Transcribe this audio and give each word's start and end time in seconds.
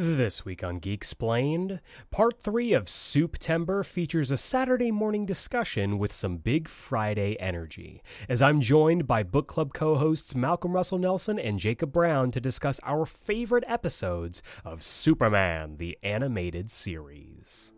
This 0.00 0.44
week 0.44 0.62
on 0.62 0.78
Geeksplained, 0.78 1.80
part 2.12 2.40
three 2.40 2.72
of 2.72 2.88
Supe 2.88 3.36
Supetember 3.36 3.84
features 3.84 4.30
a 4.30 4.36
Saturday 4.36 4.92
morning 4.92 5.26
discussion 5.26 5.98
with 5.98 6.12
some 6.12 6.36
big 6.36 6.68
Friday 6.68 7.36
energy. 7.40 8.00
As 8.28 8.40
I'm 8.40 8.60
joined 8.60 9.08
by 9.08 9.24
book 9.24 9.48
club 9.48 9.74
co 9.74 9.96
hosts 9.96 10.36
Malcolm 10.36 10.72
Russell 10.72 10.98
Nelson 10.98 11.36
and 11.36 11.58
Jacob 11.58 11.92
Brown 11.92 12.30
to 12.30 12.40
discuss 12.40 12.78
our 12.84 13.06
favorite 13.06 13.64
episodes 13.66 14.40
of 14.64 14.84
Superman, 14.84 15.78
the 15.78 15.98
animated 16.04 16.70
series. 16.70 17.72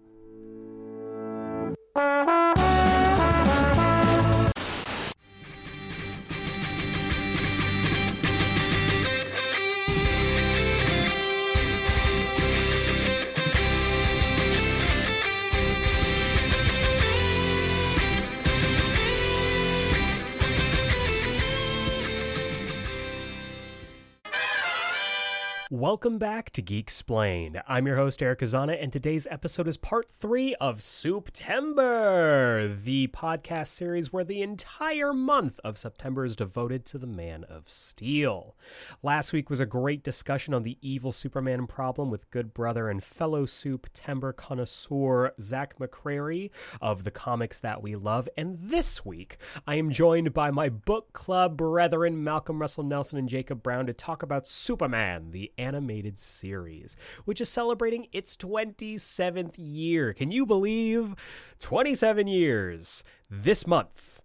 Welcome 25.80 26.18
back 26.18 26.50
to 26.50 26.62
Geeksplained. 26.62 27.62
I'm 27.66 27.86
your 27.86 27.96
host, 27.96 28.20
Eric 28.20 28.40
Azana, 28.40 28.76
and 28.78 28.92
today's 28.92 29.26
episode 29.30 29.66
is 29.66 29.78
part 29.78 30.10
three 30.10 30.54
of 30.56 30.80
Supetember, 30.80 32.78
the 32.82 33.06
podcast 33.06 33.68
series 33.68 34.12
where 34.12 34.22
the 34.22 34.42
entire 34.42 35.14
month 35.14 35.58
of 35.64 35.78
September 35.78 36.26
is 36.26 36.36
devoted 36.36 36.84
to 36.84 36.98
the 36.98 37.06
Man 37.06 37.44
of 37.44 37.66
Steel. 37.70 38.56
Last 39.02 39.32
week 39.32 39.48
was 39.48 39.58
a 39.58 39.64
great 39.64 40.02
discussion 40.02 40.52
on 40.52 40.64
the 40.64 40.76
evil 40.82 41.12
Superman 41.12 41.66
problem 41.66 42.10
with 42.10 42.30
good 42.30 42.52
brother 42.52 42.90
and 42.90 43.02
fellow 43.02 43.46
Supetember 43.46 44.36
connoisseur 44.36 45.32
Zach 45.40 45.78
McCrary 45.78 46.50
of 46.82 47.04
the 47.04 47.10
comics 47.10 47.58
that 47.60 47.82
we 47.82 47.96
love, 47.96 48.28
and 48.36 48.58
this 48.58 49.02
week 49.06 49.38
I 49.66 49.76
am 49.76 49.92
joined 49.92 50.34
by 50.34 50.50
my 50.50 50.68
book 50.68 51.14
club 51.14 51.56
brethren 51.56 52.22
Malcolm 52.22 52.60
Russell 52.60 52.84
Nelson 52.84 53.18
and 53.18 53.30
Jacob 53.30 53.62
Brown 53.62 53.86
to 53.86 53.94
talk 53.94 54.22
about 54.22 54.46
Superman, 54.46 55.30
the 55.30 55.50
animated 55.70 56.18
series, 56.18 56.96
which 57.24 57.40
is 57.40 57.48
celebrating 57.48 58.08
its 58.12 58.36
27th 58.36 59.54
year. 59.56 60.12
Can 60.12 60.32
you 60.32 60.44
believe 60.44 61.14
27 61.60 62.26
years 62.26 63.04
this 63.30 63.66
month? 63.68 64.20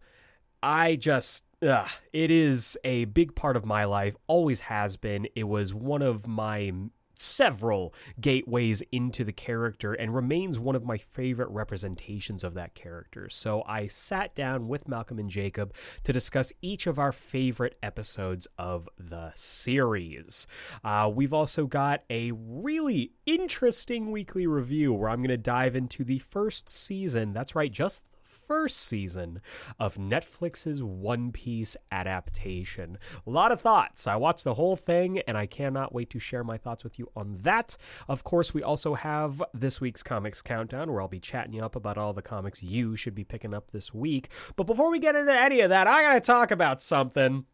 I 0.63 0.95
just 0.95 1.43
Ugh, 1.61 1.89
it 2.11 2.29
is 2.31 2.77
a 2.83 3.05
big 3.05 3.33
part 3.33 3.55
of 3.55 3.65
my 3.65 3.85
life, 3.85 4.15
always 4.27 4.61
has 4.61 4.97
been. 4.97 5.27
It 5.35 5.45
was 5.45 5.73
one 5.73 6.01
of 6.01 6.27
my 6.27 6.71
several 7.19 7.93
gateways 8.19 8.81
into 8.91 9.23
the 9.23 9.33
character 9.33 9.93
and 9.93 10.15
remains 10.15 10.59
one 10.59 10.75
of 10.75 10.83
my 10.83 10.97
favorite 10.97 11.49
representations 11.49 12.43
of 12.43 12.53
that 12.53 12.75
character. 12.75 13.29
So 13.29 13.63
I 13.67 13.87
sat 13.87 14.35
down 14.35 14.67
with 14.67 14.87
Malcolm 14.87 15.19
and 15.19 15.29
Jacob 15.29 15.73
to 16.03 16.13
discuss 16.13 16.53
each 16.61 16.87
of 16.87 16.99
our 16.99 17.11
favorite 17.11 17.77
episodes 17.81 18.47
of 18.57 18.87
the 18.97 19.31
series. 19.35 20.47
Uh, 20.83 21.11
we've 21.13 21.33
also 21.33 21.65
got 21.65 22.03
a 22.09 22.31
really 22.33 23.11
interesting 23.25 24.11
weekly 24.11 24.47
review 24.47 24.93
where 24.93 25.09
I'm 25.09 25.19
going 25.19 25.29
to 25.29 25.37
dive 25.37 25.75
into 25.75 26.03
the 26.03 26.19
first 26.19 26.69
season. 26.69 27.33
That's 27.33 27.55
right, 27.55 27.71
just 27.71 28.03
first 28.47 28.77
season 28.77 29.41
of 29.79 29.97
Netflix's 29.97 30.83
One 30.83 31.31
Piece 31.31 31.75
adaptation. 31.91 32.97
A 33.25 33.29
lot 33.29 33.51
of 33.51 33.61
thoughts. 33.61 34.07
I 34.07 34.15
watched 34.15 34.43
the 34.43 34.53
whole 34.53 34.75
thing 34.75 35.19
and 35.27 35.37
I 35.37 35.45
cannot 35.45 35.93
wait 35.93 36.09
to 36.11 36.19
share 36.19 36.43
my 36.43 36.57
thoughts 36.57 36.83
with 36.83 36.99
you 36.99 37.09
on 37.15 37.37
that. 37.41 37.77
Of 38.07 38.23
course, 38.23 38.53
we 38.53 38.63
also 38.63 38.93
have 38.93 39.41
this 39.53 39.81
week's 39.81 40.03
Comics 40.03 40.41
Countdown 40.41 40.91
where 40.91 41.01
I'll 41.01 41.07
be 41.07 41.19
chatting 41.19 41.53
you 41.53 41.63
up 41.63 41.75
about 41.75 41.97
all 41.97 42.13
the 42.13 42.21
comics 42.21 42.61
you 42.61 42.95
should 42.95 43.15
be 43.15 43.23
picking 43.23 43.53
up 43.53 43.71
this 43.71 43.93
week. 43.93 44.29
But 44.55 44.65
before 44.65 44.89
we 44.91 44.99
get 44.99 45.15
into 45.15 45.33
any 45.33 45.61
of 45.61 45.69
that, 45.69 45.87
I 45.87 46.01
gotta 46.01 46.21
talk 46.21 46.51
about 46.51 46.81
something. 46.81 47.45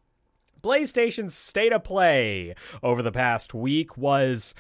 PlayStation's 0.61 1.33
state 1.33 1.73
of 1.73 1.83
play 1.83 2.53
over 2.83 3.01
the 3.01 3.11
past 3.11 3.53
week 3.53 3.97
was 3.97 4.53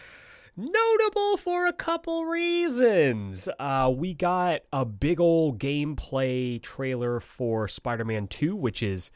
notable 0.55 1.37
for 1.37 1.65
a 1.67 1.73
couple 1.73 2.25
reasons. 2.25 3.47
Uh, 3.59 3.93
we 3.95 4.13
got 4.13 4.61
a 4.71 4.85
big 4.85 5.19
old 5.19 5.59
gameplay 5.59 6.61
trailer 6.61 7.19
for 7.19 7.67
Spider 7.67 8.05
Man 8.05 8.27
2, 8.27 8.55
which 8.55 8.83
is 8.83 9.11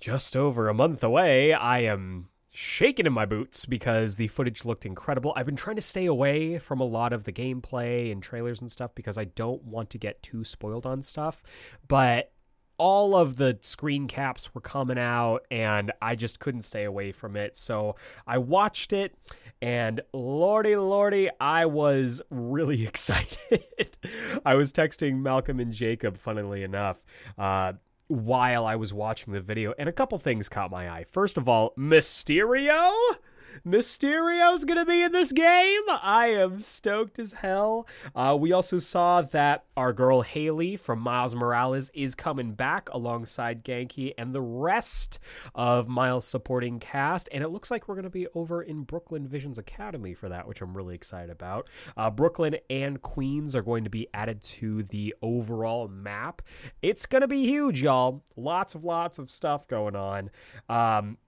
just 0.00 0.36
over 0.36 0.68
a 0.68 0.74
month 0.74 1.02
away. 1.02 1.52
I 1.52 1.80
am 1.80 2.28
shaking 2.50 3.06
in 3.06 3.12
my 3.12 3.26
boots 3.26 3.66
because 3.66 4.16
the 4.16 4.28
footage 4.28 4.64
looked 4.64 4.86
incredible. 4.86 5.32
I've 5.36 5.46
been 5.46 5.56
trying 5.56 5.76
to 5.76 5.82
stay 5.82 6.06
away 6.06 6.58
from 6.58 6.80
a 6.80 6.84
lot 6.84 7.12
of 7.12 7.24
the 7.24 7.32
gameplay 7.32 8.10
and 8.10 8.22
trailers 8.22 8.60
and 8.60 8.70
stuff 8.70 8.94
because 8.94 9.18
I 9.18 9.24
don't 9.24 9.62
want 9.64 9.90
to 9.90 9.98
get 9.98 10.22
too 10.22 10.44
spoiled 10.44 10.86
on 10.86 11.02
stuff. 11.02 11.42
But 11.86 12.32
all 12.78 13.16
of 13.16 13.36
the 13.36 13.58
screen 13.60 14.06
caps 14.06 14.54
were 14.54 14.60
coming 14.60 14.98
out 14.98 15.44
and 15.50 15.92
I 16.00 16.14
just 16.14 16.38
couldn't 16.38 16.62
stay 16.62 16.84
away 16.84 17.12
from 17.12 17.36
it. 17.36 17.56
So 17.56 17.96
I 18.26 18.38
watched 18.38 18.92
it 18.92 19.14
and 19.60 20.00
lordy 20.12 20.76
lordy, 20.76 21.30
I 21.40 21.66
was 21.66 22.22
really 22.30 22.86
excited. 22.86 23.96
I 24.44 24.54
was 24.54 24.72
texting 24.72 25.20
Malcolm 25.20 25.60
and 25.60 25.72
Jacob, 25.72 26.18
funnily 26.18 26.62
enough, 26.62 27.00
uh, 27.36 27.74
while 28.08 28.66
I 28.66 28.76
was 28.76 28.92
watching 28.92 29.32
the 29.32 29.40
video, 29.40 29.74
and 29.78 29.88
a 29.88 29.92
couple 29.92 30.18
things 30.18 30.48
caught 30.48 30.70
my 30.70 30.88
eye. 30.88 31.04
First 31.10 31.36
of 31.36 31.48
all, 31.48 31.74
Mysterio 31.76 32.94
Mysterio's 33.66 34.64
gonna 34.64 34.84
be 34.84 35.02
in 35.02 35.12
this 35.12 35.32
game. 35.32 35.82
I 35.88 36.28
am 36.28 36.60
stoked 36.60 37.18
as 37.18 37.32
hell. 37.32 37.86
Uh, 38.14 38.36
we 38.38 38.52
also 38.52 38.78
saw 38.78 39.22
that 39.22 39.64
our 39.76 39.92
girl 39.92 40.22
Hailey 40.22 40.76
from 40.76 41.00
Miles 41.00 41.34
Morales 41.34 41.90
is 41.94 42.14
coming 42.14 42.52
back 42.52 42.88
alongside 42.90 43.64
Ganke 43.64 44.12
and 44.16 44.34
the 44.34 44.40
rest 44.40 45.18
of 45.54 45.88
Miles' 45.88 46.26
supporting 46.26 46.78
cast, 46.78 47.28
and 47.32 47.42
it 47.42 47.48
looks 47.48 47.70
like 47.70 47.88
we're 47.88 47.96
gonna 47.96 48.10
be 48.10 48.26
over 48.34 48.62
in 48.62 48.82
Brooklyn 48.82 49.26
Visions 49.26 49.58
Academy 49.58 50.14
for 50.14 50.28
that, 50.28 50.46
which 50.46 50.60
I'm 50.60 50.76
really 50.76 50.94
excited 50.94 51.30
about. 51.30 51.68
Uh, 51.96 52.10
Brooklyn 52.10 52.56
and 52.70 53.00
Queens 53.02 53.54
are 53.54 53.62
going 53.62 53.84
to 53.84 53.90
be 53.90 54.08
added 54.14 54.42
to 54.42 54.82
the 54.84 55.14
overall 55.22 55.88
map. 55.88 56.42
It's 56.82 57.06
gonna 57.06 57.28
be 57.28 57.44
huge, 57.44 57.82
y'all. 57.82 58.22
Lots 58.36 58.74
of 58.74 58.84
lots 58.84 59.18
of 59.18 59.30
stuff 59.30 59.66
going 59.68 59.96
on. 59.96 60.30
Um, 60.68 61.18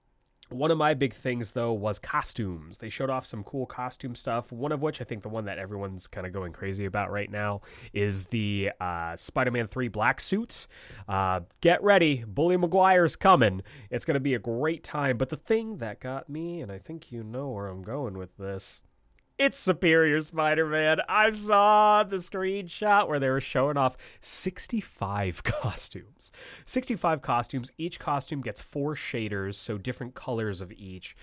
one 0.51 0.71
of 0.71 0.77
my 0.77 0.93
big 0.93 1.13
things, 1.13 1.51
though, 1.51 1.73
was 1.73 1.99
costumes. 1.99 2.77
They 2.79 2.89
showed 2.89 3.09
off 3.09 3.25
some 3.25 3.43
cool 3.43 3.65
costume 3.65 4.15
stuff. 4.15 4.51
One 4.51 4.71
of 4.71 4.81
which 4.81 5.01
I 5.01 5.03
think 5.03 5.23
the 5.23 5.29
one 5.29 5.45
that 5.45 5.57
everyone's 5.57 6.07
kind 6.07 6.27
of 6.27 6.33
going 6.33 6.53
crazy 6.53 6.85
about 6.85 7.11
right 7.11 7.29
now 7.29 7.61
is 7.93 8.25
the 8.25 8.71
uh, 8.79 9.15
Spider 9.15 9.51
Man 9.51 9.67
3 9.67 9.87
black 9.87 10.19
suits. 10.19 10.67
Uh, 11.07 11.41
get 11.61 11.83
ready. 11.83 12.23
Bully 12.27 12.57
Maguire's 12.57 13.15
coming. 13.15 13.61
It's 13.89 14.05
going 14.05 14.15
to 14.15 14.19
be 14.19 14.33
a 14.33 14.39
great 14.39 14.83
time. 14.83 15.17
But 15.17 15.29
the 15.29 15.37
thing 15.37 15.77
that 15.77 15.99
got 15.99 16.29
me, 16.29 16.61
and 16.61 16.71
I 16.71 16.77
think 16.79 17.11
you 17.11 17.23
know 17.23 17.49
where 17.49 17.67
I'm 17.67 17.83
going 17.83 18.17
with 18.17 18.37
this, 18.37 18.81
it's 19.37 19.57
Superior 19.57 20.21
Spider 20.21 20.65
Man. 20.65 20.99
I 21.09 21.29
saw 21.29 22.03
the 22.03 22.17
screenshot 22.17 23.07
where 23.07 23.19
they 23.19 23.29
were 23.29 23.41
showing 23.41 23.77
off 23.77 23.97
65 24.19 25.43
costumes. 25.43 26.31
65 26.65 27.21
costumes. 27.21 27.71
Each 27.77 27.99
costume 27.99 28.41
gets 28.41 28.61
four 28.61 28.95
shaders, 28.95 29.55
so 29.55 29.77
different 29.77 30.15
colors 30.15 30.61
of 30.61 30.71
each. 30.71 31.15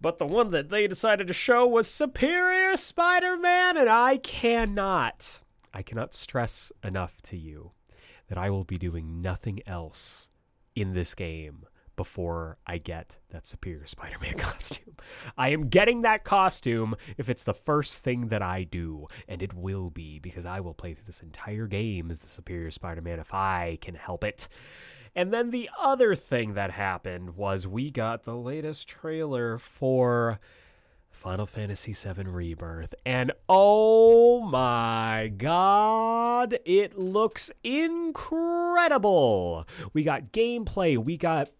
But 0.00 0.18
the 0.18 0.26
one 0.26 0.50
that 0.50 0.70
they 0.70 0.86
decided 0.86 1.26
to 1.28 1.34
show 1.34 1.66
was 1.66 1.88
Superior 1.88 2.76
Spider 2.76 3.36
Man, 3.36 3.76
and 3.76 3.88
I 3.88 4.16
cannot, 4.18 5.40
I 5.72 5.82
cannot 5.82 6.14
stress 6.14 6.72
enough 6.82 7.20
to 7.22 7.36
you 7.36 7.72
that 8.28 8.38
I 8.38 8.50
will 8.50 8.64
be 8.64 8.78
doing 8.78 9.22
nothing 9.22 9.60
else 9.66 10.30
in 10.74 10.94
this 10.94 11.14
game 11.14 11.66
before 11.96 12.58
I 12.66 12.78
get 12.78 13.18
that 13.30 13.46
Superior 13.46 13.86
Spider 13.86 14.16
Man 14.20 14.34
costume. 14.38 14.96
I 15.36 15.50
am 15.50 15.68
getting 15.68 16.02
that 16.02 16.24
costume 16.24 16.96
if 17.16 17.28
it's 17.28 17.44
the 17.44 17.54
first 17.54 18.04
thing 18.04 18.28
that 18.28 18.42
I 18.42 18.64
do, 18.64 19.06
and 19.28 19.42
it 19.42 19.54
will 19.54 19.90
be 19.90 20.18
because 20.18 20.46
I 20.46 20.60
will 20.60 20.74
play 20.74 20.94
through 20.94 21.06
this 21.06 21.20
entire 21.20 21.66
game 21.66 22.10
as 22.10 22.20
the 22.20 22.28
Superior 22.28 22.70
Spider 22.70 23.02
Man 23.02 23.18
if 23.18 23.32
I 23.34 23.78
can 23.80 23.94
help 23.94 24.24
it. 24.24 24.48
And 25.16 25.32
then 25.32 25.50
the 25.50 25.70
other 25.80 26.14
thing 26.14 26.54
that 26.54 26.72
happened 26.72 27.36
was 27.36 27.68
we 27.68 27.90
got 27.90 28.24
the 28.24 28.36
latest 28.36 28.88
trailer 28.88 29.58
for. 29.58 30.40
Final 31.14 31.46
Fantasy 31.46 31.92
VII 31.94 32.24
Rebirth. 32.24 32.94
And 33.06 33.32
oh 33.48 34.40
my 34.40 35.32
god, 35.36 36.58
it 36.66 36.98
looks 36.98 37.50
incredible! 37.62 38.36
We 39.94 40.02
got 40.02 40.32
gameplay, 40.32 40.98
we 40.98 41.16
got 41.16 41.50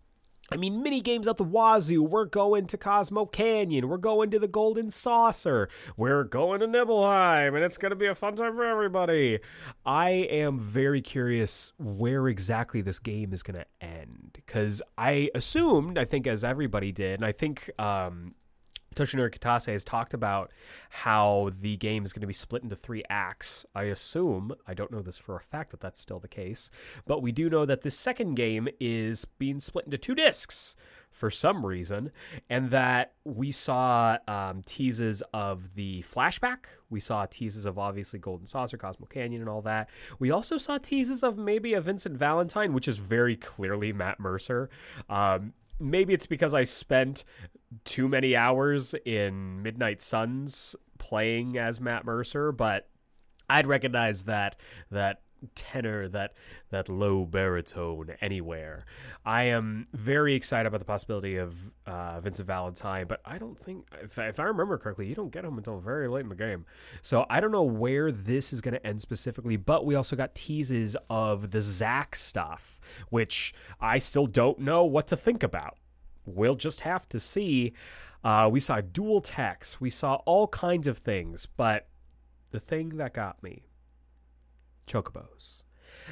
I 0.52 0.56
mean, 0.56 0.82
mini 0.82 1.00
games 1.00 1.26
at 1.26 1.36
the 1.36 1.44
wazoo. 1.44 2.02
We're 2.02 2.26
going 2.26 2.66
to 2.66 2.76
Cosmo 2.76 3.26
Canyon. 3.26 3.88
We're 3.88 3.96
going 3.96 4.30
to 4.30 4.38
the 4.38 4.48
Golden 4.48 4.90
Saucer. 4.90 5.68
We're 5.96 6.24
going 6.24 6.60
to 6.60 6.66
Nibelheim, 6.66 7.54
and 7.54 7.64
it's 7.64 7.78
going 7.78 7.90
to 7.90 7.96
be 7.96 8.06
a 8.06 8.14
fun 8.14 8.36
time 8.36 8.54
for 8.54 8.64
everybody. 8.64 9.40
I 9.86 10.10
am 10.10 10.58
very 10.58 11.00
curious 11.00 11.72
where 11.78 12.28
exactly 12.28 12.82
this 12.82 12.98
game 12.98 13.32
is 13.32 13.42
going 13.42 13.58
to 13.58 13.66
end 13.80 14.30
because 14.34 14.82
I 14.98 15.30
assumed, 15.34 15.98
I 15.98 16.04
think, 16.04 16.26
as 16.26 16.44
everybody 16.44 16.92
did, 16.92 17.20
and 17.20 17.24
I 17.24 17.32
think 17.32 17.70
um, 17.78 18.34
Yoshinori 18.94 19.36
Kitase 19.36 19.72
has 19.72 19.84
talked 19.84 20.14
about 20.14 20.52
how 20.90 21.50
the 21.60 21.76
game 21.76 22.04
is 22.04 22.12
going 22.12 22.22
to 22.22 22.26
be 22.26 22.32
split 22.32 22.62
into 22.62 22.76
three 22.76 23.02
acts. 23.10 23.66
I 23.74 23.84
assume, 23.84 24.54
I 24.66 24.74
don't 24.74 24.90
know 24.90 25.02
this 25.02 25.18
for 25.18 25.36
a 25.36 25.40
fact 25.40 25.70
that 25.70 25.80
that's 25.80 26.00
still 26.00 26.18
the 26.18 26.28
case, 26.28 26.70
but 27.06 27.22
we 27.22 27.32
do 27.32 27.50
know 27.50 27.66
that 27.66 27.82
this 27.82 27.98
second 27.98 28.34
game 28.34 28.68
is 28.80 29.24
being 29.24 29.60
split 29.60 29.84
into 29.86 29.98
two 29.98 30.14
discs 30.14 30.76
for 31.14 31.30
some 31.30 31.64
reason, 31.64 32.10
and 32.50 32.70
that 32.70 33.14
we 33.24 33.52
saw 33.52 34.18
um, 34.26 34.62
teases 34.66 35.22
of 35.32 35.76
the 35.76 36.02
flashback. 36.02 36.64
We 36.90 36.98
saw 36.98 37.24
teases 37.24 37.66
of 37.66 37.78
obviously 37.78 38.18
Golden 38.18 38.46
Saucer, 38.46 38.76
Cosmo 38.76 39.06
Canyon, 39.06 39.40
and 39.40 39.48
all 39.48 39.62
that. 39.62 39.88
We 40.18 40.32
also 40.32 40.58
saw 40.58 40.76
teases 40.76 41.22
of 41.22 41.38
maybe 41.38 41.72
a 41.74 41.80
Vincent 41.80 42.16
Valentine, 42.16 42.72
which 42.72 42.88
is 42.88 42.98
very 42.98 43.36
clearly 43.36 43.92
Matt 43.92 44.18
Mercer. 44.18 44.68
Um, 45.08 45.52
maybe 45.78 46.14
it's 46.14 46.26
because 46.26 46.52
I 46.52 46.64
spent 46.64 47.24
too 47.84 48.08
many 48.08 48.36
hours 48.36 48.94
in 49.04 49.62
Midnight 49.62 50.00
Suns 50.00 50.76
playing 50.98 51.58
as 51.58 51.80
Matt 51.80 52.04
Mercer, 52.04 52.52
but 52.52 52.88
I'd 53.48 53.66
recognize 53.66 54.24
that 54.24 54.56
that 54.90 55.20
tenor, 55.54 56.08
that 56.08 56.32
that 56.70 56.88
low 56.88 57.24
baritone 57.24 58.10
anywhere. 58.20 58.84
I 59.24 59.44
am 59.44 59.86
very 59.92 60.34
excited 60.34 60.66
about 60.66 60.78
the 60.78 60.86
possibility 60.86 61.36
of 61.36 61.72
uh, 61.86 62.20
Vincent 62.20 62.46
Valentine, 62.46 63.06
but 63.06 63.20
I 63.24 63.38
don't 63.38 63.58
think, 63.58 63.86
if, 64.02 64.18
if 64.18 64.40
I 64.40 64.44
remember 64.44 64.78
correctly, 64.78 65.06
you 65.06 65.14
don't 65.14 65.30
get 65.30 65.44
him 65.44 65.58
until 65.58 65.78
very 65.80 66.08
late 66.08 66.22
in 66.22 66.28
the 66.28 66.34
game. 66.34 66.64
So 67.02 67.26
I 67.28 67.40
don't 67.40 67.52
know 67.52 67.62
where 67.62 68.10
this 68.10 68.52
is 68.52 68.60
going 68.60 68.74
to 68.74 68.86
end 68.86 69.00
specifically, 69.00 69.56
but 69.56 69.84
we 69.84 69.94
also 69.94 70.16
got 70.16 70.34
teases 70.34 70.96
of 71.10 71.50
the 71.50 71.60
Zack 71.60 72.16
stuff, 72.16 72.80
which 73.10 73.54
I 73.80 73.98
still 73.98 74.26
don't 74.26 74.58
know 74.60 74.84
what 74.84 75.06
to 75.08 75.16
think 75.16 75.42
about. 75.42 75.76
We'll 76.26 76.54
just 76.54 76.80
have 76.80 77.08
to 77.10 77.20
see. 77.20 77.72
Uh, 78.22 78.48
we 78.50 78.60
saw 78.60 78.80
dual 78.80 79.20
techs, 79.20 79.80
we 79.80 79.90
saw 79.90 80.14
all 80.24 80.48
kinds 80.48 80.86
of 80.86 80.98
things, 80.98 81.46
but 81.46 81.88
the 82.50 82.60
thing 82.60 82.96
that 82.96 83.12
got 83.12 83.42
me 83.42 83.64
chocobos. 84.86 85.62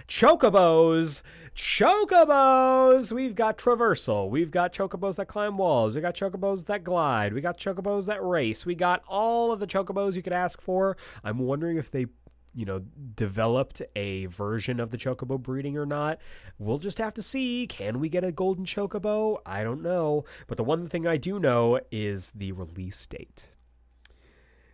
Chocobos, 0.08 1.22
chocobos. 1.54 3.12
We've 3.12 3.34
got 3.34 3.58
traversal. 3.58 4.30
We've 4.30 4.50
got 4.50 4.72
chocobos 4.72 5.16
that 5.16 5.28
climb 5.28 5.58
walls. 5.58 5.94
We 5.94 6.00
got 6.00 6.14
chocobos 6.14 6.66
that 6.66 6.82
glide. 6.82 7.34
We 7.34 7.40
got 7.40 7.58
chocobos 7.58 8.06
that 8.06 8.24
race. 8.24 8.64
We 8.64 8.74
got 8.74 9.02
all 9.06 9.52
of 9.52 9.60
the 9.60 9.66
chocobos 9.66 10.16
you 10.16 10.22
could 10.22 10.32
ask 10.32 10.60
for. 10.60 10.96
I'm 11.22 11.38
wondering 11.38 11.76
if 11.76 11.90
they 11.90 12.06
you 12.54 12.64
know, 12.64 12.80
developed 13.14 13.82
a 13.96 14.26
version 14.26 14.78
of 14.80 14.90
the 14.90 14.98
chocobo 14.98 15.40
breeding 15.40 15.76
or 15.76 15.86
not. 15.86 16.18
We'll 16.58 16.78
just 16.78 16.98
have 16.98 17.14
to 17.14 17.22
see. 17.22 17.66
Can 17.66 17.98
we 17.98 18.08
get 18.08 18.24
a 18.24 18.32
golden 18.32 18.64
chocobo? 18.64 19.38
I 19.46 19.62
don't 19.64 19.82
know. 19.82 20.24
But 20.46 20.56
the 20.56 20.64
one 20.64 20.86
thing 20.88 21.06
I 21.06 21.16
do 21.16 21.38
know 21.38 21.80
is 21.90 22.30
the 22.34 22.52
release 22.52 23.06
date. 23.06 23.48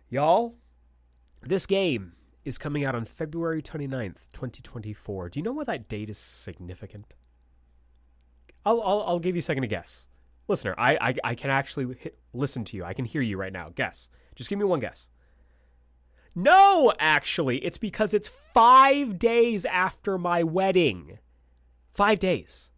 Y'all, 0.09 0.55
this 1.41 1.65
game 1.65 2.13
is 2.43 2.57
coming 2.57 2.83
out 2.83 2.95
on 2.95 3.05
February 3.05 3.61
29th, 3.61 4.29
2024. 4.33 5.29
Do 5.29 5.39
you 5.39 5.43
know 5.43 5.51
why 5.53 5.63
that 5.65 5.87
date 5.87 6.09
is 6.09 6.17
significant? 6.17 7.15
I'll, 8.65 8.81
I'll, 8.81 9.03
I'll 9.03 9.19
give 9.19 9.35
you 9.35 9.39
a 9.39 9.43
second 9.43 9.61
to 9.61 9.67
guess. 9.67 10.07
Listener, 10.47 10.73
I, 10.77 10.97
I, 10.99 11.15
I 11.23 11.35
can 11.35 11.51
actually 11.51 11.95
hit, 11.99 12.17
listen 12.33 12.65
to 12.65 12.77
you. 12.77 12.83
I 12.83 12.93
can 12.93 13.05
hear 13.05 13.21
you 13.21 13.37
right 13.37 13.53
now. 13.53 13.69
Guess. 13.73 14.09
Just 14.35 14.49
give 14.49 14.57
me 14.57 14.65
one 14.65 14.79
guess. 14.79 15.07
No, 16.41 16.93
actually, 16.99 17.57
it's 17.65 17.77
because 17.77 18.13
it's 18.13 18.29
five 18.29 19.19
days 19.19 19.65
after 19.65 20.17
my 20.17 20.41
wedding. 20.41 21.19
Five 21.93 22.19
days. 22.19 22.71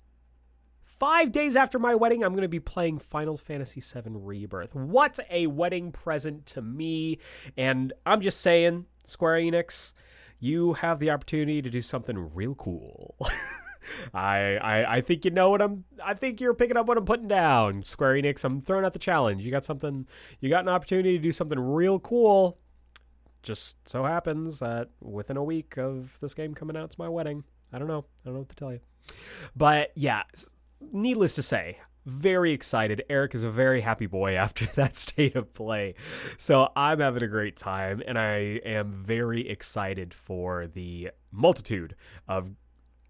Five 0.83 1.31
days 1.31 1.55
after 1.55 1.77
my 1.77 1.93
wedding, 1.93 2.23
I'm 2.23 2.33
going 2.33 2.41
to 2.41 2.47
be 2.47 2.59
playing 2.59 2.97
Final 2.97 3.37
Fantasy 3.37 3.79
VII 3.79 4.13
Rebirth. 4.13 4.73
What 4.73 5.19
a 5.29 5.45
wedding 5.45 5.91
present 5.91 6.47
to 6.47 6.63
me. 6.63 7.19
And 7.55 7.93
I'm 8.03 8.21
just 8.21 8.41
saying, 8.41 8.87
Square 9.05 9.41
Enix, 9.41 9.93
you 10.39 10.73
have 10.73 10.97
the 10.97 11.11
opportunity 11.11 11.61
to 11.61 11.69
do 11.69 11.81
something 11.81 12.33
real 12.33 12.55
cool. 12.55 13.15
I, 14.13 14.57
I 14.57 14.95
I 14.97 15.01
think 15.01 15.23
you 15.23 15.31
know 15.31 15.51
what 15.51 15.61
I'm. 15.61 15.85
I 16.03 16.15
think 16.15 16.41
you're 16.41 16.53
picking 16.53 16.77
up 16.77 16.87
what 16.87 16.97
I'm 16.97 17.05
putting 17.05 17.27
down, 17.27 17.83
Square 17.83 18.13
Enix. 18.13 18.43
I'm 18.43 18.61
throwing 18.61 18.85
out 18.85 18.93
the 18.93 18.99
challenge. 18.99 19.45
You 19.45 19.51
got 19.51 19.65
something. 19.65 20.07
You 20.39 20.49
got 20.49 20.63
an 20.63 20.69
opportunity 20.69 21.17
to 21.17 21.21
do 21.21 21.31
something 21.31 21.59
real 21.59 21.99
cool. 21.99 22.59
Just 23.43 23.87
so 23.87 24.03
happens 24.03 24.59
that 24.59 24.89
within 25.01 25.37
a 25.37 25.43
week 25.43 25.77
of 25.77 26.19
this 26.19 26.33
game 26.33 26.53
coming 26.53 26.77
out, 26.77 26.85
it's 26.85 26.99
my 26.99 27.09
wedding. 27.09 27.43
I 27.73 27.79
don't 27.79 27.87
know. 27.87 28.05
I 28.23 28.25
don't 28.25 28.33
know 28.33 28.39
what 28.41 28.49
to 28.49 28.55
tell 28.55 28.71
you. 28.71 28.79
But 29.55 29.91
yeah, 29.95 30.23
needless 30.91 31.33
to 31.35 31.43
say, 31.43 31.79
very 32.05 32.51
excited. 32.51 33.03
Eric 33.09 33.35
is 33.35 33.43
a 33.43 33.49
very 33.49 33.81
happy 33.81 34.07
boy 34.07 34.35
after 34.35 34.65
that 34.65 34.95
state 34.95 35.35
of 35.35 35.53
play. 35.53 35.95
So 36.37 36.69
I'm 36.75 36.99
having 36.99 37.23
a 37.23 37.27
great 37.27 37.57
time, 37.57 38.01
and 38.05 38.17
I 38.17 38.59
am 38.65 38.91
very 38.91 39.47
excited 39.47 40.13
for 40.13 40.67
the 40.67 41.11
multitude 41.31 41.95
of 42.27 42.51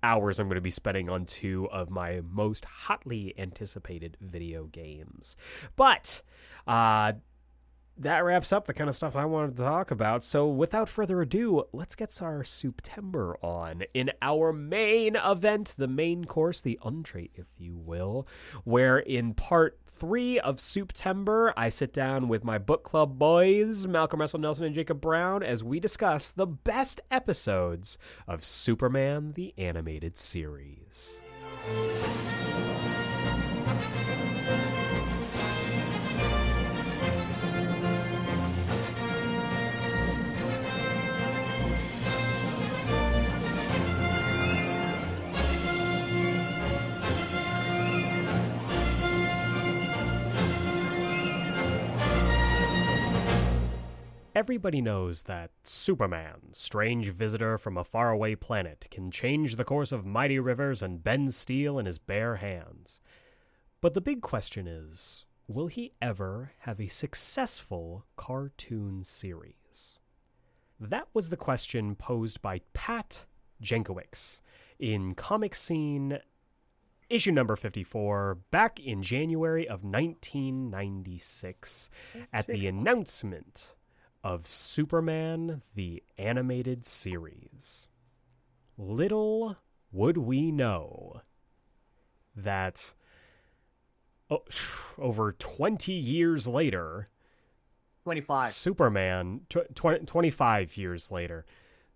hours 0.04 0.40
I'm 0.40 0.48
going 0.48 0.56
to 0.56 0.62
be 0.62 0.72
spending 0.72 1.10
on 1.10 1.26
two 1.26 1.70
of 1.72 1.90
my 1.90 2.22
most 2.24 2.66
hotly 2.66 3.36
anticipated 3.38 4.18
video 4.20 4.66
games. 4.66 5.36
But 5.76 6.22
uh, 6.68 7.14
that 8.02 8.24
wraps 8.24 8.52
up 8.52 8.66
the 8.66 8.74
kind 8.74 8.90
of 8.90 8.96
stuff 8.96 9.16
I 9.16 9.26
wanted 9.26 9.58
to 9.58 9.64
talk 9.64 9.92
about. 9.92 10.24
So, 10.24 10.48
without 10.48 10.90
further 10.90 11.22
ado, 11.22 11.66
let's 11.72 11.96
get 11.96 12.12
our 12.22 12.44
Supetember 12.44 13.36
on 13.44 13.84
in 13.94 14.12
our 14.22 14.52
main 14.52 15.16
event, 15.16 15.76
the 15.78 15.88
main 15.88 16.26
course, 16.26 16.62
the 16.62 16.80
entree, 16.82 17.30
if 17.36 17.48
you 17.58 17.78
will, 17.78 18.28
where 18.64 18.98
in 18.98 19.34
part 19.34 19.80
three 19.86 20.40
of 20.40 20.58
Supetember, 20.58 21.54
I 21.56 21.70
sit 21.70 21.94
down 21.94 22.28
with 22.28 22.44
my 22.44 22.58
book 22.58 22.84
club 22.84 23.18
boys, 23.18 23.88
Malcolm 23.88 24.20
Russell 24.20 24.40
Nelson 24.40 24.66
and 24.66 24.76
Jacob 24.76 25.00
Brown, 25.00 25.44
as 25.44 25.64
we 25.64 25.80
discuss 25.80 26.32
the 26.32 26.48
best 26.48 27.02
episodes 27.10 27.98
of 28.28 28.44
Superman 28.44 29.34
the 29.34 29.54
Animated 29.58 30.18
Series. 30.18 31.22
Everybody 54.34 54.82
knows 54.82 55.24
that 55.24 55.52
Superman, 55.66 56.54
strange 56.54 57.10
visitor 57.10 57.58
from 57.58 57.78
a 57.78 57.84
faraway 57.84 58.36
planet, 58.36 58.88
can 58.90 59.12
change 59.12 59.58
the 59.58 59.66
course 59.66 59.92
of 59.92 60.06
mighty 60.06 60.40
rivers 60.40 60.82
and 60.82 61.04
bend 61.04 61.34
steel 61.34 61.78
in 61.78 61.86
his 61.86 61.98
bare 61.98 62.38
hands. 62.38 63.02
But 63.82 63.94
the 63.94 64.00
big 64.00 64.22
question 64.22 64.68
is 64.68 65.26
will 65.50 65.68
he 65.68 65.92
ever 66.02 66.54
have 66.60 66.80
a 66.80 66.88
successful 66.88 68.06
cartoon 68.16 69.04
series? 69.04 70.00
That 70.80 71.10
was 71.14 71.30
the 71.30 71.36
question 71.36 71.96
posed 71.96 72.42
by 72.42 72.62
Pat 72.72 73.26
Jankiewicz 73.62 74.40
in 74.80 75.14
Comic 75.14 75.54
Scene 75.54 76.20
issue 77.10 77.34
number 77.34 77.58
54 77.58 78.38
back 78.50 78.80
in 78.80 79.04
January 79.04 79.68
of 79.68 79.84
1996 79.84 81.90
at 82.32 82.48
the 82.48 82.66
announcement 82.66 83.74
of 84.24 84.46
Superman 84.46 85.62
the 85.76 86.04
Animated 86.18 86.86
Series. 86.86 87.88
Little 88.78 89.58
would 89.92 90.18
we 90.18 90.52
know 90.52 91.22
that 92.36 92.94
oh, 94.30 94.44
over 94.98 95.32
20 95.34 95.92
years 95.92 96.48
later, 96.48 97.08
25. 98.04 98.52
Superman, 98.52 99.42
tw- 99.50 99.76
tw- 99.76 100.06
25 100.06 100.78
years 100.78 101.12
later, 101.12 101.46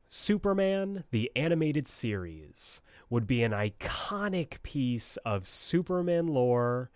Superman 0.07 1.03
the 1.11 1.31
Animated 1.35 1.87
Series 1.87 2.81
would 3.09 3.27
be 3.27 3.43
an 3.43 3.51
iconic 3.51 4.61
piece 4.63 5.17
of 5.17 5.47
Superman 5.47 6.27
lore 6.27 6.91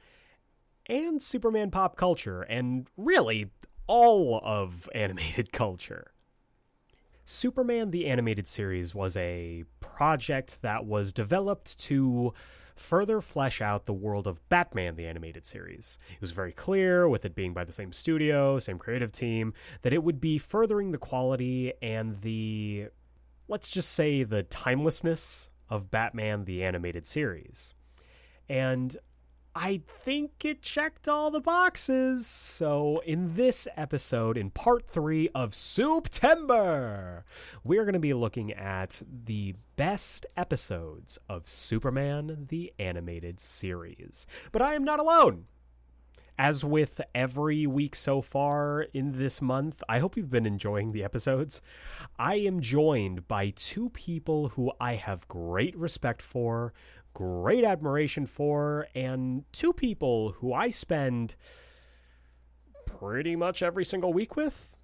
and 0.86 1.22
Superman 1.22 1.70
pop 1.70 1.96
culture, 1.96 2.42
and 2.42 2.88
really 2.98 3.52
all 3.90 4.40
of 4.44 4.88
animated 4.94 5.52
culture. 5.52 6.12
Superman 7.26 7.92
the 7.92 8.06
Animated 8.06 8.48
Series 8.48 8.94
was 8.96 9.18
a 9.18 9.66
project 9.80 10.62
that 10.62 10.86
was 10.86 11.12
developed 11.12 11.78
to 11.80 12.34
further 12.76 13.20
flesh 13.20 13.62
out 13.62 13.86
the 13.86 13.94
world 13.94 14.28
of 14.28 14.48
Batman 14.48 14.96
the 14.96 15.08
Animated 15.08 15.44
Series. 15.44 15.98
It 16.14 16.22
was 16.22 16.32
very 16.32 16.52
clear, 16.52 17.10
with 17.10 17.26
it 17.26 17.36
being 17.36 17.54
by 17.54 17.64
the 17.64 17.72
same 17.72 17.92
studio, 17.92 18.60
same 18.60 18.78
creative 18.78 19.12
team, 19.12 19.54
that 19.82 19.94
it 19.94 20.04
would 20.04 20.22
be 20.22 20.38
furthering 20.38 20.92
the 20.92 20.98
quality 20.98 21.74
and 21.82 22.22
the, 22.22 22.88
let's 23.48 23.70
just 23.70 23.92
say, 23.92 24.24
the 24.24 24.44
timelessness 24.44 25.50
of 25.68 25.92
Batman 25.92 26.46
the 26.46 26.64
Animated 26.64 27.06
Series. 27.06 27.74
And 28.48 28.98
I 29.62 29.82
think 29.86 30.46
it 30.46 30.62
checked 30.62 31.10
all 31.10 31.32
the 31.32 31.42
boxes. 31.42 32.26
So, 32.26 33.02
in 33.06 33.36
this 33.36 33.68
episode, 33.76 34.38
in 34.38 34.52
part 34.52 34.88
three 34.88 35.28
of 35.36 35.52
Supetember, 35.52 37.24
we're 37.66 37.84
going 37.84 37.92
to 37.92 38.00
be 38.00 38.14
looking 38.14 38.54
at 38.54 39.02
the 39.26 39.56
best 39.76 40.26
episodes 40.38 41.20
of 41.28 41.50
Superman 41.50 42.46
the 42.48 42.72
Animated 42.80 43.42
Series. 43.42 44.26
But 44.54 44.62
I 44.62 44.76
am 44.76 44.86
not 44.86 45.02
alone. 45.02 45.48
As 46.38 46.64
with 46.64 47.02
every 47.14 47.68
week 47.68 47.96
so 47.96 48.22
far 48.22 48.84
in 48.94 49.18
this 49.18 49.42
month, 49.42 49.84
I 49.90 50.00
hope 50.00 50.16
you've 50.16 50.30
been 50.30 50.46
enjoying 50.46 50.94
the 50.94 51.04
episodes. 51.04 51.62
I 52.18 52.36
am 52.36 52.62
joined 52.62 53.28
by 53.28 53.50
two 53.50 53.90
people 53.90 54.48
who 54.48 54.72
I 54.80 54.96
have 54.96 55.28
great 55.28 55.76
respect 55.76 56.22
for, 56.22 56.74
great 57.14 57.64
admiration 57.64 58.26
for, 58.26 58.88
and 58.96 59.44
two 59.52 59.74
people 59.74 60.34
who 60.34 60.54
I 60.54 60.70
spend 60.70 61.36
pretty 62.86 63.36
much 63.36 63.62
every 63.62 63.86
single 63.86 64.14
week 64.14 64.36
with. 64.36 64.76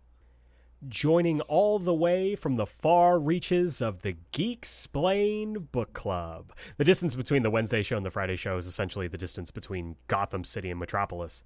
Joining 0.87 1.41
all 1.41 1.79
the 1.79 1.93
way 1.93 2.35
from 2.35 2.57
the 2.57 2.65
far 2.65 3.17
reaches 3.17 3.81
of 3.81 4.01
the 4.01 4.17
Geeksplained 4.31 5.71
Book 5.71 5.93
Club. 5.93 6.51
The 6.77 6.83
distance 6.83 7.15
between 7.15 7.43
the 7.43 7.49
Wednesday 7.49 7.81
show 7.81 7.97
and 7.97 8.05
the 8.05 8.11
Friday 8.11 8.35
show 8.35 8.57
is 8.57 8.67
essentially 8.67 9.07
the 9.07 9.17
distance 9.17 9.49
between 9.49 9.95
Gotham 10.07 10.43
City 10.43 10.69
and 10.69 10.79
Metropolis. 10.79 11.43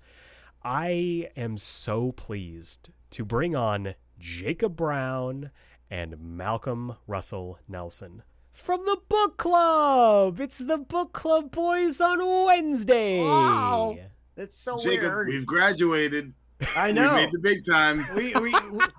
I 0.63 1.29
am 1.37 1.57
so 1.57 2.11
pleased 2.11 2.89
to 3.11 3.23
bring 3.23 3.55
on 3.55 3.95
Jacob 4.19 4.75
Brown 4.75 5.51
and 5.89 6.19
Malcolm 6.19 6.97
Russell 7.07 7.59
Nelson 7.67 8.23
from 8.59 8.85
the 8.85 8.97
book 9.07 9.37
club. 9.37 10.39
It's 10.39 10.59
the 10.59 10.77
book 10.77 11.13
club 11.13 11.51
boys 11.51 11.99
on 12.01 12.19
Wednesday. 12.45 13.21
Wow. 13.21 13.97
That's 14.35 14.57
so 14.57 14.77
Jacob, 14.77 15.11
weird. 15.11 15.27
we've 15.29 15.45
graduated. 15.45 16.33
I 16.75 16.91
know. 16.91 17.01
We 17.01 17.07
know. 17.07 17.15
made 17.15 17.29
the 17.31 17.39
big 17.39 17.65
time. 17.65 18.05
we, 18.15 18.33
we 18.35 18.53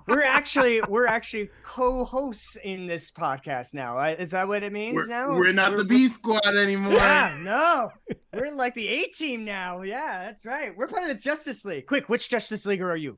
we're 0.07 0.23
actually 0.23 0.81
we're 0.89 1.05
actually 1.05 1.49
co-hosts 1.63 2.57
in 2.63 2.87
this 2.87 3.11
podcast 3.11 3.73
now. 3.73 3.99
Is 3.99 4.31
that 4.31 4.47
what 4.47 4.63
it 4.63 4.73
means 4.73 4.95
We're, 4.95 5.07
now? 5.07 5.29
we're 5.29 5.53
not 5.53 5.77
the 5.77 5.85
B 5.85 6.07
squad 6.07 6.43
anymore. 6.45 6.93
Yeah, 6.93 7.37
no, 7.41 7.91
we're 8.33 8.51
like 8.51 8.73
the 8.73 8.87
A 8.87 9.03
team 9.09 9.45
now. 9.45 9.83
Yeah, 9.83 10.25
that's 10.25 10.43
right. 10.45 10.75
We're 10.75 10.87
part 10.87 11.03
of 11.03 11.09
the 11.09 11.15
Justice 11.15 11.63
League. 11.63 11.85
Quick, 11.85 12.09
which 12.09 12.29
Justice 12.29 12.65
League 12.65 12.81
are 12.81 12.97
you? 12.97 13.17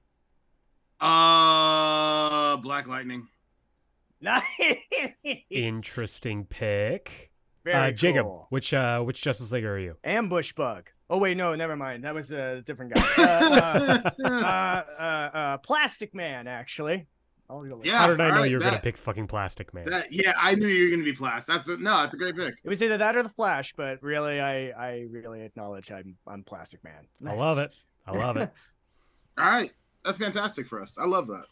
Uh, 0.99 2.57
Black 2.57 2.87
Lightning. 2.87 3.27
Nice. 4.23 5.43
Interesting 5.49 6.45
pick. 6.45 7.31
Very 7.65 7.89
uh, 7.89 7.91
Jacob, 7.91 8.25
cool. 8.25 8.47
which 8.49 8.73
uh, 8.73 9.01
which 9.01 9.21
Justice 9.21 9.51
League 9.51 9.65
are 9.65 9.79
you? 9.79 9.95
Ambush 10.03 10.53
Bug. 10.53 10.89
Oh 11.09 11.17
wait, 11.17 11.37
no, 11.37 11.55
never 11.55 11.75
mind. 11.75 12.03
That 12.03 12.15
was 12.15 12.31
a 12.31 12.61
different 12.65 12.93
guy. 12.93 13.03
Uh, 13.17 13.99
uh, 14.23 14.25
uh, 14.25 14.29
uh, 14.29 15.01
uh, 15.37 15.57
Plastic 15.57 16.13
Man, 16.15 16.47
actually. 16.47 17.07
I'll 17.49 17.61
go 17.61 17.75
with 17.77 17.85
Yeah. 17.85 17.99
How 17.99 18.07
did 18.07 18.19
I 18.19 18.29
know 18.29 18.33
alright, 18.35 18.51
you 18.51 18.57
were 18.57 18.63
gonna 18.63 18.79
pick 18.79 18.97
fucking 18.97 19.27
Plastic 19.27 19.73
Man? 19.73 19.89
That- 19.89 20.11
yeah, 20.11 20.33
I 20.39 20.55
knew 20.55 20.67
you 20.67 20.85
were 20.85 20.91
gonna 20.95 21.03
be 21.03 21.13
Plas. 21.13 21.45
That's 21.45 21.67
a, 21.67 21.77
no, 21.77 22.01
that's 22.01 22.13
a 22.13 22.17
great 22.17 22.35
pick. 22.35 22.55
It 22.63 22.69
was 22.69 22.81
either 22.81 22.97
that 22.97 23.15
or 23.15 23.23
the 23.23 23.29
Flash, 23.29 23.73
but 23.75 24.01
really, 24.01 24.39
I 24.41 24.69
I 24.69 25.05
really 25.09 25.41
acknowledge 25.41 25.91
I'm 25.91 26.15
I'm 26.25 26.43
Plastic 26.43 26.83
Man. 26.83 27.07
I 27.25 27.33
love 27.33 27.57
it. 27.57 27.75
I 28.07 28.11
love 28.11 28.37
it. 28.37 28.51
All 29.37 29.49
right, 29.49 29.71
that's 30.03 30.17
fantastic 30.17 30.67
for 30.67 30.81
us. 30.81 30.97
I 30.97 31.05
love 31.05 31.27
that. 31.27 31.45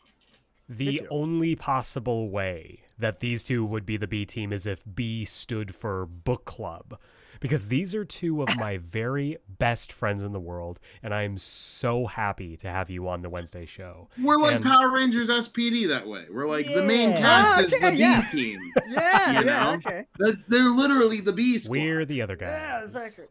The 0.77 1.07
only 1.09 1.55
possible 1.55 2.29
way 2.29 2.81
that 2.97 3.19
these 3.19 3.43
two 3.43 3.65
would 3.65 3.85
be 3.85 3.97
the 3.97 4.07
B 4.07 4.25
team 4.25 4.53
is 4.53 4.65
if 4.65 4.83
B 4.95 5.25
stood 5.25 5.73
for 5.75 6.05
book 6.05 6.45
club. 6.45 6.99
Because 7.39 7.69
these 7.69 7.95
are 7.95 8.05
two 8.05 8.43
of 8.43 8.55
my 8.57 8.77
very 8.83 9.37
best 9.49 9.91
friends 9.91 10.21
in 10.21 10.31
the 10.31 10.39
world, 10.39 10.79
and 11.01 11.11
I'm 11.11 11.39
so 11.39 12.05
happy 12.05 12.55
to 12.57 12.67
have 12.67 12.91
you 12.91 13.07
on 13.07 13.23
the 13.23 13.29
Wednesday 13.31 13.65
show. 13.65 14.09
We're 14.21 14.37
like 14.37 14.57
And- 14.57 14.63
Power 14.63 14.91
Rangers 14.93 15.29
SPD 15.29 15.87
that 15.87 16.07
way. 16.07 16.25
We're 16.31 16.47
like 16.47 16.67
the 16.67 16.83
main 16.83 17.09
Yeah. 17.09 17.17
cast 17.17 17.53
ah, 17.57 17.59
is 17.61 17.73
okay, 17.73 17.89
the 17.91 17.95
yeah. 17.95 18.21
B 18.31 18.37
team. 18.37 18.59
Yeah, 18.91 19.39
You 19.39 19.45
yeah, 19.47 19.73
okay. 19.77 20.05
They're, 20.19 20.33
they're 20.49 20.69
literally 20.69 21.19
the 21.21 21.33
B 21.33 21.57
squad. 21.57 21.71
We're 21.71 22.05
the 22.05 22.21
other 22.21 22.35
guys. 22.35 22.49
Yeah, 22.51 22.81
exactly. 22.81 23.25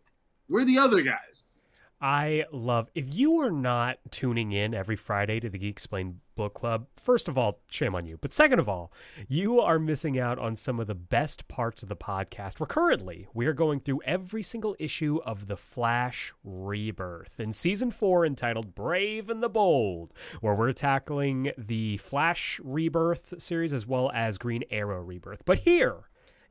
We're 0.49 0.65
the 0.65 0.79
other 0.79 1.03
guys. 1.03 1.50
I 2.01 2.47
love 2.51 2.89
if 2.95 3.15
you 3.15 3.41
are 3.41 3.51
not 3.51 3.99
tuning 4.11 4.53
in 4.53 4.73
every 4.73 4.97
Friday 4.97 5.39
to 5.41 5.51
the 5.51 5.59
Geeksplained 5.59 6.15
Book 6.35 6.55
Club, 6.55 6.87
first 6.97 7.29
of 7.29 7.37
all, 7.37 7.61
shame 7.71 7.95
on 7.95 8.07
you. 8.07 8.17
But 8.17 8.33
second 8.33 8.59
of 8.59 8.71
all, 8.71 8.91
you 9.29 9.61
are 9.61 9.79
missing 9.79 10.19
out 10.19 10.39
on 10.39 10.57
some 10.57 10.81
of 10.81 10.87
the 10.87 10.95
best 10.95 11.47
parts 11.47 11.83
of 11.83 11.91
the 11.91 11.97
podcast. 11.97 12.59
Where 12.59 12.67
currently 12.67 13.29
we 13.35 13.47
are 13.47 13.53
going 13.53 13.81
through 13.81 14.01
every 14.07 14.43
single 14.43 14.75
issue 14.79 15.21
of 15.27 15.47
The 15.47 15.59
Flash 15.59 16.33
Rebirth 16.43 17.39
in 17.39 17.53
season 17.53 17.91
four 17.91 18.25
entitled 18.25 18.75
Brave 18.75 19.29
and 19.29 19.43
the 19.43 19.51
Bold, 19.51 20.15
where 20.41 20.55
we're 20.55 20.73
tackling 20.73 21.53
the 21.59 21.99
Flash 21.99 22.59
Rebirth 22.65 23.35
series 23.43 23.75
as 23.75 23.87
well 23.87 24.11
as 24.15 24.39
Green 24.39 24.65
Arrow 24.71 25.03
Rebirth. 25.03 25.45
But 25.45 25.59
here 25.59 26.05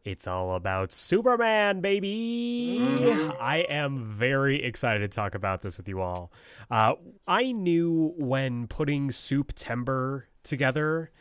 it's 0.04 0.28
all 0.28 0.56
about 0.56 0.92
Superman, 0.92 1.82
baby. 1.82 2.78
Mhm. 2.82 3.36
I 3.40 3.60
am 3.70 4.04
very 4.04 4.64
excited 4.64 5.00
to 5.00 5.08
talk 5.16 5.36
about 5.36 5.62
this 5.62 5.78
with 5.78 5.88
you 5.88 6.02
all. 6.02 6.32
Uh, 6.72 6.96
I 7.28 7.52
knew 7.52 8.14
when 8.18 8.68
putting 8.68 9.10
Supetember 9.10 10.24
together 10.44 11.12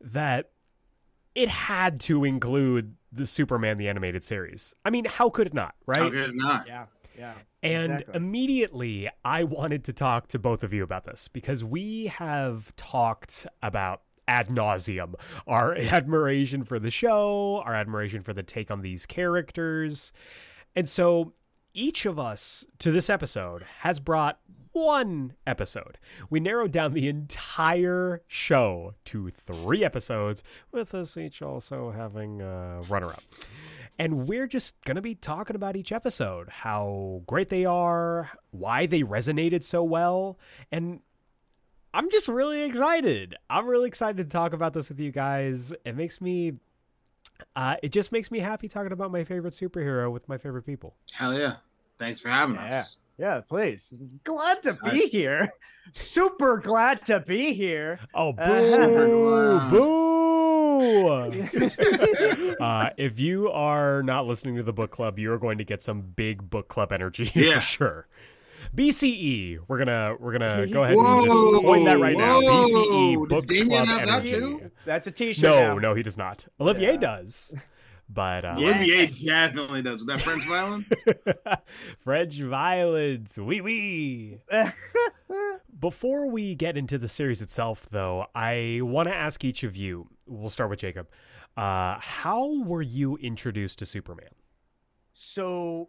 that 0.00 0.50
it 1.34 1.48
had 1.48 2.00
to 2.00 2.24
include 2.24 2.94
the 3.12 3.26
Superman 3.26 3.76
the 3.76 3.88
animated 3.88 4.22
series. 4.22 4.74
I 4.84 4.90
mean, 4.90 5.04
how 5.04 5.30
could 5.30 5.46
it 5.46 5.54
not, 5.54 5.74
right? 5.86 6.02
How 6.02 6.10
could 6.10 6.30
it 6.30 6.34
not? 6.36 6.66
Yeah, 6.66 6.86
yeah. 7.16 7.34
And 7.62 7.92
Exactly. 7.92 8.14
immediately, 8.16 9.08
I 9.24 9.44
wanted 9.44 9.84
to 9.84 9.92
talk 9.92 10.28
to 10.28 10.38
both 10.38 10.62
of 10.62 10.72
you 10.72 10.84
about 10.84 11.04
this 11.04 11.26
because 11.28 11.64
we 11.64 12.06
have 12.06 12.74
talked 12.76 13.46
about 13.62 14.02
ad 14.28 14.48
nauseum 14.48 15.14
our 15.46 15.74
admiration 15.76 16.62
for 16.62 16.78
the 16.78 16.90
show, 16.90 17.62
our 17.64 17.74
admiration 17.74 18.22
for 18.22 18.32
the 18.32 18.42
take 18.44 18.70
on 18.70 18.82
these 18.82 19.06
characters. 19.06 20.12
And 20.76 20.88
so 20.88 21.32
each 21.74 22.06
of 22.06 22.18
us 22.18 22.64
to 22.78 22.92
this 22.92 23.10
episode 23.10 23.64
has 23.80 23.98
brought 23.98 24.38
one 24.72 25.34
episode. 25.46 25.98
We 26.30 26.40
narrowed 26.40 26.72
down 26.72 26.92
the 26.92 27.08
entire 27.08 28.22
show 28.28 28.94
to 29.06 29.30
three 29.30 29.84
episodes, 29.84 30.42
with 30.70 30.94
us 30.94 31.16
each 31.16 31.42
also 31.42 31.90
having 31.90 32.40
a 32.40 32.82
runner 32.88 33.08
up. 33.08 33.22
And 33.98 34.28
we're 34.28 34.46
just 34.46 34.80
going 34.84 34.94
to 34.94 35.02
be 35.02 35.16
talking 35.16 35.56
about 35.56 35.76
each 35.76 35.90
episode, 35.90 36.48
how 36.48 37.22
great 37.26 37.48
they 37.48 37.64
are, 37.64 38.30
why 38.52 38.86
they 38.86 39.02
resonated 39.02 39.64
so 39.64 39.82
well. 39.82 40.38
And 40.70 41.00
I'm 41.98 42.08
just 42.10 42.28
really 42.28 42.62
excited. 42.62 43.34
I'm 43.50 43.66
really 43.66 43.88
excited 43.88 44.18
to 44.18 44.24
talk 44.24 44.52
about 44.52 44.72
this 44.72 44.88
with 44.88 45.00
you 45.00 45.10
guys. 45.10 45.72
It 45.84 45.96
makes 45.96 46.20
me, 46.20 46.52
uh, 47.56 47.74
it 47.82 47.90
just 47.90 48.12
makes 48.12 48.30
me 48.30 48.38
happy 48.38 48.68
talking 48.68 48.92
about 48.92 49.10
my 49.10 49.24
favorite 49.24 49.52
superhero 49.52 50.12
with 50.12 50.28
my 50.28 50.38
favorite 50.38 50.62
people. 50.62 50.94
Hell 51.12 51.36
yeah. 51.36 51.56
Thanks 51.98 52.20
for 52.20 52.28
having 52.28 52.54
Yeah. 52.54 52.78
us. 52.82 52.98
Yeah, 53.18 53.40
please. 53.40 53.92
Glad 54.22 54.62
to 54.62 54.74
Sorry. 54.74 54.92
be 54.92 55.06
here. 55.08 55.52
Super 55.90 56.58
glad 56.58 57.04
to 57.06 57.18
be 57.18 57.52
here. 57.52 57.98
Oh, 58.14 58.30
Uh-huh. 58.38 59.68
boo! 59.68 59.70
boo! 59.70 61.08
uh, 62.60 62.90
if 62.96 63.18
you 63.18 63.50
are 63.50 64.04
not 64.04 64.24
listening 64.28 64.54
to 64.54 64.62
the 64.62 64.72
book 64.72 64.92
club, 64.92 65.18
you 65.18 65.32
are 65.32 65.38
going 65.38 65.58
to 65.58 65.64
get 65.64 65.82
some 65.82 66.00
big 66.02 66.48
book 66.48 66.68
club 66.68 66.92
energy 66.92 67.28
Yeah. 67.34 67.54
for 67.54 67.60
sure. 67.60 68.06
BCE, 68.74 69.58
we're 69.66 69.78
gonna 69.78 70.16
we're 70.20 70.32
gonna 70.32 70.56
He's- 70.64 70.72
go 70.72 70.82
ahead 70.84 70.96
and 70.96 71.24
just 71.24 71.36
Whoa, 71.36 71.60
coin 71.62 71.84
that 71.84 71.98
right 71.98 72.16
now. 72.16 72.40
BCE 72.40 73.16
book 73.16 73.28
Does 73.28 73.46
Damien 73.46 73.68
club 73.68 73.88
have 73.88 74.06
that 74.06 74.08
energy. 74.08 74.32
too? 74.32 74.70
That's 74.84 75.06
a 75.06 75.10
t-shirt 75.10 75.42
No, 75.42 75.74
now. 75.74 75.78
no, 75.78 75.94
he 75.94 76.02
does 76.02 76.16
not. 76.16 76.46
Olivier 76.60 76.92
Yeah. 76.92 76.96
does, 76.98 77.54
but 78.08 78.44
uh, 78.44 78.54
Yeah. 78.58 78.66
Olivier 78.68 78.96
Yes. 79.02 79.24
definitely 79.24 79.82
does. 79.82 80.00
With 80.04 80.08
that 80.08 80.20
French 80.20 80.44
violence? 80.46 80.92
French 82.04 82.34
violence, 82.40 83.36
wee 83.38 83.60
wee. 83.60 84.38
Before 85.80 86.26
we 86.26 86.54
get 86.54 86.76
into 86.76 86.98
the 86.98 87.08
series 87.08 87.40
itself, 87.40 87.86
though, 87.90 88.26
I 88.34 88.80
want 88.82 89.08
to 89.08 89.14
ask 89.14 89.44
each 89.44 89.62
of 89.62 89.76
you. 89.76 90.08
We'll 90.26 90.50
start 90.50 90.70
with 90.70 90.80
Jacob. 90.80 91.08
Uh, 91.56 91.98
how 92.00 92.62
were 92.64 92.82
you 92.82 93.16
introduced 93.18 93.78
to 93.80 93.86
Superman? 93.86 94.30
So 95.12 95.88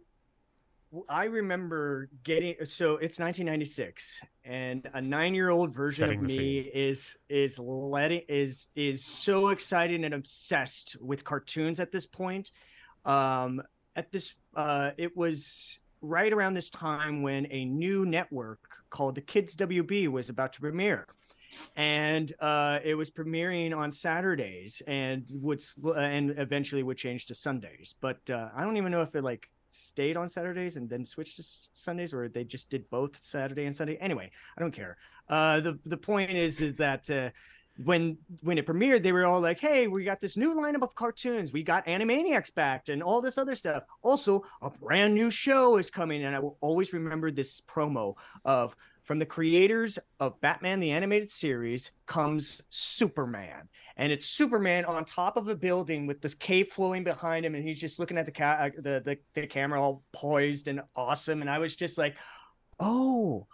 I 1.08 1.24
remember 1.24 2.08
getting 2.24 2.56
so 2.64 2.96
it's 2.96 3.20
1996 3.20 4.20
and 4.44 4.84
a 4.92 5.00
9-year-old 5.00 5.72
version 5.72 6.08
Setting 6.08 6.24
of 6.24 6.30
me 6.30 6.58
is 6.58 7.16
is 7.28 7.58
letting 7.60 8.22
is 8.28 8.66
is 8.74 9.04
so 9.04 9.48
excited 9.48 10.04
and 10.04 10.14
obsessed 10.14 10.96
with 11.00 11.22
cartoons 11.22 11.78
at 11.78 11.92
this 11.92 12.06
point. 12.06 12.50
Um 13.04 13.62
at 13.94 14.10
this 14.10 14.34
uh 14.56 14.90
it 14.96 15.16
was 15.16 15.78
right 16.00 16.32
around 16.32 16.54
this 16.54 16.70
time 16.70 17.22
when 17.22 17.46
a 17.50 17.64
new 17.64 18.04
network 18.04 18.60
called 18.90 19.14
the 19.14 19.20
Kids 19.20 19.54
WB 19.54 20.08
was 20.08 20.28
about 20.28 20.52
to 20.54 20.60
premiere 20.60 21.06
and 21.76 22.32
uh, 22.40 22.78
it 22.84 22.94
was 22.94 23.10
premiering 23.10 23.76
on 23.76 23.90
Saturdays 23.90 24.82
and 24.86 25.28
would 25.34 25.62
and 25.96 26.30
eventually 26.38 26.82
would 26.82 26.96
change 26.96 27.26
to 27.26 27.34
Sundays. 27.34 27.94
But 28.00 28.28
uh, 28.30 28.50
I 28.54 28.62
don't 28.62 28.76
even 28.76 28.92
know 28.92 29.02
if 29.02 29.14
it 29.14 29.22
like 29.22 29.50
stayed 29.72 30.16
on 30.16 30.28
Saturdays 30.28 30.76
and 30.76 30.88
then 30.88 31.04
switched 31.04 31.36
to 31.36 31.42
Sundays, 31.42 32.12
or 32.12 32.28
they 32.28 32.44
just 32.44 32.70
did 32.70 32.88
both 32.90 33.22
Saturday 33.22 33.64
and 33.64 33.74
Sunday. 33.74 33.96
Anyway, 34.00 34.30
I 34.56 34.60
don't 34.60 34.72
care. 34.72 34.96
Uh, 35.28 35.60
the 35.60 35.78
the 35.86 35.96
point 35.96 36.30
is 36.30 36.60
is 36.60 36.76
that 36.76 37.08
uh, 37.10 37.30
when 37.84 38.18
when 38.42 38.58
it 38.58 38.66
premiered, 38.66 39.02
they 39.02 39.12
were 39.12 39.26
all 39.26 39.40
like, 39.40 39.60
"Hey, 39.60 39.86
we 39.86 40.04
got 40.04 40.20
this 40.20 40.36
new 40.36 40.54
lineup 40.54 40.82
of 40.82 40.94
cartoons. 40.94 41.52
We 41.52 41.62
got 41.62 41.86
Animaniacs 41.86 42.54
back 42.54 42.88
and 42.88 43.02
all 43.02 43.20
this 43.20 43.38
other 43.38 43.54
stuff. 43.54 43.84
Also, 44.02 44.44
a 44.60 44.70
brand 44.70 45.14
new 45.14 45.30
show 45.30 45.76
is 45.76 45.90
coming." 45.90 46.24
And 46.24 46.34
I 46.34 46.40
will 46.40 46.56
always 46.60 46.92
remember 46.92 47.30
this 47.30 47.60
promo 47.60 48.14
of 48.44 48.76
from 49.10 49.18
the 49.18 49.26
creators 49.26 49.98
of 50.20 50.40
Batman 50.40 50.78
the 50.78 50.92
Animated 50.92 51.32
Series 51.32 51.90
comes 52.06 52.62
Superman. 52.68 53.68
And 53.96 54.12
it's 54.12 54.24
Superman 54.24 54.84
on 54.84 55.04
top 55.04 55.36
of 55.36 55.48
a 55.48 55.56
building 55.56 56.06
with 56.06 56.20
this 56.20 56.36
cape 56.36 56.72
flowing 56.72 57.02
behind 57.02 57.44
him. 57.44 57.56
And 57.56 57.66
he's 57.66 57.80
just 57.80 57.98
looking 57.98 58.16
at 58.16 58.24
the, 58.24 58.30
ca- 58.30 58.58
uh, 58.60 58.70
the, 58.76 59.02
the, 59.04 59.18
the 59.34 59.48
camera 59.48 59.82
all 59.82 60.04
poised 60.12 60.68
and 60.68 60.82
awesome. 60.94 61.40
And 61.40 61.50
I 61.50 61.58
was 61.58 61.74
just 61.74 61.98
like, 61.98 62.14
oh, 62.78 63.48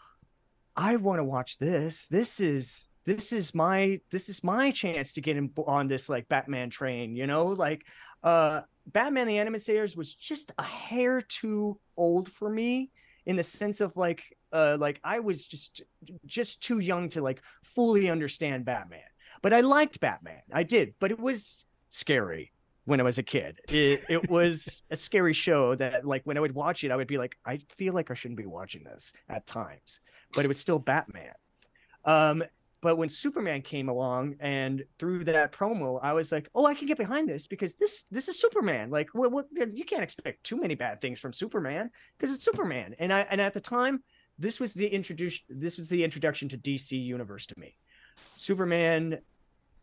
I 0.76 0.96
want 0.96 1.20
to 1.20 1.25
watch 1.25 1.56
this. 1.56 2.06
This 2.08 2.38
is 2.38 2.84
this 3.06 3.32
is 3.32 3.54
my 3.54 3.98
this 4.10 4.28
is 4.28 4.44
my 4.44 4.70
chance 4.72 5.14
to 5.14 5.22
get 5.22 5.38
in 5.38 5.50
on 5.66 5.88
this 5.88 6.10
like 6.10 6.28
Batman 6.28 6.68
train, 6.68 7.16
you 7.16 7.26
know? 7.26 7.46
Like 7.46 7.86
uh 8.22 8.60
Batman 8.88 9.26
the 9.26 9.38
Animated 9.38 9.64
Series 9.64 9.96
was 9.96 10.14
just 10.14 10.52
a 10.58 10.62
hair 10.62 11.22
too 11.22 11.80
old 11.96 12.30
for 12.30 12.50
me 12.50 12.90
in 13.25 13.36
the 13.36 13.42
sense 13.42 13.80
of 13.80 13.96
like 13.96 14.35
uh 14.56 14.76
like 14.80 15.00
I 15.04 15.20
was 15.20 15.46
just 15.46 15.82
just 16.25 16.62
too 16.62 16.78
young 16.78 17.08
to 17.10 17.20
like 17.20 17.42
fully 17.62 18.08
understand 18.10 18.64
Batman. 18.64 19.00
But 19.42 19.52
I 19.52 19.60
liked 19.60 20.00
Batman. 20.00 20.42
I 20.52 20.62
did, 20.62 20.94
but 20.98 21.10
it 21.10 21.20
was 21.20 21.64
scary 21.90 22.52
when 22.86 23.00
I 23.00 23.02
was 23.02 23.18
a 23.18 23.22
kid. 23.22 23.60
It 23.68 24.04
it 24.08 24.30
was 24.30 24.82
a 24.90 24.96
scary 24.96 25.34
show 25.34 25.75
that 25.75 26.06
like 26.06 26.22
when 26.25 26.38
I 26.38 26.40
would 26.40 26.54
watch 26.54 26.84
it, 26.84 26.90
I 26.90 26.96
would 26.96 27.08
be 27.08 27.18
like, 27.18 27.36
I 27.44 27.60
feel 27.76 27.92
like 27.92 28.10
I 28.10 28.14
shouldn't 28.14 28.38
be 28.38 28.46
watching 28.46 28.84
this 28.84 29.12
at 29.28 29.46
times. 29.46 30.00
But 30.32 30.44
it 30.44 30.48
was 30.48 30.58
still 30.58 30.78
Batman. 30.78 31.34
Um, 32.04 32.42
but 32.80 32.96
when 32.96 33.08
Superman 33.08 33.62
came 33.62 33.88
along 33.88 34.36
and 34.38 34.84
through 34.98 35.25
that 35.25 35.50
promo, 35.50 35.98
I 36.02 36.12
was 36.12 36.30
like, 36.30 36.48
"Oh, 36.54 36.66
I 36.66 36.75
can 36.75 36.86
get 36.86 36.98
behind 36.98 37.28
this 37.28 37.46
because 37.46 37.75
this 37.75 38.04
this 38.10 38.28
is 38.28 38.40
Superman. 38.40 38.90
Like, 38.90 39.08
what, 39.12 39.32
what 39.32 39.46
you 39.72 39.84
can't 39.84 40.02
expect 40.02 40.44
too 40.44 40.56
many 40.56 40.75
bad 40.75 41.00
things 41.00 41.18
from 41.18 41.32
Superman 41.32 41.90
because 42.16 42.34
it's 42.34 42.44
Superman." 42.44 42.94
And 42.98 43.12
I 43.12 43.20
and 43.30 43.40
at 43.40 43.54
the 43.54 43.60
time, 43.60 44.02
this 44.38 44.60
was 44.60 44.74
the 44.74 44.86
introduction. 44.86 45.44
This 45.48 45.78
was 45.78 45.88
the 45.88 46.04
introduction 46.04 46.48
to 46.50 46.58
DC 46.58 46.92
Universe 46.92 47.46
to 47.46 47.58
me. 47.58 47.76
Superman. 48.36 49.18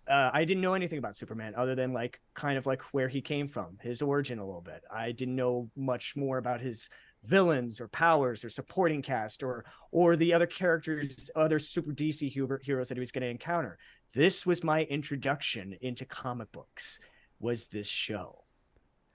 Uh, 0.06 0.30
I 0.34 0.44
didn't 0.44 0.60
know 0.60 0.74
anything 0.74 0.98
about 0.98 1.16
Superman 1.16 1.54
other 1.56 1.76
than 1.76 1.94
like 1.94 2.20
kind 2.34 2.58
of 2.58 2.66
like 2.66 2.82
where 2.92 3.08
he 3.08 3.22
came 3.22 3.48
from, 3.48 3.78
his 3.82 4.02
origin 4.02 4.38
a 4.38 4.46
little 4.46 4.60
bit. 4.60 4.84
I 4.92 5.14
didn't 5.14 5.38
know 5.38 5.70
much 5.78 6.18
more 6.18 6.40
about 6.40 6.60
his 6.60 6.90
villains 7.26 7.80
or 7.80 7.88
powers 7.88 8.44
or 8.44 8.50
supporting 8.50 9.02
cast 9.02 9.44
or 9.44 9.66
or 9.92 10.16
the 10.16 10.34
other 10.34 10.46
characters 10.46 11.30
other 11.36 11.58
super 11.60 11.92
dc 11.92 12.30
heroes 12.30 12.88
that 12.88 12.98
he 12.98 13.00
was 13.00 13.12
going 13.12 13.22
to 13.22 13.30
encounter 13.30 13.78
this 14.14 14.46
was 14.46 14.64
my 14.64 14.84
introduction 14.84 15.76
into 15.82 16.06
comic 16.06 16.52
books 16.52 17.00
was 17.40 17.68
this 17.68 17.88
show 17.88 18.44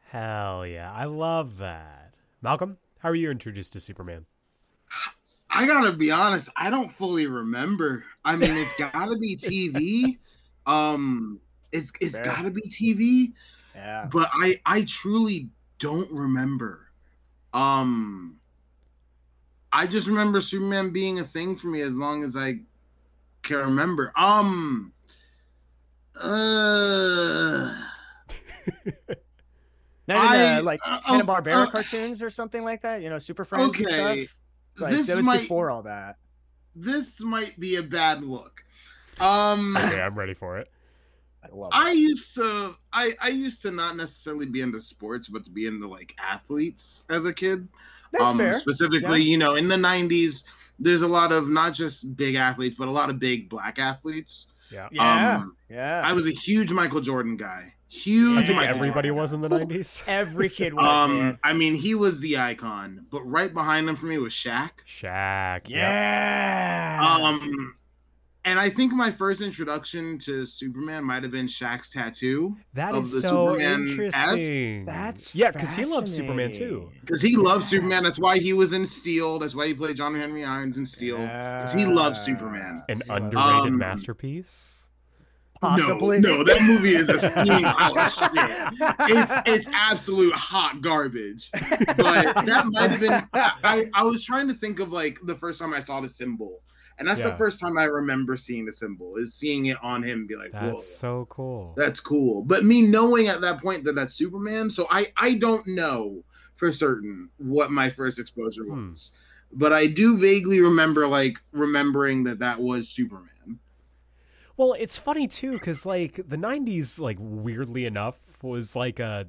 hell 0.06 0.66
yeah 0.66 0.90
i 0.92 1.04
love 1.04 1.58
that 1.58 2.14
malcolm 2.40 2.78
how 3.00 3.10
are 3.10 3.14
you 3.14 3.30
introduced 3.30 3.74
to 3.74 3.80
superman 3.80 4.24
i 5.50 5.66
gotta 5.66 5.92
be 5.92 6.10
honest 6.10 6.48
i 6.56 6.70
don't 6.70 6.92
fully 6.92 7.26
remember 7.26 8.04
i 8.24 8.36
mean 8.36 8.50
it's 8.56 8.72
gotta 8.92 9.16
be 9.18 9.36
tv 9.36 10.18
um 10.66 11.40
it's 11.72 11.92
it's 12.00 12.16
Fair. 12.16 12.24
gotta 12.24 12.50
be 12.50 12.62
tv 12.62 13.32
yeah 13.74 14.08
but 14.12 14.28
i 14.34 14.60
i 14.66 14.82
truly 14.82 15.48
don't 15.78 16.10
remember 16.10 16.88
um, 17.54 18.38
I 19.72 19.86
just 19.86 20.06
remember 20.06 20.40
Superman 20.40 20.92
being 20.92 21.18
a 21.20 21.24
thing 21.24 21.56
for 21.56 21.68
me 21.68 21.80
as 21.82 21.96
long 21.96 22.22
as 22.22 22.36
I 22.36 22.60
can 23.42 23.58
remember. 23.58 24.12
Um, 24.16 24.92
uh. 26.22 27.74
Not 30.08 30.34
in 30.34 30.56
the, 30.56 30.62
like 30.62 30.80
uh, 30.84 31.00
Hanna 31.04 31.24
Barbera 31.24 31.66
uh, 31.66 31.70
cartoons 31.70 32.22
or 32.22 32.30
something 32.30 32.64
like 32.64 32.80
that. 32.82 33.02
You 33.02 33.10
know, 33.10 33.18
Super 33.18 33.44
Friends. 33.44 33.78
Okay, 33.78 34.26
like, 34.80 34.92
this 34.92 35.06
that 35.08 35.16
was 35.16 35.26
might, 35.26 35.40
before 35.42 35.70
all 35.70 35.82
that. 35.82 36.16
This 36.74 37.20
might 37.20 37.58
be 37.58 37.76
a 37.76 37.82
bad 37.82 38.22
look. 38.22 38.64
Um, 39.20 39.76
okay, 39.76 40.00
I'm 40.00 40.16
ready 40.16 40.34
for 40.34 40.58
it. 40.58 40.70
I, 41.42 41.54
love. 41.54 41.70
I 41.72 41.92
used 41.92 42.34
to 42.36 42.76
I 42.92 43.14
I 43.20 43.28
used 43.28 43.62
to 43.62 43.70
not 43.70 43.96
necessarily 43.96 44.46
be 44.46 44.60
into 44.60 44.80
sports, 44.80 45.28
but 45.28 45.44
to 45.44 45.50
be 45.50 45.66
into 45.66 45.88
like 45.88 46.14
athletes 46.18 47.04
as 47.08 47.24
a 47.24 47.32
kid. 47.32 47.68
That's 48.12 48.32
um, 48.32 48.38
fair. 48.38 48.52
Specifically, 48.52 49.20
yeah. 49.20 49.30
you 49.30 49.38
know, 49.38 49.54
in 49.54 49.68
the 49.68 49.76
'90s, 49.76 50.44
there's 50.78 51.02
a 51.02 51.08
lot 51.08 51.32
of 51.32 51.48
not 51.48 51.74
just 51.74 52.16
big 52.16 52.34
athletes, 52.34 52.76
but 52.78 52.88
a 52.88 52.92
lot 52.92 53.10
of 53.10 53.18
big 53.18 53.48
black 53.48 53.78
athletes. 53.78 54.46
Yeah, 54.70 54.88
yeah, 54.92 55.36
um, 55.36 55.56
yeah. 55.70 56.02
I 56.04 56.12
was 56.12 56.26
a 56.26 56.30
huge 56.30 56.72
Michael 56.72 57.00
Jordan 57.00 57.36
guy. 57.36 57.74
Huge. 57.90 58.50
I 58.50 58.66
everybody 58.66 59.10
was 59.10 59.32
in 59.32 59.40
the 59.40 59.48
'90s. 59.48 60.02
Every 60.08 60.50
kid 60.50 60.74
was. 60.74 60.84
Um, 60.84 61.18
man. 61.18 61.38
I 61.42 61.54
mean, 61.54 61.74
he 61.74 61.94
was 61.94 62.20
the 62.20 62.36
icon, 62.36 63.06
but 63.10 63.22
right 63.22 63.52
behind 63.52 63.88
him 63.88 63.96
for 63.96 64.06
me 64.06 64.18
was 64.18 64.32
Shaq. 64.32 64.70
Shaq. 64.86 65.68
Yeah. 65.68 67.18
Um, 67.22 67.78
and 68.44 68.58
I 68.58 68.70
think 68.70 68.92
my 68.92 69.10
first 69.10 69.42
introduction 69.42 70.18
to 70.20 70.46
Superman 70.46 71.04
might 71.04 71.22
have 71.22 71.32
been 71.32 71.46
Shaq's 71.46 71.90
tattoo. 71.90 72.56
That 72.74 72.94
is 72.94 73.22
so 73.22 73.52
Superman 73.52 73.88
interesting. 73.88 74.80
S. 74.80 74.86
That's 74.86 75.34
yeah, 75.34 75.50
because 75.50 75.74
he 75.74 75.84
loves 75.84 76.14
Superman 76.14 76.52
too. 76.52 76.90
Because 77.00 77.20
he 77.20 77.36
loves 77.36 77.68
Superman. 77.68 78.04
That's 78.04 78.18
why 78.18 78.38
he 78.38 78.52
was 78.52 78.72
in 78.74 78.86
Steel. 78.86 79.38
That's 79.38 79.54
why 79.54 79.66
he 79.66 79.74
played 79.74 79.96
John 79.96 80.14
Henry 80.14 80.44
Irons 80.44 80.78
in 80.78 80.86
Steel. 80.86 81.18
Because 81.18 81.72
he 81.72 81.84
loves 81.84 82.20
Superman. 82.20 82.84
An 82.88 83.02
underrated 83.08 83.72
um, 83.72 83.78
masterpiece. 83.78 84.77
Possibly. 85.60 86.20
No, 86.20 86.38
no, 86.38 86.44
that 86.44 86.62
movie 86.62 86.94
is 86.94 87.08
a 87.08 87.18
steaming 87.18 87.64
hot 87.64 88.08
shit. 88.10 88.90
It's 89.10 89.32
it's 89.46 89.68
absolute 89.74 90.34
hot 90.34 90.80
garbage. 90.80 91.50
But 91.52 92.46
that 92.46 92.64
might 92.66 92.90
have 92.90 93.00
been. 93.00 93.28
I, 93.34 93.84
I 93.94 94.04
was 94.04 94.24
trying 94.24 94.48
to 94.48 94.54
think 94.54 94.78
of 94.78 94.92
like 94.92 95.18
the 95.24 95.34
first 95.34 95.58
time 95.60 95.74
I 95.74 95.80
saw 95.80 96.00
the 96.00 96.08
symbol 96.08 96.62
and 96.98 97.06
that's 97.06 97.20
yeah. 97.20 97.30
the 97.30 97.36
first 97.36 97.60
time 97.60 97.78
I 97.78 97.84
remember 97.84 98.36
seeing 98.36 98.66
the 98.66 98.72
symbol 98.72 99.16
is 99.16 99.32
seeing 99.32 99.66
it 99.66 99.76
on 99.82 100.02
him 100.02 100.26
be 100.26 100.34
like, 100.34 100.50
That's 100.52 100.86
so 100.86 101.26
cool. 101.30 101.74
That's 101.76 102.00
cool. 102.00 102.42
But 102.42 102.64
me 102.64 102.82
knowing 102.82 103.28
at 103.28 103.40
that 103.40 103.62
point 103.62 103.84
that 103.84 103.94
that's 103.94 104.14
Superman, 104.14 104.68
so 104.68 104.86
I 104.90 105.12
I 105.16 105.34
don't 105.34 105.66
know 105.66 106.24
for 106.56 106.72
certain 106.72 107.28
what 107.38 107.70
my 107.70 107.88
first 107.88 108.18
exposure 108.18 108.64
hmm. 108.64 108.90
was. 108.90 109.16
But 109.52 109.72
I 109.72 109.86
do 109.86 110.18
vaguely 110.18 110.60
remember 110.60 111.06
like 111.06 111.38
remembering 111.52 112.24
that 112.24 112.40
that 112.40 112.60
was 112.60 112.88
Superman. 112.88 113.58
Well, 114.58 114.72
it's 114.72 114.98
funny 114.98 115.28
too 115.28 115.58
cuz 115.60 115.86
like 115.86 116.16
the 116.28 116.36
90s 116.36 116.98
like 116.98 117.16
weirdly 117.20 117.86
enough 117.86 118.18
was 118.42 118.74
like 118.74 118.98
a 118.98 119.28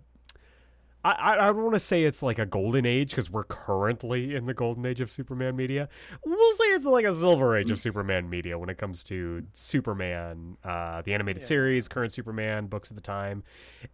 I, 1.03 1.37
I 1.39 1.45
don't 1.47 1.63
want 1.63 1.75
to 1.75 1.79
say 1.79 2.03
it's 2.03 2.21
like 2.21 2.39
a 2.39 2.45
golden 2.45 2.85
age 2.85 3.11
because 3.11 3.31
we're 3.31 3.45
currently 3.45 4.35
in 4.35 4.45
the 4.47 4.53
golden 4.53 4.85
age 4.85 4.99
of 4.99 5.09
Superman 5.09 5.55
media. 5.55 5.87
We'll 6.25 6.53
say 6.55 6.65
it's 6.65 6.85
like 6.85 7.05
a 7.05 7.13
silver 7.13 7.55
age 7.55 7.71
of 7.71 7.77
mm. 7.77 7.81
Superman 7.81 8.29
media 8.29 8.59
when 8.59 8.69
it 8.69 8.77
comes 8.77 9.03
to 9.05 9.43
Superman, 9.53 10.57
uh, 10.63 11.01
the 11.03 11.13
animated 11.13 11.41
yeah. 11.41 11.47
series, 11.47 11.87
current 11.87 12.11
Superman, 12.11 12.67
books 12.67 12.91
at 12.91 12.95
the 12.95 13.01
time. 13.01 13.43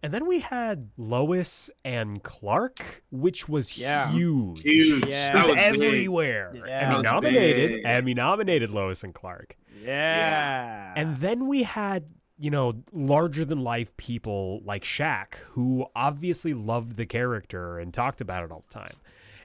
And 0.02 0.12
then 0.12 0.26
we 0.26 0.40
had 0.40 0.90
Lois 0.96 1.70
and 1.84 2.22
Clark, 2.24 3.04
which 3.12 3.48
was 3.48 3.78
yeah. 3.78 4.10
huge. 4.10 4.62
Huge. 4.62 5.06
Yeah. 5.06 5.30
It 5.30 5.36
was, 5.36 5.48
was 5.48 5.56
everywhere. 5.58 6.54
Yeah. 6.56 6.90
Emmy 6.92 7.02
nominated. 7.02 7.86
Emmy 7.86 8.14
nominated 8.14 8.70
Lois 8.70 9.04
and 9.04 9.14
Clark. 9.14 9.56
Yeah. 9.80 10.92
And 10.96 11.16
then 11.18 11.46
we 11.46 11.62
had 11.62 12.06
you 12.38 12.50
know, 12.50 12.82
larger 12.92 13.44
than 13.44 13.62
life 13.62 13.96
people 13.96 14.60
like 14.64 14.84
Shaq, 14.84 15.36
who 15.50 15.86
obviously 15.94 16.54
loved 16.54 16.96
the 16.96 17.06
character 17.06 17.78
and 17.78 17.92
talked 17.92 18.20
about 18.20 18.44
it 18.44 18.52
all 18.52 18.64
the 18.68 18.74
time. 18.74 18.94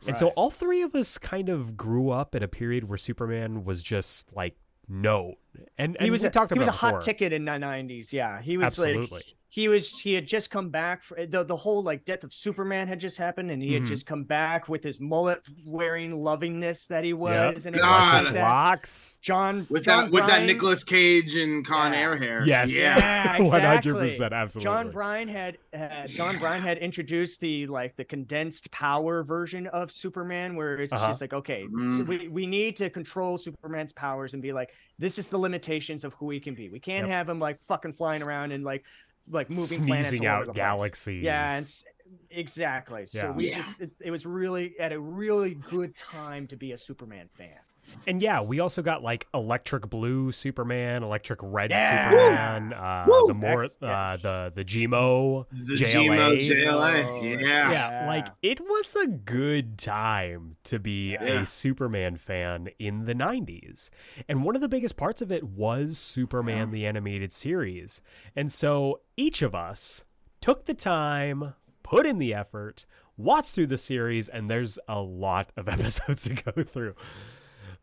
And 0.02 0.10
right. 0.10 0.18
so 0.18 0.30
all 0.30 0.50
three 0.50 0.82
of 0.82 0.96
us 0.96 1.18
kind 1.18 1.48
of 1.48 1.78
grew 1.78 2.10
up 2.10 2.34
at 2.36 2.42
a 2.44 2.48
period 2.48 2.90
where 2.90 2.98
Superman 2.98 3.64
was 3.64 3.84
just 3.84 4.36
like 4.36 4.56
known. 4.88 5.36
And, 5.78 5.96
and 5.98 6.06
he 6.06 6.12
was 6.12 6.24
a, 6.24 6.30
talked 6.30 6.52
he 6.52 6.60
was 6.60 6.68
a 6.68 6.72
before. 6.72 6.92
hot 6.92 7.02
ticket 7.02 7.34
in 7.34 7.46
the 7.46 7.52
90s. 7.52 8.14
Yeah. 8.14 8.42
He 8.42 8.58
was 8.58 8.68
Absolutely. 8.68 9.08
like 9.18 9.36
he 9.52 9.68
was 9.68 10.00
he 10.00 10.14
had 10.14 10.26
just 10.26 10.50
come 10.50 10.70
back 10.70 11.04
for 11.04 11.26
the, 11.26 11.44
the 11.44 11.56
whole 11.56 11.84
like 11.84 12.06
death 12.06 12.24
of 12.24 12.34
superman 12.34 12.88
had 12.88 13.02
just 13.02 13.18
happened 13.18 13.52
and 13.52 13.62
he 13.62 13.74
had 13.74 13.84
mm-hmm. 13.84 13.92
just 13.92 14.06
come 14.06 14.24
back 14.24 14.70
with 14.70 14.82
his 14.82 15.02
mullet 15.02 15.42
wearing 15.68 16.16
lovingness 16.16 16.88
that 16.88 17.04
he 17.04 17.12
was 17.12 17.66
yep. 17.66 17.74
and 17.74 17.76
God. 17.76 18.34
locks 18.34 19.20
john 19.22 19.68
with 19.70 19.84
john 19.84 20.06
that 20.06 20.12
with 20.12 20.26
that 20.28 20.44
Nicolas 20.44 20.86
cage 20.86 21.36
and 21.36 21.68
con 21.68 21.92
yeah. 21.92 22.00
air 22.00 22.18
hair 22.18 22.44
yes 22.46 22.74
yeah, 22.74 23.36
exactly 23.42 24.10
100% 24.10 24.32
absolutely 24.32 24.64
john 24.64 24.90
byrne 24.90 25.28
had 25.28 25.58
uh, 25.74 26.08
john 26.08 26.40
byrne 26.40 26.62
had 26.62 26.78
introduced 26.78 27.42
the 27.42 27.68
like 27.68 27.98
the 27.98 28.06
condensed 28.06 28.72
power 28.72 29.22
version 29.22 29.68
of 29.68 29.92
superman 29.92 30.56
where 30.56 30.80
it's 30.80 30.94
uh-huh. 30.94 31.10
just 31.10 31.20
like 31.20 31.34
okay 31.34 31.66
mm. 31.70 31.98
so 31.98 32.04
we, 32.06 32.30
we 32.30 32.48
need 32.48 32.78
to 32.78 32.90
control 32.90 33.38
superman's 33.38 33.92
powers 33.92 34.34
and 34.34 34.42
be 34.42 34.54
like 34.54 34.72
this 34.98 35.18
is 35.18 35.28
the 35.28 35.38
limitations 35.42 36.04
of 36.04 36.14
who 36.14 36.30
he 36.30 36.40
can 36.40 36.54
be 36.54 36.70
we 36.70 36.80
can't 36.80 37.08
yep. 37.08 37.16
have 37.16 37.30
him 37.30 37.40
like 37.40 37.60
fucking 37.68 37.94
flying 37.94 38.22
around 38.22 38.52
and 38.52 38.64
like 38.64 38.84
like 39.30 39.50
moving 39.50 39.86
sneezing 39.86 40.26
out 40.26 40.54
galaxies. 40.54 41.24
Yeah, 41.24 41.58
and 41.58 41.84
exactly. 42.30 43.06
So 43.06 43.32
we 43.32 43.50
Yeah. 43.50 43.58
just 43.62 43.82
it, 43.82 43.92
it 44.00 44.12
was 44.12 44.26
really 44.26 44.78
at 44.80 44.92
a 44.92 45.00
really 45.00 45.56
good 45.56 45.96
time 45.98 46.48
to 46.48 46.56
be 46.56 46.72
a 46.72 46.78
Superman 46.78 47.30
fan. 47.38 47.58
And 48.06 48.22
yeah, 48.22 48.42
we 48.42 48.60
also 48.60 48.84
got 48.84 49.02
like 49.02 49.26
electric 49.34 49.90
blue 49.90 50.32
Superman, 50.32 51.02
electric 51.02 51.40
red 51.42 51.72
Yeah. 51.72 52.12
Superman, 52.12 52.74
uh, 52.74 53.06
Woo! 53.10 53.28
the 53.28 53.34
more 53.34 53.64
uh, 53.66 53.70
Yes. 53.82 54.22
the 54.22 54.52
the 54.54 54.64
Gmo. 54.64 55.48
The 55.52 55.76
JLA. 55.78 56.38
GMO 56.38 56.38
JLA. 56.38 57.04
Oh, 57.06 57.24
Yeah. 57.24 57.72
Yeah, 57.72 58.08
like 58.08 58.28
it 58.44 58.62
was 58.62 58.96
a 58.96 59.08
good 59.08 59.80
time 59.80 60.58
to 60.66 60.78
be 60.80 61.14
Yeah. 61.14 61.42
a 61.42 61.46
Superman 61.48 62.18
fan 62.18 62.70
in 62.78 63.06
the 63.06 63.16
90s. 63.16 63.90
And 64.30 64.44
one 64.44 64.54
of 64.56 64.62
the 64.62 64.70
biggest 64.70 64.96
parts 64.96 65.22
of 65.24 65.32
it 65.32 65.44
was 65.44 65.98
Superman 65.98 66.68
Yeah. 66.68 66.74
the 66.74 66.86
animated 66.86 67.32
series. 67.32 68.00
And 68.36 68.52
so 68.52 69.02
each 69.18 69.42
of 69.42 69.56
us 69.56 70.06
took 70.40 70.66
the 70.66 70.74
time, 70.76 71.54
put 71.92 72.06
in 72.06 72.20
the 72.20 72.34
effort, 72.34 72.86
watch 73.18 73.52
through 73.52 73.68
the 73.68 73.78
series, 73.78 74.30
and 74.30 74.50
there's 74.50 74.80
a 74.88 75.02
lot 75.02 75.52
of 75.58 75.68
episodes 75.76 76.24
to 76.24 76.34
go 76.34 76.64
through. 76.64 76.96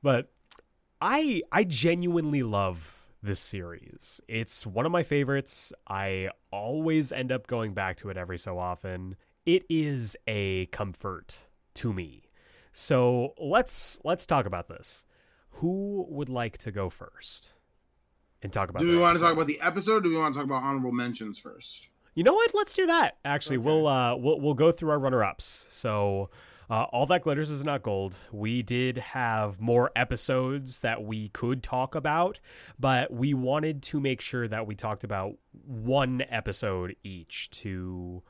But 0.03 0.33
I 1.01 1.43
I 1.53 1.65
genuinely 1.65 2.43
love 2.43 3.07
this 3.23 3.39
series. 3.39 4.21
It's 4.27 4.67
one 4.67 4.87
of 4.87 4.93
my 4.93 5.03
favorites. 5.03 5.75
I 5.87 6.31
always 6.51 7.13
end 7.13 7.31
up 7.31 7.47
going 7.47 7.75
back 7.75 7.99
to 7.99 8.09
it 8.09 8.17
every 8.17 8.39
so 8.39 8.59
often. 8.59 9.17
It 9.45 9.65
is 9.69 10.17
a 10.27 10.67
comfort 10.67 11.43
to 11.75 11.93
me. 11.93 12.31
So 12.73 13.35
let's 13.39 14.01
let's 14.05 14.25
talk 14.25 14.47
about 14.47 14.69
this. 14.69 15.05
Who 15.51 16.07
would 16.09 16.31
like 16.31 16.57
to 16.59 16.71
go 16.71 16.89
first 16.89 17.57
and 18.41 18.53
talk 18.53 18.71
about? 18.71 18.81
Do 18.81 18.89
we 18.89 18.97
want 18.97 19.17
to 19.17 19.23
talk 19.23 19.35
about 19.35 19.49
the 19.49 19.61
episode? 19.61 19.97
Or 19.97 20.01
do 20.01 20.11
we 20.11 20.17
want 20.17 20.33
to 20.33 20.39
talk 20.39 20.47
about 20.47 20.63
honorable 20.63 20.93
mentions 20.93 21.39
first? 21.39 21.91
You 22.19 22.25
know 22.25 22.35
what? 22.35 22.51
Let's 22.53 22.75
do 22.75 22.85
that. 22.87 23.17
Actually, 23.25 23.59
Okay. 23.59 23.67
we'll 23.67 23.87
uh 23.87 24.17
we'll 24.17 24.41
we'll 24.41 24.55
go 24.55 24.73
through 24.73 24.91
our 24.91 24.99
runner-ups. 24.99 25.69
So, 25.71 26.31
uh, 26.69 26.83
all 26.91 27.07
that 27.07 27.23
glitters 27.23 27.49
is 27.49 27.65
not 27.65 27.85
gold. 27.85 28.19
We 28.33 28.61
did 28.61 28.99
have 28.99 29.61
more 29.61 29.93
episodes 29.95 30.81
that 30.81 31.05
we 31.05 31.29
could 31.29 31.63
talk 31.63 31.95
about, 31.95 32.41
but 32.77 33.13
we 33.13 33.35
wanted 33.35 33.85
to 33.85 34.01
make 34.01 34.21
sure 34.21 34.49
that 34.49 34.67
we 34.67 34.75
talked 34.75 35.05
about 35.05 35.35
one 35.65 36.25
episode 36.29 36.97
each 37.05 37.51
to 37.63 38.25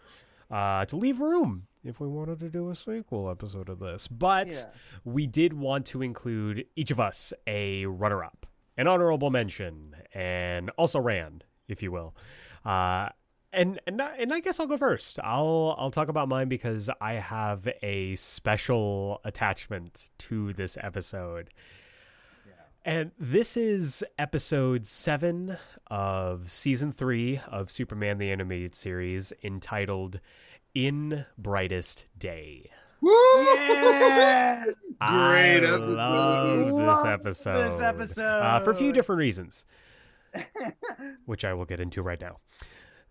uh 0.51 0.85
to 0.85 0.97
leave 0.97 1.19
room 1.19 1.67
if 1.83 1.99
we 1.99 2.09
wanted 2.09 2.41
to 2.41 2.51
do 2.51 2.69
a 2.69 2.75
sequel 2.75 3.31
episode 3.31 3.71
of 3.71 3.79
this. 3.79 4.07
But 4.07 4.51
Yeah. 4.51 4.65
we 5.05 5.27
did 5.27 5.55
want 5.55 5.87
to 5.87 6.03
include 6.03 6.67
each 6.77 6.91
of 6.91 7.01
us 7.01 7.33
a 7.47 7.87
runner-up, 7.87 8.45
an 8.77 8.87
honorable 8.87 9.31
mention, 9.31 9.97
and 10.13 10.69
also 10.77 11.01
Rand, 11.01 11.45
if 11.69 11.83
you 11.83 11.91
will. 11.91 12.15
Uh, 12.67 13.09
and 13.53 13.81
and 13.87 14.01
I- 14.03 14.17
and 14.17 14.33
I 14.33 14.41
guess 14.41 14.61
I'll 14.61 14.67
go 14.67 14.77
first. 14.79 15.19
I'll 15.23 15.75
I'll 15.79 15.91
talk 15.91 16.09
about 16.09 16.29
mine 16.29 16.49
because 16.49 16.91
I 17.01 17.15
have 17.15 17.69
a 17.83 18.15
special 18.17 19.21
attachment 19.25 20.11
to 20.19 20.53
this 20.53 20.77
episode. 20.81 21.51
And 22.85 23.11
this 23.19 23.57
is 23.57 24.03
episode 24.19 24.87
seven 24.87 25.59
of 25.89 26.51
season 26.51 26.91
three 26.93 27.39
of 27.49 27.71
Superman 27.71 28.17
the 28.19 28.31
Animated 28.31 28.75
Series 28.75 29.33
entitled 29.43 30.21
In 30.75 31.27
Brightest 31.37 32.07
Day. 32.17 32.71
Woo! 33.03 33.11
Yeah. 33.13 34.65
I 35.01 35.39
episode. 35.63 35.81
love 35.91 36.67
this 36.97 37.05
episode. 37.05 37.69
this 37.71 37.81
episode. 37.81 38.23
Uh, 38.25 38.61
for 38.61 38.71
a 38.71 38.75
few 38.75 38.93
different 38.93 39.19
reasons, 39.19 39.65
which 41.27 41.45
I 41.45 41.53
will 41.55 41.67
get 41.67 41.81
into 41.81 42.01
right 42.03 42.21
now. 42.21 42.39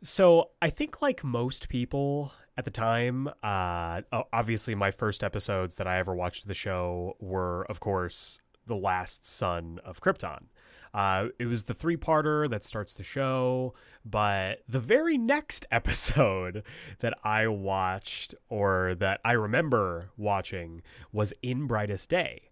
So 0.04 0.52
I 0.62 0.70
think, 0.70 1.02
like 1.02 1.24
most 1.24 1.70
people 1.70 2.34
at 2.58 2.66
the 2.66 2.72
time, 2.72 3.28
uh, 3.44 4.02
obviously 4.34 4.76
my 4.76 4.92
first 4.92 5.24
episodes 5.24 5.76
that 5.76 5.88
I 5.88 6.00
ever 6.00 6.16
watched 6.16 6.48
the 6.48 6.54
show 6.54 7.16
were, 7.20 7.66
of 7.70 7.80
course, 7.80 8.40
the 8.66 8.76
last 8.76 9.26
son 9.26 9.80
of 9.84 10.02
Krypton. 10.02 10.46
Uh, 10.94 11.28
it 11.38 11.46
was 11.46 11.66
the 11.66 11.74
three-parter 11.74 12.50
that 12.50 12.64
starts 12.64 12.94
the 12.94 13.04
show, 13.04 13.74
but 14.04 14.64
the 14.68 14.80
very 14.80 15.18
next 15.18 15.66
episode 15.72 16.64
that 17.00 17.14
I 17.24 17.48
watched 17.48 18.34
or 18.50 18.96
that 18.96 19.20
I 19.24 19.34
remember 19.34 20.10
watching 20.18 20.82
was 21.12 21.34
In 21.42 21.68
Brightest 21.68 22.10
Day. 22.10 22.47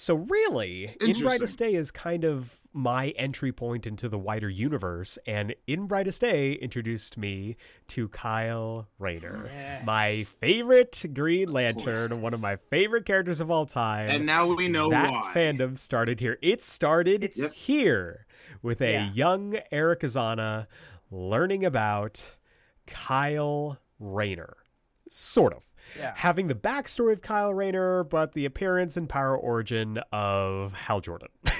So 0.00 0.14
really, 0.14 0.96
In 0.98 1.12
Brightest 1.20 1.58
Day 1.58 1.74
is 1.74 1.90
kind 1.90 2.24
of 2.24 2.56
my 2.72 3.08
entry 3.10 3.52
point 3.52 3.86
into 3.86 4.08
the 4.08 4.18
wider 4.18 4.48
universe, 4.48 5.18
and 5.26 5.54
In 5.66 5.86
Brightest 5.86 6.22
Day 6.22 6.52
introduced 6.54 7.18
me 7.18 7.56
to 7.88 8.08
Kyle 8.08 8.88
Rayner, 8.98 9.44
Yes. 9.52 9.84
my 9.84 10.24
favorite 10.40 11.04
Green 11.12 11.52
Lantern, 11.52 12.22
one 12.22 12.32
of 12.32 12.40
my 12.40 12.56
favorite 12.56 13.04
characters 13.04 13.42
of 13.42 13.50
all 13.50 13.66
time. 13.66 14.08
And 14.08 14.24
now 14.24 14.46
we 14.54 14.68
know 14.68 14.88
that 14.88 15.10
why. 15.10 15.32
fandom 15.34 15.76
started 15.76 16.18
here. 16.18 16.38
It 16.40 16.62
started 16.62 17.22
It's- 17.22 17.60
here 17.64 18.24
with 18.62 18.80
a 18.80 18.92
Yeah. 18.92 19.12
young 19.12 19.58
Eric 19.70 20.00
Azana 20.00 20.66
learning 21.10 21.62
about 21.62 22.30
Kyle 22.86 23.76
Rayner. 23.98 24.56
Sort 25.10 25.52
of 25.52 25.69
Yeah. 25.98 26.12
having 26.16 26.48
the 26.48 26.54
backstory 26.54 27.12
of 27.12 27.22
Kyle 27.22 27.52
Rayner, 27.52 28.04
but 28.04 28.32
the 28.32 28.44
appearance 28.44 28.96
and 28.96 29.08
power 29.08 29.36
origin 29.36 30.00
of 30.12 30.72
Hal 30.72 31.00
Jordan. 31.00 31.28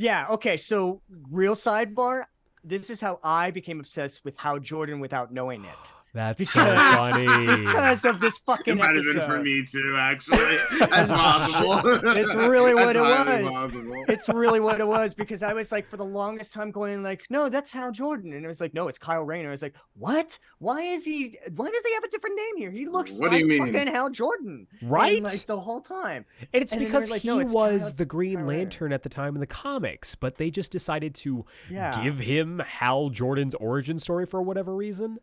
Yeah. 0.00 0.28
Okay. 0.30 0.56
So, 0.56 1.02
real 1.28 1.56
sidebar. 1.56 2.26
This 2.62 2.88
is 2.88 3.00
how 3.00 3.18
I 3.24 3.50
became 3.50 3.80
obsessed 3.80 4.24
with 4.24 4.38
Hal 4.38 4.60
Jordan 4.60 5.00
without 5.00 5.32
knowing 5.32 5.64
it. 5.64 5.92
That's 6.14 6.50
so 6.52 6.60
funny. 6.64 7.26
Because 7.66 8.04
of 8.04 8.20
this 8.20 8.38
fucking. 8.38 8.78
It 8.78 8.78
fucking 8.80 8.96
might 8.96 8.96
have 9.06 9.14
been 9.16 9.26
for 9.26 9.42
me 9.42 9.64
too, 9.64 9.94
actually. 9.98 10.56
That's 10.88 11.10
possible. 11.10 11.80
It's 12.16 12.34
really 12.34 12.74
what 12.74 12.94
That's 12.94 13.28
it 13.30 13.44
was. 13.44 13.52
possible. 13.52 14.04
It's 14.08 14.28
really 14.28 14.60
what 14.60 14.80
it 14.80 14.86
was 14.86 15.14
because 15.14 15.42
I 15.42 15.52
was 15.52 15.70
like 15.70 15.88
for 15.88 15.96
the 15.96 16.04
longest 16.04 16.54
time 16.54 16.70
going 16.70 17.02
like, 17.02 17.24
no, 17.30 17.48
that's 17.48 17.70
Hal 17.70 17.92
Jordan, 17.92 18.32
and 18.32 18.44
it 18.44 18.48
was 18.48 18.60
like, 18.60 18.74
no, 18.74 18.88
it's 18.88 18.98
Kyle 18.98 19.22
Rayner. 19.22 19.48
I 19.48 19.50
was 19.52 19.62
like, 19.62 19.74
what? 19.98 20.38
Why 20.58 20.82
is 20.82 21.04
he? 21.04 21.38
Why 21.54 21.70
does 21.70 21.84
he 21.84 21.94
have 21.94 22.04
a 22.04 22.08
different 22.10 22.36
name 22.36 22.56
here? 22.56 22.70
He 22.70 22.86
looks 22.86 23.18
What 23.20 23.28
do 23.30 23.36
like 23.36 23.40
you 23.40 23.46
mean? 23.48 23.72
fucking 23.72 23.88
Hal 23.88 24.10
Jordan, 24.10 24.66
And, 24.80 24.90
right? 24.90 25.22
like 25.22 25.46
the 25.46 25.60
whole 25.60 25.80
time. 25.80 26.24
And 26.52 26.62
it's 26.62 26.72
And 26.72 26.80
because 26.84 27.10
like, 27.10 27.22
he 27.22 27.28
"No, 27.28 27.38
it's 27.38 27.52
was 27.52 27.82
Kyle- 27.82 27.92
the 27.96 28.04
Green 28.06 28.36
Kyle 28.36 28.44
Rayner." 28.44 28.58
Lantern 28.58 28.92
at 28.92 29.02
the 29.02 29.08
time 29.08 29.34
in 29.36 29.40
the 29.40 29.46
comics, 29.46 30.14
but 30.14 30.36
they 30.36 30.50
just 30.50 30.72
decided 30.72 31.14
to 31.16 31.44
Yeah. 31.70 32.02
give 32.02 32.18
him 32.20 32.60
Hal 32.60 33.10
Jordan's 33.10 33.54
origin 33.56 33.98
story 33.98 34.26
for 34.26 34.42
whatever 34.42 34.74
reason. 34.74 35.18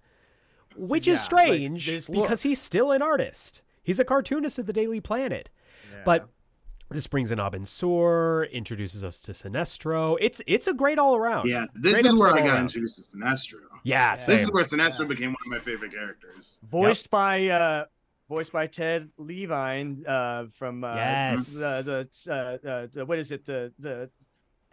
Which 0.78 1.08
is 1.08 1.20
Yeah, 1.32 1.36
like, 1.38 1.46
strange 1.48 1.86
this 1.88 2.08
because 2.10 2.44
he's 2.44 2.60
still 2.62 2.92
an 2.92 3.02
artist. 3.02 3.62
He's 3.84 4.00
a 4.00 4.06
cartoonist 4.06 4.60
at 4.60 4.66
the 4.66 4.74
Daily 4.74 5.00
Planet. 5.00 5.50
But 6.04 6.28
this 6.90 7.08
brings 7.08 7.32
in 7.32 7.40
Abin 7.40 7.66
Sur, 7.66 8.44
introduces 8.46 9.04
us 9.04 9.20
to 9.22 9.32
Sinestro. 9.32 10.18
It's 10.22 10.42
it's 10.46 10.68
a 10.68 10.74
great 10.74 11.00
all 11.00 11.16
around. 11.16 11.48
Yeah, 11.50 11.66
this 11.74 11.94
Great 11.94 12.06
is 12.06 12.16
where 12.16 12.34
I 12.34 12.42
got 12.46 12.60
introduced 12.60 13.12
to 13.12 13.18
Sinestro. 13.18 13.56
Yeah, 13.84 14.12
Yeah. 14.12 14.16
same. 14.16 14.36
This 14.36 14.44
is 14.44 14.52
where 14.54 14.64
Sinestro 14.64 15.00
Yeah. 15.02 15.06
became 15.08 15.30
one 15.30 15.38
of 15.46 15.52
my 15.52 15.60
favorite 15.60 15.94
characters. 15.94 16.60
voiced 16.70 17.10
by 17.10 17.48
uh 17.48 17.86
voiced 18.30 18.52
by 18.52 18.68
Ted 18.68 19.10
Levine 19.18 20.04
uh 20.08 20.46
from 20.54 20.84
uh 20.84 20.96
Yes. 20.96 21.54
the 21.56 22.10
the, 22.26 22.32
uh, 22.32 22.68
uh, 22.70 22.88
the 22.92 23.06
what 23.06 23.18
is 23.20 23.32
it 23.32 23.46
the 23.46 23.74
the 23.80 24.10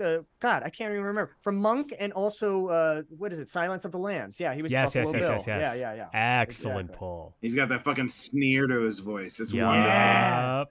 the 0.02 0.24
God 0.40 0.62
I 0.64 0.70
can't 0.70 0.90
even 0.92 1.04
remember 1.04 1.36
from 1.42 1.56
Monk 1.56 1.94
and 1.98 2.12
also 2.12 2.66
uh 2.68 3.02
what 3.16 3.32
is 3.32 3.38
it 3.38 3.48
Silence 3.48 3.84
of 3.84 3.92
the 3.92 3.98
Lambs 3.98 4.38
yeah 4.40 4.54
he 4.54 4.62
was 4.62 4.70
Yes, 4.72 4.94
yes, 4.94 5.12
Buffalo 5.12 5.34
yes, 5.34 5.44
Bill. 5.46 5.56
yes, 5.58 5.62
yes. 5.74 5.80
yeah 5.80 5.94
yeah 5.94 6.08
yeah 6.12 6.40
Excellent 6.40 6.80
Exactly. 6.90 6.96
pull. 6.98 7.36
He's 7.40 7.54
got 7.54 7.68
that 7.70 7.84
fucking 7.84 8.08
sneer 8.08 8.66
to 8.66 8.80
his 8.80 8.98
voice. 8.98 9.40
It's 9.40 9.52
Yup. 9.52 9.66
wonderful. 9.66 9.88
Yeah. 9.90 10.64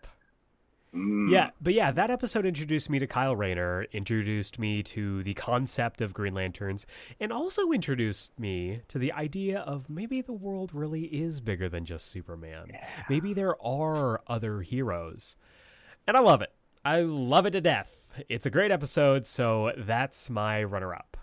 Mm. 0.94 1.32
Yeah, 1.32 1.52
but 1.62 1.74
yeah, 1.74 1.92
that 1.92 2.10
episode 2.10 2.46
introduced 2.46 2.90
me 2.90 3.00
to 3.00 3.08
Kyle 3.08 3.34
Rayner, 3.34 3.86
introduced 3.94 4.60
me 4.60 4.84
to 4.84 5.24
the 5.24 5.34
concept 5.36 6.02
of 6.02 6.14
Green 6.14 6.34
Lanterns, 6.34 6.86
and 7.18 7.32
also 7.32 7.72
introduced 7.72 8.38
me 8.38 8.82
to 8.90 9.00
the 9.00 9.14
idea 9.14 9.60
of 9.60 9.90
maybe 9.90 10.20
the 10.20 10.34
world 10.34 10.72
really 10.74 11.04
is 11.04 11.40
bigger 11.40 11.70
than 11.70 11.86
just 11.86 12.08
Superman. 12.08 12.74
Maybe 13.10 13.34
there 13.34 13.56
are 13.66 14.22
other 14.28 14.60
heroes. 14.62 15.38
And 16.06 16.18
I 16.18 16.20
love 16.20 16.42
it. 16.42 16.52
I 16.84 17.02
love 17.02 17.46
it 17.46 17.52
to 17.52 17.62
death. 17.62 18.14
It's 18.28 18.46
a 18.46 18.50
great 18.50 18.72
episode, 18.72 19.26
so 19.26 19.72
that's 19.78 20.30
my 20.30 20.64
runner 20.64 20.94
up 20.94 21.18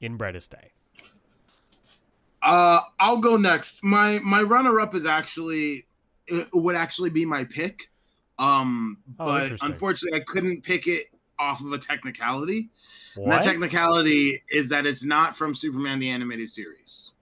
in 0.00 0.16
Brightest 0.16 0.50
Day. 0.50 0.72
Uh, 2.42 2.80
I'll 2.98 3.18
go 3.18 3.36
next. 3.36 3.82
My 3.82 4.18
my 4.22 4.42
runner 4.42 4.80
up 4.80 4.94
is 4.94 5.06
actually 5.06 5.86
it 6.26 6.48
would 6.52 6.76
actually 6.76 7.10
be 7.10 7.24
my 7.24 7.44
pick. 7.44 7.90
Um, 8.38 8.98
Oh, 9.18 9.26
but 9.26 9.62
unfortunately, 9.62 10.20
I 10.20 10.24
couldn't 10.24 10.62
pick 10.62 10.86
it 10.86 11.06
off 11.38 11.60
of 11.60 11.72
a 11.72 11.78
technicality. 11.78 12.70
And 13.16 13.26
What? 13.26 13.38
that 13.38 13.44
technicality 13.44 14.42
is 14.50 14.68
that 14.70 14.86
it's 14.86 15.04
not 15.04 15.36
from 15.36 15.54
Superman 15.54 16.00
the 16.00 16.10
animated 16.10 16.50
series. 16.50 17.12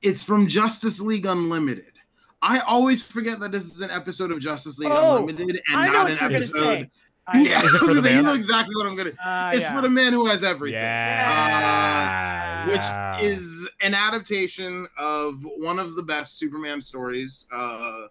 It's 0.00 0.22
from 0.22 0.46
Justice 0.46 1.00
League 1.00 1.26
Unlimited. 1.26 1.97
I 2.42 2.60
always 2.60 3.02
forget 3.02 3.40
that 3.40 3.52
this 3.52 3.64
is 3.64 3.80
an 3.80 3.90
episode 3.90 4.30
of 4.30 4.38
Justice 4.40 4.78
League 4.78 4.90
Oh, 4.92 5.18
Unlimited 5.18 5.60
and 5.68 5.76
I 5.76 5.86
know 5.86 5.92
not 5.92 6.10
what 6.10 6.22
an 6.22 6.30
you're 6.30 6.38
episode. 6.38 6.62
say 6.62 6.90
I 7.26 7.38
Yeah. 7.42 7.62
Is 7.64 7.74
it 7.74 7.78
for 7.78 7.94
the 8.00 8.10
you 8.12 8.22
know 8.22 8.34
exactly 8.34 8.74
what 8.76 8.86
I'm 8.86 8.96
gonna. 8.96 9.10
Uh, 9.22 9.50
it's 9.52 9.62
yeah. 9.62 9.74
for 9.74 9.82
the 9.82 9.90
man 9.90 10.12
who 10.12 10.26
has 10.26 10.42
everything. 10.44 10.80
Yeah. 10.80 12.66
which 12.66 12.76
which 12.76 13.24
is 13.24 13.68
an 13.80 13.94
adaptation 13.94 14.86
of 14.98 15.44
one 15.56 15.78
of 15.78 15.94
the 15.94 16.02
best 16.02 16.38
Superman 16.38 16.80
stories. 16.80 17.46
Uh, 17.52 18.06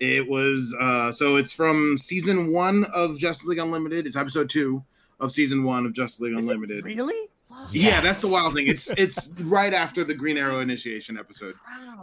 it 0.00 0.28
was 0.28 0.74
uh, 0.78 1.10
so 1.10 1.36
it's 1.36 1.52
from 1.52 1.96
season 1.98 2.52
one 2.52 2.84
of 2.94 3.18
Justice 3.18 3.48
League 3.48 3.58
Unlimited. 3.58 4.06
It's 4.06 4.16
episode 4.16 4.48
two 4.50 4.84
of 5.18 5.32
season 5.32 5.64
one 5.64 5.86
of 5.86 5.92
Justice 5.92 6.20
League 6.20 6.34
Unlimited. 6.36 6.84
really? 6.84 7.28
Yeah, 7.72 8.00
that's 8.00 8.20
the 8.22 8.28
wild 8.30 8.54
thing. 8.54 8.66
It's 8.68 8.88
it's 8.96 9.28
right 9.40 9.72
after 9.74 10.04
the 10.04 10.14
Green 10.14 10.36
Arrow 10.38 10.60
initiation 10.60 11.18
episode. 11.18 11.54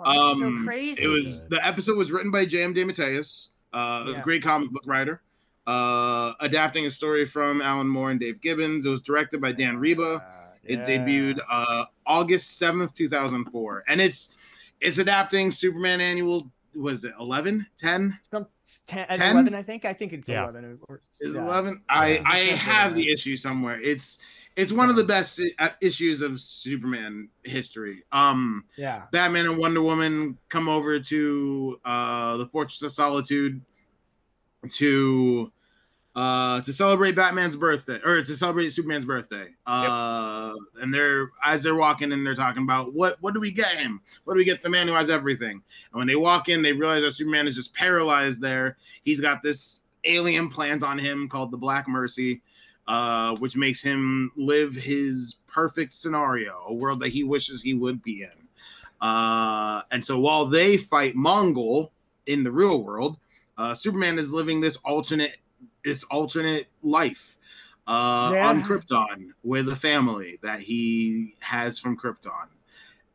Wow, 0.03 0.31
Um, 0.33 0.39
so 0.39 0.65
crazy. 0.69 1.03
It 1.03 1.07
was 1.07 1.47
the 1.47 1.65
episode 1.65 1.97
was 1.97 2.11
written 2.11 2.31
by 2.31 2.45
J.M. 2.45 2.73
DeMatteis, 2.73 3.49
uh, 3.73 4.05
Yeah. 4.07 4.19
a 4.19 4.21
great 4.21 4.43
comic 4.43 4.71
book 4.71 4.83
writer, 4.85 5.21
uh, 5.67 6.33
adapting 6.39 6.85
a 6.85 6.89
story 6.91 7.25
from 7.25 7.61
Alan 7.61 7.87
Moore 7.87 8.11
and 8.11 8.19
Dave 8.19 8.41
Gibbons. 8.41 8.85
It 8.85 8.89
was 8.89 9.01
directed 9.01 9.39
by 9.41 9.51
Dan 9.51 9.77
Riba. 9.77 10.21
It 10.63 10.79
Yeah. 10.79 10.85
debuted 10.85 11.39
uh, 11.51 11.85
August 12.05 12.57
seventh, 12.57 12.93
two 12.93 13.07
thousand 13.07 13.45
four, 13.45 13.83
and 13.87 13.99
it's 14.01 14.35
it's 14.81 14.97
adapting 14.97 15.51
Superman 15.51 16.01
Annual. 16.01 16.49
Was 16.75 17.03
it 17.03 17.13
11, 17.19 17.67
10? 17.77 18.17
Some, 18.31 18.47
10, 18.87 19.07
10? 19.09 19.31
11, 19.33 19.53
I 19.53 19.61
think. 19.61 19.85
I 19.85 19.93
think 19.93 20.11
it's 20.11 20.27
Yeah. 20.27 20.41
11. 20.45 20.79
Or, 20.89 21.01
Is 21.21 21.35
yeah. 21.35 21.43
11? 21.43 21.83
I 21.87 22.07
it's 22.07 22.25
I 22.25 22.39
have 22.55 22.93
like 22.93 23.05
the 23.05 23.11
issue 23.11 23.35
somewhere. 23.35 23.79
It's 23.79 24.17
it's 24.55 24.71
one 24.71 24.89
of 24.89 24.95
the 24.95 25.03
best 25.03 25.41
uh, 25.59 25.69
issues 25.81 26.21
of 26.21 26.39
Superman 26.39 27.29
history. 27.43 28.03
Um, 28.11 28.65
Yeah. 28.77 29.03
Batman 29.11 29.45
and 29.45 29.57
Wonder 29.57 29.81
Woman 29.81 30.37
come 30.49 30.69
over 30.69 30.99
to 30.99 31.79
uh, 31.83 32.37
the 32.37 32.47
Fortress 32.47 32.81
of 32.83 32.91
Solitude 32.91 33.61
to 34.71 35.51
uh, 36.15 36.61
to 36.61 36.71
celebrate 36.71 37.15
Batman's 37.15 37.55
birthday 37.55 37.99
or 38.05 38.17
to 38.21 38.35
celebrate 38.35 38.69
Superman's 38.69 39.05
birthday. 39.05 39.47
Uh, 39.65 40.53
And 40.79 40.93
they're 40.93 41.31
as 41.43 41.63
they're 41.63 41.75
walking 41.75 42.11
in, 42.11 42.23
they're 42.23 42.35
talking 42.35 42.63
about 42.63 42.93
what 42.93 43.17
what 43.21 43.33
do 43.33 43.39
we 43.39 43.51
get 43.51 43.77
him? 43.77 44.01
What 44.23 44.35
do 44.35 44.37
we 44.37 44.45
get 44.45 44.61
the 44.61 44.69
man 44.69 44.87
who 44.87 44.93
has 44.93 45.09
everything? 45.09 45.63
And 45.91 45.99
when 45.99 46.07
they 46.07 46.15
walk 46.15 46.49
in, 46.49 46.61
they 46.61 46.73
realize 46.73 47.01
that 47.01 47.11
Superman 47.11 47.47
is 47.47 47.55
just 47.55 47.73
paralyzed. 47.73 48.41
There, 48.41 48.77
he's 49.01 49.21
got 49.21 49.41
this 49.41 49.79
alien 50.05 50.49
plant 50.49 50.83
on 50.83 50.99
him 50.99 51.27
called 51.27 51.49
the 51.49 51.57
Black 51.57 51.87
Mercy. 51.87 52.41
Uh, 52.87 53.35
which 53.37 53.55
makes 53.55 53.81
him 53.81 54.31
live 54.35 54.75
his 54.75 55.35
perfect 55.47 55.93
scenario, 55.93 56.63
a 56.67 56.73
world 56.73 56.99
that 56.99 57.09
he 57.13 57.23
wishes 57.23 57.61
he 57.61 57.73
would 57.73 58.01
be 58.03 58.23
in. 58.23 58.47
Uh, 58.99 59.81
and 59.91 60.03
so 60.03 60.19
while 60.19 60.45
they 60.45 60.77
fight 60.77 61.15
Mongul 61.15 61.89
in 62.25 62.43
the 62.43 62.51
real 62.51 62.83
world, 62.83 63.17
uh, 63.57 63.73
Superman 63.73 64.17
is 64.17 64.33
living 64.33 64.61
this 64.61 64.77
alternate 64.77 65.37
this 65.83 66.03
alternate 66.05 66.67
life 66.81 67.37
uh, 67.87 68.33
Yeah. 68.33 68.49
on 68.49 68.63
Krypton 68.63 69.31
with 69.43 69.67
a 69.69 69.75
family 69.75 70.39
that 70.41 70.59
he 70.61 71.35
has 71.39 71.79
from 71.79 71.97
Krypton, 71.97 72.47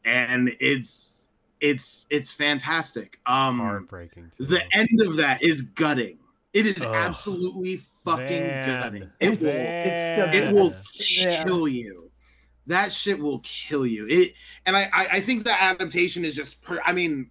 and 0.04 0.54
it's 0.60 1.28
it's 1.60 2.06
it's 2.10 2.32
fantastic. 2.32 3.18
Um, 3.26 3.60
Heartbreaking. 3.60 4.30
too. 4.36 4.44
the 4.46 4.62
end 4.72 5.00
of 5.06 5.16
that 5.16 5.42
is 5.42 5.62
gutting. 5.62 6.18
It 6.52 6.66
is 6.66 6.84
Ugh. 6.84 6.94
absolutely 6.94 7.76
fucking 8.10 8.46
Man. 8.46 8.80
gutting. 8.80 9.02
It 9.20 9.32
It's- 9.32 9.42
will 9.42 9.48
it's 9.48 10.32
the 10.32 10.38
it 10.46 10.52
will 10.52 10.72
Yeah. 10.94 11.44
kill 11.44 11.68
you. 11.68 12.10
That 12.66 12.92
shit 12.92 13.18
will 13.18 13.40
kill 13.40 13.86
you. 13.86 14.06
It 14.08 14.34
and 14.66 14.76
I 14.76 14.90
I, 14.92 15.06
I 15.12 15.20
think 15.20 15.44
that 15.44 15.62
adaptation 15.62 16.24
is 16.24 16.34
just 16.36 16.62
per, 16.62 16.80
I 16.84 16.92
mean 16.92 17.30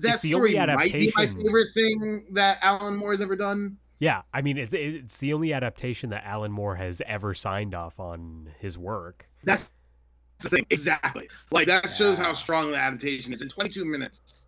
that 0.00 0.20
the 0.20 0.28
story 0.28 0.54
might 0.56 0.92
be 0.92 1.12
my 1.16 1.26
favorite 1.26 1.68
thing 1.72 2.26
that 2.32 2.58
Alan 2.62 2.96
Moore 2.96 3.12
has 3.12 3.20
ever 3.20 3.36
done. 3.36 3.78
Yeah, 3.98 4.22
I 4.34 4.42
mean 4.42 4.58
it's 4.58 4.74
it's 4.74 5.18
the 5.18 5.32
only 5.32 5.52
adaptation 5.54 6.10
that 6.10 6.24
Alan 6.24 6.52
Moore 6.52 6.76
has 6.76 7.00
ever 7.06 7.32
signed 7.32 7.74
off 7.74 7.98
on 7.98 8.50
his 8.60 8.76
work. 8.76 9.26
That's 9.44 9.70
the 10.40 10.50
thing. 10.50 10.66
Exactly. 10.68 11.28
Like 11.50 11.66
that 11.68 11.88
shows 11.88 12.18
Yeah. 12.18 12.24
how 12.24 12.32
strong 12.34 12.70
the 12.72 12.76
adaptation 12.76 13.32
is. 13.32 13.40
In 13.40 13.48
22 13.48 13.86
minutes, 13.86 14.42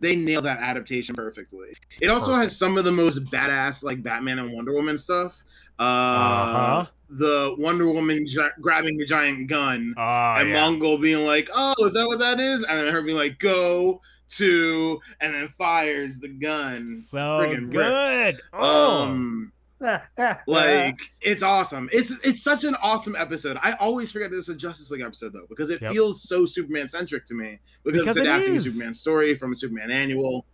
they 0.00 0.16
nail 0.16 0.42
that 0.42 0.58
adaptation 0.60 1.14
perfectly. 1.14 1.68
It 2.00 2.08
also 2.08 2.26
perfect. 2.32 2.42
has 2.42 2.56
some 2.58 2.78
of 2.78 2.84
the 2.84 2.92
most 2.92 3.24
badass 3.26 3.82
like 3.82 4.02
Batman 4.02 4.38
and 4.38 4.52
Wonder 4.52 4.72
Woman 4.74 4.98
stuff. 4.98 5.42
Uh, 5.78 5.82
Uh-huh. 5.82 6.86
The 7.12 7.54
Wonder 7.58 7.90
Woman 7.90 8.24
gi- 8.26 8.40
grabbing 8.60 8.96
the 8.96 9.04
giant 9.04 9.48
gun 9.48 9.94
Oh 9.96 10.00
and 10.38 10.48
yeah. 10.48 10.56
Mongul 10.56 11.00
being 11.02 11.24
like, 11.26 11.48
"Oh, 11.52 11.74
is 11.86 11.92
that 11.94 12.06
what 12.06 12.20
that 12.20 12.38
is?" 12.38 12.62
And 12.62 12.78
then 12.78 12.92
her 12.92 13.02
being 13.02 13.16
like, 13.16 13.38
"Go 13.40 14.00
to," 14.36 15.00
and 15.20 15.34
then 15.34 15.48
fires 15.48 16.20
the 16.20 16.28
gun. 16.28 16.94
so 16.96 17.16
friggin' 17.18 17.70
good. 17.70 18.40
Oh. 18.52 19.02
Um, 19.02 19.52
like 19.82 20.08
uh-huh. 20.18 20.92
it's 21.22 21.42
awesome. 21.42 21.88
It's 21.92 22.12
it's 22.22 22.42
such 22.42 22.64
an 22.64 22.74
awesome 22.82 23.16
episode. 23.16 23.56
I 23.62 23.72
always 23.72 24.12
forget 24.12 24.30
this 24.30 24.40
is 24.40 24.48
a 24.50 24.54
Justice 24.56 24.90
League 24.90 25.00
episode 25.02 25.32
though 25.32 25.46
because 25.48 25.70
it 25.70 25.80
Yep. 25.80 25.92
feels 25.92 26.22
so 26.22 26.44
Superman 26.44 26.86
centric 26.88 27.24
to 27.26 27.34
me 27.34 27.58
because, 27.84 28.00
Because 28.00 28.16
it's 28.18 28.26
it 28.26 28.28
adapting 28.28 28.52
a 28.52 28.56
is. 28.56 28.64
Superman 28.74 28.94
story 28.94 29.34
from 29.34 29.52
a 29.52 29.56
Superman 29.56 29.90
annual. 29.90 30.44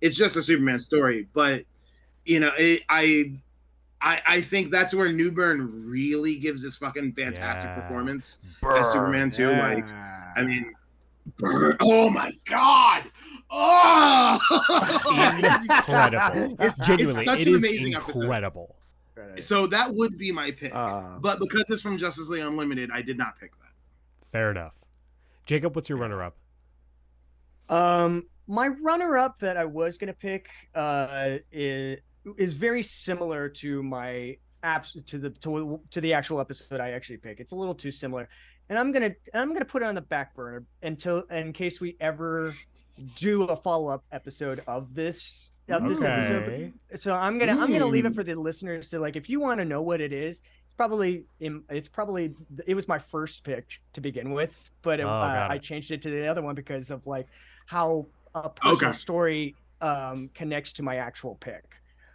It's 0.00 0.16
just 0.16 0.36
a 0.36 0.42
Superman 0.42 0.80
story, 0.80 1.28
but 1.32 1.64
you 2.24 2.40
know, 2.40 2.50
it, 2.58 2.82
I. 2.88 3.32
I, 4.04 4.20
I 4.26 4.40
think 4.40 4.72
that's 4.72 4.92
where 4.96 5.12
Newbern 5.12 5.88
really 5.88 6.34
gives 6.34 6.60
this 6.60 6.76
fucking 6.76 7.12
fantastic 7.12 7.70
Yeah. 7.70 7.80
performance 7.82 8.40
Burn. 8.60 8.78
as 8.82 8.90
Superman 8.90 9.30
too. 9.30 9.48
Yeah. 9.50 9.74
Like, 9.74 9.88
I 10.36 10.42
mean, 10.42 10.74
burn. 11.38 11.76
Oh 11.80 12.10
my 12.10 12.32
god! 12.46 13.04
Oh, 13.50 14.38
incredible. 15.68 16.52
It's- 16.60 16.86
Genuinely, 16.86 17.22
it's 17.22 17.30
such 17.30 17.40
it 17.42 17.48
an 17.48 17.54
is 17.54 17.64
amazing 17.64 17.94
episode. 17.94 18.22
incredible. 18.22 18.76
So 19.40 19.66
that 19.68 19.92
would 19.94 20.18
be 20.18 20.32
my 20.32 20.50
pick. 20.50 20.74
Uh, 20.74 21.18
But 21.20 21.38
because 21.38 21.64
it's 21.70 21.82
from 21.82 21.98
Justice 21.98 22.28
League 22.28 22.42
Unlimited, 22.42 22.90
I 22.92 23.02
did 23.02 23.18
not 23.18 23.38
pick 23.38 23.50
that. 23.60 24.28
Fair 24.30 24.50
enough. 24.50 24.72
Jacob, 25.46 25.74
what's 25.76 25.88
your 25.88 25.98
runner-up? 25.98 26.36
Um, 27.68 28.26
my 28.48 28.68
runner-up 28.68 29.38
that 29.40 29.56
I 29.56 29.64
was 29.64 29.98
gonna 29.98 30.12
pick 30.12 30.48
uh 30.74 31.38
is, 31.52 31.98
is 32.36 32.52
very 32.54 32.82
similar 32.82 33.48
to 33.48 33.82
my 33.82 34.36
apps 34.64 34.92
to 35.06 35.18
the 35.18 35.30
to, 35.30 35.80
to 35.90 36.00
the 36.00 36.12
actual 36.14 36.40
episode 36.40 36.80
I 36.80 36.90
actually 36.90 37.18
pick. 37.18 37.40
It's 37.40 37.52
a 37.52 37.56
little 37.56 37.74
too 37.74 37.92
similar, 37.92 38.28
and 38.72 38.78
I'm 38.78 38.90
gonna 38.90 39.14
I'm 39.34 39.52
gonna 39.52 39.66
put 39.66 39.82
it 39.82 39.84
on 39.84 39.94
the 39.94 40.00
back 40.00 40.34
burner 40.34 40.64
until 40.82 41.20
in 41.30 41.52
case 41.52 41.78
we 41.78 41.94
ever 42.00 42.54
do 43.16 43.42
a 43.42 43.54
follow-up 43.54 44.02
episode 44.12 44.62
of 44.66 44.94
this 44.94 45.50
of 45.68 45.86
this 45.86 46.00
episode. 46.02 46.42
Okay. 46.44 46.72
So 46.94 47.12
I'm 47.12 47.38
gonna 47.38 47.52
I'm 47.52 47.70
gonna 47.70 47.84
leave 47.84 48.06
it 48.06 48.12
Mm. 48.12 48.14
for 48.14 48.24
the 48.24 48.34
listeners 48.34 48.88
to 48.90 48.98
like 48.98 49.14
if 49.16 49.28
you 49.28 49.40
want 49.40 49.58
to 49.60 49.66
know 49.66 49.82
what 49.82 50.00
it 50.00 50.14
is. 50.14 50.40
It's 50.64 50.74
probably 50.74 51.24
it's 51.38 51.88
probably 51.88 52.34
it 52.66 52.74
was 52.74 52.88
my 52.88 52.98
first 52.98 53.44
pick 53.44 53.78
to 53.92 54.00
begin 54.00 54.32
with, 54.32 54.70
but 54.80 55.00
it, 55.00 55.02
Oh, 55.02 55.08
uh, 55.10 55.46
I 55.50 55.58
changed 55.58 55.90
it 55.90 56.00
to 56.02 56.10
the 56.10 56.26
other 56.26 56.40
one 56.40 56.54
because 56.54 56.90
of 56.90 57.06
like 57.06 57.26
how 57.66 58.06
a 58.34 58.48
personal 58.48 58.88
Okay. 58.92 58.96
story 58.98 59.54
um, 59.82 60.30
connects 60.34 60.72
to 60.74 60.82
my 60.82 60.96
actual 60.96 61.34
pick. 61.34 61.64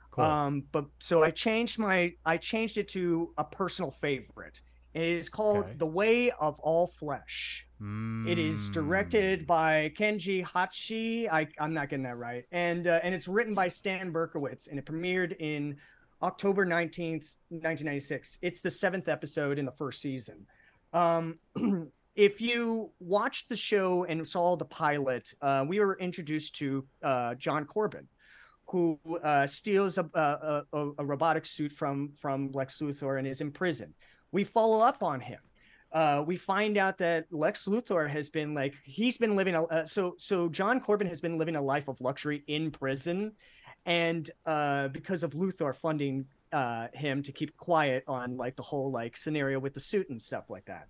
Cool. 0.09 0.23
Um, 0.23 0.63
but 0.71 0.85
so 0.97 1.21
I 1.23 1.29
changed 1.29 1.77
my 1.77 2.13
I 2.25 2.37
changed 2.37 2.79
it 2.79 2.87
to 2.89 3.31
a 3.37 3.43
personal 3.43 3.91
favorite. 3.91 4.59
It 4.97 5.09
is 5.19 5.29
called 5.29 5.65
Okay. 5.65 5.73
The 5.77 5.85
Way 5.85 6.31
of 6.31 6.59
All 6.59 6.87
Flesh. 6.87 7.65
It 7.79 8.39
is 8.39 8.57
Mm. 8.69 8.73
directed 8.73 9.45
by 9.45 9.91
Kenji 9.95 10.43
Hachi. 10.43 11.29
I, 11.31 11.47
I'm 11.59 11.73
not 11.73 11.89
getting 11.89 12.03
that 12.03 12.17
right. 12.17 12.45
And 12.51 12.87
uh, 12.87 12.99
and 13.03 13.13
it's 13.13 13.27
written 13.27 13.53
by 13.53 13.67
Stan 13.67 14.11
Berkowitz, 14.11 14.67
and 14.67 14.79
it 14.79 14.85
premiered 14.85 15.35
in 15.39 15.77
October 16.23 16.65
19th, 16.65 17.37
1996. 17.49 18.39
It's 18.41 18.61
the 18.61 18.71
seventh 18.71 19.07
episode 19.07 19.59
in 19.59 19.65
the 19.65 19.71
first 19.71 20.01
season. 20.01 20.47
Um, 20.93 21.37
if 22.15 22.41
you 22.41 22.91
watched 22.99 23.49
the 23.49 23.55
show 23.55 24.05
and 24.05 24.27
saw 24.27 24.55
the 24.55 24.65
pilot, 24.65 25.31
uh, 25.43 25.63
we 25.67 25.79
were 25.79 25.97
introduced 25.99 26.55
to 26.55 26.87
uh, 27.03 27.35
John 27.35 27.65
Corbin, 27.65 28.07
who 28.65 28.99
uh, 29.23 29.45
steals 29.45 29.99
a, 29.99 30.09
a, 30.15 30.63
a, 30.73 30.91
a 30.97 31.05
robotic 31.05 31.45
suit 31.45 31.71
from 31.71 32.13
from 32.19 32.51
Lex 32.53 32.79
Luthor 32.81 33.19
and 33.19 33.27
is 33.27 33.41
in 33.41 33.51
prison. 33.51 33.93
We 34.31 34.43
follow 34.43 34.81
up 34.81 35.03
on 35.03 35.19
him 35.19 35.39
uh, 35.91 36.23
we 36.25 36.35
find 36.35 36.77
out 36.77 36.97
that 36.97 37.25
Lex 37.31 37.65
Luthor 37.65 38.09
has 38.09 38.29
been 38.29 38.53
like 38.53 38.75
he's 38.83 39.17
been 39.17 39.35
living 39.35 39.55
a 39.55 39.63
uh, 39.63 39.85
so 39.85 40.15
so 40.17 40.49
John 40.49 40.81
Corbin 40.81 41.07
has 41.07 41.21
been 41.21 41.37
living 41.37 41.55
a 41.55 41.61
life 41.61 41.87
of 41.87 41.99
luxury 42.01 42.43
in 42.47 42.71
prison, 42.71 43.31
and 43.85 44.29
uh, 44.45 44.89
because 44.89 45.23
of 45.23 45.31
Luthor 45.31 45.73
funding 45.75 46.25
uh, 46.51 46.87
him 46.93 47.23
to 47.23 47.31
keep 47.31 47.55
quiet 47.57 48.03
on 48.07 48.35
like 48.35 48.55
the 48.55 48.63
whole 48.63 48.91
like 48.91 49.15
scenario 49.15 49.59
with 49.59 49.73
the 49.73 49.79
suit 49.79 50.09
and 50.09 50.21
stuff 50.21 50.49
like 50.49 50.65
that. 50.65 50.87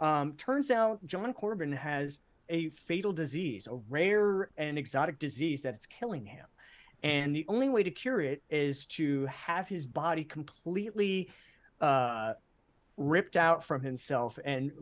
Um, 0.00 0.32
turns 0.34 0.70
out 0.70 1.04
John 1.06 1.34
Corbin 1.34 1.72
has 1.72 2.20
a 2.48 2.70
fatal 2.70 3.12
disease, 3.12 3.66
a 3.66 3.78
rare 3.90 4.50
and 4.56 4.78
exotic 4.78 5.18
disease 5.18 5.60
that 5.62 5.74
is 5.74 5.84
killing 5.86 6.24
him. 6.24 6.46
And 7.02 7.36
the 7.36 7.44
only 7.48 7.68
way 7.68 7.82
to 7.82 7.90
cure 7.90 8.22
it 8.22 8.42
is 8.48 8.86
to 8.86 9.26
have 9.26 9.68
his 9.68 9.86
body 9.86 10.24
completely 10.24 11.28
uh, 11.80 12.32
ripped 12.98 13.36
out 13.36 13.64
from 13.64 13.80
himself 13.82 14.38
and 14.44 14.72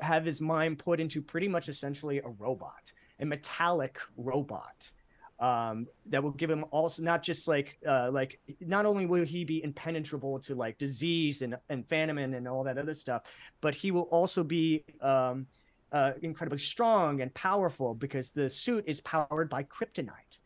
have 0.00 0.24
his 0.24 0.40
mind 0.40 0.78
put 0.78 1.00
into 1.00 1.20
pretty 1.20 1.48
much 1.48 1.68
essentially 1.68 2.18
a 2.20 2.28
robot, 2.28 2.92
a 3.20 3.26
metallic 3.26 3.98
robot. 4.16 4.92
um, 5.40 5.86
that 6.06 6.22
will 6.22 6.30
give 6.30 6.50
him 6.50 6.64
also 6.70 7.02
not 7.02 7.22
just 7.22 7.48
like 7.48 7.78
uh, 7.86 8.10
like 8.10 8.40
not 8.60 8.86
only 8.86 9.06
will 9.06 9.24
he 9.24 9.44
be 9.44 9.62
impenetrable 9.64 10.38
to 10.40 10.54
like 10.54 10.78
disease 10.78 11.42
and 11.42 11.56
and 11.68 11.86
famine 11.88 12.34
and 12.34 12.46
all 12.48 12.64
that 12.64 12.78
other 12.78 12.94
stuff, 12.94 13.22
but 13.60 13.74
he 13.74 13.90
will 13.90 14.08
also 14.12 14.44
be 14.44 14.84
um, 15.00 15.46
uh, 15.92 16.12
incredibly 16.22 16.58
strong 16.58 17.20
and 17.20 17.34
powerful 17.34 17.94
because 17.94 18.30
the 18.30 18.48
suit 18.48 18.84
is 18.86 19.00
powered 19.00 19.50
by 19.50 19.64
kryptonite. 19.64 20.38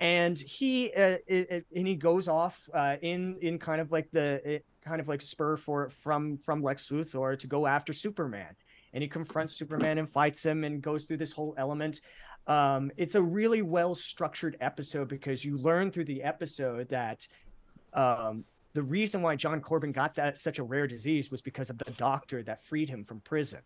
And 0.00 0.36
he 0.38 0.92
uh, 0.94 1.18
it, 1.26 1.50
it, 1.50 1.66
and 1.74 1.86
he 1.86 1.94
goes 1.94 2.26
off 2.28 2.68
uh, 2.74 2.96
in 3.02 3.38
in 3.40 3.58
kind 3.58 3.80
of 3.80 3.92
like 3.92 4.10
the 4.12 4.62
kind 4.84 5.00
of 5.00 5.08
like 5.08 5.20
spur 5.20 5.56
for 5.56 5.90
from 5.90 6.38
from 6.38 6.62
Lex 6.62 6.88
Luthor 6.90 7.38
to 7.38 7.46
go 7.46 7.66
after 7.66 7.92
Superman, 7.92 8.54
and 8.92 9.02
he 9.02 9.08
confronts 9.08 9.56
Superman 9.56 9.98
and 9.98 10.08
fights 10.10 10.44
him 10.44 10.64
and 10.64 10.82
goes 10.82 11.04
through 11.04 11.18
this 11.18 11.32
whole 11.32 11.54
element. 11.58 12.00
Um, 12.46 12.90
it's 12.96 13.14
a 13.14 13.22
really 13.22 13.62
well 13.62 13.94
structured 13.94 14.56
episode 14.60 15.08
because 15.08 15.44
you 15.44 15.56
learn 15.56 15.90
through 15.90 16.04
the 16.04 16.22
episode 16.22 16.88
that 16.90 17.26
um, 17.94 18.44
the 18.74 18.82
reason 18.82 19.22
why 19.22 19.36
John 19.36 19.60
Corbin 19.60 19.92
got 19.92 20.14
that 20.16 20.36
such 20.36 20.58
a 20.58 20.62
rare 20.62 20.86
disease 20.86 21.30
was 21.30 21.40
because 21.40 21.70
of 21.70 21.78
the 21.78 21.90
doctor 21.92 22.42
that 22.42 22.64
freed 22.64 22.88
him 22.88 23.04
from 23.04 23.20
prison. 23.20 23.60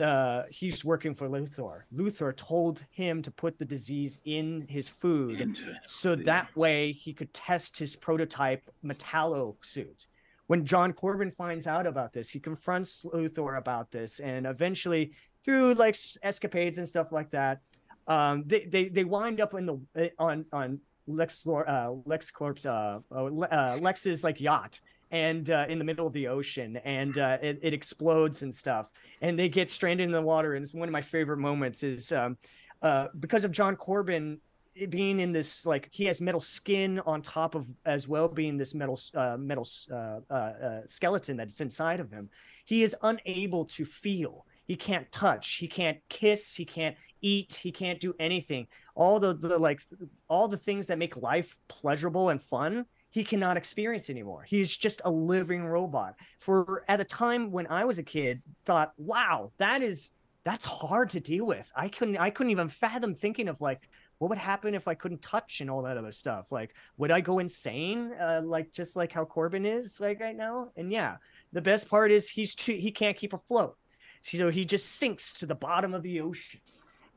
Uh, 0.00 0.42
he's 0.50 0.84
working 0.84 1.14
for 1.14 1.28
Luthor. 1.28 1.82
Luthor 1.94 2.34
told 2.36 2.82
him 2.90 3.22
to 3.22 3.30
put 3.30 3.58
the 3.58 3.64
disease 3.64 4.18
in 4.24 4.66
his 4.68 4.88
food 4.88 5.56
so 5.86 6.16
that 6.16 6.54
way 6.56 6.92
he 6.92 7.12
could 7.12 7.32
test 7.32 7.78
his 7.78 7.94
prototype 7.94 8.62
Metallo 8.84 9.54
suit. 9.62 10.06
When 10.46 10.64
John 10.64 10.92
Corben 10.92 11.30
finds 11.30 11.66
out 11.66 11.86
about 11.86 12.12
this, 12.12 12.28
he 12.28 12.38
confronts 12.38 13.04
Luthor 13.04 13.56
about 13.58 13.90
this, 13.90 14.20
and 14.20 14.46
eventually, 14.46 15.12
through 15.44 15.74
like 15.74 15.96
escapades 16.22 16.78
and 16.78 16.86
stuff 16.86 17.12
like 17.12 17.30
that, 17.30 17.60
um, 18.06 18.44
they, 18.46 18.64
they 18.66 18.88
they 18.88 19.04
wind 19.04 19.40
up 19.40 19.54
in 19.54 19.66
the 19.66 19.80
eh, 19.96 20.08
on 20.18 20.44
on 20.52 20.80
Lex 21.06 21.46
uh, 21.46 21.92
Lex 22.04 22.30
Corp's 22.30 22.66
uh, 22.66 23.00
uh, 23.10 23.78
Lex's 23.80 24.24
like 24.24 24.40
yacht 24.40 24.80
and 25.10 25.50
uh, 25.50 25.64
in 25.68 25.78
the 25.78 25.84
middle 25.84 26.06
of 26.06 26.12
the 26.12 26.26
ocean 26.26 26.76
and 26.78 27.18
uh, 27.18 27.38
it, 27.40 27.58
it, 27.62 27.72
explodes 27.72 28.42
and 28.42 28.54
stuff 28.54 28.86
and 29.20 29.38
they 29.38 29.48
get 29.48 29.70
stranded 29.70 30.04
in 30.04 30.12
the 30.12 30.20
water 30.20 30.54
and 30.54 30.64
it's 30.64 30.74
one 30.74 30.88
of 30.88 30.92
my 30.92 31.00
favorite 31.00 31.36
moments 31.36 31.82
is 31.84 32.10
um, 32.10 32.36
uh, 32.82 33.06
because 33.20 33.44
of 33.44 33.52
john 33.52 33.76
corben 33.76 34.40
being 34.88 35.20
in 35.20 35.32
this 35.32 35.64
like 35.64 35.88
he 35.92 36.04
has 36.04 36.20
metal 36.20 36.40
skin 36.40 37.00
on 37.06 37.22
top 37.22 37.54
of 37.54 37.68
as 37.86 38.08
well 38.08 38.28
being 38.28 38.56
this 38.56 38.74
metal 38.74 38.98
uh, 39.14 39.36
metal 39.38 39.66
uh, 39.90 40.18
uh, 40.30 40.80
skeleton 40.86 41.36
that's 41.36 41.60
inside 41.60 42.00
of 42.00 42.10
him 42.10 42.28
he 42.64 42.82
is 42.82 42.96
unable 43.02 43.64
to 43.64 43.84
feel 43.84 44.46
he 44.66 44.74
can't 44.74 45.10
touch 45.12 45.54
he 45.54 45.68
can't 45.68 45.98
kiss 46.08 46.54
he 46.54 46.64
can't 46.64 46.96
eat 47.22 47.54
he 47.54 47.70
can't 47.70 48.00
do 48.00 48.14
anything 48.18 48.66
all 48.94 49.20
the, 49.20 49.34
the 49.34 49.56
like 49.58 49.80
all 50.28 50.48
the 50.48 50.56
things 50.56 50.88
that 50.88 50.98
make 50.98 51.16
life 51.16 51.56
pleasurable 51.68 52.30
and 52.30 52.42
fun 52.42 52.84
he 53.14 53.22
cannot 53.22 53.56
experience 53.56 54.10
anymore. 54.10 54.42
He's 54.42 54.76
just 54.76 55.00
a 55.04 55.10
living 55.10 55.64
robot. 55.64 56.16
For 56.40 56.84
at 56.88 57.00
a 57.00 57.04
time 57.04 57.52
when 57.52 57.68
I 57.68 57.84
was 57.84 57.98
a 57.98 58.02
kid, 58.02 58.42
thought, 58.66 58.92
wow, 58.96 59.52
that 59.58 59.82
is 59.82 60.10
that's 60.42 60.64
hard 60.64 61.10
to 61.10 61.20
deal 61.20 61.46
with. 61.46 61.70
I 61.76 61.88
couldn't 61.88 62.16
I 62.16 62.30
couldn't 62.30 62.50
even 62.50 62.68
fathom 62.68 63.14
thinking 63.14 63.46
of 63.46 63.60
like 63.60 63.88
what 64.18 64.28
would 64.28 64.38
happen 64.38 64.74
if 64.74 64.88
I 64.88 64.94
couldn't 64.94 65.22
touch 65.22 65.60
and 65.60 65.70
all 65.70 65.82
that 65.82 65.96
other 65.96 66.12
stuff. 66.12 66.46
Like, 66.50 66.74
would 66.96 67.10
I 67.10 67.20
go 67.20 67.38
insane? 67.38 68.12
Uh, 68.20 68.42
like 68.44 68.72
just 68.72 68.96
like 68.96 69.12
how 69.12 69.24
Corben 69.24 69.66
is 69.66 70.00
like 70.00 70.20
right 70.20 70.36
now. 70.36 70.70
And 70.76 70.90
yeah, 70.92 71.16
the 71.52 71.60
best 71.60 71.88
part 71.88 72.10
is 72.10 72.28
he's 72.28 72.54
too 72.54 72.74
he 72.74 72.90
can't 72.90 73.16
keep 73.16 73.32
afloat, 73.32 73.76
so 74.22 74.50
he 74.50 74.64
just 74.64 74.92
sinks 74.92 75.38
to 75.40 75.46
the 75.46 75.54
bottom 75.54 75.94
of 75.94 76.02
the 76.02 76.20
ocean. 76.20 76.60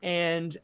And 0.02 0.56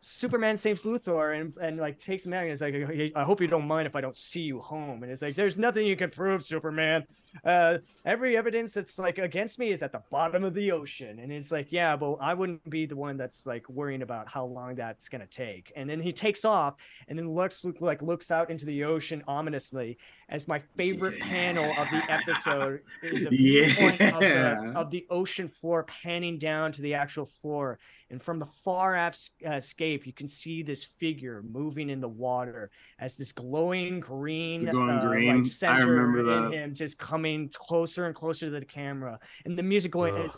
Superman 0.00 0.56
saves 0.56 0.82
Luthor 0.82 1.40
and, 1.40 1.52
and 1.60 1.78
like 1.78 1.98
takes 1.98 2.24
him 2.24 2.32
out 2.32 2.44
and 2.44 2.52
is 2.52 2.60
like, 2.60 2.74
I 3.16 3.24
hope 3.24 3.40
you 3.40 3.48
don't 3.48 3.66
mind 3.66 3.86
if 3.86 3.96
I 3.96 4.00
don't 4.00 4.16
see 4.16 4.42
you 4.42 4.60
home. 4.60 5.02
And 5.02 5.10
it's 5.10 5.22
like, 5.22 5.34
there's 5.34 5.56
nothing 5.56 5.86
you 5.86 5.96
can 5.96 6.10
prove, 6.10 6.44
Superman. 6.44 7.04
Uh, 7.44 7.78
every 8.04 8.36
evidence 8.36 8.74
that's 8.74 8.98
like 8.98 9.18
against 9.18 9.58
me 9.58 9.70
is 9.70 9.82
at 9.82 9.92
the 9.92 10.02
bottom 10.10 10.44
of 10.44 10.54
the 10.54 10.72
ocean. 10.72 11.18
And 11.18 11.32
it's 11.32 11.50
like, 11.50 11.68
yeah, 11.70 11.96
but 11.96 12.14
I 12.14 12.34
wouldn't 12.34 12.68
be 12.68 12.86
the 12.86 12.96
one 12.96 13.16
that's 13.16 13.46
like 13.46 13.68
worrying 13.68 14.02
about 14.02 14.28
how 14.28 14.44
long 14.44 14.74
that's 14.74 15.08
gonna 15.08 15.26
take. 15.26 15.72
And 15.76 15.88
then 15.88 16.00
he 16.00 16.12
takes 16.12 16.44
off, 16.44 16.74
and 17.08 17.18
then 17.18 17.34
Lex 17.34 17.64
like 17.80 18.02
looks 18.02 18.30
out 18.30 18.50
into 18.50 18.66
the 18.66 18.84
ocean 18.84 19.22
ominously. 19.26 19.98
As 20.28 20.48
my 20.48 20.60
favorite 20.76 21.18
yeah. 21.18 21.24
panel 21.24 21.70
of 21.78 21.88
the 21.90 22.02
episode 22.12 22.80
is 23.02 23.26
a 23.26 23.28
yeah. 23.30 23.64
of, 23.88 23.98
the, 23.98 24.72
of 24.74 24.90
the 24.90 25.06
ocean 25.08 25.46
floor 25.46 25.84
panning 25.84 26.36
down 26.38 26.72
to 26.72 26.82
the 26.82 26.94
actual 26.94 27.26
floor 27.26 27.78
and 28.08 28.22
from 28.22 28.38
the 28.38 28.46
far 28.46 28.94
aft 28.94 29.30
uh, 29.44 29.54
escape, 29.54 30.06
you 30.06 30.12
can 30.12 30.28
see 30.28 30.62
this 30.62 30.84
figure 30.84 31.42
moving 31.42 31.90
in 31.90 32.00
the 32.00 32.08
water 32.08 32.70
as 33.00 33.16
this 33.16 33.32
glowing 33.32 33.98
green, 33.98 34.64
glowing 34.64 34.98
uh, 34.98 35.06
green. 35.08 35.42
Like 35.42 35.50
center 35.50 35.74
I 35.74 35.80
remember 35.80 36.22
that. 36.22 36.46
in 36.46 36.52
him 36.52 36.74
just 36.74 36.98
coming 36.98 37.25
closer 37.54 38.06
and 38.06 38.14
closer 38.14 38.46
to 38.46 38.50
the 38.60 38.64
camera, 38.64 39.18
and 39.44 39.58
the 39.58 39.62
music 39.62 39.92
going. 39.92 40.30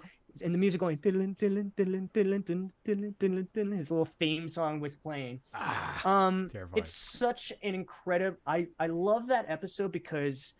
and 0.45 0.55
the 0.55 0.59
music 0.59 0.79
going 0.79 0.97
diddling, 0.97 1.35
diddling, 1.35 1.73
diddling, 1.77 2.09
diddling, 2.13 2.43
diddling, 2.85 3.15
diddling, 3.19 3.49
diddling. 3.53 3.79
His 3.79 3.91
little 3.91 4.09
theme 4.21 4.49
song 4.49 4.79
was 4.79 4.95
playing. 4.95 5.41
Ah, 5.55 6.27
um, 6.27 6.49
terrifying. 6.53 6.83
it's 6.83 6.95
such 6.95 7.53
an 7.63 7.75
incredible. 7.75 8.39
I 8.47 8.69
I 8.79 8.87
love 8.87 9.29
that 9.29 9.47
episode 9.49 9.91
because 9.91 10.55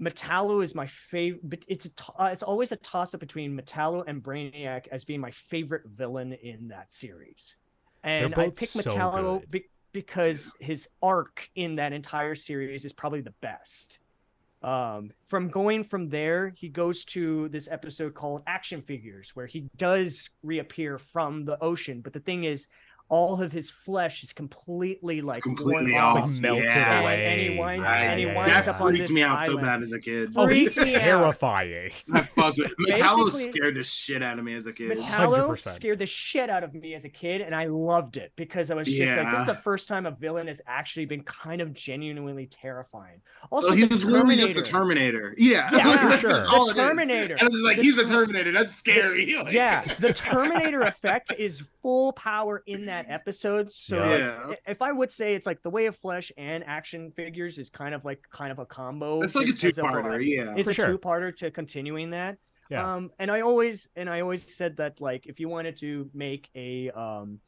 Metallo 0.00 0.62
is 0.62 0.74
my 0.74 0.86
favorite. 0.86 1.48
But 1.48 1.64
it's 1.66 1.86
a 1.86 1.90
t- 1.90 2.12
uh, 2.18 2.30
it's 2.32 2.42
always 2.42 2.72
a 2.72 2.76
toss 2.76 3.14
up 3.14 3.20
between 3.20 3.58
Metallo 3.58 4.04
and 4.06 4.22
Brainiac 4.22 4.86
as 4.92 5.04
being 5.04 5.20
my 5.20 5.32
favorite 5.32 5.82
villain 5.86 6.32
in 6.34 6.68
that 6.68 6.92
series, 6.92 7.56
and 8.04 8.34
I 8.34 8.50
pick 8.50 8.68
so 8.68 8.80
Metallo 8.80 9.50
be- 9.50 9.68
because 9.92 10.52
his 10.60 10.88
arc 11.02 11.50
in 11.56 11.76
that 11.76 11.92
entire 11.92 12.34
series 12.34 12.84
is 12.84 12.92
probably 12.92 13.22
the 13.22 13.34
best. 13.40 13.98
Um, 14.62 15.12
from 15.28 15.48
going 15.48 15.84
from 15.84 16.08
there, 16.08 16.52
he 16.56 16.68
goes 16.68 17.04
to 17.06 17.48
this 17.48 17.68
episode 17.70 18.14
called 18.14 18.42
Action 18.46 18.82
Figures, 18.82 19.30
where 19.34 19.46
he 19.46 19.68
does 19.76 20.30
reappear 20.42 20.98
from 20.98 21.44
the 21.44 21.62
ocean. 21.62 22.00
But 22.00 22.12
the 22.12 22.20
thing 22.20 22.44
is, 22.44 22.66
all 23.08 23.40
of 23.40 23.50
his 23.52 23.70
flesh 23.70 24.22
is 24.22 24.32
completely 24.32 25.20
like 25.20 25.42
completely 25.42 25.96
off, 25.96 26.16
like 26.16 26.40
melted 26.40 26.64
yeah. 26.64 27.00
away. 27.00 27.24
And, 27.24 27.40
and, 27.40 27.52
he 27.52 27.58
winds, 27.58 27.88
I, 27.88 27.96
and 28.00 28.20
he 28.20 28.26
winds 28.26 28.66
that 28.66 28.68
up 28.68 28.80
on 28.80 28.94
this 28.94 29.10
me 29.10 29.22
out 29.22 29.38
island. 29.38 29.60
so 29.60 29.64
bad 29.64 29.82
as 29.82 29.92
a 29.92 29.98
kid. 29.98 30.32
Oh, 30.36 30.46
he's 30.46 30.74
terrifying. 30.74 31.90
I 32.12 32.20
fucked 32.20 32.58
with 32.58 32.74
Metallo 32.76 33.30
scared 33.30 33.76
the 33.76 33.82
shit 33.82 34.22
out 34.22 34.38
of 34.38 34.44
me 34.44 34.54
as 34.54 34.66
a 34.66 34.72
kid. 34.72 34.98
Metallo 34.98 35.48
100%. 35.48 35.68
scared 35.70 35.98
the 35.98 36.06
shit 36.06 36.50
out 36.50 36.62
of 36.62 36.74
me 36.74 36.94
as 36.94 37.04
a 37.04 37.08
kid, 37.08 37.40
and 37.40 37.54
I 37.54 37.66
loved 37.66 38.16
it 38.16 38.32
because 38.36 38.70
I 38.70 38.74
was 38.74 38.86
just 38.86 38.98
yeah. 38.98 39.22
like, 39.22 39.32
this 39.32 39.40
is 39.40 39.46
the 39.46 39.62
first 39.62 39.88
time 39.88 40.04
a 40.06 40.10
villain 40.10 40.46
has 40.46 40.60
actually 40.66 41.06
been 41.06 41.22
kind 41.22 41.60
of 41.60 41.72
genuinely 41.72 42.46
terrifying. 42.46 43.20
Also, 43.50 43.68
well, 43.68 43.76
he 43.76 43.84
was 43.86 44.04
literally 44.04 44.36
just 44.36 44.54
the 44.54 44.62
Terminator. 44.62 45.34
Yeah, 45.38 45.68
yeah, 45.72 46.10
for 46.10 46.18
sure. 46.18 46.42
The 46.42 46.72
Terminator. 46.74 47.34
And 47.34 47.42
I 47.42 47.44
was 47.44 47.54
just 47.54 47.64
like, 47.64 47.76
the 47.78 47.82
he's 47.82 47.96
the 47.96 48.04
Terminator. 48.04 48.52
That's 48.52 48.74
scary. 48.74 49.34
like... 49.34 49.52
Yeah, 49.58 49.82
the 49.98 50.12
Terminator 50.18 50.82
effect 50.82 51.32
is 51.38 51.62
full 51.82 52.12
power 52.12 52.62
in 52.66 52.86
that 52.86 52.97
episode. 53.08 53.70
So 53.70 53.98
yeah. 53.98 54.54
if 54.66 54.82
I 54.82 54.92
would 54.92 55.12
say 55.12 55.34
it's 55.34 55.46
like 55.46 55.62
the 55.62 55.70
way 55.70 55.86
of 55.86 55.96
flesh 55.96 56.32
and 56.36 56.64
action 56.66 57.12
figures 57.12 57.58
is 57.58 57.70
kind 57.70 57.94
of 57.94 58.04
like 58.04 58.22
kind 58.32 58.52
of 58.52 58.58
a 58.58 58.66
combo. 58.66 59.20
It's 59.22 59.34
like 59.34 59.48
a 59.48 59.52
two-parter, 59.52 60.24
yeah. 60.24 60.54
It's 60.56 60.68
a 60.68 60.74
sure. 60.74 60.86
two-parter 60.86 61.36
to 61.36 61.50
continuing 61.50 62.10
that. 62.10 62.38
Yeah. 62.70 62.94
Um, 62.94 63.10
and 63.18 63.30
I 63.30 63.40
always 63.40 63.88
and 63.96 64.10
I 64.10 64.20
always 64.20 64.54
said 64.54 64.76
that 64.76 65.00
like 65.00 65.26
if 65.26 65.40
you 65.40 65.48
wanted 65.48 65.76
to 65.78 66.10
make 66.12 66.50
a 66.54 66.90
um, 66.90 67.40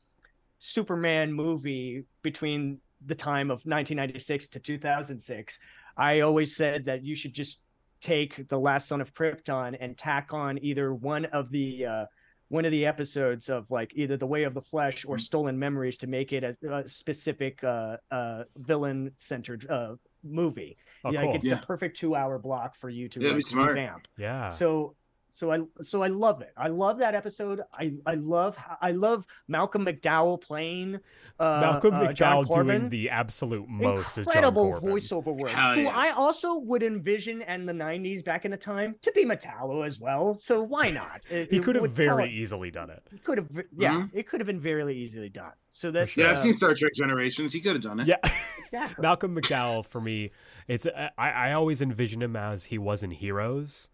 Superman 0.58 1.32
movie 1.32 2.04
between 2.22 2.80
the 3.04 3.14
time 3.14 3.50
of 3.50 3.64
1996 3.64 4.48
to 4.48 4.60
2006, 4.60 5.58
I 5.96 6.20
always 6.20 6.56
said 6.56 6.86
that 6.86 7.04
you 7.04 7.14
should 7.14 7.34
just 7.34 7.60
take 8.00 8.48
the 8.48 8.58
last 8.58 8.88
son 8.88 9.00
of 9.00 9.14
Krypton 9.14 9.76
and 9.78 9.96
tack 9.96 10.32
on 10.32 10.58
either 10.62 10.94
one 10.94 11.26
of 11.26 11.50
the 11.50 11.84
uh, 11.84 12.06
one 12.50 12.64
of 12.64 12.72
the 12.72 12.84
episodes 12.84 13.48
of 13.48 13.70
like 13.70 13.92
either 13.94 14.16
the 14.16 14.26
way 14.26 14.42
of 14.42 14.54
the 14.54 14.60
flesh 14.60 15.04
or 15.06 15.16
mm. 15.16 15.20
stolen 15.20 15.58
memories 15.58 15.96
to 15.96 16.08
make 16.08 16.32
it 16.32 16.42
a, 16.44 16.56
a 16.70 16.86
specific 16.86 17.62
uh, 17.62 17.96
uh, 18.10 18.42
villain 18.56 19.12
centered 19.16 19.70
uh, 19.70 19.94
movie 20.24 20.76
oh, 21.04 21.12
yeah, 21.12 21.22
cool. 21.22 21.34
it's 21.36 21.44
yeah. 21.44 21.60
a 21.60 21.62
perfect 21.62 21.96
two 21.96 22.14
hour 22.14 22.38
block 22.38 22.76
for 22.76 22.90
you 22.90 23.08
to 23.08 23.20
yeah, 23.20 23.32
like, 23.32 23.68
revamp 23.68 24.08
yeah 24.18 24.50
so 24.50 24.94
so 25.32 25.52
I 25.52 25.60
so 25.82 26.02
I 26.02 26.08
love 26.08 26.42
it. 26.42 26.52
I 26.56 26.68
love 26.68 26.98
that 26.98 27.14
episode. 27.14 27.60
I 27.72 27.92
I 28.06 28.14
love 28.14 28.56
I 28.80 28.92
love 28.92 29.26
Malcolm 29.48 29.84
McDowell 29.84 30.40
playing 30.40 31.00
uh, 31.38 31.60
Malcolm 31.60 31.94
uh, 31.94 32.08
McDowell 32.08 32.52
doing 32.52 32.88
the 32.88 33.10
absolute 33.10 33.68
most 33.68 34.18
incredible 34.18 34.72
voiceover 34.80 35.34
work. 35.34 35.50
Hell 35.50 35.74
who. 35.74 35.86
I 35.86 36.10
also 36.10 36.56
would 36.58 36.82
envision 36.82 37.42
in 37.42 37.66
the 37.66 37.72
'90s 37.72 38.24
back 38.24 38.44
in 38.44 38.50
the 38.50 38.56
time 38.56 38.96
to 39.02 39.12
be 39.12 39.24
Metallo 39.24 39.86
as 39.86 40.00
well. 40.00 40.36
So 40.40 40.62
why 40.62 40.90
not? 40.90 41.26
It, 41.30 41.50
he 41.50 41.60
could 41.60 41.76
have 41.76 41.90
very 41.92 42.30
easily 42.30 42.70
done 42.70 42.90
it. 42.90 43.02
He 43.10 43.18
could 43.18 43.38
have, 43.38 43.48
yeah, 43.76 43.92
mm-hmm. 43.92 44.18
it 44.18 44.28
could 44.28 44.40
have 44.40 44.46
been 44.46 44.60
very 44.60 44.96
easily 44.96 45.28
done. 45.28 45.52
So 45.70 45.90
that's 45.90 46.16
yeah. 46.16 46.26
Uh, 46.26 46.30
I've 46.32 46.40
seen 46.40 46.54
Star 46.54 46.74
Trek 46.74 46.92
Generations. 46.94 47.52
He 47.52 47.60
could 47.60 47.74
have 47.74 47.82
done 47.82 48.00
it. 48.00 48.08
Yeah, 48.08 48.16
exactly. 48.58 49.02
Malcolm 49.02 49.36
McDowell 49.36 49.86
for 49.86 50.00
me, 50.00 50.30
it's 50.66 50.86
I 50.86 51.30
I 51.30 51.52
always 51.52 51.80
envision 51.80 52.20
him 52.22 52.36
as 52.36 52.64
he 52.64 52.78
was 52.78 53.02
in 53.02 53.12
Heroes 53.12 53.88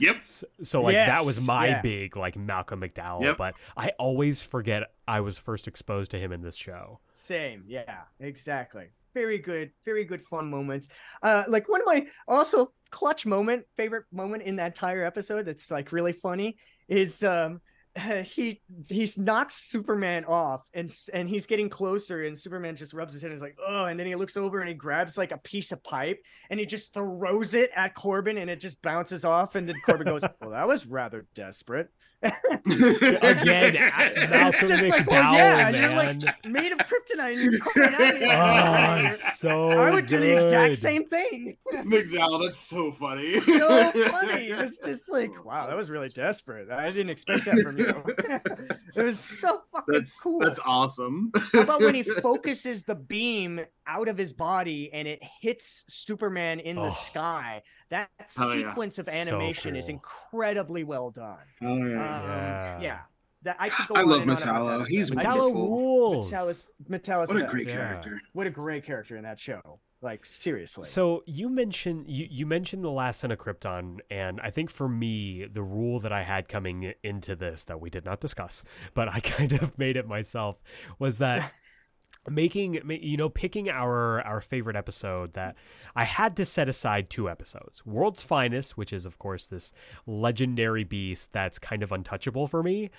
Yep. 0.00 0.24
So, 0.24 0.46
so 0.62 0.82
like 0.82 0.94
that 0.94 1.24
was 1.24 1.46
my 1.46 1.68
yeah. 1.68 1.82
big 1.82 2.16
like 2.16 2.36
Malcolm 2.36 2.80
McDowell, 2.80 3.22
Yep. 3.22 3.36
but 3.36 3.54
I 3.76 3.92
always 3.98 4.42
forget 4.42 4.92
I 5.06 5.20
was 5.20 5.38
first 5.38 5.68
exposed 5.68 6.10
to 6.12 6.18
him 6.18 6.32
in 6.32 6.42
this 6.42 6.56
show. 6.56 7.00
Same, 7.12 7.64
yeah, 7.66 8.02
exactly. 8.18 8.86
Very 9.12 9.38
good, 9.38 9.72
very 9.84 10.04
good 10.04 10.22
fun 10.22 10.48
moments. 10.50 10.88
Uh, 11.22 11.44
like 11.48 11.68
one 11.68 11.80
of 11.80 11.86
my 11.86 12.06
also 12.26 12.72
clutch 12.90 13.26
moment, 13.26 13.64
favorite 13.76 14.06
moment 14.10 14.42
in 14.44 14.56
that 14.56 14.68
entire 14.68 15.04
episode 15.04 15.44
that's 15.46 15.70
like 15.70 15.92
really 15.92 16.12
funny 16.12 16.56
is 16.88 17.22
um 17.22 17.60
he 18.22 18.60
he's 18.88 19.18
knocks 19.18 19.54
Superman 19.54 20.24
off 20.24 20.62
and 20.74 20.92
and 21.12 21.28
he's 21.28 21.46
getting 21.46 21.68
closer 21.68 22.24
and 22.24 22.36
Superman 22.38 22.76
just 22.76 22.92
rubs 22.92 23.12
his 23.12 23.22
head 23.22 23.30
and 23.30 23.36
is 23.36 23.42
like 23.42 23.56
oh 23.66 23.84
and 23.84 23.98
then 23.98 24.06
he 24.06 24.14
looks 24.14 24.36
over 24.36 24.60
and 24.60 24.68
he 24.68 24.74
grabs 24.74 25.18
like 25.18 25.32
a 25.32 25.38
piece 25.38 25.72
of 25.72 25.82
pipe 25.82 26.20
and 26.50 26.60
he 26.60 26.66
just 26.66 26.94
throws 26.94 27.54
it 27.54 27.70
at 27.74 27.94
Corben 27.94 28.38
and 28.38 28.50
it 28.50 28.60
just 28.60 28.80
bounces 28.82 29.24
off 29.24 29.54
and 29.54 29.68
then 29.68 29.76
Corben 29.84 30.06
goes 30.06 30.22
well 30.40 30.50
that 30.50 30.68
was 30.68 30.86
rather 30.86 31.26
desperate 31.34 31.90
Again, 32.22 33.76
It's 33.76 34.30
Malcolm 34.30 34.68
just 34.68 34.82
McDowell, 34.82 34.90
like, 34.90 35.10
well, 35.10 35.32
yeah, 35.32 35.68
you're 35.70 35.96
like 35.96 36.46
made 36.46 36.70
of 36.72 36.78
kryptonite 36.80 37.32
and 37.32 37.52
you're 37.52 37.60
coming 37.60 37.94
at 37.94 38.20
me. 38.20 38.26
oh, 38.26 39.10
it's 39.12 39.38
so 39.38 39.70
I 39.70 39.90
would 39.90 40.04
do 40.04 40.18
the 40.18 40.34
exact 40.34 40.76
same 40.76 41.08
thing. 41.08 41.56
McDowell, 41.72 42.44
that's 42.44 42.58
so 42.58 42.92
funny. 42.92 43.40
So 43.40 43.90
funny. 43.92 44.50
It 44.50 44.58
was 44.58 44.78
just 44.84 45.10
like, 45.10 45.46
wow, 45.46 45.66
that 45.66 45.76
was 45.76 45.88
really 45.88 46.10
desperate. 46.10 46.70
I 46.70 46.90
didn't 46.90 47.08
expect 47.08 47.46
that 47.46 47.58
from 47.64 47.78
you. 47.78 47.89
it 48.96 49.02
was 49.02 49.18
so 49.18 49.62
fucking 49.72 49.94
That's 49.94 50.20
cool. 50.20 50.40
that's 50.40 50.58
awesome. 50.64 51.32
How 51.52 51.60
about 51.62 51.80
when 51.80 51.94
he 51.94 52.02
focuses 52.22 52.84
the 52.84 52.94
beam 52.94 53.60
out 53.86 54.08
of 54.08 54.16
his 54.18 54.32
body 54.32 54.90
and 54.92 55.06
it 55.08 55.20
hits 55.40 55.84
Superman 55.88 56.60
in 56.60 56.76
the 56.76 56.82
Oh. 56.82 56.90
sky? 56.90 57.62
That 57.90 58.08
Oh, 58.38 58.52
yeah. 58.52 58.68
sequence 58.68 58.98
of 58.98 59.06
So 59.06 59.12
animation 59.12 59.76
is 59.76 59.88
incredibly 59.88 60.84
well 60.84 61.10
done. 61.10 61.38
Oh, 61.62 61.72
Um, 61.72 61.90
Yeah. 61.90 62.80
yeah. 62.80 62.98
That 63.42 63.56
I 63.58 63.70
could 63.70 63.88
go 63.88 63.94
I 63.94 64.02
love 64.02 64.22
and 64.22 64.30
Metallo. 64.32 64.86
He's 64.86 65.10
episode. 65.10 65.26
I 65.26 65.32
Metallo 65.34 65.54
rules. 65.54 66.30
Metallo's, 66.30 66.68
Metallo's 66.90 67.28
what 67.28 67.38
a 67.42 67.46
great 67.46 67.64
best. 67.66 67.76
Yeah. 67.76 67.86
character. 67.86 68.20
What 68.34 68.46
a 68.46 68.50
great 68.50 68.84
character 68.84 69.16
in 69.16 69.22
that 69.24 69.40
show. 69.40 69.80
Like 70.02 70.24
seriously. 70.24 70.84
So 70.84 71.22
you 71.26 71.50
mentioned 71.50 72.06
you, 72.08 72.26
you 72.30 72.46
mentioned 72.46 72.82
the 72.82 72.90
last 72.90 73.20
son 73.20 73.30
of 73.30 73.38
Krypton, 73.38 73.98
and 74.10 74.40
I 74.40 74.50
think 74.50 74.70
for 74.70 74.88
me 74.88 75.44
the 75.44 75.62
rule 75.62 76.00
that 76.00 76.12
I 76.12 76.22
had 76.22 76.48
coming 76.48 76.94
into 77.02 77.36
this 77.36 77.64
that 77.64 77.80
we 77.80 77.90
did 77.90 78.06
not 78.06 78.20
discuss, 78.20 78.64
but 78.94 79.08
I 79.08 79.20
kind 79.20 79.52
of 79.52 79.78
made 79.78 79.96
it 79.96 80.08
myself 80.08 80.58
was 80.98 81.18
that 81.18 81.52
making 82.28 82.80
you 83.02 83.16
know 83.16 83.28
picking 83.30 83.70
our 83.70 84.20
our 84.22 84.40
favorite 84.42 84.76
episode 84.76 85.32
that 85.32 85.56
I 85.96 86.04
had 86.04 86.36
to 86.36 86.44
set 86.44 86.68
aside 86.68 87.08
two 87.08 87.30
episodes. 87.30 87.84
World's 87.86 88.22
Finest, 88.22 88.76
which 88.76 88.92
is 88.92 89.06
of 89.06 89.18
course 89.18 89.46
this 89.46 89.72
legendary 90.06 90.84
beast 90.84 91.32
that's 91.32 91.58
kind 91.58 91.82
of 91.82 91.92
untouchable 91.92 92.46
for 92.46 92.62
me, 92.62 92.90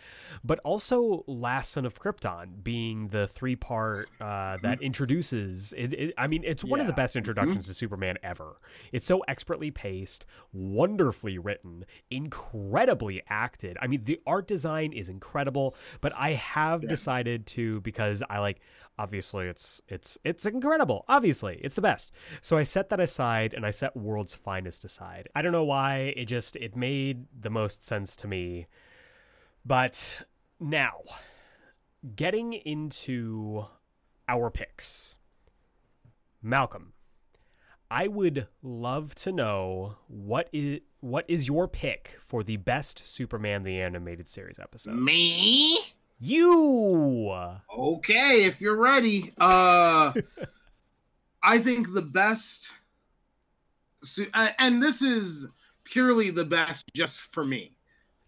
but 0.44 0.58
also 0.60 1.24
Last 1.28 1.72
Son 1.72 1.86
of 1.86 2.00
Krypton 2.02 2.64
being 2.64 3.10
the 3.10 3.28
three 3.28 3.56
part 3.56 4.10
uh, 4.20 4.58
that 4.64 4.82
introduces 4.82 5.74
it, 5.78 5.94
it 5.94 6.14
I 6.18 6.26
mean 6.28 6.44
it's 6.44 6.64
one 6.64 6.80
of 6.80 6.88
the 6.88 6.94
best 6.94 7.16
introductions 7.16 7.68
to 7.68 7.74
Superman 7.76 8.18
ever. 8.24 8.58
It's 8.92 9.06
so 9.06 9.20
expertly 9.28 9.70
paced, 9.70 10.26
wonderfully 10.52 11.38
written, 11.38 11.86
incredibly 12.10 13.22
acted. 13.30 13.78
I 13.82 13.88
mean 13.88 14.04
the 14.06 14.20
art 14.26 14.48
design 14.48 14.94
is 14.94 15.10
incredible, 15.10 15.76
but 16.02 16.12
I 16.18 16.32
have 16.34 16.82
Yeah. 16.84 16.90
decided 16.90 17.46
to 17.48 17.82
because 17.82 18.24
I 18.30 18.40
like 18.40 18.60
obviously 19.12 19.48
it's 19.48 19.82
it's 19.90 20.18
it's 20.24 20.46
incredible. 20.46 21.04
Obviously, 21.10 21.60
it's 21.62 21.76
the 21.76 21.82
best. 21.82 22.14
So 22.40 22.56
I 22.56 22.64
set 22.64 22.88
that 22.90 23.02
aside 23.02 23.54
and 23.54 23.66
I 23.66 23.72
set 23.72 23.98
World's 23.98 24.34
Finest 24.34 24.86
aside. 24.86 25.28
I 25.36 25.42
don't 25.42 25.52
know 25.52 25.66
why, 25.66 26.14
it 26.16 26.26
just 26.26 26.56
it 26.56 26.78
made 26.78 27.26
the 27.38 27.50
most 27.50 27.86
sense 27.86 28.16
to 28.18 28.28
me. 28.30 28.68
But 29.66 30.22
now, 30.62 31.02
getting 32.16 32.54
into 32.54 33.66
our 34.30 34.50
picks. 34.50 35.18
Malcolm, 36.42 36.94
I 37.92 38.08
would 38.08 38.48
love 38.64 39.14
to 39.16 39.34
know 39.34 39.98
what 40.08 40.48
is 40.54 40.80
what 41.02 41.26
is 41.28 41.50
your 41.50 41.68
pick 41.68 42.18
for 42.22 42.44
the 42.44 42.56
best 42.56 43.06
Superman 43.06 43.64
the 43.64 43.82
animated 43.82 44.30
series 44.30 44.58
episode? 44.58 44.96
Me? 44.96 45.78
You. 46.22 47.34
Okay, 47.78 48.46
if 48.46 48.62
you're 48.62 48.78
ready. 48.80 49.34
Uh 49.40 50.14
I 51.44 51.58
think 51.60 51.92
the 51.94 52.04
best 52.04 52.72
su- 54.04 54.28
uh, 54.34 54.50
and 54.60 54.82
this 54.82 55.02
is 55.02 55.48
purely 55.84 56.30
the 56.30 56.46
best 56.46 56.86
just 56.94 57.20
for 57.34 57.44
me. 57.44 57.72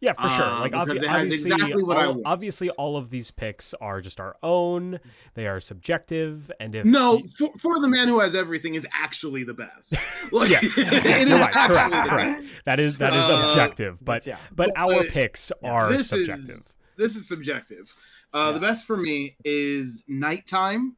Yeah, 0.01 0.13
for 0.13 0.27
sure. 0.27 0.43
Uh, 0.43 0.59
Like 0.59 0.73
obvi- 0.73 0.95
it 0.97 1.07
has 1.07 1.21
obviously, 1.23 1.51
exactly 1.51 1.83
what 1.83 1.95
I 1.95 2.05
all, 2.07 2.13
want. 2.15 2.23
obviously, 2.25 2.69
all 2.71 2.97
of 2.97 3.09
these 3.09 3.31
picks 3.31 3.73
are 3.75 4.01
just 4.01 4.19
our 4.19 4.35
own. 4.43 4.99
They 5.35 5.47
are 5.47 5.61
subjective, 5.61 6.51
and 6.59 6.75
if 6.75 6.83
No, 6.85 7.21
for, 7.37 7.49
for 7.57 7.79
the 7.79 7.87
man 7.87 8.09
who 8.09 8.19
has 8.19 8.35
everything 8.35 8.73
is 8.75 8.85
actually 8.91 9.45
the 9.45 9.53
best. 9.53 9.93
Like, 10.33 10.49
Yes, 10.49 10.63
it 10.77 10.87
yes, 10.91 11.29
you're 11.29 11.39
right. 11.39 11.55
actually 11.55 11.75
Correct, 11.77 11.91
the 12.03 12.09
correct. 12.09 12.41
best. 12.41 12.55
that 12.65 12.79
is 12.81 12.97
that 12.97 13.13
is 13.13 13.29
Uh, 13.29 13.45
objective, 13.47 13.97
but 14.03 14.25
yeah. 14.25 14.37
but 14.53 14.71
but- 14.73 14.77
our 14.77 15.03
but- 15.03 15.07
picks 15.09 15.51
are 15.63 15.93
subjective. 16.03 16.49
is 16.49 16.72
this 16.97 17.15
is 17.15 17.27
subjective. 17.27 17.93
Uh, 18.33 18.51
The 18.53 18.59
best 18.59 18.85
for 18.87 18.97
me 18.97 19.35
is 19.45 20.03
Knight 20.07 20.47
Time. 20.47 20.95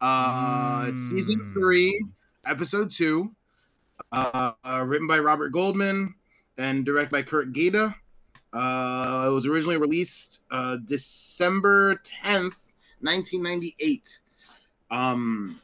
Uh, 0.00 0.86
it's 0.88 1.00
season 1.10 1.40
Mm. 1.40 1.52
three, 1.54 2.04
episode 2.44 2.90
two. 2.90 3.34
Uh, 4.12 4.52
uh, 4.64 4.84
written 4.86 5.06
by 5.06 5.18
Robert 5.18 5.50
Goodman 5.50 6.14
and 6.58 6.84
directed 6.84 7.10
by 7.10 7.22
Curt 7.22 7.52
Geda. 7.52 7.94
Uh, 8.52 9.24
it 9.28 9.32
was 9.32 9.46
originally 9.46 9.78
released 9.78 10.40
uh, 10.50 10.76
December 10.84 11.96
tenth, 12.04 12.72
nineteen 13.00 13.42
ninety 13.42 13.74
eight. 13.80 14.18
Um, 14.90 15.60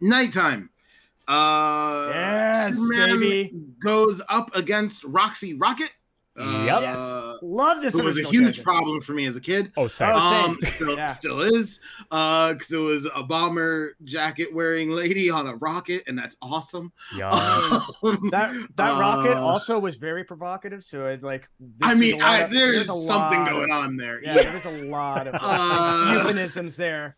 Knight 0.00 0.32
Time. 0.32 0.70
Uh, 1.26 2.10
Yes, 2.14 2.74
Superman 2.76 3.20
baby. 3.20 3.54
goes 3.80 4.22
up 4.28 4.54
against 4.54 5.04
Roxy 5.04 5.54
Rocket. 5.54 5.94
Uh, 6.38 6.64
Yep. 6.66 6.80
yes. 6.80 7.17
Love 7.42 7.82
this 7.82 7.94
It 7.94 8.04
was 8.04 8.18
a 8.18 8.22
huge 8.22 8.42
character. 8.56 8.62
problem 8.62 9.00
for 9.00 9.12
me 9.12 9.26
as 9.26 9.36
a 9.36 9.40
kid. 9.40 9.72
Oh, 9.76 9.88
sorry. 9.88 10.14
Oh, 10.14 10.18
Um, 10.18 10.58
same. 10.62 10.72
still, 10.74 10.96
Yeah. 10.96 11.06
still 11.12 11.40
is. 11.40 11.80
Uh, 12.10 12.52
because 12.52 12.72
it 12.72 12.76
was 12.78 13.08
a 13.14 13.22
bomber 13.22 13.94
jacket 14.04 14.52
wearing 14.54 14.90
lady 14.90 15.30
on 15.30 15.46
a 15.46 15.56
rocket, 15.56 16.02
and 16.06 16.18
that's 16.18 16.36
awesome. 16.42 16.92
yeah. 17.16 17.28
Um, 18.02 18.28
That 18.30 18.54
that 18.76 18.98
rocket 19.00 19.36
uh, 19.36 19.40
also 19.40 19.78
was 19.78 19.96
very 19.96 20.24
provocative. 20.24 20.84
So 20.84 21.06
it 21.06 21.22
like 21.22 21.48
this 21.60 21.76
I 21.82 21.88
was 21.94 21.98
mean, 21.98 22.14
a 22.14 22.18
lot 22.24 22.26
I, 22.34 22.38
of- 22.44 22.52
there's 22.52 22.84
a 22.88 22.92
something 22.92 23.40
lot 23.40 23.50
going 23.50 23.70
of- 23.72 23.78
on 23.78 23.96
there. 23.96 24.22
Yeah, 24.22 24.36
Yeah, 24.36 24.42
there 24.42 24.52
was 24.54 24.64
a 24.64 24.84
lot 24.86 25.26
of 25.26 25.34
Uh, 25.40 26.12
euphemisms 26.18 26.76
there. 26.76 27.16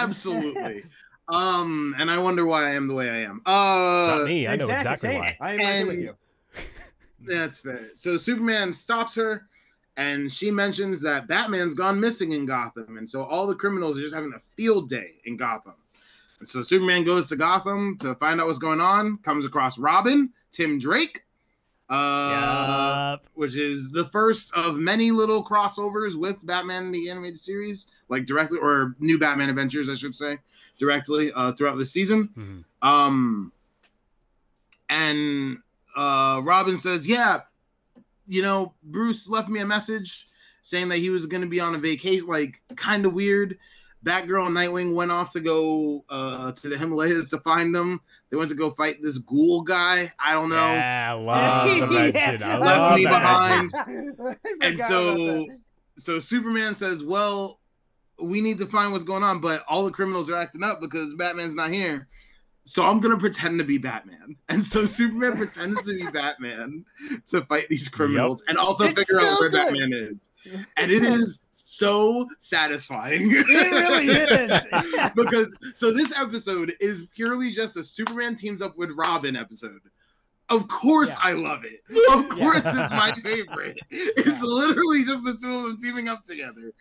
absolutely. 0.00 0.84
um, 1.28 1.94
and 1.98 2.10
I 2.10 2.18
wonder 2.18 2.46
why 2.46 2.66
I 2.68 2.70
am 2.74 2.88
the 2.88 2.94
way 2.94 3.10
I 3.10 3.18
am. 3.22 3.42
Uh, 3.46 4.16
Not 4.18 4.26
me. 4.26 4.46
I 4.48 4.56
know 4.56 4.68
exactly 4.70 5.10
same. 5.10 5.20
why. 5.20 5.36
I 5.40 5.52
agree 5.54 5.84
with 5.84 6.00
you. 6.00 6.14
That's 7.20 7.58
fair. 7.60 7.90
So 7.94 8.16
Superman 8.16 8.72
stops 8.72 9.14
her, 9.16 9.46
and 9.98 10.30
she 10.32 10.50
mentions 10.50 11.00
that 11.00 11.26
Batman's 11.26 11.74
gone 11.74 11.98
missing 12.00 12.30
in 12.32 12.46
Gotham, 12.46 12.96
and 12.96 13.10
so 13.10 13.22
all 13.22 13.46
the 13.48 13.54
criminals 13.54 13.98
are 13.98 14.00
just 14.00 14.14
having 14.14 14.32
a 14.32 14.38
field 14.54 14.88
day 14.88 15.16
in 15.24 15.36
Gotham. 15.36 15.74
And 16.38 16.48
so 16.48 16.62
Superman 16.62 17.02
goes 17.02 17.26
to 17.26 17.36
Gotham 17.36 17.98
to 17.98 18.14
find 18.14 18.40
out 18.40 18.46
what's 18.46 18.60
going 18.60 18.80
on. 18.80 19.18
Comes 19.18 19.44
across 19.44 19.76
Robin, 19.76 20.32
Tim 20.52 20.78
Drake, 20.78 21.24
uh, 21.90 23.16
Yup. 23.18 23.26
which 23.34 23.56
is 23.56 23.90
the 23.90 24.04
first 24.04 24.52
of 24.54 24.78
many 24.78 25.10
little 25.10 25.44
crossovers 25.44 26.14
with 26.14 26.46
Batman 26.46 26.84
in 26.84 26.92
the 26.92 27.10
animated 27.10 27.40
series, 27.40 27.88
like 28.08 28.24
directly 28.24 28.60
or 28.60 28.94
new 29.00 29.18
Batman 29.18 29.48
adventures, 29.48 29.88
I 29.88 29.94
should 29.94 30.14
say, 30.14 30.38
directly 30.78 31.32
uh, 31.32 31.52
throughout 31.54 31.76
the 31.76 31.86
season. 31.86 32.28
Mhm. 32.38 32.88
Um, 32.88 33.52
and 34.88 35.58
uh, 35.96 36.40
Robin 36.44 36.76
says, 36.76 37.08
"Yeah, 37.08 37.40
you 38.28 38.42
know, 38.42 38.74
Bruce 38.82 39.28
left 39.28 39.48
me 39.48 39.60
a 39.60 39.66
message 39.66 40.28
saying 40.62 40.88
that 40.90 40.98
he 40.98 41.10
was 41.10 41.26
going 41.26 41.42
to 41.42 41.48
be 41.48 41.60
on 41.60 41.74
a 41.74 41.78
vacation, 41.78 42.28
like 42.28 42.60
kind 42.76 43.06
of 43.06 43.14
weird." 43.14 43.58
Batgirl 44.04 44.46
and 44.46 44.56
Nightwing 44.56 44.94
went 44.94 45.10
off 45.10 45.32
to 45.32 45.40
go 45.40 46.04
uh, 46.08 46.52
to 46.52 46.68
the 46.68 46.78
Himalayas 46.78 47.30
to 47.30 47.38
find 47.40 47.74
them. 47.74 48.00
They 48.30 48.36
went 48.36 48.50
to 48.50 48.56
go 48.56 48.70
fight 48.70 49.02
this 49.02 49.18
ghoul 49.18 49.62
guy. 49.62 50.12
I 50.18 50.34
don't 50.34 50.50
know. 50.50 50.56
Yeah, 50.56 51.08
I 51.10 51.12
love 51.14 51.80
the 51.80 51.86
mention. 51.86 52.42
I 52.42 52.58
Yes. 52.58 52.60
Left 52.60 52.78
love 52.78 52.94
me 52.94 53.04
the 53.04 53.08
behind. 53.10 53.72
And 54.62 54.80
so, 54.80 55.46
so 55.96 56.20
Superman 56.20 56.74
says, 56.74 57.02
"Well, 57.02 57.58
we 58.20 58.40
need 58.40 58.58
to 58.58 58.66
find 58.66 58.92
what's 58.92 59.04
going 59.04 59.22
on, 59.22 59.40
but 59.40 59.64
all 59.68 59.84
the 59.84 59.90
criminals 59.90 60.30
are 60.30 60.36
acting 60.36 60.62
up 60.62 60.80
because 60.80 61.14
Batman's 61.14 61.54
not 61.54 61.70
here. 61.70 62.08
So 62.68 62.84
I'm 62.84 63.00
gonna 63.00 63.16
pretend 63.18 63.58
to 63.60 63.64
be 63.64 63.78
Batman." 63.78 64.36
And 64.50 64.64
so 64.64 64.84
Superman 64.84 65.36
pretends 65.36 65.82
to 65.84 65.98
be 65.98 66.06
Batman 66.10 66.84
to 67.28 67.42
fight 67.46 67.66
these 67.68 67.88
criminals 67.88 68.44
and 68.48 68.56
also 68.58 68.84
It's 68.84 68.94
figure 68.94 69.20
out 69.20 69.40
where 69.40 69.48
good. 69.50 69.64
Batman 69.64 69.92
is. 69.92 70.30
And 70.76 70.90
it 70.90 71.02
is 71.02 71.42
so 71.52 72.26
satisfying. 72.38 73.30
It 73.30 73.46
really 73.46 74.08
is. 74.08 74.66
because 75.16 75.56
so 75.74 75.92
this 75.92 76.12
episode 76.18 76.72
is 76.80 77.06
purely 77.14 77.50
just 77.52 77.76
a 77.76 77.84
Superman 77.84 78.34
teams 78.34 78.60
up 78.62 78.76
with 78.76 78.90
Robin 78.96 79.34
episode. 79.36 79.80
Of 80.50 80.66
course, 80.68 81.10
Yeah. 81.10 81.30
I 81.30 81.32
love 81.32 81.64
it. 81.64 81.80
Of 82.18 82.28
course, 82.30 82.62
it's 82.64 82.90
my 82.90 83.12
favorite. 83.12 83.78
It's 83.90 84.42
literally 84.42 85.04
just 85.04 85.24
the 85.24 85.36
two 85.40 85.52
of 85.54 85.62
them 85.64 85.76
teaming 85.78 86.08
up 86.08 86.22
together. 86.24 86.72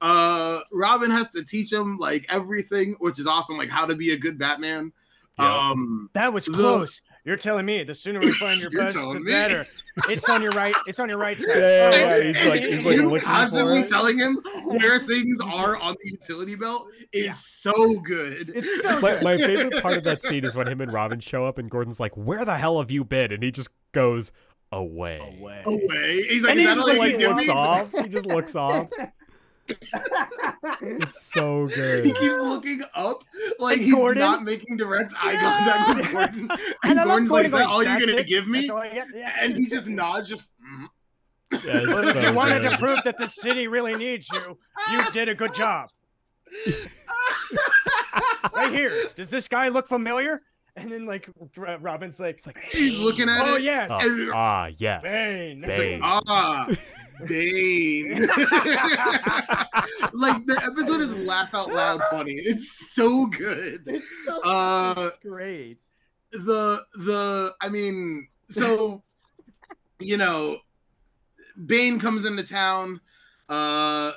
Uh, 0.00 0.60
Robin 0.72 1.10
has 1.10 1.30
to 1.30 1.42
teach 1.44 1.72
him 1.72 1.96
like 1.98 2.26
everything, 2.28 2.96
which 2.98 3.18
is 3.18 3.26
awesome, 3.26 3.56
like 3.56 3.70
how 3.70 3.86
to 3.86 3.94
be 3.94 4.12
a 4.12 4.18
good 4.18 4.38
Batman. 4.38 4.92
Yeah. 5.38 5.70
Um, 5.70 6.10
That 6.14 6.32
was 6.32 6.46
The- 6.46 6.52
close. 6.52 7.00
You're 7.24 7.36
telling 7.36 7.64
me 7.64 7.82
the 7.84 7.94
sooner 7.94 8.18
we 8.20 8.30
find 8.32 8.60
your 8.60 8.70
You're 8.70 8.82
best, 8.84 8.96
the 8.96 9.14
me. 9.18 9.30
better. 9.30 9.64
It's 10.10 10.28
on 10.28 10.42
your 10.42 10.52
right. 10.52 10.74
It's 10.86 11.00
on 11.00 11.08
your 11.08 11.16
right 11.16 11.38
side. 11.38 11.48
Yeah, 11.48 11.56
yeah, 11.58 11.90
Oh, 12.12 12.16
yeah, 12.18 12.22
he's 12.24 12.40
and 12.42 12.50
like- 12.50 12.60
he's 12.64 12.84
like 12.84 12.96
him 12.98 13.20
constantly 13.20 13.82
telling 13.84 14.18
him 14.18 14.36
where 14.66 14.98
things 14.98 15.38
are 15.42 15.76
on 15.78 15.94
the 16.02 16.10
utility 16.10 16.54
belt 16.54 16.86
is 17.12 17.24
Yeah. 17.26 17.32
so 17.34 17.94
good. 18.00 18.52
It's 18.54 18.82
so 18.82 19.00
My, 19.00 19.10
good. 19.12 19.22
my 19.24 19.36
favorite 19.38 19.82
part 19.82 19.96
of 19.96 20.04
that 20.04 20.20
scene 20.22 20.44
is 20.44 20.54
when 20.54 20.68
him 20.68 20.80
and 20.82 20.92
Robin 20.92 21.18
show 21.18 21.46
up 21.46 21.56
and 21.58 21.70
Gordon's 21.70 21.98
like, 21.98 22.14
"Where 22.14 22.44
the 22.44 22.58
hell 22.58 22.78
have 22.78 22.90
you 22.90 23.04
been?" 23.04 23.32
And 23.32 23.42
he 23.42 23.50
just 23.50 23.70
goes 23.92 24.30
away. 24.70 25.18
Away. 25.38 25.62
away. 25.64 26.22
He's 26.28 26.42
like, 26.42 26.50
And 26.50 26.58
he 26.60 26.66
just 26.66 26.80
all 26.80 26.96
like 26.98 27.18
looks 27.18 27.48
off. 27.48 27.90
He 28.02 28.08
just 28.08 28.26
looks 28.26 28.54
off. 28.54 28.88
It's 30.80 31.32
so 31.32 31.66
good. 31.68 32.04
He 32.04 32.12
keeps 32.12 32.36
looking 32.36 32.82
up 32.94 33.24
like 33.58 33.76
And 33.76 33.84
he's 33.84 33.94
Gordon? 33.94 34.20
not 34.20 34.42
making 34.44 34.76
direct 34.76 35.12
eye 35.20 35.36
contact 35.36 35.96
with 35.98 36.12
Gordon. 36.12 36.50
And, 36.50 36.60
And 36.84 37.00
I 37.00 37.04
love 37.04 37.26
Gordon's 37.26 37.30
like, 37.30 37.44
Gordon 37.44 37.46
is 37.46 37.52
that 37.52 37.66
all 37.68 37.82
you're 37.84 37.98
gonna 38.06 38.18
it? 38.20 38.26
give 38.26 38.46
me? 38.48 38.60
That's 38.60 38.70
all 38.70 38.78
I 38.78 38.88
get? 38.90 39.06
Yeah. 39.14 39.32
And 39.40 39.56
he 39.56 39.66
just 39.66 39.88
nods, 39.88 40.28
just 40.28 40.50
mm. 40.62 40.86
Yeah, 41.52 41.58
it's 41.78 41.86
Well, 41.86 42.08
if 42.08 42.14
so 42.14 42.20
you 42.20 42.32
wanted 42.32 42.60
to 42.68 42.76
prove 42.78 42.98
that 43.04 43.16
the 43.18 43.26
city 43.26 43.68
really 43.68 43.94
needs 43.94 44.28
you, 44.32 44.58
you 44.92 45.10
did 45.12 45.28
a 45.28 45.34
good 45.34 45.54
job. 45.54 45.88
Right 48.54 48.72
here. 48.72 48.92
Does 49.16 49.30
this 49.30 49.48
guy 49.48 49.68
look 49.68 49.88
familiar? 49.88 50.42
And 50.76 50.90
then 50.92 51.06
like 51.06 51.28
Robin's 51.56 52.20
like, 52.20 52.36
It's 52.36 52.46
like, 52.46 52.58
He's 52.70 52.98
looking 52.98 53.28
at 53.28 53.46
oh 53.46 53.54
it. 53.56 53.62
yes. 53.62 53.90
oh, 53.92 54.00
And- 54.00 54.30
ah, 54.32 54.70
yes, 54.76 55.02
Bane. 55.02 55.60
Bane. 55.62 56.00
like, 56.00 56.22
ah, 56.28 56.68
Bane. 57.26 58.26
like 60.12 60.44
the 60.46 60.60
episode 60.70 61.00
is 61.00 61.14
laugh 61.16 61.50
out 61.54 61.72
loud 61.72 62.00
funny. 62.10 62.34
It's 62.34 62.92
so 62.94 63.26
good. 63.26 63.82
It's 63.86 64.06
so 64.24 64.40
Uh, 64.42 65.10
great. 65.22 65.78
the 66.32 66.82
the 66.96 67.54
I 67.60 67.68
mean, 67.68 68.28
so 68.48 69.02
you 70.00 70.16
know, 70.16 70.58
Bane 71.66 71.98
comes 71.98 72.24
into 72.24 72.42
town. 72.42 73.00
Uh, 73.48 74.12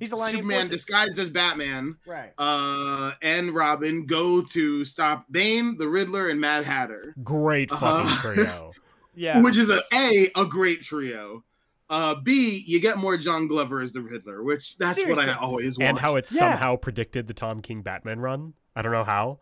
He's 0.00 0.12
a 0.12 0.16
Superman 0.16 0.62
forces. 0.62 0.70
disguised 0.70 1.18
as 1.20 1.30
Batman. 1.30 1.96
Right. 2.06 2.32
Uh, 2.38 3.12
and 3.22 3.54
Robin 3.54 4.04
go 4.04 4.42
to 4.42 4.84
stop 4.84 5.26
Bane, 5.30 5.78
the 5.78 5.88
Riddler, 5.88 6.28
and 6.30 6.40
Mad 6.40 6.64
Hatter. 6.64 7.14
Great 7.22 7.70
fucking 7.70 7.86
Uh-huh. 7.88 8.34
trio. 8.34 8.72
Yeah. 9.18 9.40
which 9.40 9.56
is 9.56 9.70
a 9.70 9.80
a 9.94 10.30
a 10.36 10.44
great 10.44 10.82
trio. 10.82 11.42
Uh, 11.88 12.16
B, 12.22 12.64
you 12.66 12.80
get 12.80 12.98
more 12.98 13.16
John 13.16 13.46
Glover 13.46 13.80
as 13.80 13.92
the 13.92 14.00
Riddler, 14.00 14.42
which 14.42 14.76
that's 14.76 14.98
what 15.06 15.18
I 15.18 15.34
always 15.34 15.78
want. 15.78 15.88
and 15.90 15.98
how 15.98 16.16
it 16.16 16.28
Yeah. 16.32 16.40
somehow 16.50 16.76
predicted 16.76 17.26
the 17.28 17.34
Tom 17.34 17.60
King 17.62 17.82
Batman 17.82 18.18
run. 18.20 18.54
I 18.74 18.82
don't 18.82 18.92
know 18.92 19.04
how. 19.04 19.38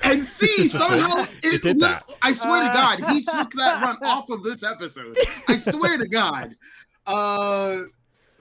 and 0.00 0.22
C 0.24 0.66
somehow 0.66 1.24
did- 1.24 1.44
it, 1.44 1.54
it 1.54 1.62
did 1.62 1.78
that. 1.80 2.04
I 2.20 2.32
swear 2.32 2.62
to 2.62 2.68
Uh. 2.70 2.74
God, 2.74 3.10
he 3.12 3.22
took 3.22 3.52
that 3.52 3.80
run 3.82 3.96
off 4.02 4.28
of 4.30 4.42
this 4.42 4.64
episode. 4.64 5.16
I 5.48 5.56
swear 5.56 5.96
to 5.98 6.08
God. 6.08 6.56
Uh, 7.06 7.82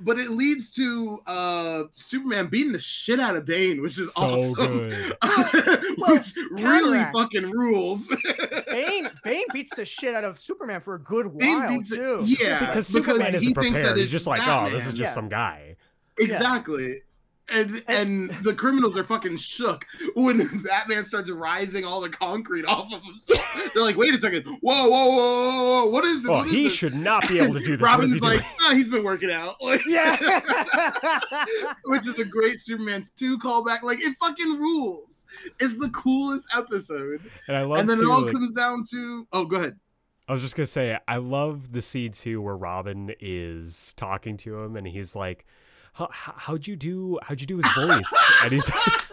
but 0.03 0.19
it 0.19 0.31
leads 0.31 0.71
to 0.71 1.19
uh 1.27 1.83
Superman 1.95 2.47
beating 2.47 2.73
the 2.73 2.79
shit 2.79 3.19
out 3.19 3.35
of 3.35 3.45
Bane, 3.45 3.81
which 3.81 3.99
is 3.99 4.13
So 4.13 4.21
awesome. 4.23 4.89
good. 4.89 4.93
which 5.97 6.33
really 6.51 6.97
counteract. 6.99 7.15
fucking 7.17 7.49
rules. 7.51 8.09
Bane 8.67 9.09
Bane 9.23 9.45
beats 9.53 9.73
the 9.75 9.85
shit 9.85 10.13
out 10.15 10.23
of 10.23 10.37
Superman 10.39 10.81
for 10.81 10.95
a 10.95 10.99
good 10.99 11.27
while 11.27 11.69
beats 11.69 11.91
it- 11.91 11.97
too. 11.97 12.19
yeah, 12.23 12.59
because 12.65 12.87
Superman 12.87 13.31
he 13.31 13.37
isn't 13.37 13.53
prepared. 13.53 13.85
that 13.85 13.97
He's 13.97 14.11
just 14.11 14.27
like, 14.27 14.41
oh, 14.45 14.69
this 14.69 14.85
is 14.87 14.93
just 14.93 15.09
Yeah. 15.11 15.13
some 15.13 15.29
guy. 15.29 15.75
Exactly. 16.19 17.01
And, 17.51 17.83
and 17.89 18.29
the 18.41 18.53
criminals 18.53 18.97
are 18.97 19.03
fucking 19.03 19.35
shook 19.35 19.85
when 20.15 20.37
Batman 20.63 21.03
starts 21.03 21.29
rising 21.29 21.83
all 21.83 21.99
the 21.99 22.09
concrete 22.09 22.63
off 22.65 22.91
of 22.93 23.01
himself. 23.03 23.71
They're 23.73 23.83
like, 23.83 23.97
"Wait 23.97 24.13
a 24.13 24.17
second! 24.17 24.45
Whoa, 24.45 24.57
whoa, 24.61 24.89
whoa, 24.89 25.09
whoa! 25.09 25.83
whoa. 25.83 25.89
What 25.89 26.05
is 26.05 26.21
this? 26.21 26.29
Oh, 26.31 26.37
What 26.37 26.47
is 26.47 26.53
he 26.53 26.63
this?" 26.63 26.73
should 26.73 26.95
not 26.95 27.27
be 27.27 27.39
able 27.39 27.55
to 27.55 27.59
do 27.59 27.75
this. 27.75 27.81
Robin's 27.81 28.13
he 28.13 28.19
like, 28.21 28.39
doing? 28.39 28.51
"Ah, 28.61 28.71
he's 28.73 28.87
been 28.87 29.03
working 29.03 29.29
out," 29.29 29.61
like, 29.61 29.85
Yeah. 29.87 30.15
which 31.85 32.07
is 32.07 32.17
a 32.19 32.25
great 32.25 32.57
Superman 32.59 33.03
two 33.15 33.37
callback. 33.39 33.83
Like, 33.83 33.99
it 33.99 34.15
fucking 34.19 34.57
rules. 34.59 35.25
It's 35.59 35.77
the 35.77 35.89
coolest 35.89 36.47
episode. 36.55 37.21
And 37.47 37.57
I 37.57 37.63
love 37.63 37.79
and 37.79 37.89
then 37.89 37.97
too, 37.97 38.03
it 38.03 38.09
all 38.11 38.21
like- 38.21 38.31
comes 38.33 38.53
down 38.53 38.83
to, 38.91 39.27
oh, 39.33 39.45
go 39.45 39.57
ahead. 39.57 39.77
I 40.27 40.31
was 40.31 40.41
just 40.41 40.55
gonna 40.55 40.65
say, 40.65 40.97
I 41.09 41.17
love 41.17 41.73
the 41.73 41.81
scene 41.81 42.13
too 42.13 42.41
where 42.41 42.55
Robin 42.55 43.13
is 43.19 43.93
talking 43.97 44.37
to 44.37 44.57
him, 44.59 44.77
and 44.77 44.87
he's 44.87 45.13
like, 45.15 45.45
"How 45.93 46.07
how'd 46.11 46.67
you 46.67 46.75
do? 46.75 47.17
How'd 47.23 47.41
you 47.41 47.47
do 47.47 47.57
his 47.57 47.65
voice?" 47.75 48.13
and 48.43 48.51
he's 48.51 48.69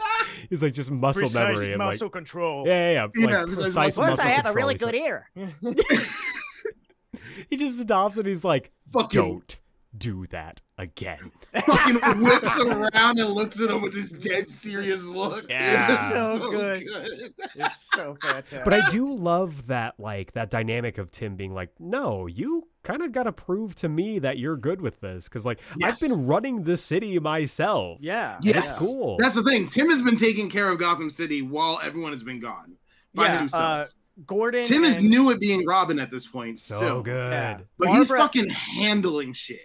he's 0.50 0.62
like 0.62 0.74
just 0.74 0.90
muscle 0.90 1.22
Precise 1.22 1.58
memory 1.58 1.72
and 1.72 1.78
muscle 1.78 2.06
like, 2.06 2.12
control. 2.12 2.66
yeah, 2.66 2.72
yeah, 2.72 2.92
yeah, 2.92 3.06
Yeah, 3.28 3.36
like 3.38 3.46
precise 3.46 3.62
precise 3.64 3.74
muscle- 3.96 4.02
muscle 4.02 4.16
Plus, 4.16 4.26
I 4.26 4.30
have 4.30 4.46
a 4.46 4.52
really 4.52 4.74
He's 4.74 4.82
like- 4.82 4.92
good 4.94 5.00
ear. 5.00 5.30
he 7.50 7.56
just 7.56 7.80
stops 7.80 8.16
and 8.16 8.26
he's 8.26 8.44
like, 8.44 8.70
Fucking 8.92 9.20
"Don't 9.20 9.56
do 9.96 10.26
that 10.28 10.60
again." 10.78 11.18
fucking 11.66 11.96
whips 12.24 12.56
around 12.58 13.18
and 13.18 13.30
looks 13.30 13.60
at 13.60 13.70
him 13.70 13.82
with 13.82 13.94
this 13.94 14.10
dead 14.10 14.48
serious 14.48 15.04
look. 15.04 15.46
Yeah. 15.50 15.92
It's 15.92 16.12
So 16.14 16.50
good. 16.50 16.84
good. 16.86 17.18
It's 17.56 17.90
so 17.94 18.16
fantastic. 18.22 18.64
But 18.64 18.72
I 18.74 18.88
do 18.90 19.12
love 19.12 19.66
that 19.66 19.98
like 19.98 20.32
that 20.32 20.50
dynamic 20.50 20.98
of 20.98 21.10
Tim 21.10 21.36
being 21.36 21.54
like, 21.54 21.70
"No, 21.78 22.26
you 22.26 22.68
kind 22.82 23.02
of 23.02 23.12
got 23.12 23.24
to 23.24 23.32
prove 23.32 23.74
to 23.76 23.88
me 23.88 24.18
that 24.20 24.38
you're 24.38 24.56
good 24.56 24.80
with 24.80 25.00
this 25.00 25.28
because 25.28 25.44
like 25.44 25.60
Yes. 25.78 26.02
I've 26.02 26.08
been 26.10 26.26
running 26.26 26.62
the 26.62 26.76
city 26.76 27.18
myself." 27.18 27.98
yeah. 28.00 28.38
Yes. 28.42 28.54
That's 28.56 28.78
cool. 28.78 29.16
That's 29.18 29.34
the 29.34 29.42
thing. 29.42 29.68
Tim 29.68 29.90
has 29.90 30.00
been 30.02 30.16
taking 30.16 30.48
care 30.48 30.70
of 30.70 30.78
Gotham 30.78 31.10
City 31.10 31.42
while 31.42 31.80
everyone 31.82 32.12
has 32.12 32.22
been 32.22 32.40
gone 32.40 32.76
by 33.14 33.26
Yeah, 33.26 33.38
himself. 33.38 33.62
uh, 33.62 33.84
Gordon. 34.26 34.64
Tim 34.64 34.84
is 34.84 35.02
new 35.02 35.30
at 35.30 35.40
being 35.40 35.66
Robin 35.66 35.98
at 35.98 36.10
this 36.10 36.26
point. 36.26 36.58
so 36.58 36.76
still. 36.76 37.02
good. 37.02 37.32
Yeah. 37.32 37.58
But 37.78 37.88
he's 37.90 38.08
fucking 38.08 38.48
handling 38.50 39.32
shit. 39.32 39.60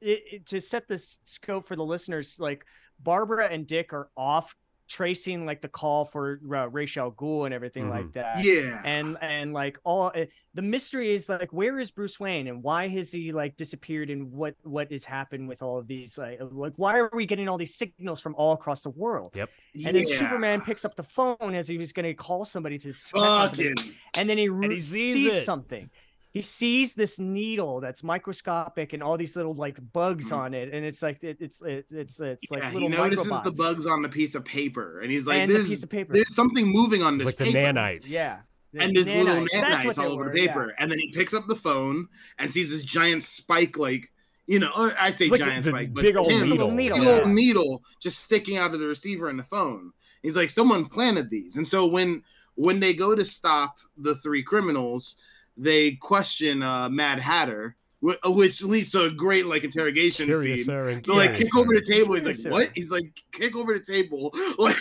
it, 0.00 0.22
it- 0.32 0.46
to 0.46 0.60
set 0.60 0.88
this 0.88 1.18
scope 1.24 1.66
for 1.68 1.76
the 1.76 1.84
listeners, 1.84 2.38
like 2.40 2.64
Barbara 3.02 3.46
and 3.48 3.66
Dick 3.66 3.92
are 3.92 4.08
off 4.16 4.54
tracing 4.90 5.46
like 5.46 5.62
the 5.62 5.68
call 5.68 6.04
for 6.04 6.40
uh, 6.52 6.68
Ra's 6.68 6.96
al 6.96 7.12
Ghul 7.12 7.44
and 7.46 7.54
everything 7.54 7.84
Mhm. 7.84 7.90
like 7.90 8.12
that. 8.14 8.42
Yeah. 8.44 8.82
And 8.84 9.16
and 9.22 9.52
like 9.52 9.78
all 9.84 10.10
uh, 10.14 10.24
the 10.54 10.62
mystery 10.62 11.12
is 11.14 11.28
like 11.28 11.52
where 11.52 11.78
is 11.78 11.92
Bruce 11.92 12.18
Wayne 12.18 12.48
and 12.48 12.60
why 12.60 12.88
has 12.88 13.12
he 13.12 13.30
like 13.30 13.56
disappeared 13.56 14.10
and 14.10 14.32
what 14.32 14.56
what 14.64 14.90
has 14.90 15.04
happened 15.04 15.48
with 15.48 15.62
all 15.62 15.78
of 15.78 15.86
these 15.86 16.18
like 16.18 16.40
like 16.40 16.72
why 16.76 16.98
are 16.98 17.08
we 17.12 17.24
getting 17.24 17.48
all 17.48 17.56
these 17.56 17.76
signals 17.76 18.20
from 18.20 18.34
all 18.34 18.52
across 18.52 18.82
the 18.82 18.90
world? 18.90 19.30
Yep. 19.36 19.48
And 19.86 19.96
then 19.96 20.06
Superman 20.06 20.60
picks 20.60 20.84
up 20.84 20.96
the 20.96 21.04
phone 21.04 21.54
as 21.54 21.68
he 21.68 21.78
was 21.78 21.92
going 21.92 22.06
to 22.06 22.14
call 22.14 22.44
somebody 22.44 22.76
to 22.78 22.92
check 22.92 23.14
on 23.14 23.48
somebody, 23.54 23.74
Fucking. 23.76 23.94
and 24.18 24.28
then 24.28 24.38
he, 24.38 24.48
he 24.74 24.80
sees 24.80 25.14
sees, 25.14 25.44
something. 25.44 25.88
He 26.32 26.42
sees 26.42 26.94
this 26.94 27.18
needle 27.18 27.80
that's 27.80 28.04
microscopic 28.04 28.92
and 28.92 29.02
all 29.02 29.16
these 29.16 29.34
little 29.34 29.54
like 29.54 29.78
bugs 29.92 30.30
Mhm. 30.30 30.36
on 30.36 30.54
it, 30.54 30.72
and 30.72 30.84
it's 30.86 31.02
like 31.02 31.22
it, 31.24 31.38
it's 31.40 31.60
it's 31.62 31.92
it's 31.92 32.20
it's 32.20 32.50
like 32.50 32.62
yeah, 32.62 32.70
he 32.70 32.86
notices 32.88 33.26
microbots 33.26 33.44
the 33.44 33.50
bugs 33.52 33.86
on 33.86 34.02
the 34.02 34.08
piece 34.08 34.34
of 34.36 34.44
paper, 34.44 35.00
and 35.00 35.10
he's 35.10 35.26
like, 35.26 35.38
and 35.38 35.50
the 35.50 35.54
"There's, 35.54 35.68
piece 35.68 35.82
of 35.82 35.90
paper. 35.90 36.12
there's 36.12 36.34
something 36.34 36.66
moving 36.66 37.02
on 37.02 37.18
this 37.18 37.28
It's 37.28 37.38
this 37.38 37.46
like 37.54 37.54
the 37.54 37.58
nanites. 37.72 38.02
Yeah, 38.10 38.38
and 38.74 38.94
there's 38.94 39.08
little 39.08 39.26
nanites. 39.34 39.48
That's 39.52 39.66
nanites 39.66 39.84
what 39.86 39.96
they 39.96 40.02
all 40.04 40.12
over 40.12 40.24
were, 40.26 40.32
the 40.32 40.40
yeah. 40.40 40.46
paper. 40.46 40.74
And 40.78 40.90
then 40.90 40.98
he 41.00 41.10
picks 41.10 41.34
up 41.34 41.48
the 41.48 41.56
phone 41.56 42.06
and 42.38 42.48
sees 42.48 42.70
this 42.70 42.84
giant 42.84 43.24
spike, 43.24 43.76
like 43.76 44.12
you 44.46 44.58
know, 44.60 44.70
uh, 44.74 44.90
I 44.98 45.10
say 45.10 45.24
It's 45.24 45.32
like 45.32 45.40
giant 45.40 45.64
the 45.64 45.70
spike, 45.70 45.92
but 45.94 46.02
big 46.02 46.16
old 46.16 46.30
him, 46.30 46.42
It's 46.42 46.42
a 46.42 46.44
needle. 46.54 46.66
little 46.68 46.76
needle, 46.76 46.98
big 46.98 47.06
yeah. 47.08 47.20
old 47.20 47.28
needle 47.28 47.82
just 48.00 48.20
sticking 48.20 48.56
out 48.56 48.72
of 48.72 48.78
the 48.80 48.86
receiver 48.86 49.30
in 49.30 49.36
the 49.36 49.42
phone. 49.44 49.92
He's 50.22 50.36
like, 50.36 50.50
someone 50.50 50.84
planted 50.86 51.28
these, 51.28 51.56
and 51.56 51.66
so 51.66 51.86
when 51.86 52.22
when 52.54 52.78
they 52.78 52.94
go 52.94 53.16
to 53.16 53.24
stop 53.24 53.78
the 53.96 54.14
three 54.14 54.42
criminals, 54.44 55.16
they 55.62 55.92
question 55.92 56.62
uh, 56.62 56.88
Mad 56.88 57.18
Hatter, 57.20 57.76
wh- 58.02 58.16
which 58.24 58.62
leads 58.64 58.90
to 58.92 59.04
a 59.04 59.10
great 59.10 59.44
like 59.46 59.62
interrogation 59.64 60.26
scene. 60.26 60.40
Curiouser 60.40 60.88
and 60.88 61.04
So 61.04 61.14
like 61.14 61.34
kick 61.34 61.54
over 61.56 61.74
the 61.74 61.84
table. 61.86 62.14
He's 62.14 62.24
like, 62.24 62.36
Curiouser. 62.36 62.50
"What?" 62.50 62.70
He's 62.74 62.90
like, 62.90 63.04
"Kick 63.32 63.54
over 63.56 63.74
the 63.74 63.84
table." 63.84 64.32
Like, 64.58 64.76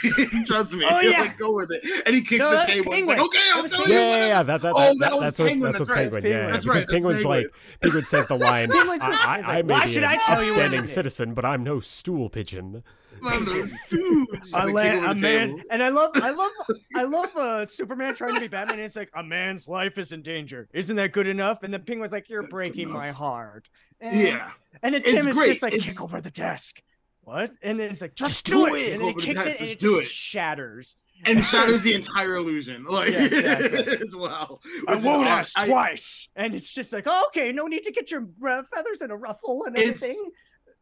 trust 0.46 0.74
me. 0.74 0.86
Oh, 0.90 1.00
yeah. 1.00 1.22
Like, 1.22 1.38
go 1.38 1.56
with 1.56 1.72
it. 1.72 1.84
And 2.06 2.14
he 2.16 2.22
kicks 2.22 2.40
No, 2.40 2.50
the 2.52 2.56
that's 2.58 2.72
table. 2.72 2.92
He's 2.94 3.06
like, 3.06 3.20
"Okay, 3.20 3.40
I'll 3.56 3.68
tell 3.68 3.88
Yeah, 3.88 3.88
you." 3.88 3.94
yeah, 3.94 4.10
what 4.20 4.28
yeah, 4.28 4.44
that, 4.44 4.62
that, 4.62 4.74
Oh, 4.76 4.80
that, 4.80 4.88
that 4.88 5.00
that- 5.00 5.12
was 5.14 5.22
that's 5.22 5.40
what 5.40 5.48
Penguin, 5.50 5.72
that's 5.74 5.80
what 5.80 5.88
that's 5.96 6.14
Penguin. 6.14 6.14
right, 6.14 6.24
it's 6.24 6.30
Yeah, 6.30 6.40
Penguin. 6.40 6.52
That's 6.54 6.66
because 6.66 6.76
right, 6.76 6.80
that's 6.80 6.92
Penguin's 6.92 7.22
Penguin. 7.24 7.44
like 7.44 7.82
Penguin 7.82 8.06
says 8.06 8.28
the 8.28 8.38
line. 8.50 8.70
Penguin's 8.72 9.02
I, 9.02 9.10
like- 9.10 9.20
I, 9.48 9.58
I 9.60 9.62
may 9.64 9.74
"Why 9.74 9.86
be 9.86 9.92
should 9.92 10.04
an 10.04 10.10
I 10.10 10.18
tell 10.18 10.44
you 10.44 10.52
upstanding 10.52 10.88
citizen, 10.88 11.34
but 11.34 11.46
I'm 11.46 11.64
no 11.64 11.80
stool 11.80 12.30
pigeon. 12.30 12.84
I'm 13.24 13.48
a 13.48 13.68
stooge. 13.68 14.28
Just, 14.40 14.54
A, 14.54 14.66
like, 14.68 15.02
la- 15.02 15.12
a 15.12 15.16
man, 15.16 15.62
and 15.72 15.82
I 15.84 15.90
love, 15.90 16.12
I 16.16 16.32
love, 16.32 16.52
I 16.96 17.04
love 17.04 17.36
uh, 17.36 17.66
Superman 17.66 18.16
trying 18.16 18.36
to 18.36 18.40
be 18.42 18.48
Batman. 18.48 18.76
And 18.78 18.84
it's 18.86 18.96
like 18.96 19.10
a 19.16 19.24
man's 19.24 19.68
life 19.68 19.98
is 19.98 20.12
in 20.12 20.22
danger. 20.22 20.68
Isn't 20.74 20.96
that 20.98 21.12
good 21.12 21.28
enough? 21.28 21.64
And 21.64 21.74
the 21.74 21.80
Penguin's 21.80 22.12
like, 22.12 22.30
"You're 22.30 22.42
Good 22.42 22.52
breaking 22.52 22.90
enough. 22.90 22.98
my 22.98 23.12
heart." 23.12 23.70
And, 24.00 24.18
Yeah. 24.20 24.52
and 24.84 24.94
then 24.94 25.02
It's 25.02 25.12
Tim 25.12 25.28
is 25.28 25.36
great. 25.38 25.48
just 25.50 25.62
like, 25.64 25.74
It's- 25.74 25.90
"Kick 25.90 26.02
over 26.02 26.22
the 26.22 26.32
desk." 26.32 26.82
What? 27.22 27.52
And 27.62 27.80
then 27.80 27.92
it's 27.92 28.02
like, 28.02 28.16
"Just, 28.16 28.32
Just 28.32 28.46
do 28.46 28.66
do 28.68 28.76
it!" 28.76 28.80
it. 28.82 28.94
And 28.94 29.02
then 29.02 29.08
he 29.08 29.12
Over 29.12 29.20
the 29.22 29.26
kicks 29.26 29.46
it, 29.46 29.60
and 29.62 29.70
it 29.70 29.80
do 29.80 30.00
just 30.00 30.12
it. 30.12 30.14
shatters. 30.14 30.96
and 31.26 31.44
shatters 31.44 31.82
the 31.84 31.94
entire 32.00 32.36
illusion, 32.36 32.86
like 32.86 33.12
Yeah, 33.12 33.26
exactly. 33.26 33.98
as 34.08 34.16
well. 34.16 34.62
I 34.88 34.94
which 34.94 35.00
is 35.00 35.06
won't 35.06 35.28
aw- 35.28 35.32
ask 35.32 35.60
I- 35.60 35.68
twice. 35.68 36.30
And 36.38 36.56
it's 36.56 36.74
just 36.74 36.94
like, 36.94 37.04
oh, 37.08 37.26
okay, 37.28 37.52
no 37.52 37.68
need 37.68 37.84
to 37.84 37.92
get 37.92 38.10
your 38.10 38.26
uh, 38.48 38.64
feathers 38.74 39.02
in 39.02 39.12
a 39.12 39.18
ruffle 39.18 39.66
and 39.66 39.78
It's- 39.78 39.96
everything. 40.02 40.32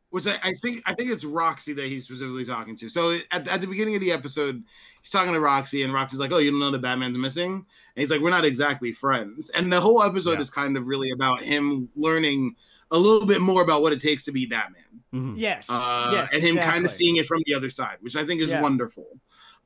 Which 0.10 0.26
I, 0.28 0.40
I 0.42 0.54
think 0.54 0.82
I 0.86 0.94
think 0.94 1.12
it's 1.12 1.26
Roxy 1.26 1.74
that 1.74 1.86
he's 1.86 2.06
specifically 2.06 2.46
talking 2.46 2.76
to. 2.78 2.90
So 2.90 3.18
at, 3.32 3.48
at 3.48 3.62
the 3.62 3.68
beginning 3.68 3.96
of 3.96 4.02
the 4.02 4.12
episode, 4.12 4.64
he's 5.02 5.10
talking 5.12 5.34
to 5.34 5.40
Roxy, 5.40 5.84
and 5.84 5.94
Roxy's 5.94 6.20
like, 6.20 6.32
"Oh, 6.32 6.38
you 6.38 6.52
don't 6.52 6.60
know 6.60 6.72
that 6.72 6.82
Batman's 6.82 7.18
missing?" 7.18 7.54
And 7.54 7.66
he's 7.96 8.10
like, 8.12 8.22
"We're 8.22 8.30
not 8.30 8.46
exactly 8.46 8.92
friends." 8.92 9.50
And 9.52 9.72
the 9.72 9.82
whole 9.82 10.02
episode 10.02 10.34
Yeah. 10.34 10.40
is 10.40 10.50
kind 10.50 10.78
of 10.78 10.88
really 10.88 11.12
about 11.12 11.42
him 11.42 11.90
learning 11.96 12.56
a 12.92 12.98
little 12.98 13.28
bit 13.28 13.42
more 13.42 13.62
about 13.62 13.82
what 13.82 13.92
it 13.92 14.02
takes 14.02 14.24
to 14.24 14.32
be 14.32 14.46
Batman, 14.46 14.84
Mhm. 15.14 15.34
Yes. 15.38 15.68
uh, 15.70 16.12
yes. 16.14 16.34
and 16.34 16.42
him 16.42 16.56
kind 16.58 16.86
of 16.86 16.92
seeing 16.92 17.18
it 17.18 17.26
from 17.26 17.44
the 17.46 17.54
other 17.54 17.70
side, 17.70 17.98
which 18.00 18.16
I 18.16 18.26
think 18.26 18.40
is 18.40 18.50
Yeah. 18.50 18.62
wonderful. 18.62 19.20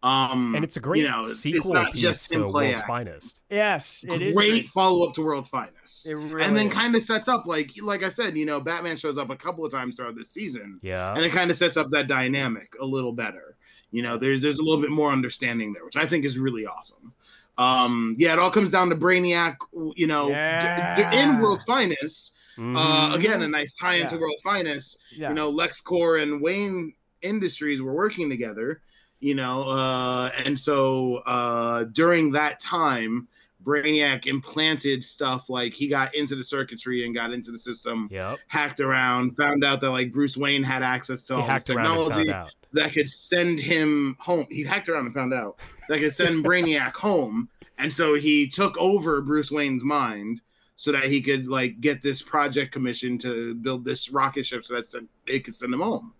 Um, 0.03 0.55
And 0.55 0.63
it's 0.63 0.77
a 0.77 0.79
great 0.79 1.03
you 1.03 1.09
know, 1.09 1.19
it's- 1.19 1.31
it's 1.31 1.39
sequel 1.41 1.73
not 1.73 1.91
piece 1.91 2.01
just 2.01 2.31
to 2.31 2.47
play 2.49 2.67
World's 2.69 2.79
acting. 2.81 2.95
Finest. 2.95 3.41
Yes, 3.51 4.03
it 4.07 4.19
is. 4.21 4.31
a 4.31 4.33
great 4.33 4.67
follow 4.69 5.07
up 5.07 5.13
to 5.15 5.21
World's 5.23 5.47
Finest. 5.49 6.07
It 6.07 6.15
really 6.15 6.43
and 6.43 6.55
then 6.55 6.67
is. 6.67 6.73
kind 6.73 6.95
of 6.95 7.01
sets 7.03 7.27
up 7.27 7.45
like 7.45 7.71
like 7.81 8.01
I 8.03 8.09
said, 8.09 8.35
you 8.35 8.45
know, 8.45 8.59
Batman 8.59 8.95
shows 8.97 9.17
up 9.19 9.29
a 9.29 9.35
couple 9.35 9.63
of 9.63 9.71
times 9.71 9.95
throughout 9.95 10.15
this 10.15 10.29
season 10.31 10.79
Yeah. 10.81 11.13
and 11.13 11.23
it 11.23 11.31
kind 11.31 11.51
of 11.51 11.57
sets 11.57 11.77
up 11.77 11.91
that 11.91 12.07
dynamic 12.07 12.73
a 12.81 12.85
little 12.85 13.13
better. 13.13 13.55
You 13.91 14.01
know, 14.01 14.17
there's 14.17 14.41
there's 14.41 14.57
a 14.57 14.63
little 14.63 14.81
bit 14.81 14.89
more 14.89 15.11
understanding 15.11 15.71
there, 15.73 15.85
which 15.85 15.97
I 15.97 16.07
think 16.07 16.25
is 16.25 16.39
really 16.39 16.65
awesome. 16.65 17.13
Um, 17.59 18.15
yeah, 18.17 18.33
it 18.33 18.39
all 18.39 18.49
comes 18.49 18.71
down 18.71 18.89
to 18.89 18.95
Brainiac. 18.95 19.57
You 19.95 20.07
know, 20.07 20.27
d- 20.29 20.33
d- 20.33 20.35
Yeah. 20.35 21.11
in 21.35 21.39
World's 21.39 21.63
Finest. 21.65 22.33
Uh, 22.57 22.61
Mhm. 22.61 23.15
again, 23.15 23.41
a 23.43 23.47
nice 23.47 23.73
tie 23.73 23.95
into 23.95 24.15
Yeah. 24.15 24.21
World's 24.21 24.41
Finest. 24.41 24.97
Yeah. 25.15 25.29
You 25.29 25.35
know, 25.35 25.51
LexCorp 25.53 26.21
and 26.23 26.41
Wayne 26.41 26.93
Industries 27.21 27.81
were 27.83 27.93
working 27.93 28.29
together. 28.29 28.81
You 29.21 29.35
know, 29.35 29.69
uh, 29.69 30.31
and 30.35 30.59
so 30.59 31.17
uh, 31.17 31.85
during 31.85 32.31
that 32.31 32.59
time, 32.59 33.27
Brainiac 33.63 34.25
implanted 34.25 35.05
stuff 35.05 35.49
like 35.49 35.73
he 35.73 35.87
got 35.87 36.15
into 36.15 36.35
the 36.35 36.43
circuitry 36.43 37.05
and 37.05 37.13
got 37.13 37.31
into 37.31 37.51
the 37.51 37.59
system 37.59 38.09
Yep. 38.11 38.39
hacked 38.47 38.79
around, 38.79 39.37
found 39.37 39.63
out 39.63 39.81
that 39.81 39.91
like 39.91 40.11
Bruce 40.11 40.37
Wayne 40.37 40.63
had 40.63 40.83
access 40.83 41.23
to 41.23 41.35
He 41.35 41.41
all 41.41 41.47
this 41.47 41.53
hacked 41.53 41.69
around 41.69 41.85
and 41.85 42.13
technology 42.13 42.53
that 42.73 42.93
could 42.93 43.07
send 43.07 43.59
him 43.59 44.17
home. 44.19 44.47
He 44.49 44.63
hacked 44.63 44.89
around 44.89 45.05
and 45.05 45.13
found 45.13 45.33
out 45.33 45.57
that 45.87 45.99
could 45.99 46.13
send 46.13 46.43
Brainiac 46.45 46.93
home, 46.95 47.49
and 47.77 47.91
so 47.91 48.15
he 48.15 48.47
took 48.47 48.77
over 48.77 49.21
Bruce 49.21 49.51
Wayne's 49.51 49.83
mind 49.83 50.41
so 50.75 50.91
that 50.91 51.03
he 51.03 51.21
could 51.21 51.47
like 51.47 51.79
get 51.79 52.01
this 52.01 52.23
project 52.23 52.71
commission 52.71 53.17
to 53.19 53.53
build 53.53 53.85
this 53.85 54.09
rocket 54.11 54.45
ship 54.45 54.65
so 54.65 54.73
that 54.73 55.07
it 55.27 55.43
could 55.43 55.55
send 55.55 55.73
him 55.73 55.81
home. 55.81 56.13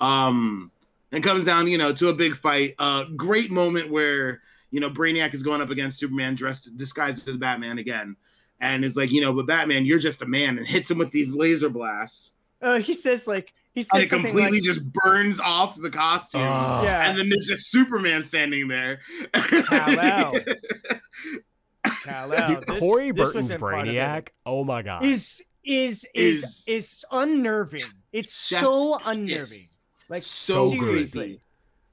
Um, 0.00 0.71
and 1.12 1.22
comes 1.22 1.44
down, 1.44 1.66
you 1.68 1.78
know, 1.78 1.92
to 1.92 2.08
a 2.08 2.14
big 2.14 2.34
fight. 2.34 2.74
A 2.78 2.82
uh, 2.82 3.04
great 3.16 3.50
moment 3.50 3.90
where 3.90 4.40
you 4.70 4.80
know 4.80 4.90
Brainiac 4.90 5.34
is 5.34 5.42
going 5.42 5.60
up 5.60 5.70
against 5.70 5.98
Superman 5.98 6.34
dressed 6.34 6.76
disguised 6.76 7.28
as 7.28 7.36
Batman 7.36 7.78
again, 7.78 8.16
and 8.60 8.84
is 8.84 8.96
like, 8.96 9.12
you 9.12 9.20
know, 9.20 9.32
but 9.32 9.46
Batman, 9.46 9.84
you're 9.86 9.98
just 9.98 10.22
a 10.22 10.26
man, 10.26 10.58
and 10.58 10.66
hits 10.66 10.90
him 10.90 10.98
with 10.98 11.10
these 11.12 11.34
laser 11.34 11.68
blasts. 11.68 12.34
Uh, 12.60 12.78
he 12.78 12.94
says 12.94 13.26
like 13.26 13.52
he 13.74 13.80
And 13.80 13.86
says 13.86 14.02
it 14.04 14.08
something 14.10 14.26
completely 14.32 14.58
like, 14.58 14.62
just 14.64 14.92
burns 14.92 15.40
off 15.40 15.76
the 15.80 15.90
costume. 15.90 16.42
Oh. 16.42 16.82
yeah, 16.84 17.08
And 17.08 17.18
then 17.18 17.28
there's 17.28 17.46
just 17.46 17.70
Superman 17.70 18.22
standing 18.22 18.68
there. 18.68 19.00
Kal-El. 19.32 20.34
Kal-El. 22.04 22.46
Dude, 22.54 22.66
This- 22.66 22.78
Corey 22.78 23.10
this 23.12 23.26
Burton's 23.28 23.50
in 23.50 23.60
part 23.60 23.80
of 23.80 23.86
it. 23.88 23.94
Brainiac. 23.94 24.28
Oh 24.46 24.64
my 24.64 24.82
god. 24.82 25.04
is 25.04 25.42
is 25.64 26.06
is 26.14 26.42
Is- 26.44 26.64
is 26.66 27.04
unnerving. 27.10 27.82
It's 28.12 28.46
Chef's 28.48 28.62
so 28.62 28.98
kiss. 28.98 29.06
unnerving. 29.08 29.66
Like 30.12 30.22
so 30.22 30.68
seriously. 30.68 31.22
creepy. 31.24 31.42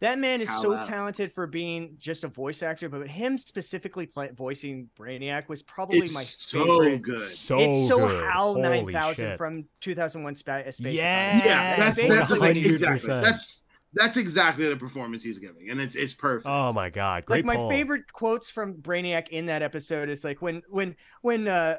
That 0.02 0.18
man 0.18 0.40
is 0.42 0.48
so 0.48 0.72
Kal-El. 0.72 0.88
talented 0.88 1.34
for 1.34 1.46
being 1.46 1.96
just 2.00 2.24
a 2.24 2.30
voice 2.30 2.64
actor, 2.64 2.88
but 2.88 3.06
him 3.08 3.38
specifically 3.38 4.06
play, 4.06 4.30
voicing 4.34 4.90
Brainiac 4.98 5.50
was 5.50 5.62
probably 5.62 5.98
It's 6.00 6.14
my 6.14 6.24
so 6.24 6.66
favorite. 6.84 7.02
good. 7.02 7.22
so 7.30 7.60
it's 7.60 7.88
so 7.90 8.08
good. 8.08 8.24
HAL 8.30 8.56
9000 8.56 9.38
from 9.38 9.66
2001 9.82 10.36
Space 10.36 10.52
Odyssey. 10.66 10.92
Yeah, 10.92 11.42
yeah, 11.46 11.76
that's 11.78 11.98
that's 12.08 12.32
like, 12.32 12.56
exactly 12.56 13.08
that's 13.10 13.64
that's 13.94 14.18
exactly 14.18 14.70
the 14.70 14.78
performance 14.78 15.24
he's 15.24 15.38
giving, 15.40 15.70
and 15.70 15.82
it's 15.82 15.96
it's 15.96 16.14
perfect. 16.14 16.48
Oh 16.48 16.72
my 16.72 16.90
god. 16.90 17.26
Great 17.26 17.38
like 17.40 17.46
my 17.46 17.56
pull. 17.56 17.70
favorite 17.70 18.12
quotes 18.14 18.50
from 18.50 18.76
Brainiac 18.76 19.30
in 19.30 19.48
that 19.48 19.62
episode 19.64 20.10
is 20.10 20.24
like 20.24 20.42
when 20.42 20.62
when 20.70 20.96
when 21.22 21.48
uh 21.48 21.78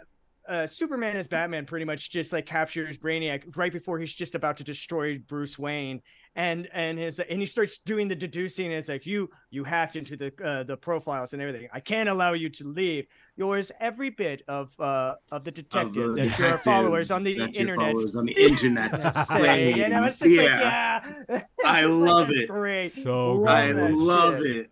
uh, 0.51 0.67
Superman 0.67 1.17
as 1.17 1.29
Batman 1.29 1.65
pretty 1.65 1.85
much 1.87 2.11
just 2.11 2.33
like 2.33 2.45
captures 2.45 2.99
Brainiac 2.99 3.57
right 3.57 3.73
before 3.73 3.99
he's 3.99 4.15
just 4.15 4.35
about 4.35 4.57
to 4.59 4.65
destroy 4.65 5.19
Bruce 5.19 5.59
Wayne, 5.59 6.03
and 6.35 6.69
and 6.73 6.99
his 6.99 7.21
and 7.21 7.41
he 7.41 7.47
starts 7.47 7.79
doing 7.79 8.09
the 8.09 8.17
deducing. 8.17 8.67
And 8.67 8.75
it's 8.75 8.89
like 8.89 9.07
you 9.07 9.31
you 9.51 9.65
hacked 9.65 9.97
into 9.97 10.17
the 10.17 10.33
uh, 10.45 10.65
the 10.65 10.77
profiles 10.77 11.33
and 11.33 11.41
everything. 11.41 11.69
I 11.73 11.81
can't 11.81 12.09
allow 12.09 12.35
you 12.35 12.51
to 12.51 12.69
leave. 12.69 13.07
Yours 13.37 13.73
every 13.81 14.11
bit 14.11 14.43
of 14.49 14.79
uh 14.81 15.15
of 15.31 15.45
the 15.45 15.53
Of 15.73 15.93
detective 15.95 16.05
the 16.05 16.15
that 16.15 16.39
your 16.39 16.59
followers 16.59 17.11
on 17.11 17.23
the 17.25 17.35
that 17.39 17.59
your 17.59 17.71
internet 17.71 17.93
followers 17.93 18.17
on 18.17 18.27
the 18.27 18.35
internet 18.37 18.99
say. 19.29 19.83
And 19.83 19.95
I 19.95 20.01
was 20.03 20.19
just 20.19 20.35
yeah, 20.35 21.03
like, 21.29 21.29
yeah, 21.29 21.43
I 21.65 21.85
love 21.87 22.29
that's 22.29 22.41
it. 22.41 22.49
Great. 22.49 22.93
So 22.93 23.35
Love 23.35 23.47
I 23.47 23.73
love 23.73 24.39
shit. 24.39 24.57
it. 24.57 24.71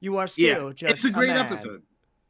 You 0.00 0.16
are 0.18 0.28
Yeah, 0.36 0.54
still 0.54 0.72
just 0.72 0.94
it's 0.94 1.04
a 1.04 1.10
great 1.10 1.34
man. 1.34 1.38
episode. 1.38 1.82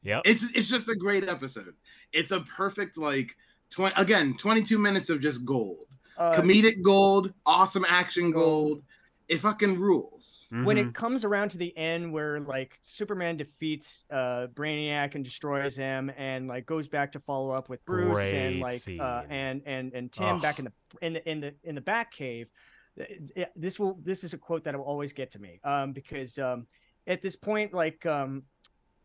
Yep. 0.09 0.23
It's 0.25 0.45
it's 0.55 0.69
just 0.69 0.89
a 0.89 0.95
great 0.97 1.29
episode. 1.29 1.75
It's 2.13 2.31
a 2.33 2.41
perfect 2.41 2.97
like 2.99 3.37
twenty 3.71 3.95
again 3.97 4.35
twenty 4.39 4.63
two 4.63 4.79
minutes 4.79 5.11
of 5.11 5.21
just 5.21 5.45
gold, 5.45 5.87
Uh, 6.17 6.35
comedic 6.41 6.83
gold, 6.83 7.33
awesome 7.45 7.85
action 7.89 8.31
gold. 8.31 8.83
It 9.29 9.41
fucking 9.43 9.79
rules. 9.79 10.47
when 10.65 10.79
Mhm. 10.79 10.89
it 10.89 10.95
comes 10.95 11.23
around 11.27 11.51
to 11.51 11.59
the 11.59 11.77
end 11.77 12.11
where 12.15 12.41
like 12.41 12.79
Superman 12.81 13.37
defeats 13.37 14.05
uh 14.11 14.47
Brainiac 14.55 15.15
and 15.15 15.23
destroys 15.23 15.77
him 15.77 16.11
and 16.17 16.49
like 16.49 16.65
goes 16.65 16.89
back 16.89 17.13
to 17.13 17.21
follow 17.21 17.51
up 17.51 17.69
with 17.69 17.85
Bruce 17.85 18.19
and 18.19 18.63
Great 18.63 18.63
like 18.63 19.01
uh 19.01 19.25
and 19.29 19.63
and 19.67 19.93
and 19.93 20.11
Tim 20.11 20.41
back 20.41 20.59
in 20.59 20.65
the 20.65 20.73
in 21.03 21.13
the 21.13 21.29
in 21.31 21.41
the 21.41 21.55
in 21.63 21.75
the 21.75 21.83
back 21.83 22.11
cave 22.11 22.49
th- 22.97 23.21
th- 23.35 23.49
this 23.55 23.79
will 23.79 24.01
this 24.03 24.25
is 24.25 24.33
a 24.33 24.39
quote 24.39 24.65
that 24.65 24.75
will 24.75 24.87
always 24.87 25.13
get 25.13 25.31
to 25.33 25.39
me 25.39 25.61
um 25.63 25.93
because 25.93 26.39
um 26.39 26.67
at 27.07 27.21
this 27.21 27.37
point 27.37 27.75
like 27.75 28.07
um 28.07 28.45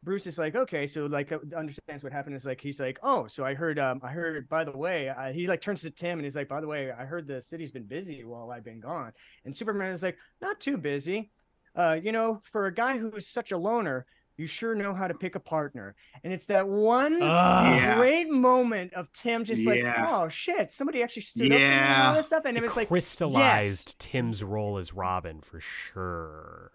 Bruce 0.03 0.27
is 0.27 0.37
like, 0.37 0.55
okay, 0.55 0.85
so 0.85 1.05
like 1.05 1.31
uh, 1.31 1.39
understands 1.55 2.03
what 2.03 2.11
happened. 2.11 2.35
Is 2.35 2.45
like 2.45 2.59
he's 2.61 2.79
like, 2.79 2.99
oh, 3.03 3.27
so 3.27 3.45
I 3.45 3.53
heard, 3.53 3.79
um, 3.79 3.99
I 4.03 4.09
heard. 4.09 4.49
By 4.49 4.63
the 4.63 4.75
way, 4.77 5.09
uh, 5.09 5.31
he 5.31 5.47
like 5.47 5.61
turns 5.61 5.81
to 5.81 5.91
Tim 5.91 6.19
and 6.19 6.25
he's 6.25 6.35
like, 6.35 6.47
by 6.47 6.61
the 6.61 6.67
way, 6.67 6.91
I 6.91 7.05
heard 7.05 7.27
the 7.27 7.41
city's 7.41 7.71
been 7.71 7.85
busy 7.85 8.23
while 8.23 8.51
I've 8.51 8.65
been 8.65 8.79
gone. 8.79 9.13
And 9.45 9.55
Superman 9.55 9.93
is 9.93 10.03
like, 10.03 10.17
not 10.41 10.59
too 10.59 10.77
busy. 10.77 11.31
Uh, 11.75 11.99
you 12.01 12.11
know, 12.11 12.39
for 12.43 12.65
a 12.65 12.73
guy 12.73 12.97
who's 12.97 13.27
such 13.27 13.51
a 13.51 13.57
loner, 13.57 14.05
you 14.37 14.47
sure 14.47 14.75
know 14.75 14.93
how 14.93 15.07
to 15.07 15.13
pick 15.13 15.35
a 15.35 15.39
partner. 15.39 15.95
And 16.23 16.33
it's 16.33 16.45
that 16.47 16.67
one. 16.67 17.19
Yeah. 17.19 17.97
great 17.97 18.29
moment 18.29 18.93
of 18.93 19.11
Tim 19.13 19.43
just 19.45 19.65
like, 19.65 19.83
oh 19.83 20.27
shit, 20.27 20.71
somebody 20.71 21.01
actually 21.03 21.21
stood 21.23 21.51
up 21.51 21.57
for 21.57 21.59
me 21.59 21.63
and 21.63 22.01
all 22.03 22.13
this 22.15 22.27
stuff. 22.27 22.43
And 22.45 22.57
it 22.57 22.63
It 22.63 22.67
was 22.67 22.75
like, 22.75 22.87
crystallized 22.87 23.99
Tim's 23.99 24.43
role 24.43 24.77
as 24.77 24.93
Robin 24.93 25.41
for 25.41 25.59
sure. 25.59 26.71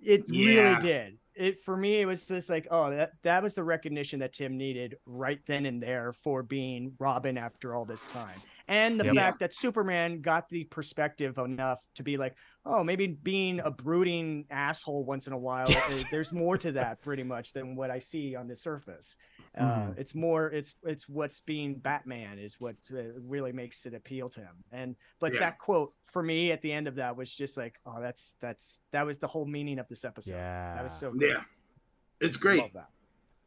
It 0.00 0.24
Yeah. 0.28 0.60
really 0.60 0.80
did. 0.82 1.18
It 1.36 1.60
for 1.64 1.76
me, 1.76 2.00
it 2.00 2.06
was 2.06 2.26
just 2.26 2.48
like, 2.48 2.68
oh, 2.70 2.90
that 2.90 3.12
that 3.22 3.42
was 3.42 3.54
the 3.54 3.64
recognition 3.64 4.20
that 4.20 4.32
Tim 4.32 4.56
needed 4.56 4.96
right 5.06 5.40
then 5.46 5.66
and 5.66 5.82
there 5.82 6.12
for 6.12 6.42
being 6.42 6.92
Robin 6.98 7.36
after 7.36 7.74
all 7.74 7.84
this 7.84 8.04
time, 8.12 8.40
and 8.68 8.98
the 8.98 9.04
Yep. 9.06 9.14
fact 9.14 9.38
that 9.40 9.54
Superman 9.54 10.20
got 10.22 10.48
the 10.48 10.64
perspective 10.64 11.36
enough 11.38 11.80
to 11.94 12.02
be 12.02 12.16
like, 12.16 12.34
oh, 12.66 12.82
maybe 12.82 13.06
being 13.08 13.60
a 13.60 13.70
brooding 13.70 14.46
asshole 14.50 15.04
once 15.04 15.26
in 15.26 15.32
a 15.32 15.38
while, 15.38 15.66
Yes. 15.68 15.96
is- 16.02 16.10
there's 16.10 16.32
more 16.32 16.56
to 16.58 16.72
that 16.72 17.02
pretty 17.02 17.22
much 17.22 17.52
than 17.52 17.76
what 17.76 17.90
I 17.90 17.98
see 17.98 18.34
on 18.34 18.46
the 18.48 18.56
surface. 18.56 19.16
Uh, 19.56 19.62
Mhm. 19.62 19.98
it's 19.98 20.14
more, 20.14 20.46
it's 20.50 20.74
it's 20.84 21.08
what's 21.08 21.40
being 21.40 21.74
Batman 21.78 22.38
is 22.38 22.58
what 22.60 22.76
uh, 22.92 23.02
really 23.20 23.52
makes 23.52 23.84
it 23.86 23.94
appeal 23.94 24.28
to 24.30 24.40
him. 24.40 24.64
And 24.72 24.96
but 25.20 25.34
Yeah. 25.34 25.40
that 25.40 25.58
quote 25.58 25.92
for 26.06 26.22
me 26.22 26.50
at 26.52 26.62
the 26.62 26.72
end 26.72 26.88
of 26.88 26.94
that 26.96 27.16
was 27.16 27.34
just 27.34 27.56
like, 27.56 27.78
oh, 27.86 28.00
that's 28.00 28.36
that's 28.40 28.80
that 28.92 29.04
was 29.04 29.18
the 29.18 29.26
whole 29.28 29.44
meaning 29.46 29.78
of 29.78 29.88
this 29.88 30.04
episode. 30.04 30.34
Yeah. 30.34 30.74
That 30.74 30.82
was 30.84 30.92
so 30.98 31.12
good. 31.12 31.28
Yeah, 31.28 31.42
it's 32.20 32.36
great. 32.38 32.60
Love 32.60 32.72
that. 32.72 32.88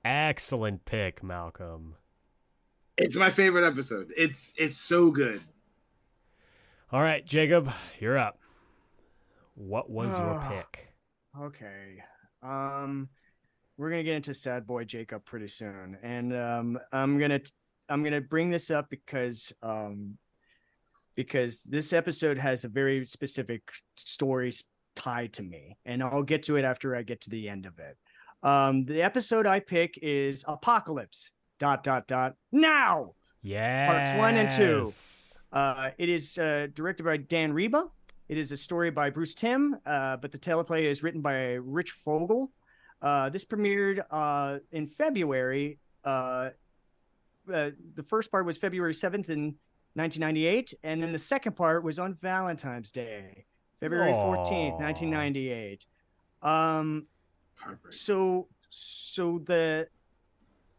Excellent 0.05 0.85
pick, 0.85 1.21
Malcolm. 1.23 1.95
It's 2.97 3.15
my 3.15 3.29
favorite 3.29 3.67
episode. 3.67 4.11
It's 4.17 4.53
it's 4.57 4.77
so 4.77 5.11
good. 5.11 5.41
All 6.91 7.01
right, 7.01 7.25
Jacob, 7.25 7.69
you're 7.99 8.17
up. 8.17 8.39
What 9.55 9.89
was 9.89 10.17
your 10.17 10.39
Ah. 10.39 10.49
pick? 10.49 10.87
Okay. 11.39 12.03
Um 12.41 13.09
we're 13.77 13.91
going 13.91 13.99
to 13.99 14.03
get 14.03 14.15
into 14.15 14.33
sad 14.33 14.65
boy 14.65 14.85
Jacob 14.85 15.23
pretty 15.25 15.47
soon. 15.47 15.97
And 16.01 16.35
um 16.35 16.79
I'm 16.91 17.19
going 17.19 17.29
to 17.31 17.51
I'm 17.89 18.01
going 18.01 18.13
to 18.13 18.21
bring 18.21 18.49
this 18.49 18.71
up 18.71 18.89
because 18.89 19.53
um 19.61 20.17
because 21.15 21.61
this 21.63 21.93
episode 21.93 22.37
has 22.37 22.63
a 22.63 22.67
very 22.69 23.05
specific 23.05 23.61
stories 23.95 24.63
tied 24.95 25.33
to 25.33 25.43
me 25.43 25.77
and 25.85 26.01
I'll 26.01 26.23
get 26.23 26.43
to 26.43 26.55
it 26.57 26.63
after 26.65 26.95
I 26.95 27.03
get 27.03 27.21
to 27.21 27.29
the 27.29 27.47
end 27.49 27.67
of 27.67 27.77
it. 27.77 27.97
Um 28.41 28.85
the 28.85 29.03
episode 29.03 29.45
I 29.45 29.59
pick 29.59 29.99
is 30.01 30.43
Apocalypse 30.47 31.31
dot 31.59 31.83
dot 31.83 32.07
dot 32.07 32.35
now. 32.51 33.13
Yeah. 33.41 33.87
Parts 33.87 34.17
one 34.17 34.35
and 34.35 34.49
two. 34.49 34.89
Uh, 35.51 35.91
it 35.97 36.09
is 36.09 36.37
uh, 36.37 36.67
directed 36.73 37.03
by 37.03 37.17
Dan 37.17 37.53
Riba, 37.53 37.89
It 38.27 38.37
is 38.37 38.51
a 38.51 38.57
story 38.57 38.89
by 38.91 39.09
Bruce 39.09 39.33
Timm, 39.33 39.77
uh, 39.85 40.17
but 40.17 40.31
the 40.31 40.37
teleplay 40.37 40.83
is 40.83 41.01
written 41.01 41.21
by 41.21 41.53
Rich 41.53 41.91
Fogel. 41.91 42.51
Uh, 43.01 43.29
this 43.29 43.45
premiered 43.45 44.03
uh, 44.11 44.59
in 44.71 44.87
February. 44.87 45.79
Uh, 46.03 46.49
uh, 47.51 47.69
the 47.95 48.03
first 48.03 48.31
part 48.31 48.45
was 48.45 48.57
February 48.57 48.93
7th 48.93 49.29
in 49.29 49.55
1998, 49.93 50.73
and 50.83 51.01
then 51.01 51.11
the 51.13 51.19
second 51.19 51.55
part 51.55 51.83
was 51.83 51.97
on 51.97 52.15
Valentine's 52.15 52.91
Day, 52.91 53.45
February 53.79 54.11
Aw. 54.11 54.45
14th, 54.45 54.79
1998. 54.79 55.87
Um, 56.41 57.07
so 57.89 58.47
so 58.69 59.39
the 59.45 59.87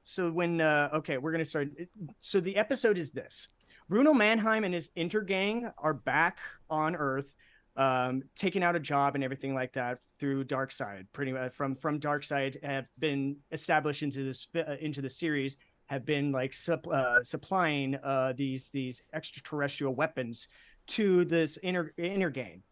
so 0.08 0.30
when 0.30 0.60
uh 0.60 0.88
okay 0.92 1.18
we're 1.18 1.30
gonna 1.32 1.44
start 1.44 1.68
so 2.20 2.40
the 2.40 2.56
episode 2.56 2.96
is 2.96 3.10
this 3.10 3.48
bruno 3.88 4.14
mannheim 4.14 4.64
and 4.64 4.72
his 4.72 4.90
intergang 4.96 5.70
are 5.76 5.92
back 5.92 6.38
on 6.70 6.96
earth 6.96 7.36
um 7.76 8.22
taking 8.34 8.62
out 8.62 8.74
a 8.74 8.80
job 8.80 9.14
and 9.14 9.22
everything 9.22 9.54
like 9.54 9.72
that 9.74 9.98
through 10.18 10.44
Darkseid 10.44 11.06
pretty 11.12 11.32
much 11.32 11.52
from 11.52 11.74
from 11.74 12.00
side 12.22 12.56
have 12.62 12.86
been 12.98 13.36
established 13.52 14.02
into 14.02 14.24
this 14.24 14.48
uh, 14.56 14.76
into 14.80 15.02
the 15.02 15.10
series 15.10 15.58
have 15.86 16.04
been 16.04 16.32
like 16.32 16.54
sup, 16.54 16.86
uh, 16.88 17.22
supplying 17.22 17.94
uh 17.96 18.32
these 18.34 18.70
these 18.70 19.02
extraterrestrial 19.12 19.94
weapons 19.94 20.48
to 20.86 21.26
this 21.26 21.58
inner 21.62 21.92
inner 21.98 22.30
gang 22.30 22.62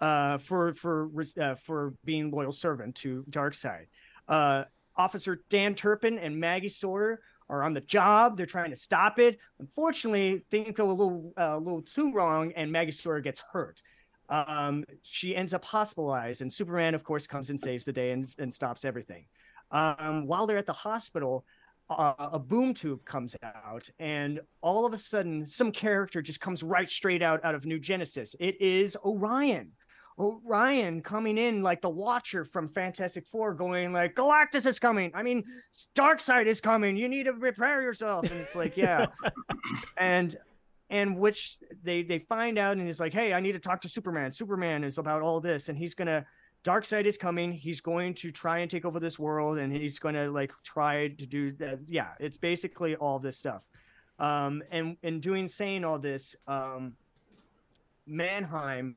uh, 0.00 0.38
for 0.38 0.74
for 0.74 1.10
uh, 1.40 1.54
for 1.56 1.94
being 2.04 2.30
loyal 2.30 2.52
servant 2.52 2.94
to 2.94 3.24
Darkseid. 3.30 3.86
Uh, 4.28 4.64
Officer 4.96 5.42
Dan 5.48 5.74
Turpin 5.74 6.18
and 6.18 6.38
Maggie 6.38 6.68
Sawyer 6.68 7.20
are 7.48 7.62
on 7.62 7.74
the 7.74 7.80
job. 7.80 8.36
They're 8.36 8.46
trying 8.46 8.70
to 8.70 8.76
stop 8.76 9.18
it. 9.18 9.38
Unfortunately, 9.60 10.44
things 10.50 10.72
go 10.72 10.90
a 10.90 10.92
little 10.92 11.32
uh, 11.36 11.54
a 11.54 11.58
little 11.58 11.82
too 11.82 12.12
wrong, 12.12 12.52
and 12.56 12.70
Maggie 12.70 12.92
Sawyer 12.92 13.20
gets 13.20 13.42
hurt. 13.52 13.82
Um, 14.28 14.84
she 15.02 15.36
ends 15.36 15.52
up 15.52 15.64
hospitalized, 15.64 16.40
and 16.40 16.52
Superman, 16.52 16.94
of 16.94 17.04
course, 17.04 17.26
comes 17.26 17.50
and 17.50 17.60
saves 17.60 17.84
the 17.84 17.92
day 17.92 18.12
and, 18.12 18.26
and 18.38 18.52
stops 18.52 18.84
everything. 18.84 19.26
Um, 19.70 20.26
while 20.26 20.46
they're 20.46 20.56
at 20.58 20.66
the 20.66 20.72
hospital, 20.72 21.44
uh, 21.90 22.14
a 22.18 22.38
boom 22.38 22.72
tube 22.72 23.04
comes 23.04 23.36
out, 23.42 23.90
and 23.98 24.40
all 24.62 24.86
of 24.86 24.94
a 24.94 24.96
sudden, 24.96 25.46
some 25.46 25.70
character 25.70 26.22
just 26.22 26.40
comes 26.40 26.62
right 26.62 26.88
straight 26.88 27.22
out 27.22 27.44
out 27.44 27.54
of 27.54 27.66
New 27.66 27.78
Genesis. 27.78 28.34
It 28.40 28.58
is 28.60 28.96
Orion. 29.04 29.72
Orion 30.18 31.02
coming 31.02 31.38
in 31.38 31.62
like 31.62 31.82
the 31.82 31.90
Watcher 31.90 32.44
from 32.44 32.68
Fantastic 32.68 33.26
Four, 33.26 33.52
going 33.54 33.92
like 33.92 34.14
Galactus 34.14 34.66
is 34.66 34.78
coming. 34.78 35.10
I 35.14 35.22
mean, 35.22 35.44
Darkseid 35.96 36.46
is 36.46 36.60
coming. 36.60 36.96
You 36.96 37.08
need 37.08 37.24
to 37.24 37.32
prepare 37.32 37.82
yourself. 37.82 38.30
And 38.30 38.40
it's 38.40 38.54
like, 38.54 38.76
yeah, 38.76 39.06
and 39.96 40.36
and 40.88 41.18
which 41.18 41.58
they 41.82 42.02
they 42.02 42.20
find 42.20 42.58
out, 42.58 42.76
and 42.76 42.88
it's 42.88 43.00
like, 43.00 43.12
hey, 43.12 43.32
I 43.32 43.40
need 43.40 43.52
to 43.52 43.58
talk 43.58 43.80
to 43.80 43.88
Superman. 43.88 44.30
Superman 44.30 44.84
is 44.84 44.98
about 44.98 45.22
all 45.22 45.40
this, 45.40 45.68
and 45.68 45.76
he's 45.76 45.94
gonna. 45.94 46.24
Darkseid 46.62 47.04
is 47.04 47.18
coming. 47.18 47.52
He's 47.52 47.82
going 47.82 48.14
to 48.14 48.32
try 48.32 48.60
and 48.60 48.70
take 48.70 48.86
over 48.86 48.98
this 48.98 49.18
world, 49.18 49.58
and 49.58 49.70
he's 49.70 49.98
going 49.98 50.14
to 50.14 50.30
like 50.30 50.50
try 50.62 51.08
to 51.08 51.26
do 51.26 51.52
that. 51.56 51.80
Yeah, 51.88 52.12
it's 52.18 52.38
basically 52.38 52.96
all 52.96 53.18
this 53.18 53.36
stuff. 53.36 53.62
Um, 54.18 54.62
and 54.70 54.96
in 55.02 55.20
doing 55.20 55.46
saying 55.46 55.84
all 55.84 55.98
this, 55.98 56.36
um, 56.46 56.96
Mannheim 58.06 58.96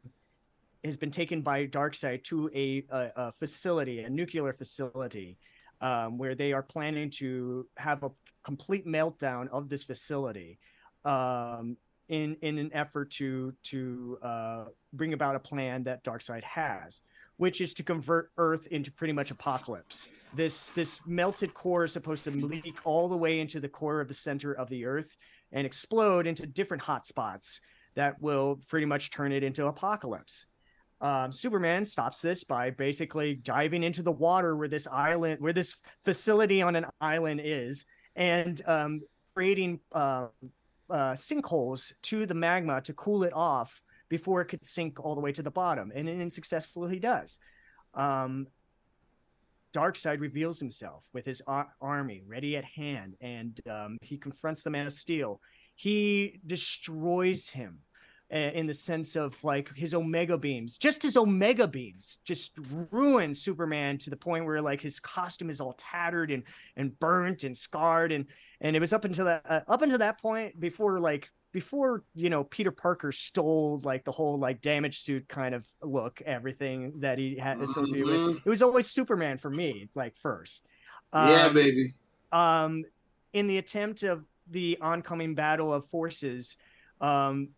has 0.83 0.97
been 0.97 1.11
taken 1.11 1.41
by 1.41 1.67
Darkseid 1.67 2.23
to 2.25 2.49
a, 2.53 2.83
a, 2.89 3.11
a 3.15 3.31
facility, 3.33 4.01
a 4.01 4.09
nuclear 4.09 4.53
facility, 4.53 5.37
um, 5.81 6.17
where 6.17 6.35
they 6.35 6.53
are 6.53 6.63
planning 6.63 7.09
to 7.11 7.67
have 7.77 8.03
a 8.03 8.11
complete 8.43 8.85
meltdown 8.85 9.47
of 9.49 9.69
this 9.69 9.83
facility, 9.83 10.59
um, 11.05 11.77
in 12.09 12.37
in 12.41 12.57
an 12.57 12.71
effort 12.73 13.11
to 13.11 13.53
to 13.63 14.17
uh, 14.21 14.65
bring 14.93 15.13
about 15.13 15.35
a 15.35 15.39
plan 15.39 15.83
that 15.83 16.03
Darkseid 16.03 16.43
has, 16.43 17.01
which 17.37 17.59
is 17.59 17.73
to 17.75 17.83
convert 17.83 18.31
Earth 18.37 18.67
into 18.67 18.91
pretty 18.91 19.13
much 19.13 19.35
Apokolips. 19.35 20.07
This 20.33 20.69
this 20.71 21.01
melted 21.05 21.53
core 21.53 21.83
is 21.83 21.91
supposed 21.91 22.23
to 22.25 22.31
leak 22.31 22.79
all 22.85 23.09
the 23.09 23.17
way 23.17 23.39
into 23.39 23.59
the 23.59 23.69
core 23.69 23.99
of 23.99 24.07
the 24.07 24.13
center 24.13 24.53
of 24.53 24.69
the 24.69 24.85
Earth 24.85 25.17
and 25.51 25.65
explode 25.65 26.27
into 26.27 26.45
different 26.45 26.83
hotspots 26.83 27.59
that 27.95 28.21
will 28.21 28.59
pretty 28.67 28.85
much 28.85 29.11
turn 29.11 29.31
it 29.31 29.43
into 29.43 29.63
Apokolips 29.63 30.45
um, 30.99 31.31
Superman 31.31 31.85
stops 31.85 32.21
this 32.21 32.43
by 32.43 32.71
basically 32.71 33.35
diving 33.35 33.83
into 33.83 34.01
the 34.01 34.11
water 34.11 34.55
where 34.55 34.67
this 34.67 34.87
island, 34.87 35.39
where 35.39 35.53
this 35.53 35.75
facility 36.03 36.61
on 36.61 36.75
an 36.75 36.85
island 36.99 37.41
is, 37.43 37.85
and 38.15 38.61
um, 38.65 39.01
creating 39.35 39.79
uh, 39.91 40.27
uh, 40.89 41.13
sinkholes 41.13 41.93
to 42.01 42.25
the 42.25 42.33
magma 42.33 42.81
to 42.81 42.93
cool 42.93 43.23
it 43.23 43.33
off 43.33 43.81
before 44.09 44.41
it 44.41 44.45
could 44.45 44.65
sink 44.65 44.99
all 45.03 45.13
the 45.13 45.21
way 45.21 45.31
to 45.31 45.43
the 45.43 45.51
bottom. 45.51 45.91
And 45.93 46.07
then 46.07 46.29
successfully 46.29 46.95
he 46.95 46.99
does. 46.99 47.37
Um, 47.93 48.47
Darkseid 49.73 50.19
reveals 50.19 50.59
himself 50.59 51.05
with 51.13 51.25
his 51.25 51.41
ar- 51.45 51.73
army 51.79 52.23
ready 52.25 52.57
at 52.57 52.65
hand, 52.65 53.15
and 53.21 53.59
um, 53.69 53.97
he 54.01 54.17
confronts 54.17 54.63
the 54.63 54.71
Man 54.71 54.87
of 54.87 54.93
Steel. 54.93 55.41
He 55.75 56.39
destroys 56.47 57.49
him 57.49 57.79
in 58.29 58.67
the 58.67 58.73
sense 58.73 59.15
of 59.15 59.41
like 59.41 59.73
his 59.73 59.93
omega 59.93 60.37
beams 60.37 60.77
just 60.77 61.01
his 61.01 61.15
omega 61.15 61.65
beams 61.65 62.19
just 62.25 62.51
ruin 62.91 63.33
superman 63.33 63.97
to 63.97 64.09
the 64.09 64.17
point 64.17 64.43
where 64.45 64.61
like 64.61 64.81
his 64.81 64.99
costume 64.99 65.49
is 65.49 65.61
all 65.61 65.73
tattered 65.77 66.29
and 66.29 66.43
and 66.75 66.99
burnt 66.99 67.45
and 67.45 67.55
scarred 67.57 68.11
and 68.11 68.25
and 68.59 68.75
it 68.75 68.79
was 68.79 68.91
up 68.91 69.05
until 69.05 69.23
that 69.25 69.41
uh, 69.49 69.61
up 69.69 69.81
until 69.81 69.97
that 69.97 70.21
point 70.21 70.59
before 70.59 70.99
like 70.99 71.29
before 71.53 72.03
you 72.15 72.29
know 72.29 72.43
peter 72.43 72.71
parker 72.71 73.13
stole 73.13 73.79
like 73.85 74.03
the 74.03 74.11
whole 74.11 74.37
like 74.37 74.61
damage 74.61 74.99
suit 74.99 75.25
kind 75.29 75.55
of 75.55 75.65
look 75.81 76.21
everything 76.25 76.91
that 76.99 77.17
he 77.17 77.37
had 77.37 77.61
associated 77.61 78.07
Mhm. 78.07 78.27
with 78.27 78.41
it 78.45 78.49
was 78.49 78.61
always 78.61 78.87
superman 78.87 79.37
for 79.37 79.49
me 79.49 79.87
like 79.95 80.17
first 80.17 80.65
yeah, 81.13 81.45
Um, 81.45 81.53
baby. 81.53 81.95
um, 82.33 82.83
in 83.31 83.47
the 83.47 83.57
attempt 83.57 84.03
of 84.03 84.25
the 84.49 84.77
oncoming 84.81 85.35
battle 85.35 85.73
of 85.73 85.85
forces, 85.87 86.57
um, 86.99 87.49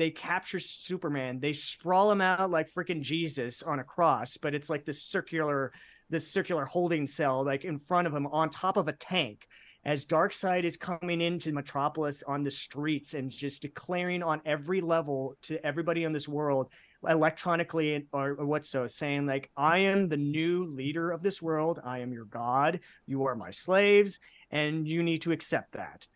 they 0.00 0.10
capture 0.10 0.58
Superman. 0.58 1.40
They 1.40 1.52
sprawl 1.52 2.10
him 2.10 2.20
out 2.20 2.50
like 2.50 2.72
freaking 2.72 3.02
Jesus 3.02 3.62
on 3.62 3.80
a 3.80 3.84
cross, 3.84 4.38
but 4.38 4.54
it's 4.54 4.70
like 4.70 4.84
this 4.84 5.02
circular, 5.02 5.72
this 6.08 6.30
circular 6.30 6.64
holding 6.64 7.06
cell, 7.06 7.44
like 7.44 7.64
in 7.64 7.78
front 7.78 8.06
of 8.06 8.14
him 8.14 8.26
on 8.26 8.48
top 8.48 8.76
of 8.76 8.88
a 8.88 8.92
tank. 8.92 9.46
As 9.84 10.06
Darkseid 10.06 10.64
is 10.64 10.76
coming 10.76 11.20
into 11.20 11.52
Metropolis 11.52 12.22
on 12.22 12.42
the 12.42 12.50
streets 12.50 13.14
and 13.14 13.30
just 13.30 13.62
declaring 13.62 14.22
on 14.22 14.42
every 14.44 14.80
level 14.80 15.36
to 15.42 15.64
everybody 15.64 16.04
in 16.04 16.12
this 16.12 16.28
world, 16.28 16.68
electronically 17.06 18.06
or, 18.12 18.32
or 18.32 18.46
what 18.46 18.66
so, 18.66 18.86
saying 18.86 19.26
like, 19.26 19.50
"I 19.56 19.78
am 19.78 20.08
the 20.08 20.18
new 20.18 20.66
leader 20.66 21.10
of 21.10 21.22
this 21.22 21.40
world. 21.40 21.80
I 21.82 22.00
am 22.00 22.12
your 22.12 22.26
god. 22.26 22.80
You 23.06 23.24
are 23.24 23.34
my 23.34 23.50
slaves, 23.50 24.18
and 24.50 24.86
you 24.86 25.02
need 25.02 25.22
to 25.22 25.32
accept 25.32 25.72
that." 25.72 26.08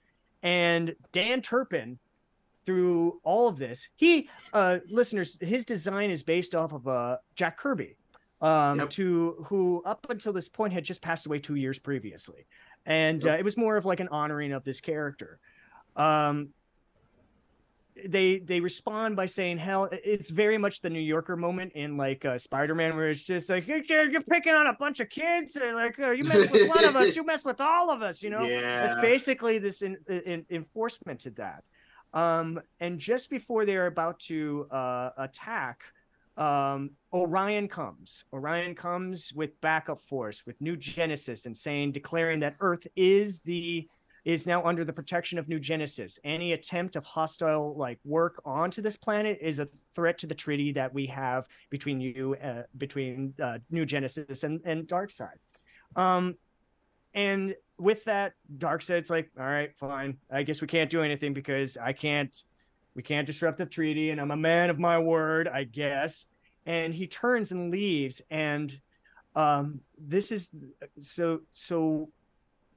And 0.42 0.94
Dan 1.12 1.40
Turpin, 1.40 1.98
through 2.64 3.20
all 3.22 3.48
of 3.48 3.56
this, 3.58 3.88
he 3.96 4.28
uh 4.52 4.78
listeners, 4.88 5.36
his 5.40 5.64
design 5.64 6.10
is 6.10 6.22
based 6.22 6.54
off 6.54 6.72
of 6.72 6.86
uh 6.88 7.16
Jack 7.36 7.56
Kirby, 7.58 7.96
um, 8.40 8.78
Yep. 8.78 8.90
to 8.90 9.44
who 9.46 9.82
up 9.84 10.06
until 10.10 10.32
this 10.32 10.48
point 10.48 10.72
had 10.72 10.84
just 10.84 11.02
passed 11.02 11.26
away 11.26 11.38
two 11.38 11.56
years 11.56 11.78
previously, 11.78 12.46
and 12.86 13.22
Yep. 13.22 13.34
uh, 13.34 13.36
it 13.38 13.44
was 13.44 13.56
more 13.56 13.76
of 13.76 13.84
like 13.84 14.00
an 14.00 14.08
honoring 14.08 14.52
of 14.52 14.64
this 14.64 14.80
character. 14.80 15.38
Um, 15.96 16.50
they 18.06 18.38
they 18.38 18.60
respond 18.60 19.14
by 19.14 19.26
saying 19.26 19.56
hell 19.56 19.88
it's 19.92 20.28
very 20.28 20.58
much 20.58 20.80
the 20.80 20.90
new 20.90 21.00
yorker 21.00 21.36
moment 21.36 21.72
in 21.74 21.96
like 21.96 22.24
uh, 22.24 22.36
spider-man 22.36 22.96
where 22.96 23.08
it's 23.08 23.22
just 23.22 23.48
like 23.48 23.66
you're, 23.68 23.78
you're 23.78 24.20
picking 24.22 24.52
on 24.52 24.66
a 24.66 24.72
bunch 24.72 24.98
of 24.98 25.08
kids 25.08 25.56
and 25.56 25.76
like 25.76 25.98
uh, 26.00 26.10
you 26.10 26.24
mess 26.24 26.50
with 26.50 26.68
one 26.68 26.84
of 26.84 26.96
us 26.96 27.14
you 27.14 27.24
mess 27.26 27.44
with 27.44 27.60
all 27.60 27.90
of 27.90 28.02
us 28.02 28.22
you 28.22 28.30
know 28.30 28.42
yeah. 28.42 28.86
it's 28.86 29.00
basically 29.00 29.58
this 29.58 29.82
in, 29.82 29.96
in, 30.08 30.44
enforcement 30.50 31.20
to 31.20 31.30
that 31.30 31.62
um 32.14 32.60
and 32.80 32.98
just 32.98 33.28
before 33.28 33.66
they're 33.66 33.86
about 33.86 34.18
to 34.18 34.66
uh 34.70 35.10
attack 35.18 35.82
um 36.36 36.90
orion 37.12 37.68
comes. 37.68 38.24
Orion 38.32 38.74
comes 38.74 39.32
with 39.34 39.60
backup 39.60 40.02
force 40.02 40.44
with 40.46 40.60
new 40.60 40.76
genesis 40.76 41.46
and 41.46 41.56
saying 41.56 41.92
declaring 41.92 42.40
that 42.40 42.56
earth 42.60 42.86
is 42.96 43.40
the 43.42 43.86
is 44.24 44.46
now 44.46 44.64
under 44.64 44.86
the 44.86 44.92
protection 44.92 45.38
of 45.38 45.48
new 45.48 45.60
genesis. 45.60 46.18
Any 46.24 46.54
attempt 46.54 46.96
of 46.96 47.04
hostile 47.04 47.76
like 47.76 47.98
work 48.06 48.40
onto 48.44 48.80
this 48.80 48.96
planet 48.96 49.38
is 49.42 49.58
a 49.58 49.68
threat 49.94 50.16
to 50.18 50.26
the 50.26 50.34
treaty 50.34 50.72
that 50.72 50.94
we 50.94 51.06
have 51.08 51.46
between 51.68 52.00
you 52.00 52.34
uh, 52.42 52.62
between 52.78 53.34
uh, 53.42 53.58
new 53.70 53.84
genesis 53.84 54.42
and 54.42 54.60
and 54.64 54.88
Darkseid 54.88 55.38
um 55.96 56.36
and 57.14 57.54
with 57.78 58.04
that 58.04 58.34
Darkseid's 58.56 59.10
like 59.10 59.30
all 59.38 59.46
right 59.46 59.74
fine. 59.76 60.18
I 60.30 60.42
guess 60.42 60.60
we 60.60 60.66
can't 60.66 60.90
do 60.90 61.02
anything 61.02 61.34
because 61.34 61.76
i 61.76 61.92
can't 61.92 62.42
we 62.94 63.02
can't 63.02 63.26
disrupt 63.26 63.58
the 63.58 63.66
treaty 63.66 64.10
and 64.10 64.20
i'm 64.20 64.30
a 64.30 64.36
man 64.36 64.70
of 64.70 64.78
my 64.78 64.98
word 64.98 65.48
i 65.48 65.64
guess. 65.64 66.26
And 66.66 66.94
he 66.94 67.06
turns 67.06 67.52
and 67.52 67.70
leaves 67.70 68.22
and 68.30 68.78
um 69.34 69.80
this 69.98 70.30
is 70.30 70.50
so 71.00 71.40
so 71.52 72.10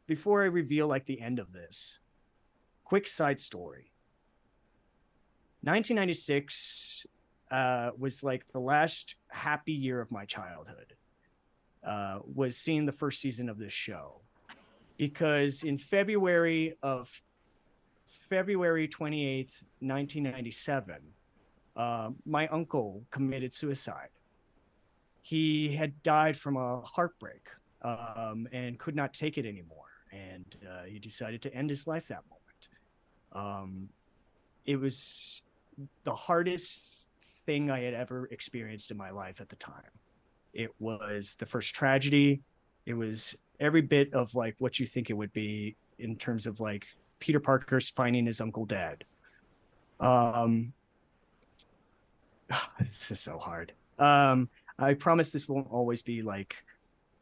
before 0.07 0.41
i 0.41 0.45
reveal 0.45 0.87
like 0.87 1.05
the 1.05 1.21
end 1.21 1.39
of 1.39 1.53
this 1.53 1.99
quick 2.87 3.05
side 3.05 3.39
story. 3.39 3.91
1996 5.61 7.05
uh, 7.51 7.89
was 7.97 8.23
like 8.23 8.45
the 8.53 8.59
last 8.59 9.15
happy 9.27 9.73
year 9.73 9.99
of 9.99 10.09
my 10.09 10.23
childhood. 10.23 10.93
Uh, 11.85 12.19
was 12.33 12.57
seeing 12.57 12.85
the 12.85 12.91
first 12.91 13.19
season 13.19 13.49
of 13.49 13.57
this 13.57 13.73
show 13.73 14.21
because 14.97 15.63
in 15.63 15.77
February 15.77 16.75
of 16.81 17.21
February 18.29 18.87
28th, 18.87 19.63
1997, 19.79 20.95
uh, 21.75 22.09
my 22.25 22.47
uncle 22.47 23.03
committed 23.11 23.53
suicide. 23.53 24.09
He 25.21 25.75
had 25.75 26.01
died 26.03 26.35
from 26.35 26.57
a 26.57 26.81
heartbreak 26.81 27.49
um, 27.81 28.47
and 28.51 28.79
could 28.79 28.95
not 28.95 29.13
take 29.13 29.37
it 29.37 29.45
anymore. 29.45 29.85
And 30.11 30.45
uh, 30.67 30.83
he 30.85 30.99
decided 30.99 31.41
to 31.43 31.53
end 31.53 31.69
his 31.69 31.85
life 31.85 32.07
that 32.07 32.23
moment. 32.29 32.69
Um, 33.33 33.89
it 34.65 34.77
was 34.77 35.43
the 36.03 36.15
hardest 36.15 37.07
thing 37.45 37.69
I 37.69 37.81
had 37.81 37.93
ever 37.93 38.27
experienced 38.31 38.89
in 38.89 38.97
my 38.97 39.11
life 39.11 39.39
at 39.41 39.49
the 39.49 39.55
time. 39.57 39.91
It 40.53 40.71
was 40.79 41.35
the 41.35 41.45
first 41.45 41.75
tragedy. 41.75 42.41
It 42.85 42.93
was 42.93 43.35
every 43.59 43.81
bit 43.81 44.13
of 44.13 44.33
like 44.35 44.55
what 44.59 44.79
you 44.79 44.85
think 44.85 45.09
it 45.09 45.13
would 45.13 45.33
be 45.33 45.75
in 45.99 46.15
terms 46.15 46.47
of 46.47 46.59
like 46.59 46.85
Peter 47.19 47.39
Parker's 47.39 47.89
finding 47.89 48.25
his 48.25 48.41
uncle 48.41 48.65
dead. 48.65 49.03
Um, 49.99 50.73
this 52.79 53.11
is 53.11 53.19
so 53.19 53.37
hard. 53.37 53.73
Um, 53.99 54.49
I 54.79 54.93
promise 54.93 55.31
this 55.31 55.49
won't 55.49 55.71
always 55.71 56.03
be 56.03 56.21
like 56.21 56.55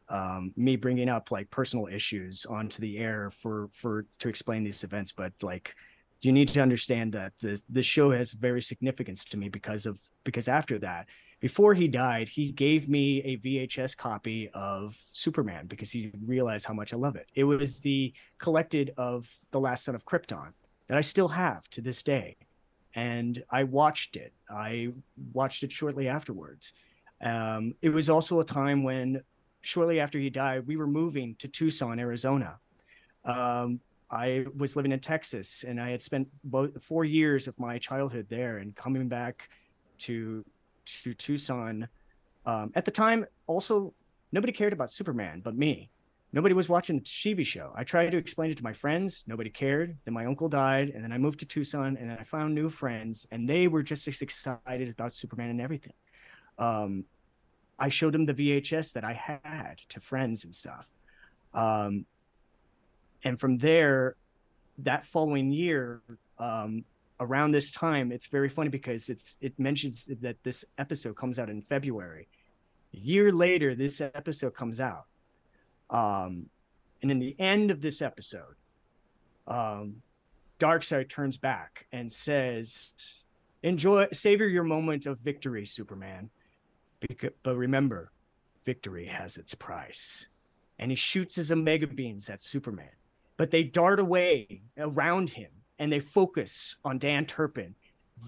um, 0.08 0.52
me 0.56 0.76
bringing 0.76 1.08
up 1.08 1.30
like 1.30 1.50
personal 1.50 1.86
issues 1.86 2.46
onto 2.46 2.80
the 2.80 2.98
air 2.98 3.30
for 3.30 3.68
for 3.72 4.06
to 4.18 4.28
explain 4.28 4.62
these 4.62 4.84
events, 4.84 5.12
but 5.12 5.32
like 5.42 5.74
you 6.22 6.32
need 6.32 6.48
to 6.48 6.60
understand 6.60 7.12
that 7.12 7.32
the 7.40 7.60
the 7.70 7.82
show 7.82 8.10
has 8.10 8.32
very 8.32 8.62
significance 8.62 9.24
to 9.24 9.36
me 9.36 9.48
because 9.48 9.86
of 9.86 9.98
because 10.24 10.48
after 10.48 10.78
that 10.78 11.06
before 11.46 11.74
he 11.74 11.86
died 11.86 12.28
he 12.28 12.50
gave 12.50 12.88
me 12.88 13.22
a 13.22 13.36
vhs 13.36 13.96
copy 13.96 14.50
of 14.52 14.98
superman 15.12 15.64
because 15.68 15.92
he 15.92 16.10
realized 16.24 16.66
how 16.66 16.74
much 16.74 16.92
i 16.92 16.96
love 16.96 17.14
it. 17.14 17.28
It 17.36 17.44
was 17.44 17.78
the 17.78 18.12
collected 18.38 18.92
of 18.96 19.30
the 19.52 19.60
last 19.60 19.84
son 19.84 19.94
of 19.94 20.04
krypton 20.04 20.50
that 20.88 20.98
i 20.98 21.00
still 21.00 21.28
have 21.28 21.62
to 21.70 21.80
this 21.80 22.02
day. 22.02 22.36
And 22.96 23.44
i 23.48 23.62
watched 23.62 24.16
it. 24.16 24.32
I 24.50 24.88
watched 25.32 25.62
it 25.62 25.70
shortly 25.70 26.08
afterwards. 26.08 26.72
Um, 27.20 27.74
it 27.80 27.90
was 27.90 28.10
also 28.10 28.40
a 28.40 28.44
time 28.44 28.82
when 28.82 29.22
shortly 29.60 30.00
after 30.00 30.18
he 30.18 30.30
died 30.30 30.66
we 30.66 30.76
were 30.76 30.88
moving 31.00 31.36
to 31.38 31.46
tucson 31.46 32.00
arizona. 32.00 32.58
Um, 33.24 33.78
I 34.10 34.46
was 34.56 34.74
living 34.74 34.90
in 34.90 34.98
Texas 34.98 35.64
and 35.68 35.80
I 35.80 35.90
had 35.90 36.02
spent 36.02 36.26
both 36.42 36.82
four 36.82 37.04
years 37.04 37.46
of 37.46 37.54
my 37.56 37.78
childhood 37.78 38.26
there 38.28 38.58
and 38.58 38.74
coming 38.74 39.06
back 39.06 39.48
to 40.06 40.44
to 40.86 41.14
Tucson. 41.14 41.88
Um, 42.44 42.72
at 42.74 42.84
the 42.84 42.90
time, 42.90 43.26
also 43.46 43.92
nobody 44.32 44.52
cared 44.52 44.72
about 44.72 44.92
Superman 44.92 45.40
but 45.44 45.56
me. 45.56 45.90
Nobody 46.32 46.54
was 46.54 46.68
watching 46.68 46.96
the 46.96 47.02
TV 47.02 47.46
show. 47.46 47.72
I 47.74 47.84
tried 47.84 48.10
to 48.10 48.18
explain 48.18 48.50
it 48.50 48.56
to 48.58 48.62
my 48.62 48.72
friends. 48.72 49.24
Nobody 49.26 49.48
cared. 49.48 49.96
Then 50.04 50.12
my 50.12 50.26
uncle 50.26 50.48
died, 50.48 50.90
and 50.90 51.02
then 51.02 51.12
I 51.12 51.18
moved 51.18 51.38
to 51.40 51.46
Tucson, 51.46 51.96
and 51.96 52.10
then 52.10 52.18
I 52.20 52.24
found 52.24 52.54
new 52.54 52.68
friends, 52.68 53.26
and 53.30 53.48
they 53.48 53.68
were 53.68 53.82
just 53.82 54.06
as 54.06 54.20
excited 54.20 54.88
about 54.90 55.14
Superman 55.14 55.50
and 55.50 55.60
everything. 55.60 55.94
Um, 56.58 57.04
I 57.78 57.88
showed 57.88 58.12
them 58.12 58.26
the 58.26 58.34
VHS 58.34 58.92
that 58.94 59.04
I 59.04 59.12
had 59.12 59.80
to 59.90 60.00
friends 60.00 60.44
and 60.44 60.54
stuff. 60.54 60.88
Um, 61.54 62.06
and 63.24 63.38
from 63.40 63.58
there 63.58 64.16
that 64.78 65.06
following 65.06 65.50
year 65.50 66.02
um, 66.38 66.84
around 67.20 67.52
this 67.52 67.70
time 67.70 68.12
it's 68.12 68.26
very 68.26 68.48
funny 68.48 68.68
because 68.68 69.08
it's 69.08 69.38
it 69.40 69.58
mentions 69.58 70.08
that 70.20 70.36
this 70.42 70.64
episode 70.78 71.16
comes 71.16 71.38
out 71.38 71.48
in 71.48 71.62
february. 71.62 72.28
A 72.94 72.98
year 72.98 73.32
later 73.32 73.74
this 73.74 74.00
episode 74.00 74.54
comes 74.54 74.80
out. 74.80 75.06
Um, 75.90 76.46
and 77.02 77.10
in 77.10 77.18
the 77.18 77.36
end 77.38 77.70
of 77.70 77.80
this 77.80 78.02
episode 78.02 78.56
um, 79.46 80.02
darkseid 80.58 81.08
turns 81.08 81.36
back 81.36 81.86
and 81.92 82.10
says 82.10 82.92
enjoy 83.62 84.08
savor 84.12 84.48
your 84.48 84.64
moment 84.64 85.06
of 85.06 85.18
victory 85.20 85.66
superman 85.66 86.30
because, 87.00 87.30
but 87.42 87.56
remember 87.56 88.10
victory 88.64 89.06
has 89.06 89.36
its 89.36 89.54
price. 89.54 90.26
And 90.78 90.90
he 90.90 90.96
shoots 90.96 91.36
his 91.36 91.50
omega 91.50 91.86
beams 91.86 92.28
at 92.28 92.42
superman 92.42 92.90
but 93.36 93.50
they 93.50 93.62
dart 93.62 94.00
away 94.00 94.62
around 94.78 95.30
him 95.30 95.50
and 95.78 95.92
they 95.92 96.00
focus 96.00 96.76
on 96.84 96.98
Dan 96.98 97.26
Turpin, 97.26 97.74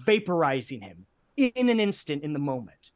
vaporizing 0.05 0.81
him 0.81 1.05
in 1.37 1.69
an 1.69 1.79
instant 1.79 2.23
in 2.23 2.33
the 2.33 2.39
moment. 2.39 2.91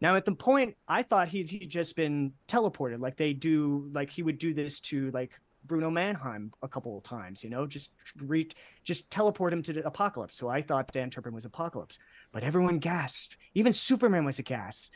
Now, 0.00 0.16
at 0.16 0.24
the 0.24 0.34
point, 0.34 0.76
I 0.88 1.02
thought 1.04 1.28
he'd, 1.28 1.48
he'd 1.48 1.68
just 1.68 1.94
been 1.94 2.32
teleported, 2.48 3.00
like 3.00 3.16
they 3.16 3.32
do, 3.32 3.88
like 3.92 4.10
he 4.10 4.22
would 4.22 4.38
do 4.38 4.52
this 4.52 4.80
to 4.80 5.10
like 5.12 5.30
Bruno 5.64 5.90
Mannheim 5.90 6.52
a 6.62 6.68
couple 6.68 6.96
of 6.98 7.04
times, 7.04 7.44
you 7.44 7.50
know, 7.50 7.66
just 7.66 7.92
re- 8.20 8.50
just 8.82 9.10
teleport 9.10 9.52
him 9.52 9.62
to 9.62 9.72
the 9.72 9.82
Apokolips. 9.82 10.32
So 10.32 10.48
I 10.48 10.60
thought 10.60 10.90
Dan 10.90 11.10
Turpin 11.10 11.32
was 11.32 11.44
Apokolips, 11.44 11.98
but 12.32 12.42
everyone 12.42 12.78
gasped. 12.78 13.36
Even 13.54 13.72
Superman 13.72 14.24
was 14.24 14.40
aghast 14.40 14.90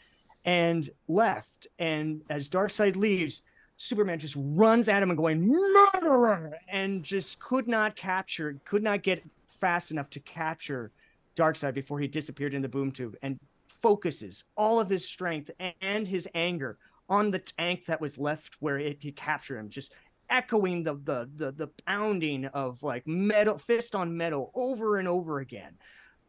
and 0.44 0.88
left. 1.06 1.68
And 1.78 2.22
as 2.30 2.48
Darkseid 2.48 2.96
leaves, 2.96 3.42
Superman 3.76 4.18
just 4.18 4.36
runs 4.38 4.88
at 4.88 5.02
him 5.02 5.10
and 5.10 5.18
going 5.18 5.46
murderer, 5.46 6.58
and 6.68 7.02
just 7.02 7.38
could 7.40 7.68
not 7.68 7.94
capture, 7.94 8.58
could 8.64 8.82
not 8.82 9.02
get 9.02 9.22
fast 9.60 9.90
enough 9.90 10.08
to 10.10 10.20
capture 10.20 10.90
Darkseid 11.34 11.74
before 11.74 12.00
he 12.00 12.08
disappeared 12.08 12.54
in 12.54 12.62
the 12.62 12.68
boom 12.68 12.90
tube, 12.90 13.16
and 13.22 13.38
focuses 13.68 14.44
all 14.56 14.80
of 14.80 14.88
his 14.88 15.04
strength 15.04 15.50
and 15.82 16.08
his 16.08 16.26
anger 16.34 16.78
on 17.08 17.30
the 17.30 17.38
tank 17.38 17.84
that 17.86 18.00
was 18.00 18.18
left 18.18 18.56
where 18.60 18.78
it 18.78 19.00
could 19.00 19.14
capture 19.14 19.58
him, 19.58 19.68
just 19.68 19.92
echoing 20.30 20.82
the 20.82 20.94
the 21.04 21.28
the, 21.36 21.52
the 21.52 21.68
pounding 21.86 22.46
of 22.46 22.82
like 22.82 23.06
metal 23.06 23.58
fist 23.58 23.94
on 23.94 24.16
metal 24.16 24.50
over 24.54 24.96
and 24.98 25.06
over 25.06 25.40
again, 25.40 25.74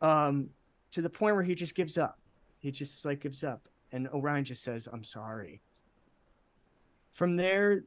um, 0.02 0.50
to 0.92 1.02
the 1.02 1.10
point 1.10 1.36
where 1.36 1.44
he 1.44 1.56
just 1.56 1.76
gives 1.76 1.98
up. 1.98 2.20
He 2.60 2.72
just 2.72 3.06
like 3.06 3.22
gives 3.22 3.44
up, 3.44 3.70
and 3.92 4.08
Orion 4.10 4.44
just 4.44 4.64
says, 4.64 4.88
"I'm 4.92 5.04
sorry." 5.04 5.62
From 7.18 7.36
there 7.36 7.84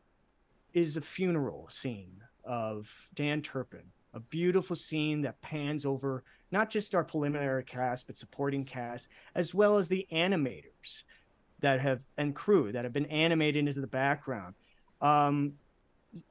is 0.72 0.96
a 0.96 1.00
funeral 1.00 1.68
scene 1.70 2.20
of 2.42 2.92
Dan 3.14 3.42
Turpin, 3.42 3.84
a 4.12 4.18
beautiful 4.18 4.74
scene 4.74 5.22
that 5.22 5.40
pans 5.40 5.86
over 5.86 6.24
not 6.50 6.68
just 6.68 6.96
our 6.96 7.04
preliminary 7.04 7.62
cast, 7.62 8.08
but 8.08 8.16
supporting 8.16 8.64
cast, 8.64 9.06
as 9.36 9.54
well 9.54 9.78
as 9.78 9.86
the 9.86 10.04
animators 10.10 11.04
that 11.60 11.80
have 11.80 12.02
and 12.18 12.34
crew 12.34 12.72
that 12.72 12.82
have 12.82 12.92
been 12.92 13.06
animated 13.06 13.68
into 13.68 13.80
the 13.80 13.86
background. 13.86 14.56
Um, 15.00 15.52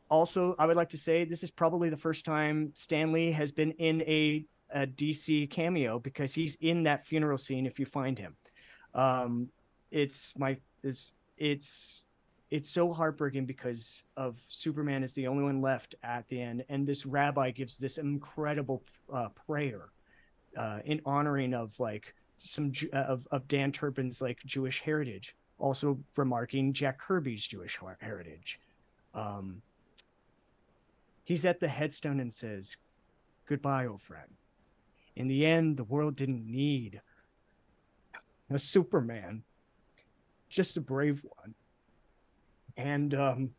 also, 0.09 0.55
I 0.59 0.65
would 0.65 0.75
like 0.75 0.89
to 0.89 0.97
say 0.97 1.23
this 1.23 1.41
is 1.41 1.51
probably 1.51 1.87
the 1.87 1.95
first 1.95 2.25
time 2.25 2.73
Stan 2.75 3.13
Lee 3.13 3.31
has 3.31 3.53
been 3.53 3.71
in 3.71 4.01
a, 4.01 4.45
a 4.73 4.85
DC 4.85 5.49
cameo 5.49 5.99
because 5.99 6.33
he's 6.33 6.57
in 6.59 6.83
that 6.83 7.07
funeral 7.07 7.37
scene. 7.37 7.65
If 7.65 7.79
you 7.79 7.85
find 7.85 8.19
him, 8.19 8.35
um, 8.93 9.47
it's 9.89 10.37
my 10.37 10.57
it's 10.83 11.13
it's 11.37 12.03
it's 12.51 12.69
so 12.69 12.91
heartbreaking 12.91 13.45
because 13.45 14.03
of 14.17 14.37
Superman 14.47 15.03
is 15.03 15.13
the 15.13 15.27
only 15.27 15.43
one 15.43 15.61
left 15.61 15.95
at 16.03 16.27
the 16.29 16.41
end, 16.41 16.65
and 16.69 16.87
this 16.87 17.05
rabbi 17.05 17.51
gives 17.51 17.77
this 17.77 17.97
incredible 17.97 18.83
uh, 19.13 19.29
prayer 19.47 19.89
uh, 20.57 20.79
in 20.85 20.99
honoring 21.05 21.53
of 21.53 21.79
like 21.79 22.13
some 22.39 22.71
uh, 22.91 22.97
of 22.97 23.27
of 23.31 23.47
Dan 23.47 23.71
Turpin's 23.71 24.21
like 24.21 24.39
Jewish 24.45 24.81
heritage, 24.81 25.35
also 25.59 25.99
remarking 26.15 26.73
Jack 26.73 26.99
Kirby's 26.99 27.45
Jewish 27.45 27.79
heritage. 27.99 28.59
Um, 29.13 29.61
he's 31.23 31.45
at 31.45 31.59
the 31.59 31.67
headstone 31.67 32.19
and 32.19 32.33
says, 32.33 32.77
"Goodbye, 33.45 33.85
old 33.85 34.01
friend." 34.01 34.31
In 35.15 35.27
the 35.27 35.45
end, 35.45 35.77
the 35.77 35.83
world 35.83 36.15
didn't 36.15 36.49
need 36.49 37.01
a 38.49 38.57
Superman, 38.57 39.43
just 40.49 40.77
a 40.77 40.81
brave 40.81 41.23
one 41.23 41.53
and 42.79 43.13
um, 43.13 43.49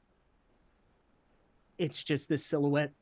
it's 1.77 2.03
just 2.03 2.29
this 2.29 2.45
silhouette 2.45 2.93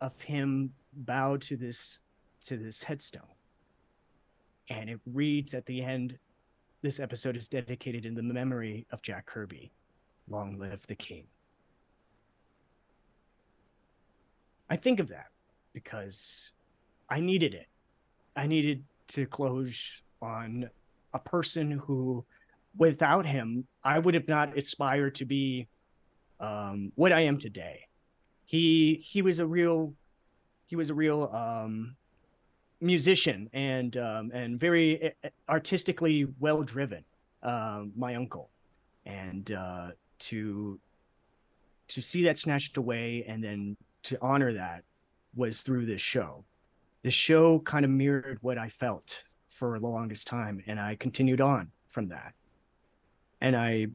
of 0.00 0.20
him 0.20 0.72
bowed 0.92 1.40
to 1.42 1.56
this 1.56 2.00
to 2.44 2.56
this 2.56 2.82
headstone. 2.82 3.22
And 4.68 4.90
it 4.90 4.98
reads 5.06 5.54
at 5.54 5.66
the 5.66 5.82
end 5.82 6.18
this 6.82 6.98
episode 6.98 7.36
is 7.36 7.48
dedicated 7.48 8.04
in 8.04 8.14
the 8.14 8.22
memory 8.22 8.86
of 8.90 9.00
jack 9.02 9.26
kirby. 9.26 9.70
Long 10.28 10.58
live 10.58 10.84
the 10.88 10.94
king. 10.94 11.24
I 14.70 14.76
think 14.76 14.98
of 14.98 15.08
that 15.08 15.26
because 15.72 16.50
i 17.08 17.20
needed 17.20 17.54
it. 17.54 17.66
I 18.34 18.46
needed 18.46 18.82
to 19.08 19.26
close 19.26 20.02
on 20.20 20.68
a 21.14 21.18
person 21.18 21.72
who 21.72 22.24
without 22.80 23.26
him, 23.26 23.66
I 23.84 23.98
would 23.98 24.14
have 24.14 24.26
not 24.26 24.56
aspired 24.56 25.14
to 25.16 25.26
be 25.26 25.68
um, 26.40 26.90
what 26.96 27.12
I 27.12 27.20
am 27.20 27.38
today. 27.38 27.86
He 28.46 29.00
he 29.04 29.22
was 29.22 29.38
a 29.38 29.46
real 29.46 29.92
he 30.66 30.74
was 30.74 30.90
a 30.90 30.94
real 30.94 31.30
um, 31.32 31.94
musician 32.80 33.48
and 33.52 33.96
um, 33.98 34.32
and 34.34 34.58
very 34.58 35.12
uh, 35.22 35.28
artistically 35.48 36.26
well 36.40 36.62
driven. 36.62 37.04
Um, 37.42 37.92
my 37.96 38.16
uncle, 38.16 38.50
and 39.06 39.52
uh, 39.52 39.88
to 40.30 40.80
to 41.88 42.00
see 42.00 42.24
that 42.24 42.38
snatched 42.38 42.76
away 42.76 43.24
and 43.28 43.44
then 43.44 43.76
to 44.04 44.18
honor 44.22 44.52
that 44.54 44.84
was 45.34 45.62
through 45.62 45.86
this 45.86 46.00
show. 46.00 46.44
The 47.02 47.10
show 47.10 47.60
kind 47.60 47.84
of 47.84 47.90
mirrored 47.90 48.38
what 48.40 48.58
I 48.58 48.68
felt 48.68 49.22
for 49.48 49.78
the 49.78 49.86
longest 49.86 50.26
time, 50.26 50.62
and 50.66 50.80
I 50.80 50.96
continued 50.96 51.40
on 51.40 51.70
from 51.88 52.08
that. 52.08 52.34
And 53.40 53.56
I 53.56 53.88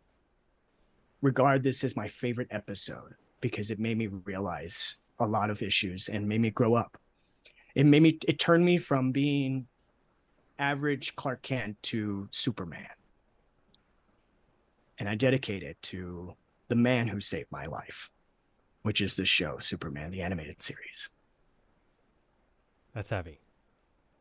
regard 1.21 1.63
this 1.63 1.83
as 1.83 1.95
my 1.95 2.07
favorite 2.07 2.47
episode 2.51 3.15
because 3.41 3.71
it 3.71 3.79
made 3.79 3.97
me 3.97 4.07
realize 4.07 4.97
a 5.19 5.27
lot 5.27 5.49
of 5.49 5.61
issues 5.61 6.09
and 6.09 6.27
made 6.27 6.41
me 6.41 6.49
grow 6.49 6.75
up. 6.75 6.97
It 7.73 7.85
made 7.85 8.01
me 8.01 8.19
it 8.27 8.39
turned 8.39 8.65
me 8.65 8.77
from 8.77 9.11
being 9.11 9.67
average 10.59 11.15
Clark 11.15 11.41
Kent 11.41 11.81
to 11.83 12.27
Superman. 12.31 12.87
And 14.97 15.09
I 15.09 15.15
dedicate 15.15 15.61
it 15.61 15.81
to 15.83 16.35
the 16.69 16.75
man 16.75 17.07
who 17.07 17.19
saved 17.19 17.51
my 17.51 17.65
life, 17.65 18.09
which 18.83 19.01
is 19.01 19.15
the 19.15 19.25
show 19.25 19.59
Superman 19.59 20.11
the 20.11 20.21
animated 20.21 20.61
series. 20.61 21.09
That's 22.93 23.09
heavy. 23.09 23.39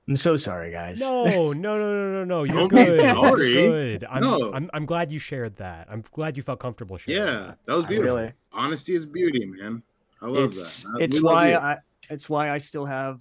I'm 0.07 0.17
so 0.17 0.37
sorry, 0.37 0.71
guys. 0.71 1.01
No, 1.01 1.25
no, 1.53 1.53
no, 1.53 1.79
no, 1.79 2.13
no, 2.13 2.25
no. 2.25 2.43
You're 2.45 2.55
Don't 2.57 2.69
be 2.69 2.77
good. 2.85 3.01
sorry. 3.01 3.53
You're 3.53 3.71
good. 3.71 4.05
I'm, 4.11 4.21
No. 4.23 4.53
I'm, 4.53 4.69
I'm 4.75 4.85
glad 4.87 5.11
you 5.11 5.19
shared 5.19 5.57
that. 5.57 5.87
I'm 5.91 6.03
glad 6.13 6.37
you 6.37 6.43
felt 6.43 6.61
comfortable 6.61 6.99
sharing. 6.99 7.21
Yeah, 7.21 7.33
that. 7.33 7.59
that 7.65 7.75
was 7.77 7.85
I 7.87 7.89
beautiful. 7.89 8.17
really- 8.17 8.33
Honesty 8.53 8.95
is 8.95 9.07
beauty, 9.07 9.47
man. 9.47 9.83
I 10.21 10.27
love 10.27 10.45
it's 10.51 10.83
that. 10.83 10.97
I- 11.01 11.05
it's 11.05 11.21
why 11.23 11.51
you. 11.51 11.57
I 11.57 11.79
it's 12.11 12.29
why 12.29 12.51
I 12.51 12.59
still 12.59 12.85
have 12.85 13.21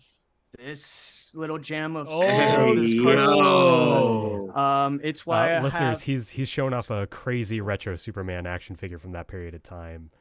this 0.60 1.32
little 1.34 1.58
gem 1.58 1.96
of 1.96 2.08
Oh, 2.10 2.22
Hey, 2.22 2.76
this 2.76 2.94
yo. 2.96 4.52
Um, 4.54 5.00
it's 5.04 5.26
why 5.26 5.54
Uh, 5.54 5.60
I 5.60 5.64
listeners, 5.64 6.00
have, 6.00 6.02
he's 6.04 6.30
he's 6.30 6.50
shown 6.50 6.74
off 6.74 6.90
a 6.92 7.08
crazy 7.08 7.62
retro 7.62 7.96
Superman 7.96 8.46
action 8.46 8.76
figure 8.76 8.98
from 9.00 9.14
that 9.14 9.28
period 9.28 9.54
of 9.56 9.64
time. 9.64 10.12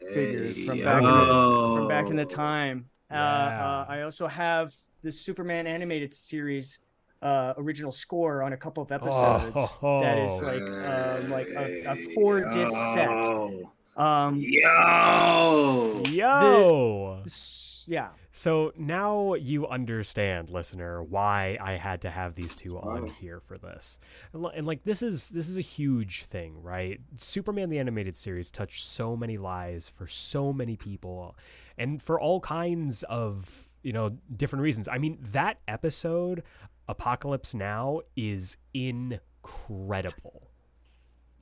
figures 0.00 0.66
from 0.66 0.80
back 0.80 0.98
in 0.98 1.04
the, 1.04 1.74
from 1.76 1.88
back 1.88 2.06
in 2.10 2.16
the 2.16 2.24
time. 2.24 2.86
Uh, 3.10 3.14
uh, 3.14 3.86
I 3.88 4.02
also 4.02 4.26
have 4.26 4.74
the 5.02 5.12
Superman 5.12 5.66
animated 5.66 6.14
series 6.14 6.78
uh, 7.22 7.54
original 7.56 7.92
score 7.92 8.42
on 8.42 8.52
a 8.52 8.56
couple 8.56 8.82
of 8.82 8.90
episodes. 8.90 9.76
Oh. 9.82 10.00
That 10.02 10.18
is 10.18 10.42
like 10.42 10.62
um, 10.62 11.30
like 11.30 11.48
a, 11.48 11.84
a 11.92 12.14
four 12.14 12.40
disc 12.40 12.72
set. 12.94 13.08
Yo. 13.08 13.72
Um, 13.96 14.36
Yo. 14.36 16.02
Yo. 16.08 17.22
s- 17.24 17.84
yeah, 17.88 18.10
So 18.30 18.72
now 18.78 19.34
you 19.34 19.66
understand, 19.66 20.50
listener, 20.50 21.02
why 21.02 21.58
I 21.60 21.72
had 21.72 22.00
to 22.02 22.10
have 22.10 22.36
these 22.36 22.54
two 22.54 22.78
on 22.78 23.04
Oh. 23.04 23.06
here 23.20 23.40
for 23.40 23.58
this. 23.58 23.98
And, 24.32 24.46
and 24.54 24.66
like 24.68 24.84
this 24.84 25.02
is 25.02 25.30
this 25.30 25.48
is 25.48 25.56
a 25.56 25.60
huge 25.62 26.24
thing, 26.26 26.62
right? 26.62 27.00
Superman 27.16 27.70
the 27.70 27.80
animated 27.80 28.14
series 28.16 28.52
touched 28.52 28.84
so 28.84 29.16
many 29.16 29.36
lives 29.36 29.88
for 29.88 30.06
so 30.06 30.52
many 30.52 30.76
people 30.76 31.36
and 31.76 32.00
for 32.00 32.20
all 32.20 32.38
kinds 32.40 33.02
of, 33.04 33.68
you 33.82 33.92
know, 33.92 34.10
different 34.36 34.62
reasons. 34.62 34.88
I 34.88 34.98
mean, 34.98 35.18
that 35.32 35.58
episode 35.68 36.42
Apokolips 36.88 37.54
Now 37.54 38.00
is 38.16 38.56
incredible. 38.74 40.48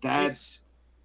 That's 0.03 0.61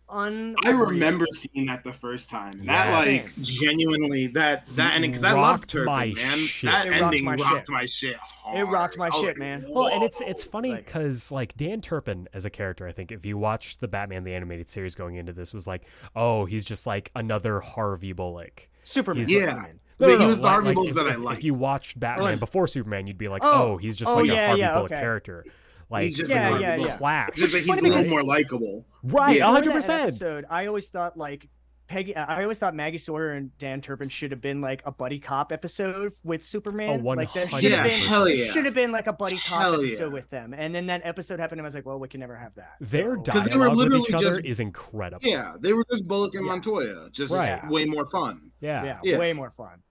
un. 0.08 0.56
I 0.64 0.70
remember 0.70 1.26
seeing 1.32 1.66
that 1.68 1.84
the 1.84 1.92
first 1.94 2.30
time. 2.30 2.54
And 2.60 2.70
That 2.70 2.92
like 3.06 3.24
genuinely 3.42 4.28
that 4.28 4.66
that 4.76 4.94
ending 4.96 5.12
because 5.12 5.24
I 5.26 5.32
loved 5.34 5.44
Rocked 5.64 5.70
Turpin, 5.70 5.86
my 5.86 6.14
man. 6.16 6.38
shit. 6.40 6.70
That 6.72 6.86
It 6.88 6.90
rocked 6.92 7.04
ending 7.04 7.26
my 7.26 7.36
rocked 7.36 7.68
shit. 7.68 7.70
my 7.70 7.86
shit. 7.86 8.16
Hard. 8.16 8.60
It 8.60 8.64
rocked 8.66 8.98
my 8.98 9.06
I 9.08 9.10
was 9.10 9.16
shit, 9.20 9.28
like, 9.30 9.38
man. 9.38 9.66
Well, 9.68 9.88
and 9.88 10.04
it's 10.04 10.22
it's 10.22 10.44
funny 10.44 10.74
because 10.76 11.32
like 11.32 11.58
Dan 11.58 11.82
Turpin 11.82 12.30
as 12.34 12.46
a 12.46 12.50
character, 12.50 12.88
I 12.88 12.92
think 12.92 13.12
if 13.12 13.26
you 13.26 13.38
watched 13.38 13.82
the 13.82 13.88
Batman 13.88 14.24
the 14.24 14.34
animated 14.36 14.70
series 14.70 14.96
going 14.96 15.16
into 15.16 15.34
this, 15.34 15.54
was 15.54 15.68
like, 15.68 15.84
oh, 16.16 16.46
he's 16.46 16.64
just 16.64 16.86
like 16.88 17.12
another 17.16 17.60
Harvey 17.60 18.14
Bullock. 18.14 18.70
Superman. 18.84 19.26
He's- 19.26 19.42
Yeah. 19.46 19.66
Superman. 19.98 20.18
But 20.18 20.24
he 20.24 20.28
was 20.28 20.41
the 20.41 20.50
Harvey 20.50 20.68
like, 20.68 20.76
Bullock 20.76 20.89
if, 20.89 20.96
that 20.96 21.08
I 21.08 21.16
liked. 21.16 21.39
If 21.39 21.43
you 21.43 21.54
watched 21.54 22.00
Batman 22.00 22.26
Like- 22.26 22.39
before 22.39 22.68
Superman, 22.68 23.08
you'd 23.08 23.18
be 23.18 23.28
like, 23.28 23.43
Oh, 23.43 23.74
oh, 23.74 23.78
he's 23.78 23.96
just 23.96 24.10
oh, 24.10 24.16
like 24.16 24.28
yeah, 24.28 24.34
a 24.34 24.48
Harvey 24.48 24.62
yeah, 24.62 24.74
Bullock 24.74 24.91
okay. 24.91 25.02
character. 25.02 25.46
Like 25.89 26.04
He's 26.06 26.18
just 26.18 26.30
Yeah, 26.30 26.58
a 26.58 26.60
yeah, 26.60 26.76
yeah. 26.76 26.98
Flash. 26.98 27.30
Just 27.36 27.54
that 27.54 27.64
he's 27.64 27.78
a 27.78 27.82
little 27.82 28.10
more 28.10 28.24
likable. 28.24 28.86
Right, 29.04 29.38
Yeah. 29.38 29.50
a 29.50 29.52
hundred 29.52 29.70
that 29.70 29.76
percent. 29.76 30.02
Episode, 30.04 30.46
I 30.50 30.66
always 30.66 30.89
thought 30.89 31.18
like 31.18 31.48
Peggy. 31.88 32.16
I 32.16 32.42
always 32.44 32.58
thought 32.60 32.74
Maggie 32.76 32.98
Sawyer 32.98 33.34
and 33.34 33.56
Dan 33.58 33.80
Turpin 33.82 34.10
should 34.10 34.32
have 34.32 34.42
been 34.42 34.60
like 34.62 34.82
a 34.86 34.92
buddy 34.92 35.20
cop 35.20 35.52
episode 35.52 36.14
with 36.24 36.44
Superman. 36.44 37.02
Oh, 37.06 37.10
like 37.14 37.32
there 37.34 37.48
should 37.48 37.60
100%. 37.64 37.72
have 37.76 37.84
been 37.86 38.00
hell 38.00 38.28
yeah. 38.28 38.52
should 38.52 38.66
have 38.66 38.74
been 38.74 38.92
like 38.92 39.08
a 39.08 39.14
buddy 39.14 39.38
cop 39.38 39.62
Hell 39.62 39.76
episode 39.76 40.08
yeah. 40.08 40.14
with 40.14 40.30
them. 40.30 40.54
And 40.56 40.74
then 40.74 40.88
that 40.88 41.02
episode 41.04 41.40
happened, 41.40 41.60
and 41.60 41.66
I 41.66 41.68
was 41.68 41.76
like, 41.76 41.86
well, 41.86 42.00
we 42.00 42.08
can 42.08 42.20
never 42.20 42.36
have 42.36 42.56
that. 42.56 42.74
Their 42.82 43.16
So- 43.16 43.22
'Cause 43.32 43.46
they 43.46 43.56
were 43.56 43.66
dialogue 43.68 43.78
with 43.78 43.86
literally 43.88 44.06
each 44.10 44.14
other 44.16 44.24
just- 44.38 44.46
is 44.46 44.60
incredible. 44.60 45.28
Yeah, 45.28 45.54
they 45.60 45.74
were 45.74 45.86
just 45.92 46.08
Bullock 46.08 46.34
and 46.36 46.46
Yeah. 46.46 46.52
Montoya, 46.52 47.10
just 47.12 47.32
Right. 47.34 47.68
way 47.70 47.86
more 47.86 48.06
fun. 48.08 48.52
yeah. 48.62 48.84
yeah, 48.84 49.00
Yeah. 49.04 49.18
way 49.20 49.34
more 49.34 49.52
fun. 49.52 49.82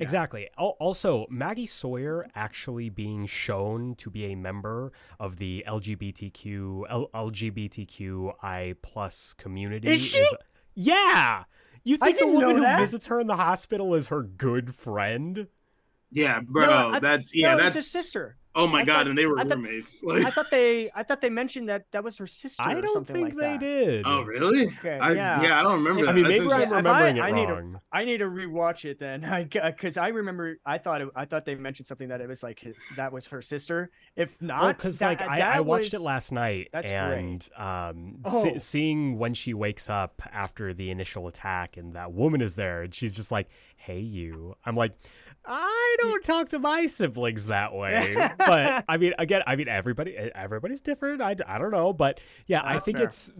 Exactly. 0.00 0.48
Also, 0.56 1.26
Maggie 1.28 1.66
Sawyer 1.66 2.24
actually 2.36 2.88
being 2.88 3.26
shown 3.26 3.96
to 3.96 4.10
be 4.10 4.26
a 4.26 4.36
member 4.36 4.92
of 5.18 5.38
the 5.38 5.64
LGBTQ 5.66 6.86
LGBTQI 7.12 8.74
plus 8.82 9.34
community 9.34 9.88
Is 9.88 10.00
she? 10.04 10.24
Yeah. 10.78 11.44
You 11.84 11.96
think 11.96 12.18
the 12.18 12.24
didn't 12.26 12.34
woman 12.40 12.56
who 12.62 12.76
visits 12.78 13.06
her 13.06 13.18
in 13.20 13.26
the 13.26 13.36
hospital 13.36 13.94
is 13.94 14.08
her 14.08 14.22
good 14.22 14.74
friend? 14.74 15.46
Yeah, 16.10 16.40
bro, 16.40 16.66
No, 16.66 16.90
I- 16.94 17.00
that's 17.00 17.34
yeah, 17.34 17.50
no, 17.50 17.54
it's 17.56 17.64
that's 17.64 17.76
his 17.76 17.90
sister. 17.90 18.36
Oh 18.58 18.66
my 18.66 18.80
I 18.80 18.84
god, 18.84 18.92
thought- 18.94 19.06
and 19.08 19.16
they 19.18 19.24
were 19.26 19.38
I 19.38 19.44
thought- 19.44 19.56
roommates. 19.56 20.02
Like, 20.08 20.24
I 20.26 20.30
thought 20.30 20.50
they 20.50 20.90
I 20.94 21.02
thought 21.02 21.20
they 21.22 21.30
mentioned 21.30 21.68
that 21.70 21.86
that 21.92 22.04
was 22.04 22.18
her 22.18 22.26
sister. 22.26 22.62
I 22.62 22.74
or 22.74 22.82
don't 22.82 22.92
something 22.92 23.14
think 23.14 23.28
like 23.34 23.36
they 23.60 23.66
that. 23.68 23.86
did. 23.86 24.06
oh 24.06 24.22
really? 24.22 24.66
Okay, 24.78 24.98
I, 24.98 25.12
yeah. 25.12 25.42
yeah. 25.42 25.60
I 25.60 25.62
don't 25.62 25.82
remember. 25.84 26.02
I 26.02 26.04
that. 26.04 26.10
I 26.10 26.14
mean, 26.14 26.24
That's 26.24 26.38
maybe 26.38 26.52
I'm 26.52 26.60
interesting. 26.60 26.72
I- 26.74 26.76
remembering 26.76 27.20
I 27.20 27.28
it 27.28 27.32
need 27.32 27.46
to- 27.46 27.52
wrong. 27.54 27.80
I 27.92 28.04
need 28.04 28.18
to 28.18 28.24
rewatch 28.26 28.84
it 28.84 28.98
then. 28.98 29.48
Because 29.78 29.96
I 29.96 30.08
remember 30.08 30.58
I 30.66 30.78
thought 30.78 31.00
it, 31.02 31.08
I 31.16 31.24
thought 31.24 31.44
they 31.44 31.54
mentioned 31.54 31.86
something 31.86 32.08
that 32.08 32.20
it 32.20 32.28
was 32.28 32.42
like 32.42 32.58
his, 32.60 32.74
that 32.96 33.12
was 33.12 33.26
her 33.28 33.40
sister. 33.40 33.90
If 34.16 34.34
not, 34.42 34.62
Well, 34.62 34.72
because 34.72 35.00
like 35.00 35.22
I, 35.22 35.38
that 35.38 35.56
I 35.56 35.60
watched 35.60 35.94
it 35.94 36.00
last 36.00 36.32
night, 36.32 36.68
that's 36.72 36.90
and 36.90 37.48
um, 37.56 38.18
Oh. 38.24 38.42
se- 38.42 38.58
seeing 38.58 39.18
when 39.18 39.34
she 39.34 39.54
wakes 39.54 39.88
up 39.88 40.20
after 40.32 40.74
the 40.74 40.90
initial 40.90 41.28
attack, 41.28 41.76
and 41.76 41.94
that 41.94 42.12
woman 42.12 42.40
is 42.40 42.54
there, 42.56 42.82
and 42.82 42.94
she's 42.94 43.14
just 43.14 43.30
like, 43.30 43.48
"Hey, 43.76 44.00
you." 44.00 44.54
I'm 44.66 44.74
like, 44.76 44.92
I 45.44 45.96
don't 46.00 46.24
talk 46.24 46.50
to 46.50 46.58
my 46.58 46.86
siblings 46.86 47.46
that 47.46 47.74
way, 47.74 48.14
but 48.38 48.84
I 48.88 48.96
mean, 48.98 49.14
again, 49.18 49.42
I 49.46 49.56
mean, 49.56 49.68
everybody, 49.68 50.14
everybody's 50.16 50.80
different. 50.80 51.22
I, 51.22 51.36
I 51.46 51.58
don't 51.58 51.70
know, 51.70 51.92
but 51.92 52.20
yeah, 52.46 52.60
I 52.64 52.78
think 52.78 52.98
fair. 52.98 53.06
it's 53.06 53.30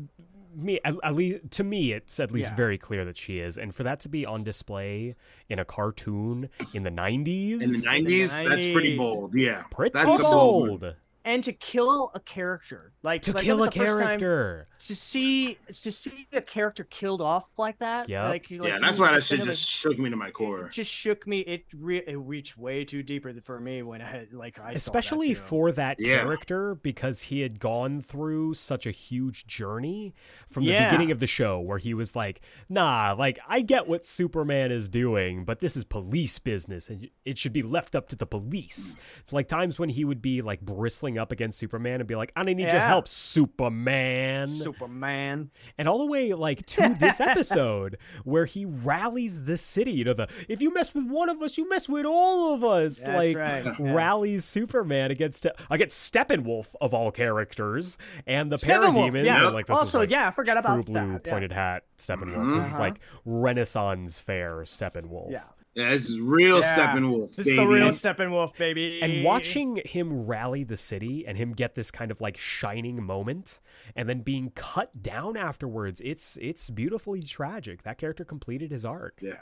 me 0.57 0.81
at, 0.85 0.95
at 1.05 1.15
least 1.15 1.51
to 1.53 1.63
me 1.63 1.93
it's 1.93 2.19
at 2.19 2.33
least 2.33 2.49
Yeah. 2.49 2.57
very 2.57 2.79
clear 2.79 3.05
that 3.05 3.17
she 3.17 3.39
is 3.39 3.59
and 3.59 3.73
for 3.73 3.83
that 3.85 4.01
to 4.01 4.09
be 4.09 4.25
on 4.27 4.43
display 4.43 5.15
in 5.49 5.59
a 5.61 5.65
cartoon 5.65 6.49
in 6.73 6.83
the 6.83 6.91
90s 6.91 7.61
In 7.63 7.71
the 7.71 7.83
nineties, 7.85 8.33
that's 8.43 8.67
pretty 8.67 8.97
bold. 8.97 9.35
Yeah, 9.37 9.63
pretty 9.71 9.93
that's 9.93 10.19
a 10.19 10.23
bold 10.23 10.61
one. 10.71 10.79
bold 10.81 10.95
and 11.25 11.45
to 11.45 11.53
kill 11.53 12.11
a 12.15 12.21
character 12.21 12.93
like 13.03 13.23
to 13.23 13.33
like, 13.33 13.45
kill 13.45 13.63
a 13.63 13.67
the 13.67 13.73
first 13.73 14.03
time 14.03 14.19
character 14.19 14.69
to 14.81 14.97
see 14.97 15.59
to 15.67 15.93
see 15.93 16.27
a 16.33 16.41
character 16.41 16.85
killed 16.85 17.21
off 17.21 17.45
like 17.57 17.79
that. 17.79 18.09
Yep. 18.09 18.25
like, 18.25 18.47
like 18.51 18.69
yeah, 18.69 18.79
that's 18.81 18.99
why 18.99 19.13
that 19.13 19.25
shit 19.25 19.43
just 19.43 19.69
shook 19.69 19.99
me 19.99 20.11
to 20.11 20.17
my 20.17 20.31
core. 20.31 20.67
It 20.67 20.73
just 20.73 20.91
shook 20.91 21.27
me. 21.27 21.41
It 21.41 21.65
re- 21.75 22.05
it 22.07 22.17
reached 22.17 22.57
way 22.57 22.85
too 22.85 23.03
deeper 23.03 23.33
for 23.45 23.61
me 23.61 23.83
when 23.83 24.03
I 24.03 24.27
like 24.33 24.59
I 24.59 24.75
saw 24.75 24.93
that 24.93 24.99
especially 24.99 25.35
for 25.35 25.73
that 25.73 25.97
Yeah. 25.99 26.19
character 26.19 26.75
because 26.75 27.23
he 27.23 27.41
had 27.41 27.61
gone 27.61 28.01
through 28.01 28.55
such 28.55 28.87
a 28.87 28.91
huge 28.91 29.47
journey 29.47 30.15
from 30.49 30.65
the 30.65 30.73
Yeah. 30.73 30.91
beginning 30.91 31.11
of 31.11 31.21
the 31.21 31.27
show 31.27 31.61
where 31.61 31.79
he 31.79 31.95
was 31.95 32.15
like 32.17 32.41
nah 32.69 33.15
like 33.17 33.39
i 33.49 33.61
get 33.61 33.87
what 33.87 34.07
superman 34.07 34.71
is 34.71 34.89
doing 34.89 35.45
but 35.45 35.61
this 35.61 35.77
is 35.77 35.85
police 35.85 36.39
business 36.39 36.89
and 36.89 37.09
it 37.25 37.39
should 37.39 37.53
be 37.53 37.63
left 37.63 37.95
up 37.95 38.09
to 38.09 38.17
the 38.17 38.27
police 38.27 38.95
hmm. 38.95 39.01
it's 39.21 39.33
like 39.33 39.49
times 39.49 39.79
when 39.79 39.89
he 39.89 40.05
would 40.05 40.23
be 40.23 40.43
like 40.43 40.61
bristling 40.61 41.08
up 41.17 41.31
against 41.33 41.59
superman 41.59 42.01
and 42.01 42.09
be 42.09 42.17
like 42.17 42.33
i 42.37 42.43
need 42.43 42.59
your 42.59 42.71
help 42.71 43.07
superman 43.07 44.49
Superman. 44.49 45.51
and 45.79 45.89
all 45.89 45.99
the 45.99 46.07
way 46.07 46.33
like 46.35 46.67
to 46.67 46.97
this 47.01 47.21
episode 47.21 47.97
where 48.25 48.45
he 48.45 48.65
rallies 48.65 49.45
the 49.45 49.57
city 49.57 49.93
you 49.93 50.05
know 50.05 50.13
the 50.15 50.29
if 50.49 50.61
you 50.61 50.73
mess 50.75 50.95
with 50.95 51.07
one 51.09 51.29
of 51.29 51.41
us 51.43 51.57
you 51.57 51.69
mess 51.69 51.89
with 51.89 52.05
all 52.05 52.53
of 52.55 52.65
us 52.65 53.01
That's 53.01 53.17
like 53.17 53.37
right. 53.37 53.65
yeah. 53.65 53.93
rallies 53.95 54.45
Superman 54.45 55.11
against 55.11 55.47
against 55.71 56.13
Steppenwolf 56.13 56.75
of 56.81 56.93
all 56.93 57.11
characters 57.13 57.97
and 58.27 58.51
the 58.51 58.57
parademons. 58.57 59.25
yeah. 59.25 59.45
and 59.47 59.55
like 59.55 59.71
also, 59.71 59.99
like, 60.01 60.11
yeah, 60.11 60.29
I 60.29 60.31
forgot 60.33 60.57
about 60.57 60.85
blue 60.87 60.95
that. 60.95 61.23
yeah. 61.25 61.31
pointed 61.33 61.53
hat 61.53 61.85
Steppenwolf. 61.99 62.55
This 62.55 62.65
is 62.67 62.75
Uh-huh. 62.75 62.81
like 62.83 63.01
Renaissance 63.25 64.19
fair 64.19 64.57
Steppenwolf. 64.63 65.31
Yeah. 65.31 65.43
Yeah, 65.79 65.91
this 65.91 66.09
is 66.11 66.21
real 66.21 66.59
Yeah. 66.61 66.77
Steppenwolf, 66.95 67.37
This 67.37 67.47
baby. 67.47 67.51
is 67.51 67.57
the 67.57 67.67
real 67.69 67.89
Steppenwolf, 67.89 68.57
baby. 68.57 69.01
And 69.01 69.23
watching 69.23 69.81
him 69.85 70.27
rally 70.27 70.65
the 70.65 70.77
city 70.77 71.25
and 71.27 71.39
him 71.39 71.53
get 71.53 71.77
this 71.77 71.91
kind 71.93 72.11
of 72.11 72.21
like 72.21 72.37
shining 72.37 73.03
moment 73.03 73.61
and 73.95 74.09
then 74.09 74.23
being 74.23 74.51
cut 74.57 75.03
down 75.03 75.37
afterwards, 75.37 76.01
it's 76.05 76.37
it's 76.43 76.69
beautifully 76.69 77.23
tragic. 77.23 77.85
That 77.85 77.97
character 77.99 78.25
completed 78.25 78.73
his 78.73 78.85
arc. 78.85 79.19
Yeah. 79.23 79.35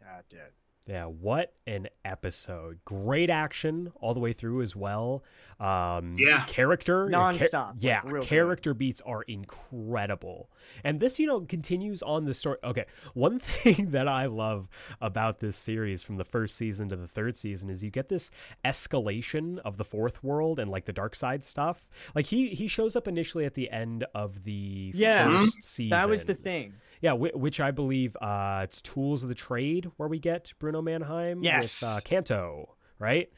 Yeah, 0.00 0.18
it 0.20 0.26
did. 0.28 0.52
Yeah, 0.88 1.04
what 1.04 1.52
an 1.66 1.88
episode. 2.02 2.78
Great 2.86 3.28
action 3.28 3.92
all 4.00 4.14
the 4.14 4.20
way 4.20 4.32
through 4.32 4.62
as 4.62 4.74
well. 4.74 5.22
Um 5.60 6.16
Yeah. 6.18 6.44
character 6.46 7.08
Nonstop, 7.08 7.50
ca- 7.50 7.66
like, 7.66 7.74
yeah, 7.78 8.00
good. 8.08 8.22
character 8.22 8.72
beats 8.72 9.02
are 9.02 9.22
incredible. 9.24 10.48
And 10.84 10.98
this, 11.00 11.18
you 11.18 11.26
know, 11.26 11.40
continues 11.42 12.02
on 12.02 12.24
the 12.24 12.32
story. 12.32 12.56
Okay, 12.64 12.86
one 13.12 13.38
thing 13.40 13.90
that 13.90 14.08
I 14.08 14.26
love 14.26 14.68
about 15.00 15.40
this 15.40 15.56
series 15.58 16.02
from 16.02 16.16
the 16.16 16.24
first 16.24 16.56
season 16.56 16.88
to 16.88 16.96
the 16.96 17.08
third 17.08 17.36
season 17.36 17.68
is 17.68 17.84
you 17.84 17.90
get 17.90 18.08
this 18.08 18.30
escalation 18.64 19.58
of 19.58 19.76
the 19.76 19.84
fourth 19.84 20.22
world 20.24 20.58
and 20.58 20.70
like 20.70 20.86
the 20.86 20.92
Darkseid 20.92 21.44
stuff. 21.44 21.88
Like 22.14 22.26
he 22.26 22.48
he 22.50 22.66
shows 22.68 22.96
up 22.96 23.06
initially 23.08 23.44
at 23.44 23.54
the 23.54 23.70
end 23.70 24.06
of 24.14 24.44
the 24.44 24.92
Yeah. 24.94 25.40
first 25.40 25.64
season. 25.64 25.90
That 25.90 26.08
was 26.08 26.24
the 26.24 26.34
thing. 26.34 26.74
Yeah, 27.00 27.12
which 27.12 27.60
I 27.60 27.70
believe 27.70 28.16
uh, 28.20 28.62
it's 28.64 28.82
Tools 28.82 29.22
of 29.22 29.28
the 29.28 29.34
Trade 29.34 29.90
where 29.96 30.08
we 30.08 30.18
get 30.18 30.52
Bruno 30.58 30.82
Mannheim 30.82 31.42
Yes. 31.42 31.80
with 31.82 31.88
uh, 31.88 32.00
Kanto, 32.04 32.74
right? 32.98 33.30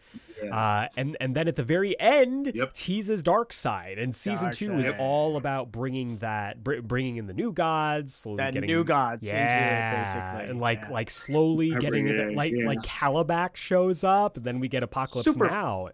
Yeah. 0.42 0.56
Uh, 0.56 0.88
and 0.96 1.16
and 1.20 1.34
then 1.36 1.46
at 1.48 1.56
the 1.56 1.62
very 1.62 1.98
end, 2.00 2.52
Yep. 2.54 2.72
teases 2.72 3.22
Darkseid, 3.22 4.02
and 4.02 4.16
season 4.16 4.46
Dark 4.46 4.56
two 4.56 4.78
is 4.78 4.86
Side. 4.86 4.96
all 4.98 5.36
about 5.36 5.70
bringing 5.70 6.16
that, 6.18 6.64
br- 6.64 6.80
bringing 6.80 7.18
in 7.18 7.26
the 7.26 7.34
new 7.34 7.52
gods, 7.52 8.14
slowly 8.14 8.38
That 8.38 8.54
getting 8.54 8.68
new 8.68 8.82
gods 8.84 9.26
yeah, 9.28 9.42
into 9.42 9.56
it, 9.56 10.04
basically. 10.04 10.50
and 10.50 10.60
like 10.60 10.80
Yeah. 10.84 10.90
like 10.90 11.10
slowly 11.10 11.68
Every 11.72 11.80
getting 11.82 12.06
day, 12.06 12.12
it, 12.32 12.34
like 12.34 12.54
yeah. 12.56 12.66
like 12.66 12.78
Kalibak 12.78 13.56
shows 13.56 14.02
up, 14.02 14.38
and 14.38 14.46
then 14.46 14.60
we 14.60 14.68
get 14.68 14.82
Apokolips 14.82 15.24
Super- 15.24 15.48
Now. 15.50 15.90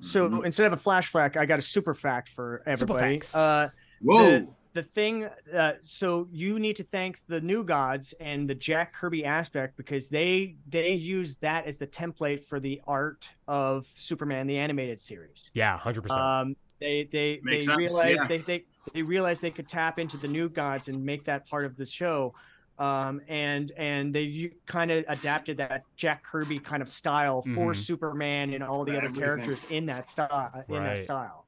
So 0.00 0.28
Mhm. 0.28 0.44
instead 0.44 0.66
of 0.70 0.78
a 0.78 0.82
flashback, 0.82 1.36
I 1.36 1.46
got 1.46 1.58
a 1.58 1.62
super 1.62 1.94
fact 1.94 2.28
for 2.28 2.58
Super 2.64 2.70
everybody. 2.70 3.14
facts. 3.14 3.36
Uh, 3.36 3.68
Whoa. 4.02 4.22
the- 4.40 4.48
the 4.74 4.82
thing 4.82 5.24
uh, 5.54 5.74
so 5.82 6.28
you 6.30 6.58
need 6.58 6.76
to 6.76 6.84
thank 6.84 7.18
the 7.28 7.40
new 7.40 7.64
gods 7.64 8.14
and 8.20 8.48
the 8.48 8.54
jack 8.54 8.94
kirby 8.94 9.24
aspect 9.24 9.76
because 9.76 10.08
they 10.08 10.56
they 10.66 10.92
use 10.94 11.36
that 11.38 11.66
as 11.66 11.78
the 11.78 11.86
template 11.86 12.44
for 12.46 12.58
the 12.60 12.80
art 12.86 13.34
of 13.46 13.86
superman 13.94 14.46
the 14.46 14.56
animated 14.58 15.00
series 15.00 15.50
Yeah, 15.54 15.76
hundred 15.78 16.02
percent. 16.02 16.20
um 16.20 16.54
they 16.80 17.08
they 17.12 17.40
Makes 17.42 17.64
they 17.64 17.72
sense, 17.72 17.78
realized 17.78 18.22
yeah. 18.22 18.26
they, 18.28 18.38
they 18.38 18.66
they 18.94 19.02
realized 19.02 19.42
they 19.42 19.50
could 19.50 19.68
tap 19.68 19.98
into 19.98 20.16
the 20.16 20.28
new 20.28 20.48
gods 20.48 20.88
and 20.88 21.04
make 21.04 21.24
that 21.24 21.46
part 21.48 21.64
of 21.64 21.76
the 21.76 21.86
show 21.86 22.34
um 22.78 23.20
and 23.28 23.70
and 23.76 24.14
they 24.14 24.50
kind 24.66 24.90
of 24.90 25.04
adapted 25.08 25.58
that 25.58 25.82
jack 25.96 26.24
kirby 26.24 26.58
kind 26.58 26.82
of 26.82 26.88
style 26.88 27.42
for 27.54 27.72
Mhm. 27.72 27.76
superman 27.76 28.54
and 28.54 28.64
all 28.64 28.84
the 28.84 28.92
For 28.92 28.98
other 28.98 29.10
characters 29.10 29.64
in 29.64 29.86
that 29.86 30.08
style 30.08 30.64
in 30.68 30.74
Right. 30.74 30.84
that 30.94 31.02
style 31.02 31.46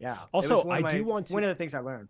yeah 0.00 0.14
It 0.24 0.28
Also, 0.32 0.56
was 0.56 0.64
one 0.64 0.78
of 0.78 0.84
I 0.86 0.88
do 0.88 1.04
want 1.04 1.26
to- 1.28 1.34
one 1.34 1.42
of 1.44 1.48
the 1.50 1.54
things 1.54 1.74
i 1.74 1.80
learned 1.80 2.08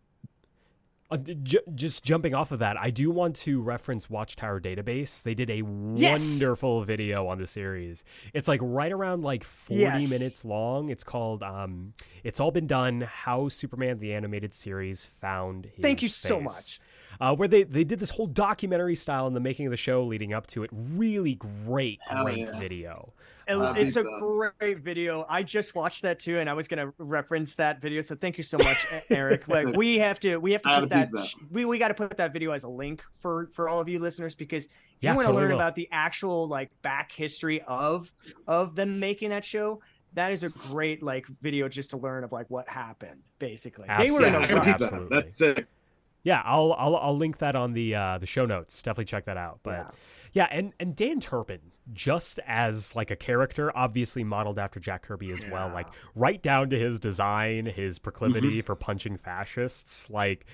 Uh, 1.12 1.16
j- 1.42 1.58
just 1.74 2.04
jumping 2.04 2.34
off 2.34 2.52
of 2.52 2.60
that, 2.60 2.76
I 2.78 2.90
do 2.90 3.10
want 3.10 3.36
to 3.36 3.60
reference 3.60 4.08
Watchtower 4.08 4.60
Database. 4.60 5.22
They 5.22 5.34
did 5.34 5.50
a 5.50 5.62
Yes! 5.94 6.40
wonderful 6.40 6.82
video 6.84 7.26
on 7.26 7.38
the 7.38 7.46
series. 7.46 8.02
It's 8.32 8.48
like 8.48 8.60
right 8.62 8.90
around 8.90 9.22
like 9.22 9.44
40 9.44 9.80
Yes. 9.80 10.10
minutes 10.10 10.44
long. 10.44 10.88
It's 10.88 11.04
called 11.04 11.42
um 11.42 11.92
It's 12.24 12.40
All 12.40 12.50
Been 12.50 12.66
Done 12.66 13.02
How 13.02 13.48
Superman 13.48 13.98
the 13.98 14.14
Animated 14.14 14.54
Series 14.54 15.04
Found 15.20 15.66
His 15.66 15.82
Thank 15.82 16.02
you 16.02 16.08
so 16.08 16.40
much. 16.40 16.80
Uh, 17.20 17.34
where 17.36 17.48
they, 17.48 17.62
they 17.62 17.84
did 17.84 17.98
this 17.98 18.10
whole 18.10 18.26
documentary 18.26 18.96
style 18.96 19.26
in 19.26 19.34
the 19.34 19.40
making 19.40 19.66
of 19.66 19.70
the 19.70 19.76
show 19.76 20.04
leading 20.04 20.32
up 20.32 20.46
to 20.48 20.62
it. 20.64 20.70
Really 20.72 21.34
great, 21.34 22.00
Hell 22.06 22.24
great 22.24 22.38
yeah. 22.38 22.58
video. 22.58 23.12
It- 23.48 23.54
Uh, 23.54 23.74
it's 23.76 23.96
a 23.96 24.02
big 24.02 24.10
fan. 24.12 24.52
great 24.60 24.78
video. 24.78 25.26
I 25.28 25.42
just 25.42 25.74
watched 25.74 26.02
that 26.02 26.18
too, 26.20 26.38
and 26.38 26.48
I 26.48 26.54
was 26.54 26.68
gonna 26.68 26.92
reference 26.98 27.56
that 27.56 27.80
video. 27.80 28.00
So 28.00 28.14
thank 28.14 28.38
you 28.38 28.44
so 28.44 28.56
much, 28.58 28.86
Eric. 29.10 29.48
Like 29.48 29.66
we 29.76 29.98
have 29.98 30.20
to, 30.20 30.36
we 30.38 30.52
have 30.52 30.62
to 30.62 30.70
I 30.70 30.80
put 30.80 30.90
that, 30.90 31.10
peep 31.10 31.20
that. 31.20 31.34
we 31.50 31.64
we 31.64 31.78
got 31.78 31.88
to 31.88 31.94
put 31.94 32.16
that 32.16 32.32
video 32.32 32.52
as 32.52 32.62
a 32.64 32.68
link 32.68 33.02
for 33.20 33.48
for 33.52 33.68
all 33.68 33.80
of 33.80 33.88
you 33.88 33.98
listeners 33.98 34.34
because 34.36 34.66
if 34.66 34.70
Yeah, 35.00 35.10
you 35.10 35.16
want 35.16 35.22
to 35.24 35.26
totally 35.28 35.42
learn 35.42 35.50
will. 35.52 35.58
about 35.58 35.74
the 35.74 35.88
actual 35.90 36.46
like 36.48 36.70
back 36.82 37.10
history 37.12 37.60
of 37.66 38.12
of 38.46 38.74
them 38.76 39.00
making 39.00 39.30
that 39.30 39.44
show. 39.44 39.80
That 40.14 40.30
is 40.32 40.42
a 40.44 40.50
great 40.50 41.02
like 41.02 41.26
video 41.40 41.68
just 41.68 41.90
to 41.90 41.96
learn 41.96 42.22
of 42.22 42.32
like 42.32 42.48
what 42.50 42.68
happened. 42.68 43.20
Basically, 43.38 43.88
they 43.98 44.10
were 44.10 44.24
in 44.26 44.34
yeah, 44.34 44.46
a 44.46 44.50
I 44.50 44.52
rush. 44.54 44.66
Absolutely. 44.68 45.08
That's 45.16 45.36
sick. 45.36 45.66
Yeah, 46.22 46.42
I'll 46.44 46.74
I'll 46.78 46.96
I'll 46.96 47.16
link 47.16 47.38
that 47.38 47.54
on 47.56 47.72
the 47.72 47.94
uh, 47.94 48.18
the 48.18 48.26
show 48.26 48.46
notes. 48.46 48.80
Definitely 48.82 49.06
check 49.06 49.24
that 49.24 49.36
out. 49.36 49.60
But 49.62 49.72
Yeah. 49.72 49.90
yeah, 50.32 50.48
and 50.50 50.72
and 50.78 50.94
Dan 50.94 51.20
Turpin 51.20 51.60
just 51.92 52.38
as 52.46 52.94
like 52.94 53.10
a 53.10 53.16
character, 53.16 53.76
obviously 53.76 54.22
modeled 54.22 54.58
after 54.58 54.78
Jack 54.78 55.02
Kirby 55.02 55.32
as 55.32 55.48
well. 55.50 55.68
Like 55.68 55.88
right 56.14 56.40
down 56.40 56.70
to 56.70 56.78
his 56.78 57.00
design, 57.00 57.66
his 57.66 57.98
proclivity 57.98 58.62
for 58.62 58.76
punching 58.76 59.16
fascists. 59.16 60.08
Like 60.08 60.46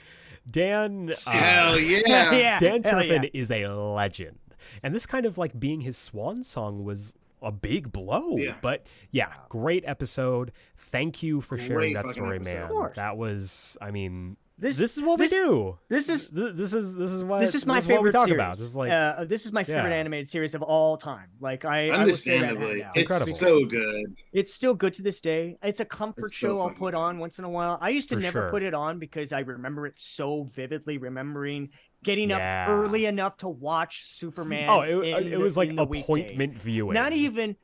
Dan, 0.51 1.11
uh, 1.27 1.31
Hell 1.31 1.79
yeah. 1.79 2.33
yeah, 2.33 2.59
Dan 2.59 2.83
Turpin 2.83 3.25
yeah. 3.25 3.31
is 3.35 3.51
a 3.51 3.66
legend, 3.66 4.39
and 4.83 4.95
this 4.95 5.05
kind 5.05 5.27
of 5.27 5.37
like 5.37 5.59
being 5.61 5.83
his 5.83 5.99
swan 5.99 6.43
song 6.45 6.83
was 6.83 7.12
a 7.43 7.53
big 7.53 7.93
blow. 7.93 8.37
Yeah. 8.37 8.57
But 8.62 8.87
yeah, 9.11 9.33
great 9.49 9.85
episode. 9.87 10.53
Thank 10.79 11.23
you 11.23 11.41
for 11.41 11.59
sharing 11.59 11.93
Great 11.93 11.97
that 11.97 12.09
story, 12.09 12.37
episode. 12.37 12.71
man. 12.71 12.87
Of. 12.87 12.95
That 12.95 13.16
was, 13.16 13.77
I 13.81 13.91
mean, 13.91 14.37
This 14.61 14.76
this 14.76 14.96
is 14.96 15.02
what 15.04 15.18
this- 15.20 15.30
we 15.30 15.38
do. 15.38 15.78
This 15.88 16.09
is 16.09 16.30
This, 16.30 16.52
this 16.56 16.74
is 16.74 16.94
this 16.94 17.12
is 17.12 17.22
what 17.22 17.40
this 17.40 17.54
is 17.54 17.64
my 17.64 17.74
what 17.76 17.84
favorite 17.84 18.02
we 18.02 18.11
talk 18.11 18.26
series. 18.26 18.38
about. 18.40 18.56
This 18.56 18.66
is 18.66 18.74
like 18.76 18.90
uh, 18.90 19.24
this 19.24 19.46
is 19.46 19.52
my 19.52 19.62
favorite 19.62 19.90
Yeah. 19.90 19.94
animated 19.96 20.28
series 20.28 20.54
of 20.56 20.62
all 20.62 20.96
time. 20.96 21.28
Like 21.40 21.64
I, 21.64 21.90
I 21.90 22.04
will 22.04 22.14
say 22.16 22.38
that 22.40 22.50
Understandably, 22.50 22.80
now. 22.80 22.86
it's 22.88 22.96
incredible. 22.96 23.32
so 23.36 23.64
good. 23.66 24.16
It's 24.32 24.52
still 24.52 24.74
good 24.74 24.94
to 24.94 25.02
this 25.02 25.20
day. 25.20 25.56
It's 25.62 25.78
a 25.78 25.84
comfort 25.84 26.26
It's 26.26 26.36
so 26.36 26.46
show 26.48 26.61
I'll 26.61 26.70
put 26.74 26.94
on 26.94 27.18
once 27.18 27.38
in 27.38 27.44
a 27.44 27.48
while. 27.48 27.78
I 27.80 27.90
used 27.90 28.09
to 28.09 28.16
For 28.16 28.20
never 28.22 28.40
sure. 28.42 28.50
put 28.50 28.62
it 28.64 28.74
on 28.74 28.98
because 28.98 29.32
I 29.32 29.40
remember 29.40 29.86
it 29.86 29.96
so 29.96 30.42
vividly, 30.52 30.98
remembering 30.98 31.68
getting 32.02 32.30
Yeah. 32.30 32.64
up 32.64 32.70
early 32.70 33.06
enough 33.06 33.36
to 33.38 33.48
watch 33.48 34.02
Superman. 34.06 34.68
oh, 34.70 34.80
it, 34.82 35.24
in 35.26 35.32
it 35.32 35.38
was 35.38 35.56
like 35.56 35.70
appointment 35.70 36.38
weekdays. 36.38 36.62
viewing. 36.62 36.94
Not 36.94 37.12
even, 37.12 37.54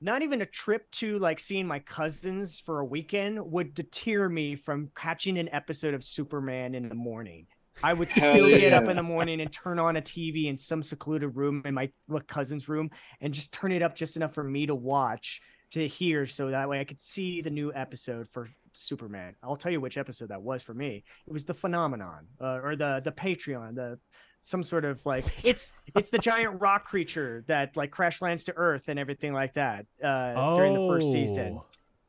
not 0.00 0.22
even 0.22 0.42
a 0.42 0.46
trip 0.46 0.90
to 0.92 1.18
like 1.18 1.38
seeing 1.38 1.66
my 1.66 1.78
cousins 1.78 2.60
for 2.60 2.80
a 2.80 2.84
weekend 2.84 3.40
would 3.50 3.74
deter 3.74 4.28
me 4.28 4.56
from 4.56 4.90
catching 4.94 5.38
an 5.38 5.48
episode 5.52 5.94
of 5.94 6.04
Superman 6.04 6.74
in 6.74 6.88
the 6.88 6.94
morning. 6.94 7.46
I 7.82 7.92
would 7.92 8.10
still 8.10 8.48
get 8.48 8.72
up 8.72 8.84
in 8.84 8.96
the 8.96 9.02
morning 9.02 9.40
and 9.40 9.52
turn 9.52 9.78
on 9.78 9.96
a 9.96 10.02
TV 10.02 10.46
in 10.46 10.56
some 10.56 10.82
secluded 10.82 11.36
room 11.36 11.62
in 11.64 11.74
my 11.74 11.90
cousin's 12.26 12.68
room 12.68 12.90
and 13.20 13.34
just 13.34 13.52
turn 13.52 13.72
it 13.72 13.82
up 13.82 13.94
just 13.94 14.16
enough 14.16 14.34
for 14.34 14.44
me 14.44 14.66
to 14.66 14.74
watch 14.74 15.42
to 15.72 15.86
hear 15.86 16.26
so 16.26 16.50
that 16.50 16.68
way 16.68 16.80
I 16.80 16.84
could 16.84 17.02
see 17.02 17.42
the 17.42 17.50
new 17.50 17.72
episode 17.74 18.28
for 18.28 18.48
Superman. 18.72 19.34
I'll 19.42 19.56
tell 19.56 19.72
you 19.72 19.80
which 19.80 19.98
episode 19.98 20.28
that 20.28 20.42
was 20.42 20.62
for 20.62 20.74
me. 20.74 21.04
It 21.26 21.32
was 21.32 21.44
the 21.44 21.54
phenomenon 21.54 22.26
uh, 22.40 22.60
or 22.62 22.76
the 22.76 23.00
the 23.04 23.12
Patreon, 23.12 23.74
the 23.74 23.98
some 24.46 24.62
sort 24.62 24.84
of 24.84 25.04
like 25.04 25.24
it's 25.44 25.72
it's 25.96 26.10
the 26.10 26.18
giant 26.18 26.60
rock 26.60 26.84
creature 26.84 27.42
that 27.48 27.76
like 27.76 27.90
crash 27.90 28.22
lands 28.22 28.44
to 28.44 28.52
earth 28.56 28.84
and 28.86 28.96
everything 28.98 29.32
like 29.32 29.54
that 29.54 29.86
uh 30.04 30.54
during 30.54 30.72
the 30.74 30.86
first 30.88 31.10
season. 31.10 31.60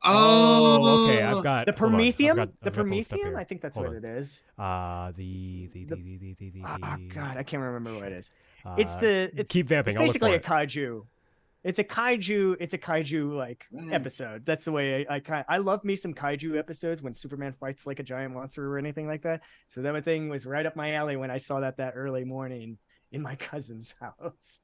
Oh, 0.04 1.06
okay. 1.06 1.22
I've 1.22 1.42
got 1.42 1.66
The 1.66 1.72
hold 1.72 1.94
on, 1.94 2.00
I've 2.00 2.16
Prometheon? 2.16 2.36
got- 2.36 2.48
the 2.60 2.66
I've 2.70 2.76
got 2.76 2.86
list 2.86 3.12
up 3.12 3.18
Prometheon? 3.18 3.40
I 3.40 3.44
think 3.44 3.60
that's 3.62 3.76
Hold 3.76 3.88
what 3.88 3.96
on. 3.96 4.04
it 4.04 4.18
is. 4.18 4.42
Uh, 4.56 5.10
the 5.16 5.66
the 5.72 5.84
the 5.84 5.96
The- 5.96 5.96
the 5.96 6.18
the 6.18 6.34
the, 6.38 6.50
the, 6.50 6.62
Oh 6.64 6.96
god, 7.12 7.36
I 7.36 7.42
can't 7.42 7.60
remember 7.62 7.92
what 7.94 8.04
it 8.06 8.12
is. 8.12 8.30
uh, 8.64 8.76
It's 8.78 8.94
the 8.94 9.32
it's 9.36 9.52
keep 9.52 9.66
vamping. 9.66 9.94
It's 9.94 10.00
basically 10.00 10.34
a 10.34 10.40
kaiju. 10.40 11.04
It's 11.64 11.78
a 11.78 11.84
kaiju. 11.84 12.56
It's 12.60 12.72
a 12.74 12.78
kaiju 12.78 13.36
like 13.36 13.66
Mm. 13.74 13.92
episode. 13.92 14.46
That's 14.46 14.64
the 14.64 14.72
way 14.72 15.06
I, 15.08 15.16
I 15.16 15.20
kind. 15.20 15.44
I 15.48 15.58
love 15.58 15.84
me 15.84 15.96
some 15.96 16.14
kaiju 16.14 16.56
episodes 16.58 17.02
when 17.02 17.14
Superman 17.14 17.52
fights 17.52 17.86
like 17.86 17.98
a 17.98 18.02
giant 18.04 18.32
monster 18.34 18.66
or 18.72 18.78
anything 18.78 19.06
like 19.06 19.22
that. 19.22 19.40
So 19.66 19.82
that 19.82 20.04
thing 20.04 20.28
was 20.28 20.46
right 20.46 20.64
up 20.64 20.76
my 20.76 20.92
alley 20.94 21.16
when 21.16 21.30
I 21.30 21.38
saw 21.38 21.60
that 21.60 21.76
that 21.78 21.94
early 21.96 22.24
morning 22.24 22.78
in 23.12 23.22
my 23.22 23.34
cousin's 23.50 23.94
house. 24.00 24.60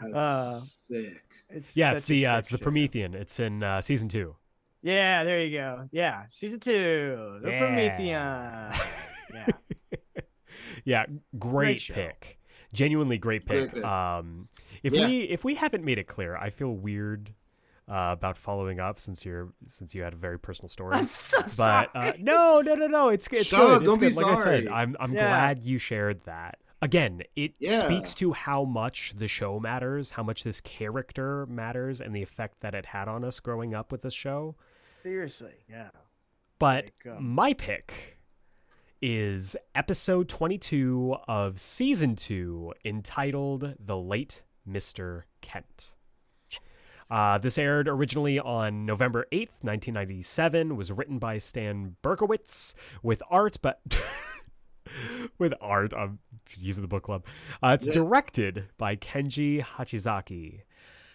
That's 0.00 0.12
Uh, 0.14 0.58
sick. 0.58 1.22
It's 1.48 1.76
Yeah, 1.76 1.92
it's 1.92 2.04
such 2.04 2.08
the 2.08 2.26
uh, 2.26 2.38
it's 2.38 2.48
the 2.48 2.58
show. 2.58 2.62
Prometheon. 2.64 3.14
It's 3.14 3.38
in 3.38 3.62
uh, 3.62 3.80
season 3.80 4.08
two. 4.08 4.34
Yeah, 4.82 5.22
there 5.22 5.44
you 5.44 5.56
go. 5.56 5.88
Yeah, 5.92 6.24
season 6.28 6.58
two, 6.58 7.38
the 7.42 7.50
Yeah. 7.50 7.58
Prometheon. 7.58 8.72
Yeah, 9.34 9.46
yeah, 10.84 11.06
great, 11.38 11.80
show. 11.80 11.94
pick. 11.94 12.38
Genuinely 12.74 13.16
great 13.18 13.46
Great 13.46 13.66
pick. 13.70 13.74
pick. 13.76 13.84
Um, 13.84 14.48
if 14.82 14.94
Yeah. 14.94 15.06
we 15.06 15.20
if 15.22 15.44
we 15.44 15.54
haven't 15.54 15.84
made 15.84 15.98
it 15.98 16.06
clear, 16.06 16.36
I 16.36 16.50
feel 16.50 16.72
weird 16.72 17.32
uh, 17.88 18.10
about 18.12 18.36
following 18.38 18.78
up 18.80 18.98
since 19.00 19.24
you're 19.24 19.52
since 19.66 19.94
you 19.94 20.02
had 20.02 20.12
a 20.12 20.16
very 20.16 20.38
personal 20.38 20.68
story. 20.68 20.94
I'm 20.94 21.06
so 21.06 21.40
but 21.42 21.50
sorry. 21.50 21.88
uh, 21.94 22.12
no, 22.18 22.60
no, 22.60 22.74
no, 22.74 22.86
no. 22.86 23.08
It's 23.08 23.26
it's 23.32 23.46
Shut 23.48 23.60
good. 23.60 23.72
up, 23.74 23.82
It's 23.82 23.90
don't 23.90 24.00
be 24.00 24.08
good. 24.08 24.16
Like 24.16 24.26
I 24.26 24.34
said, 24.34 24.42
sorry. 24.64 24.68
I'm 24.68 24.96
I'm 25.00 25.12
Yeah. 25.12 25.18
glad 25.20 25.58
you 25.58 25.78
shared 25.78 26.22
that. 26.24 26.58
Again, 26.80 27.22
it 27.36 27.54
Yeah. 27.58 27.78
speaks 27.80 28.12
to 28.16 28.32
how 28.32 28.64
much 28.64 29.12
the 29.16 29.28
show 29.28 29.60
matters, 29.60 30.12
how 30.12 30.22
much 30.24 30.42
this 30.44 30.60
character 30.60 31.46
matters, 31.46 32.00
and 32.00 32.14
the 32.14 32.22
effect 32.22 32.60
that 32.60 32.74
it 32.74 32.86
had 32.86 33.06
on 33.08 33.24
us 33.24 33.38
growing 33.40 33.72
up 33.74 33.92
with 33.92 34.02
this 34.02 34.14
show. 34.14 34.56
Seriously, 35.02 35.52
yeah. 35.68 35.90
But 36.58 36.90
my 37.20 37.52
pick 37.52 38.18
is 39.00 39.56
episode 39.74 40.28
22 40.28 41.16
of 41.26 41.58
season 41.60 42.14
2 42.16 42.72
entitled 42.84 43.74
The 43.78 43.96
Late 43.96 44.42
Mr. 44.68 45.22
Kent. 45.40 45.94
Uh, 47.10 47.38
this 47.38 47.58
aired 47.58 47.88
originally 47.88 48.38
on 48.38 48.84
November 48.86 49.26
8th, 49.32 49.62
1997, 49.62 50.76
was 50.76 50.90
written 50.92 51.18
by 51.18 51.38
Stan 51.38 51.96
Berkowitz 52.02 52.74
with 53.02 53.22
art, 53.30 53.56
but 53.62 53.80
with 55.38 55.54
art, 55.60 55.92
I'm 55.94 56.18
use 56.58 56.76
of 56.78 56.82
the 56.82 56.88
book 56.88 57.04
club. 57.04 57.24
Uh, 57.62 57.72
it's 57.74 57.86
Yeah. 57.86 57.92
directed 57.94 58.68
by 58.78 58.96
Kenji 58.96 59.62
Hachizaki. 59.62 60.62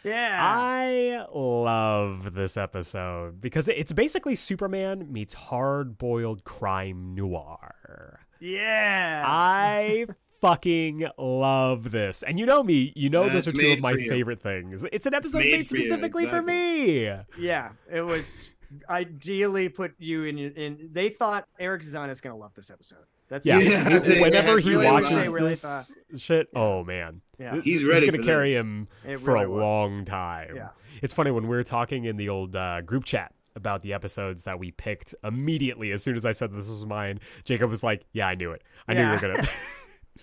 Yeah. 0.03 0.37
I 0.41 1.25
love 1.33 2.33
this 2.33 2.55
episode 2.57 3.41
because 3.41 3.67
it's 3.67 3.91
basically 3.91 4.35
Superman 4.35 5.11
meets 5.11 5.33
hard 5.33 5.97
boiled 5.97 6.43
crime 6.43 7.13
noir. 7.15 8.21
yeah. 8.39 9.23
I 9.25 10.05
fucking 10.41 11.07
love 11.17 11.91
this. 11.91 12.23
And 12.23 12.39
you 12.39 12.45
know 12.45 12.63
me, 12.63 12.93
you 12.95 13.09
know 13.09 13.29
those 13.29 13.47
are 13.47 13.51
two 13.51 13.71
of 13.71 13.79
my 13.79 13.93
for 13.93 13.99
you. 13.99 14.09
favorite 14.09 14.41
things. 14.41 14.85
It's 14.91 15.05
an 15.05 15.13
episode 15.13 15.39
Made 15.39 15.51
made, 15.51 15.69
for 15.69 15.77
you, 15.77 15.81
specifically 15.83 16.25
for 16.27 16.41
me. 16.41 17.03
yeah. 17.37 17.69
It 17.91 18.01
was 18.01 18.49
ideally 18.89 19.69
put 19.69 19.93
you 19.99 20.23
in. 20.25 20.37
In 20.37 20.89
they 20.91 21.09
thought 21.09 21.47
Eric 21.59 21.83
Zahn 21.83 22.09
is 22.09 22.21
gonna 22.21 22.35
love 22.37 22.53
this 22.55 22.69
episode. 22.69 23.05
That's 23.29 23.45
Yeah. 23.45 23.59
Yeah. 23.59 23.99
Whenever 23.99 24.55
That's 24.55 24.65
he 24.65 24.71
really 24.71 24.85
watches 24.85 25.09
they 25.09 25.29
really 25.29 25.49
this 25.49 25.61
thought. 25.61 26.19
shit, 26.19 26.47
Yeah. 26.53 26.59
oh 26.59 26.83
man. 26.83 27.21
Yeah. 27.39 27.59
He's 27.61 27.81
this 27.81 27.89
ready 27.89 28.07
is 28.07 28.11
gonna 28.11 28.23
carry 28.23 28.53
this. 28.53 28.65
him 28.65 28.87
It 29.05 29.19
for 29.19 29.33
really 29.33 29.45
a 29.45 29.49
was. 29.49 29.61
long 29.61 30.05
time. 30.05 30.55
Yeah. 30.55 30.69
It's 31.01 31.13
funny 31.13 31.31
when 31.31 31.43
we 31.47 31.55
were 31.55 31.63
talking 31.63 32.05
in 32.05 32.17
the 32.17 32.29
old 32.29 32.55
uh, 32.55 32.81
group 32.81 33.05
chat 33.05 33.33
about 33.55 33.81
the 33.81 33.93
episodes 33.93 34.43
that 34.43 34.59
we 34.59 34.71
picked 34.71 35.15
immediately 35.23 35.91
as 35.91 36.03
soon 36.03 36.15
as 36.15 36.25
I 36.25 36.31
said 36.31 36.51
this 36.53 36.69
was 36.69 36.85
mine, 36.85 37.19
Jacob 37.43 37.69
was 37.69 37.83
like, 37.83 38.05
"Yeah, 38.13 38.27
I 38.27 38.35
knew 38.35 38.51
it. 38.51 38.61
I 38.87 38.93
knew 38.93 39.03
you 39.05 39.11
were 39.11 39.19
gonna." 39.19 39.47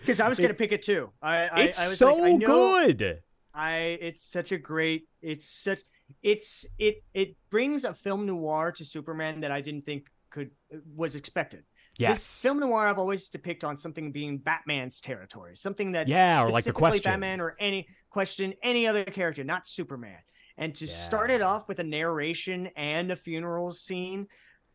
Because 0.05 0.21
I 0.21 0.29
was 0.29 0.39
gonna 0.39 0.55
pick 0.55 0.73
it 0.73 0.83
too. 0.83 1.11
I, 1.23 1.47
I, 1.49 1.61
it's 1.63 1.81
I 1.81 1.89
was 1.89 1.99
so 1.99 2.17
like, 2.17 2.35
I 2.35 2.37
good. 2.45 3.21
I 3.55 3.77
it's 4.01 4.23
such 4.23 4.53
a 4.53 4.59
great 4.59 5.09
it's 5.23 5.49
such 5.49 5.81
it's 6.23 6.67
it 6.79 7.03
it 7.15 7.37
brings 7.51 7.85
a 7.85 7.95
film 7.95 8.27
noir 8.27 8.73
to 8.73 8.85
Superman 8.85 9.41
that 9.41 9.51
I 9.51 9.61
didn't 9.61 9.87
think 9.87 10.09
could 10.31 10.51
was 10.95 11.17
expected. 11.17 11.65
Yes. 11.97 12.17
This 12.17 12.43
film 12.43 12.59
noir 12.59 12.87
I've 12.89 12.99
always 12.99 13.29
depict 13.29 13.65
on 13.65 13.77
something 13.77 14.11
being 14.13 14.39
Batman's 14.39 15.01
territory, 15.01 15.57
something 15.57 15.93
that 15.93 16.09
Yeah, 16.09 16.43
or 16.43 16.51
like 16.51 16.65
The 16.65 16.73
Question. 16.73 17.13
Batman 17.13 17.41
or 17.41 17.57
any 17.59 17.87
question 18.11 18.55
any 18.63 18.87
other 18.87 19.05
character, 19.05 19.45
not 19.45 19.67
Superman. 19.67 20.19
And 20.57 20.75
to 20.77 20.87
start 20.87 21.31
it 21.31 21.43
off 21.43 21.69
with 21.69 21.81
a 21.81 21.85
narration 21.85 22.69
and 22.77 23.11
a 23.11 23.17
funeral 23.17 23.73
scene 23.73 24.29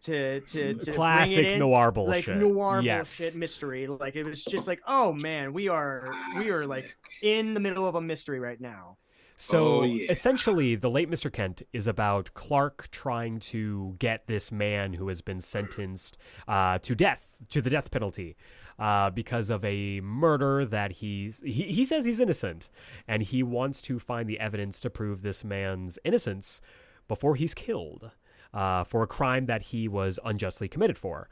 to 0.03 0.39
to, 0.41 0.73
to 0.75 0.91
Classic 0.91 1.35
bring 1.35 1.45
it 1.45 1.53
in, 1.53 1.59
noir 1.59 1.85
like 1.87 1.93
bullshit. 1.93 2.37
noir 2.37 2.81
yes. 2.81 3.17
bullshit 3.17 3.35
mystery. 3.37 3.87
Like 3.87 4.15
it 4.15 4.23
was 4.23 4.43
just 4.43 4.67
like, 4.67 4.81
oh 4.87 5.13
man, 5.13 5.53
we 5.53 5.67
are 5.67 6.09
we 6.37 6.51
are 6.51 6.65
like 6.65 6.95
in 7.21 7.53
the 7.53 7.59
middle 7.59 7.87
of 7.87 7.95
a 7.95 8.01
mystery 8.01 8.39
right 8.39 8.59
now. 8.59 8.97
So 9.41 9.81
Oh, 9.81 9.83
yeah. 9.83 10.11
essentially, 10.11 10.75
the 10.75 10.89
late 10.89 11.09
Mr. 11.09 11.31
Kent 11.31 11.61
is 11.71 11.87
about 11.87 12.33
Clark 12.33 12.89
trying 12.91 13.39
to 13.39 13.95
get 13.97 14.27
this 14.27 14.51
man 14.51 14.91
who 14.93 15.07
has 15.07 15.21
been 15.21 15.39
sentenced 15.39 16.17
uh, 16.45 16.79
to 16.79 16.93
death, 16.93 17.37
to 17.47 17.61
the 17.61 17.69
death 17.69 17.89
penalty, 17.89 18.35
uh, 18.77 19.09
because 19.11 19.49
of 19.49 19.63
a 19.63 20.01
murder 20.01 20.65
that 20.65 20.91
he's 20.91 21.39
he, 21.45 21.63
he 21.63 21.85
says 21.85 22.03
he's 22.03 22.19
innocent, 22.19 22.69
and 23.07 23.23
he 23.23 23.41
wants 23.41 23.81
to 23.83 23.97
find 23.97 24.27
the 24.27 24.41
evidence 24.41 24.81
to 24.81 24.89
prove 24.89 25.21
this 25.21 25.45
man's 25.45 25.97
innocence 26.03 26.59
before 27.07 27.35
he's 27.35 27.53
killed 27.53 28.11
uh, 28.53 28.83
for 28.83 29.03
a 29.03 29.07
crime 29.07 29.45
that 29.45 29.63
he 29.63 29.87
was 29.87 30.19
unjustly 30.23 30.67
committed 30.67 30.97
for. 30.97 31.29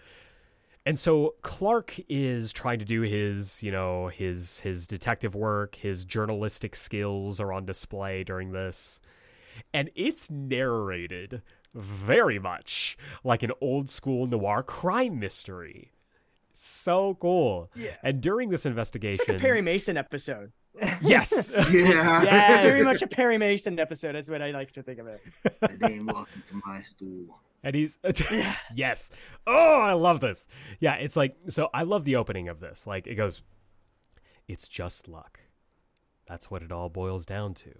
And 0.85 0.97
so 0.97 1.35
Clark 1.41 1.99
is 2.07 2.53
trying 2.53 2.79
to 2.79 2.85
do 2.85 3.01
his, 3.01 3.61
you 3.61 3.73
know, 3.73 4.07
his 4.07 4.61
his 4.61 4.87
detective 4.87 5.35
work, 5.35 5.75
his 5.75 6.05
journalistic 6.05 6.75
skills 6.75 7.41
are 7.41 7.51
on 7.51 7.65
display 7.65 8.23
during 8.23 8.53
this. 8.53 9.01
And 9.73 9.89
it's 9.95 10.31
narrated 10.31 11.41
very 11.73 12.39
much 12.39 12.97
like 13.23 13.43
an 13.43 13.51
old 13.59 13.89
school 13.89 14.27
noir 14.27 14.63
crime 14.63 15.19
mystery. 15.19 15.91
So 16.53 17.17
cool. 17.19 17.69
Yeah. 17.75 17.97
And 18.01 18.21
during 18.21 18.49
this 18.49 18.65
investigation, 18.65 19.19
It's 19.19 19.29
like 19.29 19.37
a 19.37 19.41
Perry 19.41 19.61
Mason 19.61 19.97
episode. 19.97 20.53
Yes, 21.01 21.49
Yeah. 21.71 22.23
Yes. 22.23 22.63
Very 22.63 22.83
much 22.83 23.01
a 23.01 23.07
Perry 23.07 23.37
Mason 23.37 23.79
episode. 23.79 24.13
That's 24.13 24.29
what 24.29 24.41
I 24.41 24.51
like 24.51 24.71
to 24.73 24.83
think 24.83 24.99
of 24.99 25.07
it. 25.07 25.21
They 25.79 25.93
ain't 25.95 26.05
walking 26.05 26.43
to 26.47 26.61
my 26.65 26.81
stool. 26.81 27.39
and 27.63 27.75
he's 27.75 27.97
yes. 28.75 29.11
Oh, 29.45 29.79
I 29.81 29.93
love 29.93 30.19
this. 30.19 30.47
Yeah, 30.79 30.95
it's 30.95 31.15
like 31.15 31.35
so. 31.49 31.69
I 31.73 31.83
love 31.83 32.05
the 32.05 32.15
opening 32.15 32.47
of 32.49 32.59
this. 32.59 32.85
Like 32.87 33.07
it 33.07 33.15
goes, 33.15 33.41
it's 34.47 34.67
just 34.67 35.07
luck. 35.07 35.39
That's 36.27 36.51
what 36.51 36.61
it 36.63 36.71
all 36.71 36.89
boils 36.89 37.25
down 37.25 37.53
to, 37.55 37.73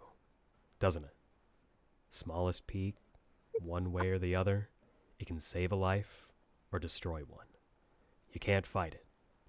doesn't 0.79 1.03
it? 1.03 1.13
Smallest 2.09 2.65
peak, 2.67 2.95
one 3.59 3.91
way 3.91 4.09
or 4.09 4.17
the 4.19 4.35
other, 4.35 4.69
it 5.19 5.27
can 5.27 5.39
save 5.39 5.71
a 5.73 5.75
life 5.75 6.27
or 6.71 6.79
destroy 6.79 7.21
one. 7.27 7.47
You 8.31 8.39
can't 8.39 8.65
fight 8.65 8.93
it, 8.93 9.05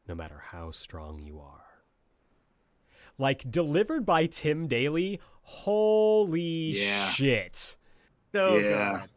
no 0.09 0.15
matter 0.17 0.43
how 0.51 0.73
strong 0.73 1.21
you 1.21 1.39
are. 1.39 1.68
Like 3.19 3.51
delivered 3.51 4.07
by 4.07 4.27
Tim 4.27 4.67
Daly. 4.69 5.21
Holy 5.43 6.73
Yeah. 6.79 7.09
shit! 7.11 7.77
So 8.33 8.57
Yeah. 8.59 9.01
good. 9.03 9.11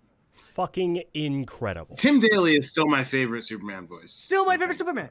Fucking 0.55 1.03
incredible. 1.13 1.95
Tim 1.95 2.19
Daly 2.19 2.55
is 2.55 2.69
still 2.69 2.87
my 2.87 3.03
favorite 3.03 3.43
Superman 3.45 3.87
voice. 3.87 4.11
Still 4.11 4.45
my 4.45 4.57
favorite. 4.57 4.77
Superman. 4.77 5.09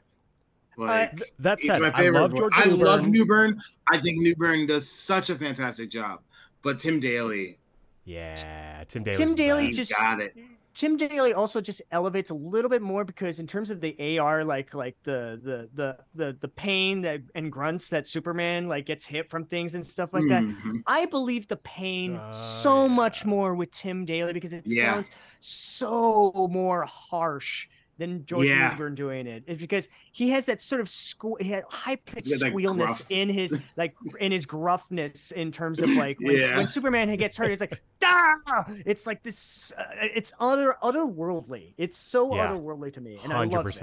Like, 0.77 1.13
Uh, 1.21 1.25
That 1.39 1.59
he's 1.59 1.69
said, 1.71 1.81
my 1.81 1.89
I 1.89 1.91
favorite. 1.91 2.19
love 2.19 2.35
George 2.35 2.53
I 2.55 2.65
Newbern. 2.65 2.79
love 2.79 3.07
Newbern. 3.07 3.61
I 3.91 3.99
think 3.99 4.19
Newbern 4.21 4.65
does 4.67 4.87
such 4.89 5.29
a 5.29 5.35
fantastic 5.37 5.89
job. 5.89 6.21
But 6.61 6.79
Tim 6.79 6.99
Daly, 6.99 7.57
Yeah, 8.05 8.83
Tim 8.87 9.03
Daly. 9.03 9.17
Tim 9.17 9.35
Daly 9.35 9.69
just- 9.69 9.91
got 9.91 10.19
it. 10.19 10.35
Tim 10.73 10.95
Daly 10.97 11.33
also 11.33 11.59
just 11.61 11.81
elevates 11.91 12.29
a 12.29 12.33
little 12.33 12.69
bit 12.69 12.81
more 12.81 13.03
because 13.03 13.39
in 13.39 13.47
terms 13.47 13.69
of 13.69 13.81
the 13.81 14.17
AR, 14.19 14.43
like 14.43 14.73
like 14.73 14.95
the 15.03 15.39
the 15.43 15.69
the 15.73 15.97
the 16.15 16.37
the 16.39 16.47
pain 16.47 17.01
that 17.01 17.21
and 17.35 17.51
grunts 17.51 17.89
that 17.89 18.07
Superman 18.07 18.67
like 18.67 18.85
gets 18.85 19.05
hit 19.05 19.29
from 19.29 19.45
things 19.45 19.75
and 19.75 19.85
stuff 19.85 20.13
like 20.13 20.27
that. 20.29 20.43
Mhm. 20.43 20.83
I 20.87 21.05
believe 21.07 21.47
the 21.47 21.57
pain 21.57 22.17
Oh, 22.21 22.31
so 22.31 22.87
much 22.87 23.25
more 23.25 23.53
with 23.53 23.71
Tim 23.71 24.05
Daly 24.05 24.33
because 24.33 24.53
it 24.53 24.63
Yeah. 24.65 24.93
sounds 24.93 25.11
so 25.39 26.47
more 26.51 26.85
harsh 26.85 27.67
than 28.01 28.25
George 28.25 28.47
Yeah. 28.47 28.71
Newbern 28.71 28.95
doing 28.95 29.27
it. 29.27 29.43
It's 29.47 29.61
because 29.61 29.87
he 30.11 30.29
has 30.31 30.47
that 30.47 30.61
sort 30.61 30.81
of 30.81 30.87
sque- 30.87 31.39
he 31.41 31.49
had 31.49 31.63
high 31.69 31.95
pitched 31.95 32.27
He's 32.27 32.39
got 32.39 32.47
that 32.47 32.53
squealness 32.53 32.75
gruff. 32.85 33.05
in 33.09 33.29
his 33.29 33.53
like 33.77 33.95
in 34.19 34.31
his 34.31 34.45
gruffness 34.45 35.31
in 35.31 35.51
terms 35.51 35.81
of 35.81 35.89
like 35.91 36.19
when, 36.19 36.35
Yeah. 36.35 36.57
when 36.57 36.67
Superman 36.67 37.15
gets 37.15 37.37
hurt, 37.37 37.51
it's 37.51 37.61
like 37.61 37.81
ah! 38.03 38.65
It's 38.85 39.05
like 39.07 39.23
this. 39.23 39.71
Uh, 39.77 39.83
it's 40.01 40.33
other 40.39 40.75
otherworldly. 40.83 41.73
It's 41.77 41.97
so 41.97 42.35
Yeah. 42.35 42.47
otherworldly 42.47 42.91
to 42.93 43.01
me, 43.01 43.19
and 43.23 43.31
I 43.31 43.45
love 43.45 43.67
it. 43.67 43.81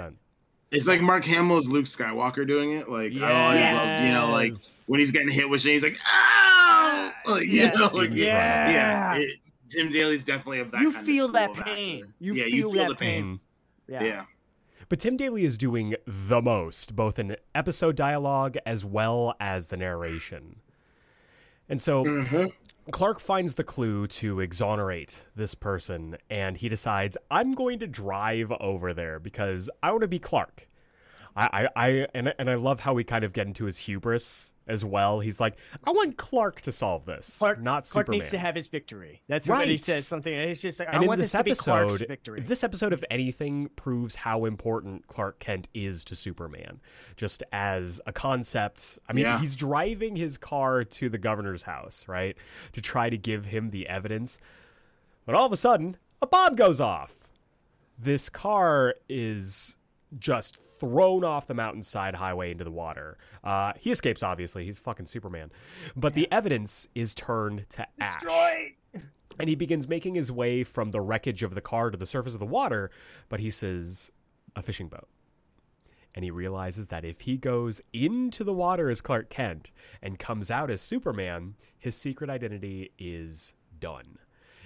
It's 0.71 0.87
like 0.87 1.01
Mark 1.01 1.25
Hamill's 1.25 1.69
Luke 1.69 1.87
Skywalker 1.87 2.47
doing 2.47 2.73
it. 2.73 2.91
Like 2.91 3.17
I 3.17 3.45
always 3.45 3.61
Yes. 3.61 3.79
love, 3.79 4.05
you 4.07 4.13
know, 4.13 4.31
like 4.31 4.53
when 4.87 5.01
he's 5.01 5.13
getting 5.13 5.31
hit 5.31 5.49
with 5.49 5.63
shit, 5.63 5.73
he's 5.75 5.83
like, 5.83 5.97
"Ow!" 6.07 7.13
Like, 7.27 7.45
you 7.45 7.61
Yeah. 7.63 7.71
know, 7.71 7.89
like, 7.95 8.11
Yeah. 8.13 8.71
yeah. 8.71 9.17
it- 9.17 9.39
Tim 9.71 9.91
Daly's 9.91 10.25
definitely 10.25 10.61
of 10.61 10.71
that. 10.71 10.81
You 10.81 10.93
kind 10.93 11.05
feel 11.07 11.27
of 11.27 11.33
that 11.35 11.53
pain. 11.53 12.13
You 12.21 12.33
yeah, 12.33 12.45
feel 12.45 12.55
you 12.55 12.63
feel 12.73 12.83
that 12.85 12.89
the 12.89 12.95
pain. 12.95 13.25
Mhm. 13.25 13.41
Yeah. 13.89 14.03
Yeah. 14.05 14.25
But 14.89 15.01
Tim 15.01 15.17
Daly 15.17 15.45
is 15.45 15.59
doing 15.59 15.97
the 16.07 16.41
most, 16.41 16.95
both 16.97 17.19
in 17.19 17.37
episode 17.55 17.97
dialogue 17.97 18.57
as 18.65 18.85
well 18.85 19.35
as 19.41 19.69
the 19.69 19.77
narration. 19.77 20.61
And 21.69 21.83
so 21.83 22.03
Mhm. 22.05 22.53
Clark 22.91 23.21
finds 23.21 23.57
the 23.57 23.65
clue 23.65 24.07
to 24.07 24.41
exonerate 24.41 25.25
this 25.37 25.55
person, 25.55 26.17
and 26.31 26.57
he 26.57 26.71
decides, 26.71 27.19
I'm 27.31 27.53
going 27.53 27.79
to 27.81 27.87
drive 27.87 28.51
over 28.61 28.95
there 28.95 29.19
because 29.19 29.69
I 29.83 29.91
want 29.91 30.03
to 30.03 30.09
be 30.09 30.19
Clark. 30.19 30.67
I, 31.37 31.69
I, 31.77 31.87
I 31.89 32.07
and, 32.15 32.35
and 32.39 32.49
I 32.49 32.55
love 32.55 32.81
how 32.81 32.95
we 32.95 33.05
kind 33.05 33.25
of 33.25 33.33
get 33.35 33.47
into 33.47 33.67
his 33.67 33.79
hubris 33.79 34.55
as 34.69 34.85
well. 34.85 35.21
He's 35.21 35.41
like, 35.41 35.57
I 35.83 35.91
want 35.91 36.17
Clark 36.17 36.61
to 36.63 36.73
solve 36.73 37.07
this, 37.07 37.39
Clark, 37.39 37.61
not 37.61 37.89
Clark 37.89 38.07
Superman. 38.07 38.19
needs 38.19 38.31
to 38.31 38.39
have 38.39 38.55
his 38.55 38.69
victory. 38.69 39.23
That's 39.27 39.49
what 39.49 39.67
he 39.67 39.77
says. 39.79 40.07
Something. 40.07 40.47
He's 40.49 40.61
just 40.63 40.79
like, 40.79 40.89
and 40.89 40.99
I 41.03 41.07
want 41.07 41.19
this 41.19 41.33
this 41.33 41.39
to 41.41 41.45
be 41.45 41.55
Clark's 41.55 41.97
victory. 42.03 42.43
this 42.43 42.63
episode, 42.63 42.93
if 42.93 43.03
anything, 43.11 43.71
proves 43.77 44.15
how 44.15 44.45
important 44.45 45.07
Clark 45.07 45.39
Kent 45.39 45.69
is 45.73 46.05
to 46.05 46.15
Superman, 46.15 46.81
just 47.17 47.43
as 47.51 48.01
a 48.07 48.13
concept. 48.13 48.99
I 49.09 49.15
mean, 49.15 49.25
Yeah. 49.25 49.39
he's 49.41 49.57
driving 49.57 50.15
his 50.17 50.37
car 50.37 50.85
to 50.85 51.09
the 51.09 51.19
governor's 51.19 51.63
house, 51.63 52.05
right, 52.07 52.37
to 52.73 52.83
try 52.83 53.09
to 53.09 53.17
give 53.17 53.47
him 53.47 53.71
the 53.71 53.89
evidence, 53.89 54.39
but 55.25 55.35
all 55.35 55.47
of 55.47 55.53
a 55.53 55.57
sudden, 55.57 55.97
a 56.21 56.27
bomb 56.27 56.55
goes 56.57 56.81
off. 56.81 57.31
This 57.99 58.29
car 58.29 58.95
is 59.09 59.78
just 60.19 60.57
thrown 60.57 61.25
off 61.25 61.47
the 61.47 61.55
mountainside 61.55 62.15
highway 62.15 62.51
into 62.51 62.65
the 62.65 62.71
water. 62.71 63.19
Uh, 63.45 63.73
he 63.79 63.91
escapes, 63.91 64.23
obviously. 64.23 64.65
He's 64.65 64.79
fucking 64.79 65.07
Superman. 65.07 65.51
But 65.97 66.15
the 66.15 66.31
evidence 66.33 66.89
is 66.95 67.15
turned 67.15 67.69
to 67.71 67.87
ash 68.01 68.23
Destroy. 68.23 68.75
and 69.39 69.49
he 69.49 69.55
begins 69.55 69.89
making 69.89 70.15
his 70.15 70.33
way 70.33 70.65
from 70.65 70.91
the 70.91 71.01
wreckage 71.01 71.43
of 71.43 71.55
the 71.55 71.61
car 71.61 71.91
to 71.91 71.99
the 71.99 72.07
surface 72.07 72.35
of 72.35 72.41
the 72.41 72.47
water, 72.47 72.91
but 73.29 73.41
he 73.41 73.51
says, 73.51 74.11
a 74.57 74.63
fishing 74.63 74.89
boat. 74.89 75.09
And 76.15 76.25
he 76.25 76.31
realizes 76.31 76.89
that 76.89 77.05
if 77.05 77.21
he 77.21 77.37
goes 77.37 77.81
into 77.93 78.43
the 78.43 78.55
water 78.55 78.91
as 78.91 79.01
Clark 79.01 79.29
Kent 79.31 79.71
and 80.03 80.19
comes 80.19 80.51
out 80.51 80.71
as 80.71 80.81
Superman, 80.81 81.55
his 81.79 81.97
secret 81.97 82.29
identity 82.31 82.93
is 82.99 83.53
done. 83.79 84.19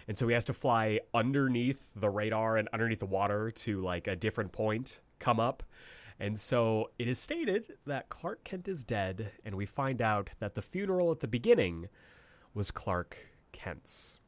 And 0.08 0.16
so 0.16 0.26
he 0.28 0.34
has 0.34 0.44
to 0.46 0.52
fly 0.52 1.00
underneath 1.14 1.92
the 1.94 2.08
radar 2.08 2.56
and 2.56 2.68
underneath 2.72 3.00
the 3.00 3.06
water 3.06 3.50
to 3.50 3.80
like 3.82 4.06
a 4.06 4.16
different 4.16 4.52
point, 4.52 5.00
come 5.22 5.40
up. 5.40 5.62
And 6.20 6.38
so 6.38 6.90
it 6.98 7.08
is 7.08 7.18
stated 7.18 7.74
that 7.86 8.08
Clark 8.08 8.44
Kent 8.44 8.68
is 8.68 8.84
dead, 8.84 9.32
and 9.44 9.54
we 9.56 9.66
find 9.66 10.00
out 10.00 10.30
that 10.38 10.54
the 10.54 10.62
funeral 10.62 11.10
at 11.10 11.20
the 11.20 11.26
beginning 11.26 11.88
was 12.54 12.70
Clark 12.70 13.16
Kent's. 13.52 14.20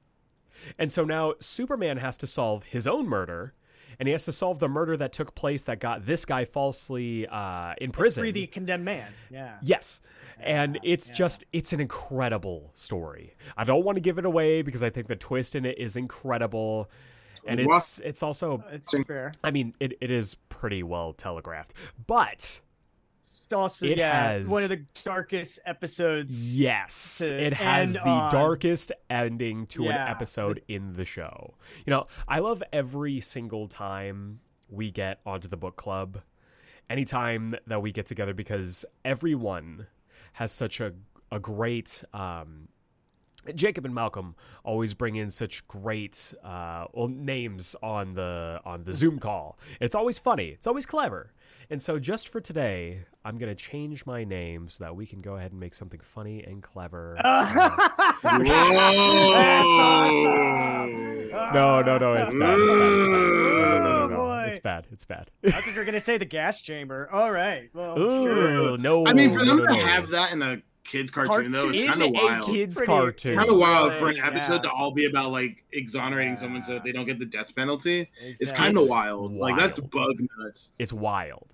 And 0.79 0.91
so 0.91 1.05
now 1.05 1.35
Superman 1.41 1.99
has 1.99 2.17
to 2.19 2.27
solve 2.27 2.65
his 2.65 2.87
own 2.87 3.07
murder, 3.07 3.55
and 3.99 4.09
he 4.09 4.13
has 4.13 4.25
to 4.25 4.33
solve 4.33 4.59
the 4.59 4.69
murder 4.69 4.97
that 4.97 5.13
took 5.13 5.35
place 5.37 5.65
that 5.65 5.79
got 5.79 6.05
this 6.05 6.25
guy 6.25 6.45
falsely 6.45 7.29
uh, 7.29 7.75
in 7.81 7.93
prison. 7.93 8.23
Free 8.23 8.33
the 8.33 8.47
condemned 8.49 8.85
man. 8.85 9.13
Yeah. 9.31 9.59
Yes. 9.63 10.01
And 10.41 10.81
it's 10.83 11.09
yeah. 11.11 11.15
just, 11.15 11.45
it's 11.53 11.73
an 11.73 11.81
incredible 11.81 12.73
story. 12.75 13.35
I 13.57 13.63
don't 13.63 13.85
want 13.85 13.97
to 13.97 14.01
give 14.01 14.19
it 14.19 14.25
away 14.25 14.63
because 14.63 14.83
I 14.83 14.91
think 14.91 15.07
the 15.07 15.17
twist 15.17 15.55
in 15.55 15.65
it 15.65 15.79
is 15.79 15.97
incredible. 15.97 16.91
And 17.47 17.61
Rough. 17.67 17.83
it's 17.83 17.99
it's 18.01 18.23
also 18.23 18.65
It's 18.71 18.95
fair. 19.07 19.33
I 19.43 19.51
mean 19.51 19.75
it, 19.81 19.97
it 20.01 20.11
is 20.11 20.37
pretty 20.49 20.83
well 20.83 21.13
telegraphed. 21.13 21.75
But 22.07 22.61
It's 23.21 23.53
also 23.53 23.87
It 23.87 23.99
yeah, 23.99 24.33
has- 24.33 24.49
one 24.49 24.63
of 24.63 24.69
the 24.69 24.85
darkest 25.05 25.59
episodes. 25.67 26.59
yes, 26.59 27.21
it 27.21 27.53
has 27.55 27.95
the 27.95 28.01
on. 28.09 28.31
darkest 28.31 28.93
ending 29.11 29.67
to 29.69 29.85
an 29.89 29.97
episode 29.97 30.63
in 30.69 30.95
the 30.95 31.05
show. 31.05 31.55
You 31.87 31.91
know, 31.91 32.07
I 32.29 32.39
love 32.41 32.63
every 32.73 33.21
single 33.21 33.69
time 33.69 34.41
we 34.69 34.91
get 34.91 35.21
onto 35.27 35.49
the 35.49 35.57
book 35.57 35.77
club. 35.77 36.21
Anytime 36.91 37.55
that 37.67 37.81
we 37.81 37.93
get 37.93 38.07
together 38.07 38.35
because 38.35 38.85
everyone 39.05 39.87
has 40.35 40.53
such 40.53 40.81
a 40.81 40.93
a 41.33 41.41
great 41.41 42.05
um 42.13 42.69
Jacob 43.55 43.85
and 43.85 43.95
Malcolm 43.95 44.35
always 44.65 44.95
bring 44.95 45.17
in 45.17 45.31
such 45.31 45.67
great 45.69 46.35
uh, 46.45 46.87
well, 46.93 47.09
names 47.09 47.77
on 47.83 48.15
the 48.15 48.61
on 48.65 48.85
the 48.85 48.93
Zoom 48.93 49.19
call. 49.19 49.59
It's 49.81 49.95
always 49.95 50.19
funny. 50.19 50.49
It's 50.49 50.67
always 50.67 50.87
clever. 50.87 51.33
And 51.71 51.83
so, 51.83 51.99
just 51.99 52.29
for 52.29 52.41
today, 52.43 53.05
I'm 53.25 53.39
gonna 53.39 53.55
change 53.55 54.05
my 54.05 54.23
name 54.25 54.69
so 54.69 54.85
that 54.85 54.95
we 54.95 55.07
can 55.07 55.23
go 55.23 55.37
ahead 55.37 55.53
and 55.53 55.61
make 55.61 55.75
something 55.75 56.01
funny 56.01 56.43
and 56.45 56.63
clever. 56.63 57.17
So- 58.25 58.31
That's 58.45 59.69
awesome. 59.81 61.31
no, 61.55 61.83
no, 61.83 61.99
no, 61.99 62.13
it's 62.15 62.35
bad. 62.35 62.59
It's 62.59 62.73
bad. 62.73 62.89
It's 62.91 63.07
bad. 63.07 63.79
No, 63.81 64.07
no, 64.07 64.07
no. 64.09 64.39
It's 64.49 64.59
bad. 64.61 64.87
It's 64.93 65.05
bad. 65.05 65.31
I 65.45 65.51
thought 65.51 65.67
you 65.73 65.79
were 65.79 65.85
gonna 65.85 66.01
say 66.01 66.17
the 66.19 66.25
gas 66.25 66.61
chamber. 66.63 67.09
All 67.13 67.31
right. 67.33 67.71
Well, 67.75 67.99
Ooh, 67.99 68.27
sure. 68.27 68.79
no. 68.79 69.07
I 69.07 69.13
mean, 69.13 69.33
for 69.33 69.45
them 69.45 69.59
no, 69.59 69.67
to 69.67 69.73
no. 69.73 69.87
have 69.87 70.09
that 70.11 70.33
in 70.33 70.43
a 70.43 70.63
kids 70.85 71.11
cartoon, 71.11 71.51
though, 71.53 71.71
is 71.71 71.81
in 71.81 71.87
kind 71.89 72.03
of 72.03 72.11
wild. 72.11 72.47
kids 72.47 72.77
Pretty- 72.77 72.87
cartoon. 72.93 73.37
Kind 73.39 73.51
of 73.51 73.57
wild 73.57 73.95
for 73.95 74.09
an 74.09 74.17
Yeah. 74.17 74.27
episode 74.29 74.63
to 74.63 74.71
all 74.71 74.91
be 74.93 75.07
about 75.07 75.33
like 75.33 75.65
exonerating 75.73 76.37
someone 76.37 76.63
so 76.63 76.75
that 76.75 76.85
they 76.85 76.93
don't 76.93 77.07
get 77.07 77.19
the 77.19 77.27
death 77.27 77.55
penalty. 77.57 78.09
It's 78.39 78.53
kind 78.53 78.77
of 78.77 78.83
It's 78.83 78.91
wild. 78.91 79.33
Like 79.33 79.57
that's 79.59 79.79
bug 79.79 80.17
nuts. 80.39 80.73
It's 80.79 80.93
wild. 80.93 81.47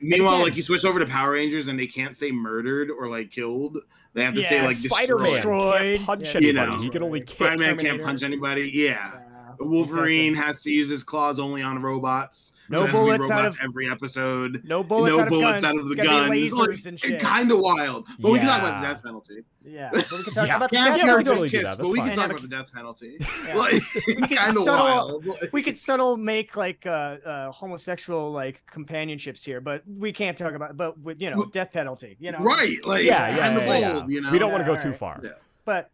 Meanwhile, 0.00 0.34
again, 0.34 0.44
like 0.48 0.56
you 0.56 0.62
switch 0.62 0.84
over 0.84 0.98
to 0.98 1.06
Power 1.06 1.30
Rangers 1.32 1.68
and 1.68 1.78
they 1.78 1.86
can't 1.86 2.16
say 2.16 2.30
murdered 2.32 2.90
or 2.90 3.08
like 3.08 3.30
killed. 3.30 3.78
They 4.12 4.24
have 4.24 4.34
to 4.34 4.42
say 4.42 4.56
Yeah, 4.56 4.66
like 4.66 4.76
Spider-Man 4.76 5.30
destroyed. 5.32 5.80
Destroyed. 5.82 5.96
can't 5.96 6.06
punch 6.06 6.34
Yeah, 6.34 6.40
you 6.40 6.52
know. 6.52 6.76
he 6.78 6.88
can 6.90 7.02
only 7.02 7.20
kick. 7.20 7.36
Spider-Man 7.36 7.78
can't 7.78 8.02
punch 8.02 8.22
anybody. 8.22 8.70
Yeah. 8.74 9.20
Yeah, 9.60 9.66
Wolverine 9.66 10.30
exactly. 10.32 10.46
has 10.46 10.62
to 10.62 10.70
use 10.72 10.88
his 10.88 11.02
claws 11.04 11.38
only 11.40 11.62
on 11.62 11.80
robots. 11.82 12.52
No 12.70 12.86
so 12.86 12.92
bullets 12.92 13.30
out 13.30 13.44
of- 13.46 13.58
every 13.62 13.90
episode. 13.90 14.62
No 14.64 14.82
bullets 14.82 15.12
no 15.14 15.20
out 15.20 15.26
of 15.26 15.30
bullets 15.30 15.62
guns. 15.62 15.64
out 15.64 15.80
of 15.82 15.88
the 15.88 15.96
gotta 15.96 16.08
guns. 16.08 16.30
be 16.30 16.44
It's 16.46 16.54
like, 16.54 16.70
and 16.86 17.00
shit. 17.00 17.10
It's 17.12 17.24
kind 17.24 17.50
of 17.52 17.58
wild. 17.60 18.06
But 18.18 18.32
we 18.32 18.38
can 18.38 18.48
talk 18.48 18.60
about 18.62 18.80
the 18.80 18.86
death 18.88 19.02
penalty. 19.02 19.44
Yeah, 19.66 19.90
but 19.92 20.10
we 20.12 20.22
can 20.24 20.34
talk 20.34 20.46
Yeah. 20.46 20.56
about 20.56 20.70
the 20.70 20.76
death 20.76 20.86
yeah, 20.86 20.92
we 20.94 20.98
never 21.04 21.18
can 21.22 21.24
penalty. 21.24 21.24
totally 21.30 21.48
kiss, 21.50 21.62
that. 21.64 21.78
but 21.78 21.86
we 21.88 21.98
can 22.00 22.14
talk 22.14 22.30
about 22.30 22.42
the 22.42 22.48
death 22.48 22.72
penalty. 22.72 23.18
Yeah. 23.46 23.54
Like, 23.56 24.30
kind 24.30 24.56
of 24.56 24.66
wild. 24.66 25.26
we 25.52 25.62
could 25.62 25.78
subtle 25.78 26.16
make 26.16 26.56
like 26.56 26.86
uh, 26.86 26.90
uh 27.24 27.50
homosexual 27.52 28.32
like 28.32 28.62
companionships 28.70 29.44
here, 29.44 29.60
but 29.60 29.82
we 29.86 30.12
can't 30.12 30.36
talk 30.36 30.54
about 30.54 30.76
but 30.76 30.98
with 31.00 31.20
you 31.20 31.30
know 31.30 31.36
Well- 31.36 31.46
death 31.46 31.72
penalty, 31.72 32.16
you 32.18 32.32
know. 32.32 32.38
Right. 32.38 32.76
Like, 32.86 33.04
yeah, 33.04 33.28
yeah, 33.28 33.36
yeah, 33.36 33.56
of 33.56 33.62
yeah, 33.66 33.92
bold, 33.92 34.08
yeah. 34.10 34.14
you 34.14 34.20
know? 34.22 34.30
We 34.30 34.38
don't 34.38 34.52
want 34.52 34.64
to 34.64 34.70
go 34.70 34.78
too 34.78 34.92
far. 34.92 35.22
But 35.64 35.90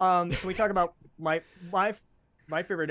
um, 0.00 0.30
can 0.30 0.46
we 0.48 0.54
talk 0.54 0.70
about 0.70 0.94
my 1.18 1.40
my 1.72 1.94
my 2.48 2.62
favorite 2.62 2.90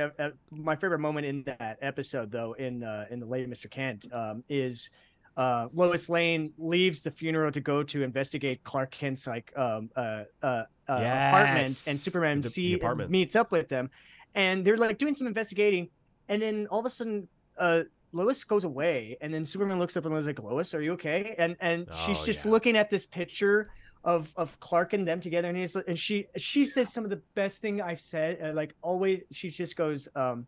my 0.51 0.75
favorite 0.75 0.99
moment 0.99 1.25
in 1.25 1.43
that 1.43 1.77
episode 1.81 2.31
though 2.31 2.53
in 2.53 2.83
uh, 2.83 3.05
in 3.09 3.19
the 3.19 3.25
late 3.25 3.49
Mr. 3.49 3.69
Kent 3.69 4.07
um, 4.11 4.43
is 4.49 4.89
uh, 5.37 5.67
Lois 5.73 6.09
Lane 6.09 6.53
leaves 6.57 7.01
the 7.01 7.11
funeral 7.11 7.51
to 7.51 7.59
go 7.61 7.81
to 7.83 8.03
investigate 8.03 8.63
Clark 8.63 8.91
Kent's 8.91 9.25
like 9.25 9.51
um, 9.57 9.89
uh, 9.95 10.23
uh, 10.41 10.45
uh, 10.45 10.63
apartment, 10.87 11.67
and 11.87 11.97
Superman 11.97 12.37
The- 12.41 12.47
the 12.47 12.49
see 12.53 12.73
apartment. 12.73 13.09
meets 13.09 13.35
up 13.35 13.51
with 13.51 13.67
them, 13.69 13.89
and 14.35 14.63
they're 14.65 14.77
like 14.77 14.97
doing 14.97 15.15
some 15.15 15.25
investigating, 15.27 15.89
and 16.29 16.41
then 16.41 16.67
all 16.69 16.79
of 16.79 16.85
a 16.85 16.89
sudden. 16.89 17.27
Uh, 17.57 17.83
Lois 18.15 18.43
goes 18.43 18.63
away, 18.63 19.17
and 19.21 19.33
then 19.33 19.43
Superman 19.43 19.79
looks 19.79 19.97
up 19.97 20.05
and 20.05 20.13
was 20.13 20.27
like, 20.27 20.37
"Lois, 20.37 20.75
are 20.75 20.81
you 20.83 20.93
okay?" 20.93 21.33
And 21.39 21.55
and 21.59 21.87
she's 22.05 22.21
Oh, 22.21 22.25
just 22.27 22.45
yeah. 22.45 22.51
looking 22.51 22.77
at 22.77 22.91
this 22.91 23.07
picture 23.07 23.71
of 24.03 24.33
of 24.35 24.59
Clark 24.59 24.93
and 24.93 25.07
them 25.07 25.19
together, 25.19 25.47
and 25.47 25.57
he's 25.57 25.75
and 25.75 25.97
she 25.97 26.27
she 26.37 26.65
said 26.65 26.87
some 26.89 27.03
of 27.03 27.09
the 27.09 27.21
best 27.35 27.61
thing 27.61 27.81
I've 27.81 28.01
said. 28.01 28.39
Uh, 28.41 28.53
like 28.53 28.75
always, 28.81 29.21
she 29.31 29.49
just 29.49 29.75
goes, 29.75 30.07
um, 30.15 30.45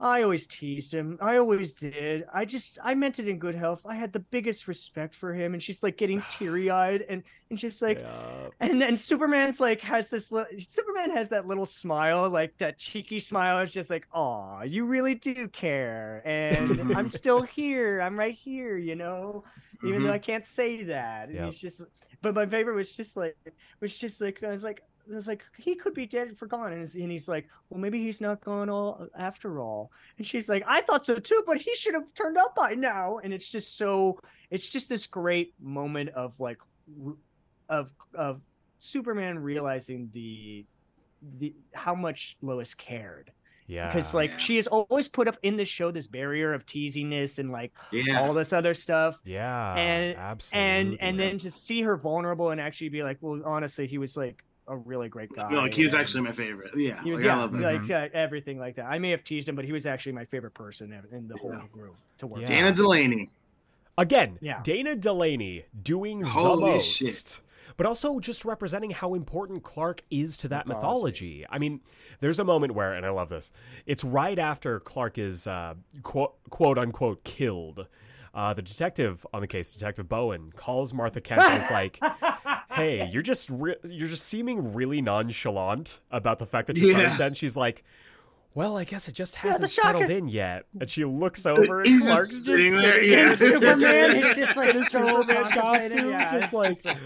"I 0.00 0.22
always 0.22 0.46
teased 0.46 0.92
him. 0.92 1.16
I 1.20 1.38
always 1.38 1.72
did. 1.74 2.24
I 2.32 2.44
just 2.44 2.78
I 2.82 2.94
meant 2.94 3.18
it 3.18 3.28
in 3.28 3.38
good 3.38 3.54
health. 3.54 3.80
I 3.86 3.94
had 3.94 4.12
the 4.12 4.20
biggest 4.20 4.68
respect 4.68 5.14
for 5.14 5.32
him." 5.32 5.54
And 5.54 5.62
she's 5.62 5.82
like 5.82 5.96
getting 5.96 6.22
teary 6.30 6.70
eyed, 6.70 7.02
and 7.08 7.22
and 7.50 7.58
just 7.58 7.80
like. 7.82 7.98
Yeah. 7.98 8.48
And 8.60 8.80
then 8.80 8.96
Superman's 8.96 9.58
like 9.60 9.80
has 9.80 10.10
this 10.10 10.30
li- 10.30 10.44
Superman 10.68 11.10
has 11.10 11.30
that 11.30 11.46
little 11.46 11.66
smile, 11.66 12.28
like 12.28 12.58
that 12.58 12.78
cheeky 12.78 13.20
smile. 13.20 13.60
It's 13.60 13.72
just 13.72 13.90
like, 13.90 14.06
"Aw, 14.12 14.62
you 14.62 14.84
really 14.84 15.14
do 15.14 15.48
care, 15.48 16.22
and 16.26 16.94
I'm 16.94 17.08
still 17.22 17.42
here. 17.42 18.00
I'm 18.00 18.18
right 18.18 18.34
here, 18.34 18.76
you 18.76 18.96
know." 18.96 19.44
even 19.84 20.02
Mhm. 20.02 20.04
though 20.04 20.12
I 20.12 20.18
can't 20.20 20.46
say 20.46 20.84
that. 20.84 21.26
And 21.28 21.34
Yep. 21.38 21.44
he's 21.46 21.58
just, 21.58 21.82
but 22.22 22.34
my 22.34 22.46
favorite 22.46 22.74
was 22.74 22.92
just 22.92 23.16
like, 23.16 23.36
was 23.80 23.96
just 23.96 24.20
like, 24.20 24.42
I 24.42 24.50
was 24.50 24.64
like, 24.64 24.82
I 25.10 25.14
was 25.14 25.26
like, 25.26 25.44
he 25.58 25.74
could 25.74 25.94
be 25.94 26.06
dead 26.06 26.28
and 26.28 26.38
forgotten. 26.38 26.72
And 26.72 26.80
he's, 26.80 26.94
and 26.94 27.10
he's 27.10 27.28
like, 27.28 27.48
well, 27.68 27.80
maybe 27.80 28.02
he's 28.02 28.20
not 28.20 28.40
gone 28.44 28.70
all 28.70 29.08
after 29.18 29.60
all. 29.60 29.90
And 30.16 30.26
she's 30.26 30.48
like, 30.48 30.64
I 30.66 30.80
thought 30.80 31.04
so 31.04 31.16
too, 31.16 31.42
but 31.46 31.60
he 31.60 31.74
should 31.74 31.94
have 31.94 32.14
turned 32.14 32.38
up 32.38 32.54
by 32.54 32.74
now. 32.74 33.18
And 33.18 33.34
it's 33.34 33.50
just 33.50 33.76
so, 33.76 34.20
it's 34.50 34.68
just 34.68 34.88
this 34.88 35.06
great 35.06 35.54
moment 35.60 36.10
of 36.10 36.38
like, 36.38 36.58
of 37.68 37.90
of 38.14 38.40
Superman 38.78 39.38
realizing 39.38 40.10
the 40.12 40.66
the 41.38 41.54
how 41.72 41.94
much 41.94 42.36
Lois 42.42 42.74
cared 42.74 43.32
Yeah. 43.66 43.86
because 43.88 44.12
like 44.14 44.30
Yeah. 44.32 44.36
she 44.38 44.56
has 44.56 44.66
always 44.66 45.08
put 45.08 45.28
up 45.28 45.36
in 45.42 45.56
the 45.56 45.64
show 45.64 45.90
this 45.90 46.06
barrier 46.06 46.52
of 46.52 46.66
teasiness 46.66 47.38
and 47.38 47.50
like 47.50 47.72
Yeah. 47.90 48.20
all 48.20 48.34
this 48.34 48.52
other 48.52 48.74
stuff 48.74 49.18
yeah. 49.24 49.74
and- 49.74 50.16
absolutely. 50.18 50.68
and 50.70 51.02
and 51.02 51.20
then 51.20 51.38
to 51.38 51.50
see 51.50 51.82
her 51.82 51.96
vulnerable 51.96 52.50
and 52.50 52.60
actually 52.60 52.88
be 52.90 53.02
like 53.02 53.18
well 53.20 53.40
honestly 53.44 53.86
he 53.86 53.98
was 53.98 54.16
like 54.16 54.42
a 54.68 54.76
really 54.76 55.08
great 55.08 55.32
guy 55.34 55.50
No, 55.50 55.60
like 55.62 55.74
he 55.74 55.82
was 55.84 55.92
and 55.92 56.02
actually 56.02 56.22
my 56.22 56.32
favorite. 56.32 56.70
Yeah. 56.76 57.02
he 57.02 57.10
was 57.10 57.20
like, 57.22 57.30
I 57.30 57.34
yeah 57.34 57.40
love 57.42 57.54
like 57.60 57.90
uh, 57.90 58.08
everything 58.14 58.58
like 58.58 58.76
that 58.76 58.86
i 58.86 58.98
may 58.98 59.10
have 59.10 59.24
teased 59.24 59.48
him 59.48 59.56
but 59.56 59.64
he 59.64 59.72
was 59.72 59.86
actually 59.86 60.12
my 60.12 60.24
favorite 60.26 60.54
person 60.54 60.92
in- 60.92 61.16
in 61.16 61.28
the 61.28 61.36
whole 61.38 61.52
Yeah. 61.52 61.62
group 61.72 61.94
to 62.18 62.26
work 62.26 62.40
Yeah. 62.40 62.46
Dana 62.46 62.72
Delany. 62.72 63.30
Again, 63.98 64.38
Yeah. 64.40 64.60
Dana 64.62 64.96
Delany 64.96 65.64
doing 65.82 66.20
the 66.20 66.28
Holy 66.28 66.72
most. 66.76 66.96
shit. 66.96 67.40
But 67.76 67.86
also 67.86 68.20
just 68.20 68.44
representing 68.44 68.90
how 68.90 69.14
important 69.14 69.62
Clark 69.62 70.02
is 70.10 70.36
to 70.38 70.48
that 70.48 70.66
Mythology. 70.66 71.38
mythology. 71.40 71.46
I 71.50 71.58
mean, 71.58 71.80
there's 72.20 72.38
a 72.38 72.44
moment 72.44 72.74
where, 72.74 72.92
and 72.94 73.04
I 73.06 73.10
love 73.10 73.28
this, 73.28 73.50
it's 73.86 74.04
right 74.04 74.38
after 74.38 74.78
Clark 74.80 75.18
is 75.18 75.46
uh, 75.46 75.74
quote, 76.02 76.34
quote 76.50 76.78
unquote 76.78 77.24
killed. 77.24 77.86
Uh, 78.34 78.54
the 78.54 78.62
detective 78.62 79.26
on 79.34 79.42
the 79.42 79.46
case, 79.46 79.70
Detective 79.70 80.08
Bowen, 80.08 80.52
calls 80.56 80.94
Martha 80.94 81.20
Kent 81.20 81.42
and 81.42 81.62
is 81.62 81.70
like, 81.70 82.00
"Hey, 82.70 83.06
you're 83.12 83.20
just 83.22 83.50
re- 83.50 83.76
you're 83.84 84.08
just 84.08 84.24
seeming 84.24 84.72
really 84.72 85.02
nonchalant 85.02 86.00
about 86.10 86.38
the 86.38 86.46
fact 86.46 86.68
that 86.68 86.76
your 86.78 86.92
son 86.92 87.00
Yeah. 87.02 87.12
is 87.12 87.18
dead." 87.18 87.26
And 87.26 87.36
she's 87.36 87.58
like, 87.58 87.84
"Well, 88.54 88.78
I 88.78 88.84
guess 88.84 89.06
it 89.06 89.12
just 89.14 89.36
hasn't 89.36 89.68
shock 89.70 89.84
settled 89.84 90.04
is- 90.04 90.10
in 90.10 90.28
yet." 90.28 90.64
And 90.80 90.88
she 90.88 91.04
looks 91.04 91.44
over, 91.44 91.80
and 91.80 91.88
He's 91.90 92.00
just 92.00 92.10
Clark's 92.10 92.30
just 92.30 92.46
sitting 92.46 92.76
there, 92.76 93.02
yeah. 93.02 93.28
And 93.28 93.38
Superman 93.38 94.16
is 94.16 94.34
just 94.36 94.56
like 94.56 94.74
in 94.76 94.84
so 94.84 95.06
Superman 95.06 95.52
costume, 95.52 96.08
yeah, 96.10 96.30
just 96.40 96.54
it's 96.54 96.84
like, 96.86 96.96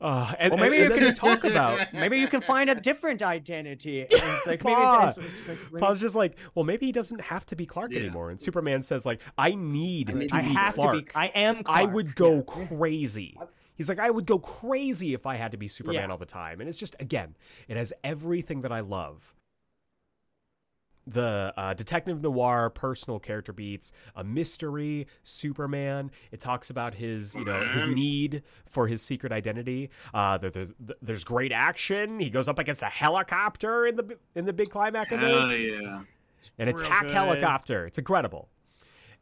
uh, 0.00 0.34
and, 0.38 0.52
Well, 0.52 0.60
maybe 0.60 0.76
and, 0.82 0.86
you 0.90 0.92
and 0.96 1.04
can- 1.06 1.14
talk 1.14 1.44
about. 1.44 1.92
maybe 1.92 2.18
you 2.18 2.28
can 2.28 2.40
find 2.40 2.70
a 2.70 2.74
different 2.74 3.22
identity 3.22 4.00
and 4.02 4.08
it's 4.12 4.22
like 4.46 4.64
maybe 4.64 4.74
Pa. 4.74 5.08
it's, 5.08 5.18
it's, 5.18 5.48
it's 5.48 5.72
like, 5.72 5.80
Paul's 5.82 6.00
just 6.00 6.14
like, 6.16 6.36
well, 6.54 6.64
maybe 6.64 6.86
he 6.86 6.92
doesn't 6.92 7.20
have 7.20 7.44
to 7.46 7.56
be 7.56 7.66
Clark 7.66 7.92
Yeah. 7.92 8.00
anymore. 8.00 8.30
And 8.30 8.40
Superman 8.40 8.82
says, 8.82 9.04
like, 9.04 9.20
I 9.36 9.54
need 9.54 10.10
I 10.10 10.14
mean, 10.14 10.28
to 10.28 10.36
I 10.36 10.42
be 10.42 10.48
have 10.54 10.74
Clark. 10.74 10.96
to 10.98 11.02
be 11.04 11.10
I 11.14 11.26
am 11.26 11.62
I 11.66 11.84
would 11.84 12.14
go 12.14 12.36
Yeah. 12.36 12.66
crazy. 12.68 13.36
He's 13.74 13.88
like, 13.88 13.98
I 14.00 14.10
would 14.10 14.26
go 14.26 14.38
crazy 14.38 15.14
if 15.14 15.24
I 15.26 15.36
had 15.36 15.52
to 15.52 15.56
be 15.56 15.66
Superman 15.68 16.02
Yeah. 16.08 16.12
all 16.12 16.18
the 16.18 16.26
time. 16.26 16.60
And 16.60 16.68
it's 16.68 16.76
just, 16.78 16.96
again, 17.00 17.34
it 17.68 17.76
has 17.78 17.92
everything 18.04 18.60
that 18.62 18.72
I 18.72 18.80
love. 18.80 19.34
The 21.06 21.52
uh, 21.56 21.74
detective 21.74 22.20
noir 22.20 22.70
personal 22.70 23.18
character 23.18 23.52
beats, 23.52 23.90
a 24.14 24.22
mystery, 24.22 25.06
Superman. 25.22 26.10
It 26.30 26.40
talks 26.40 26.70
about 26.70 26.94
his, 26.94 27.34
you 27.34 27.44
know, 27.44 27.66
his 27.66 27.86
need 27.86 28.42
for 28.66 28.86
his 28.86 29.02
secret 29.02 29.32
identity. 29.32 29.90
Uh, 30.12 30.38
there, 30.38 30.50
there's, 30.50 30.72
there's 31.00 31.24
great 31.24 31.52
action. 31.52 32.20
He 32.20 32.30
goes 32.30 32.48
up 32.48 32.58
against 32.58 32.82
a 32.82 32.86
helicopter 32.86 33.86
in 33.86 33.96
the 33.96 34.18
in 34.34 34.44
the 34.44 34.52
big 34.52 34.70
climax 34.70 35.10
of 35.12 35.20
Hell 35.20 35.48
this 35.48 35.72
yeah. 35.72 36.02
an 36.58 36.68
attack 36.68 37.02
good. 37.02 37.10
helicopter. 37.10 37.86
It's 37.86 37.98
incredible, 37.98 38.48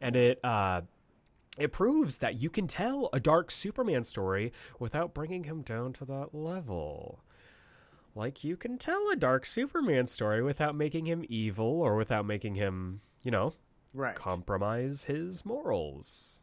and 0.01 0.17
it 0.17 0.41
uh, 0.45 0.83
it 1.59 1.73
proves 1.73 2.19
that 2.19 2.41
you 2.41 2.51
can 2.51 2.67
tell 2.67 3.09
a 3.13 3.21
dark 3.21 3.51
Superman 3.51 4.05
story 4.05 4.53
without 4.79 5.15
bringing 5.15 5.45
him 5.45 5.63
down 5.63 5.93
to 5.95 6.05
that 6.07 6.35
level. 6.35 7.21
Like 8.19 8.43
you 8.43 8.57
can 8.57 8.79
tell 8.79 9.09
a 9.11 9.17
dark 9.17 9.47
Superman 9.47 10.09
story 10.09 10.43
without 10.43 10.75
making 10.75 11.07
him 11.07 11.25
evil 11.29 11.81
or 11.81 11.95
without 11.95 12.27
making 12.27 12.57
him, 12.57 13.01
you 13.23 13.31
know, 13.31 13.53
Right. 13.95 14.17
compromise 14.17 15.05
his 15.05 15.47
morals. 15.47 16.43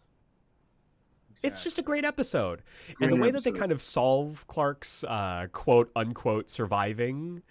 It's 1.43 1.63
just 1.65 1.77
a 1.77 1.81
great 1.81 2.05
episode. 2.05 2.61
Great 2.95 3.09
and 3.11 3.19
the 3.19 3.21
way 3.21 3.29
that 3.29 3.43
they 3.43 3.51
kind 3.51 3.73
of 3.73 3.81
solve 3.81 4.45
Clark's 4.47 5.03
uh, 5.03 5.47
quote 5.51 5.91
unquote 5.93 6.49
surviving, 6.49 7.43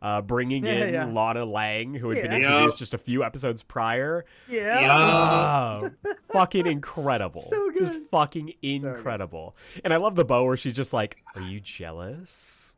uh, 0.00 0.22
bringing 0.22 0.64
Yeah, 0.64 0.72
in 0.84 0.94
yeah. 0.94 1.04
Lana 1.06 1.44
Lang, 1.44 1.92
who 1.94 2.10
had 2.10 2.22
been 2.22 2.32
introduced 2.32 2.74
Yup. 2.76 2.78
just 2.78 2.94
a 2.94 2.98
few 2.98 3.24
episodes 3.24 3.64
prior. 3.64 4.24
Yeah. 4.48 4.80
Yeah. 4.80 4.88
Ah, 4.94 5.90
fucking 6.32 6.66
incredible. 6.66 7.40
So 7.42 7.72
Just 7.72 7.94
good. 7.94 8.06
fucking 8.12 8.46
good. 8.46 8.54
incredible. 8.62 9.56
And 9.84 9.92
I 9.92 9.96
love 9.96 10.14
the 10.14 10.24
bow 10.24 10.44
where 10.44 10.56
she's 10.56 10.74
just 10.74 10.92
like, 10.92 11.20
Are 11.34 11.42
you 11.42 11.58
jealous? 11.58 12.71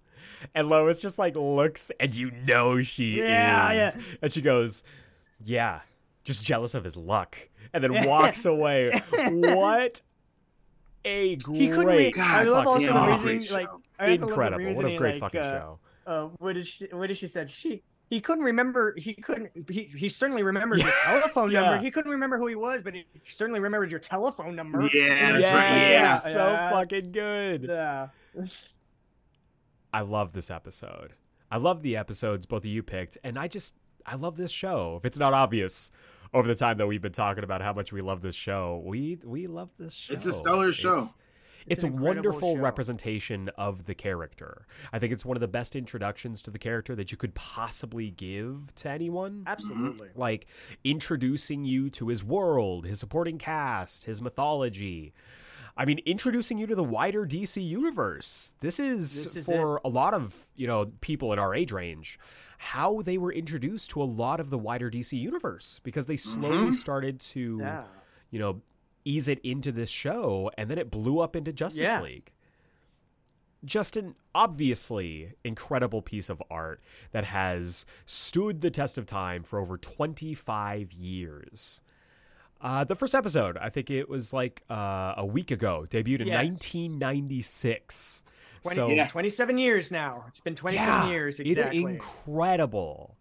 And 0.54 0.68
Lois 0.68 1.00
just 1.00 1.18
like 1.18 1.36
looks 1.36 1.90
and 2.00 2.14
you 2.14 2.30
know 2.46 2.82
she 2.82 3.18
Yeah, 3.18 3.88
is. 3.88 3.98
And 4.22 4.32
she 4.32 4.42
goes, 4.42 4.82
Yeah, 5.42 5.80
just 6.24 6.44
jealous 6.44 6.74
of 6.74 6.84
his 6.84 6.96
luck. 6.96 7.36
And 7.72 7.82
then 7.84 8.04
walks 8.06 8.44
away. 8.44 8.90
what 9.30 10.00
a 11.04 11.36
great 11.36 11.60
He 11.60 11.68
couldn't 11.68 11.86
re- 11.86 12.10
God, 12.10 12.26
I 12.26 12.42
love 12.44 12.66
also 12.66 12.86
fucking 12.86 12.86
the 12.86 12.92
fucking 12.92 13.26
reasoning, 13.26 13.62
like. 13.62 13.68
I 13.98 14.10
also 14.10 14.20
love 14.20 14.20
the 14.20 14.26
incredible. 14.34 14.74
What 14.74 14.86
a 14.86 14.96
great 14.96 15.12
like, 15.14 15.20
fucking 15.32 15.40
uh, 15.40 15.60
show. 15.60 15.78
uh, 16.06 16.22
what 16.38 16.54
did 16.54 16.66
she 16.66 16.86
what 16.92 17.06
did 17.08 17.16
she 17.18 17.26
said 17.26 17.48
she 17.50 17.82
he 18.10 18.20
couldn't 18.20 18.44
remember 18.44 18.94
he 18.98 19.14
couldn't 19.14 19.50
he, 19.70 19.84
he 19.96 20.08
certainly 20.08 20.42
remembered 20.42 20.80
your 20.82 20.92
telephone 21.04 21.50
Yeah. 21.50 21.60
number 21.62 21.78
he 21.84 21.90
couldn't 21.90 22.10
remember 22.10 22.36
who 22.38 22.46
he 22.48 22.54
was 22.54 22.82
but 22.82 22.94
he 22.94 23.04
certainly 23.26 23.60
remembered 23.60 23.90
your 23.90 24.00
telephone 24.00 24.54
number 24.56 24.82
Yeah, 24.92 25.32
that's 25.32 25.38
it's 25.38 25.42
just 25.42 25.54
right, 25.54 25.70
like, 25.70 25.90
yeah. 25.90 26.18
so 26.18 26.30
yeah. 26.52 26.70
fucking 26.70 27.12
good. 27.12 27.64
yeah 27.64 28.08
I 29.94 30.00
love 30.00 30.32
this 30.32 30.50
episode. 30.50 31.12
I 31.52 31.58
love 31.58 31.82
the 31.82 31.96
episodes 31.96 32.46
both 32.46 32.64
of 32.64 32.66
you 32.66 32.82
picked, 32.82 33.16
and 33.22 33.38
I 33.38 33.46
just 33.46 33.76
I 34.04 34.16
love 34.16 34.36
this 34.36 34.50
show. 34.50 34.96
If 34.98 35.04
it's 35.04 35.20
not 35.20 35.32
obvious 35.32 35.92
over 36.34 36.48
the 36.48 36.56
time 36.56 36.78
that 36.78 36.88
we've 36.88 37.00
been 37.00 37.12
talking 37.12 37.44
about 37.44 37.62
how 37.62 37.72
much 37.72 37.92
we 37.92 38.02
love 38.02 38.20
this 38.20 38.34
show, 38.34 38.82
we 38.84 39.18
we 39.22 39.46
love 39.46 39.70
this 39.78 39.94
show. 39.94 40.14
It's 40.14 40.26
a 40.26 40.32
stellar 40.32 40.72
show. 40.72 40.98
It's, 40.98 41.14
it's, 41.68 41.84
an 41.84 41.96
a 41.96 42.02
wonderful 42.02 42.56
show. 42.56 42.60
representation 42.60 43.50
of 43.56 43.84
the 43.84 43.94
character. 43.94 44.66
I 44.92 44.98
think 44.98 45.12
it's 45.12 45.24
one 45.24 45.36
of 45.36 45.40
the 45.40 45.48
best 45.48 45.76
introductions 45.76 46.42
to 46.42 46.50
the 46.50 46.58
character 46.58 46.96
that 46.96 47.12
you 47.12 47.16
could 47.16 47.36
possibly 47.36 48.10
give 48.10 48.74
to 48.74 48.90
anyone. 48.90 49.44
absolutely 49.46 50.08
mm-hmm. 50.08 50.20
Like 50.20 50.48
introducing 50.82 51.64
you 51.64 51.88
to 51.90 52.08
his 52.08 52.24
world, 52.24 52.84
his 52.84 52.98
supporting 52.98 53.38
cast, 53.38 54.06
his 54.06 54.20
mythology. 54.20 55.14
I 55.76 55.84
mean, 55.84 55.98
introducing 56.06 56.58
you 56.58 56.66
to 56.68 56.74
the 56.76 56.84
wider 56.84 57.26
DC 57.26 57.60
universe. 57.66 58.54
This 58.60 58.78
is, 58.78 59.24
This 59.24 59.36
is 59.36 59.46
for 59.46 59.80
a 59.84 59.88
lot 59.88 60.14
of, 60.14 60.46
you 60.54 60.66
know, 60.68 60.92
people 61.00 61.32
in 61.32 61.38
our 61.38 61.52
age 61.54 61.72
range, 61.72 62.18
how 62.58 63.02
they 63.02 63.18
were 63.18 63.32
introduced 63.32 63.90
to 63.90 64.02
a 64.02 64.04
lot 64.04 64.38
of 64.38 64.50
the 64.50 64.58
wider 64.58 64.88
DC 64.90 65.18
universe 65.18 65.80
because 65.82 66.06
they 66.06 66.16
slowly 66.16 66.70
Mhm. 66.70 66.74
started 66.74 67.20
to, 67.20 67.58
yeah 67.60 67.84
you 68.30 68.40
know, 68.40 68.62
ease 69.04 69.28
it 69.28 69.38
into 69.44 69.70
this 69.70 69.88
show 69.90 70.50
and 70.58 70.68
then 70.68 70.76
it 70.76 70.90
blew 70.90 71.20
up 71.20 71.36
into 71.36 71.52
Justice 71.52 71.82
Yeah. 71.82 72.00
League. 72.02 72.32
Just 73.64 73.96
an 73.96 74.16
obviously 74.34 75.34
incredible 75.44 76.02
piece 76.02 76.28
of 76.28 76.42
art 76.50 76.82
that 77.12 77.24
has 77.26 77.86
stood 78.06 78.60
the 78.60 78.70
test 78.72 78.98
of 78.98 79.06
time 79.06 79.42
for 79.44 79.60
over 79.60 79.78
25 79.78 80.92
years. 80.92 81.80
Uh, 82.64 82.82
the 82.82 82.96
first 82.96 83.14
episode, 83.14 83.58
I 83.58 83.68
think 83.68 83.90
it 83.90 84.08
was 84.08 84.32
like 84.32 84.62
uh, 84.70 85.12
a 85.18 85.26
week 85.26 85.50
ago, 85.50 85.84
debuted 85.88 86.22
in 86.22 86.28
Yes. 86.28 86.44
1996. 86.72 88.24
20, 88.62 88.74
so 88.74 88.88
Yeah. 88.88 89.06
27 89.06 89.58
years 89.58 89.92
now 89.92 90.24
it's 90.26 90.40
been 90.40 90.54
27 90.54 90.88
yeah, 90.88 91.10
years 91.10 91.38
exactly 91.40 91.82
it's 91.82 91.90
incredible. 91.90 93.18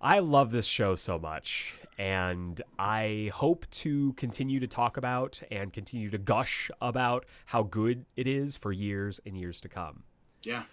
I 0.00 0.18
love 0.18 0.50
this 0.50 0.66
show 0.66 0.96
so 0.96 1.18
much, 1.20 1.74
and 1.96 2.60
I 2.76 3.30
hope 3.32 3.64
to 3.70 4.12
continue 4.14 4.58
to 4.58 4.66
talk 4.66 4.96
about 4.96 5.40
and 5.50 5.72
continue 5.72 6.10
to 6.10 6.18
gush 6.18 6.70
about 6.80 7.24
how 7.46 7.62
good 7.62 8.04
it 8.16 8.26
is 8.26 8.56
for 8.56 8.72
years 8.72 9.20
and 9.24 9.36
years 9.38 9.60
to 9.60 9.68
come. 9.68 10.02
Yeah. 10.42 10.64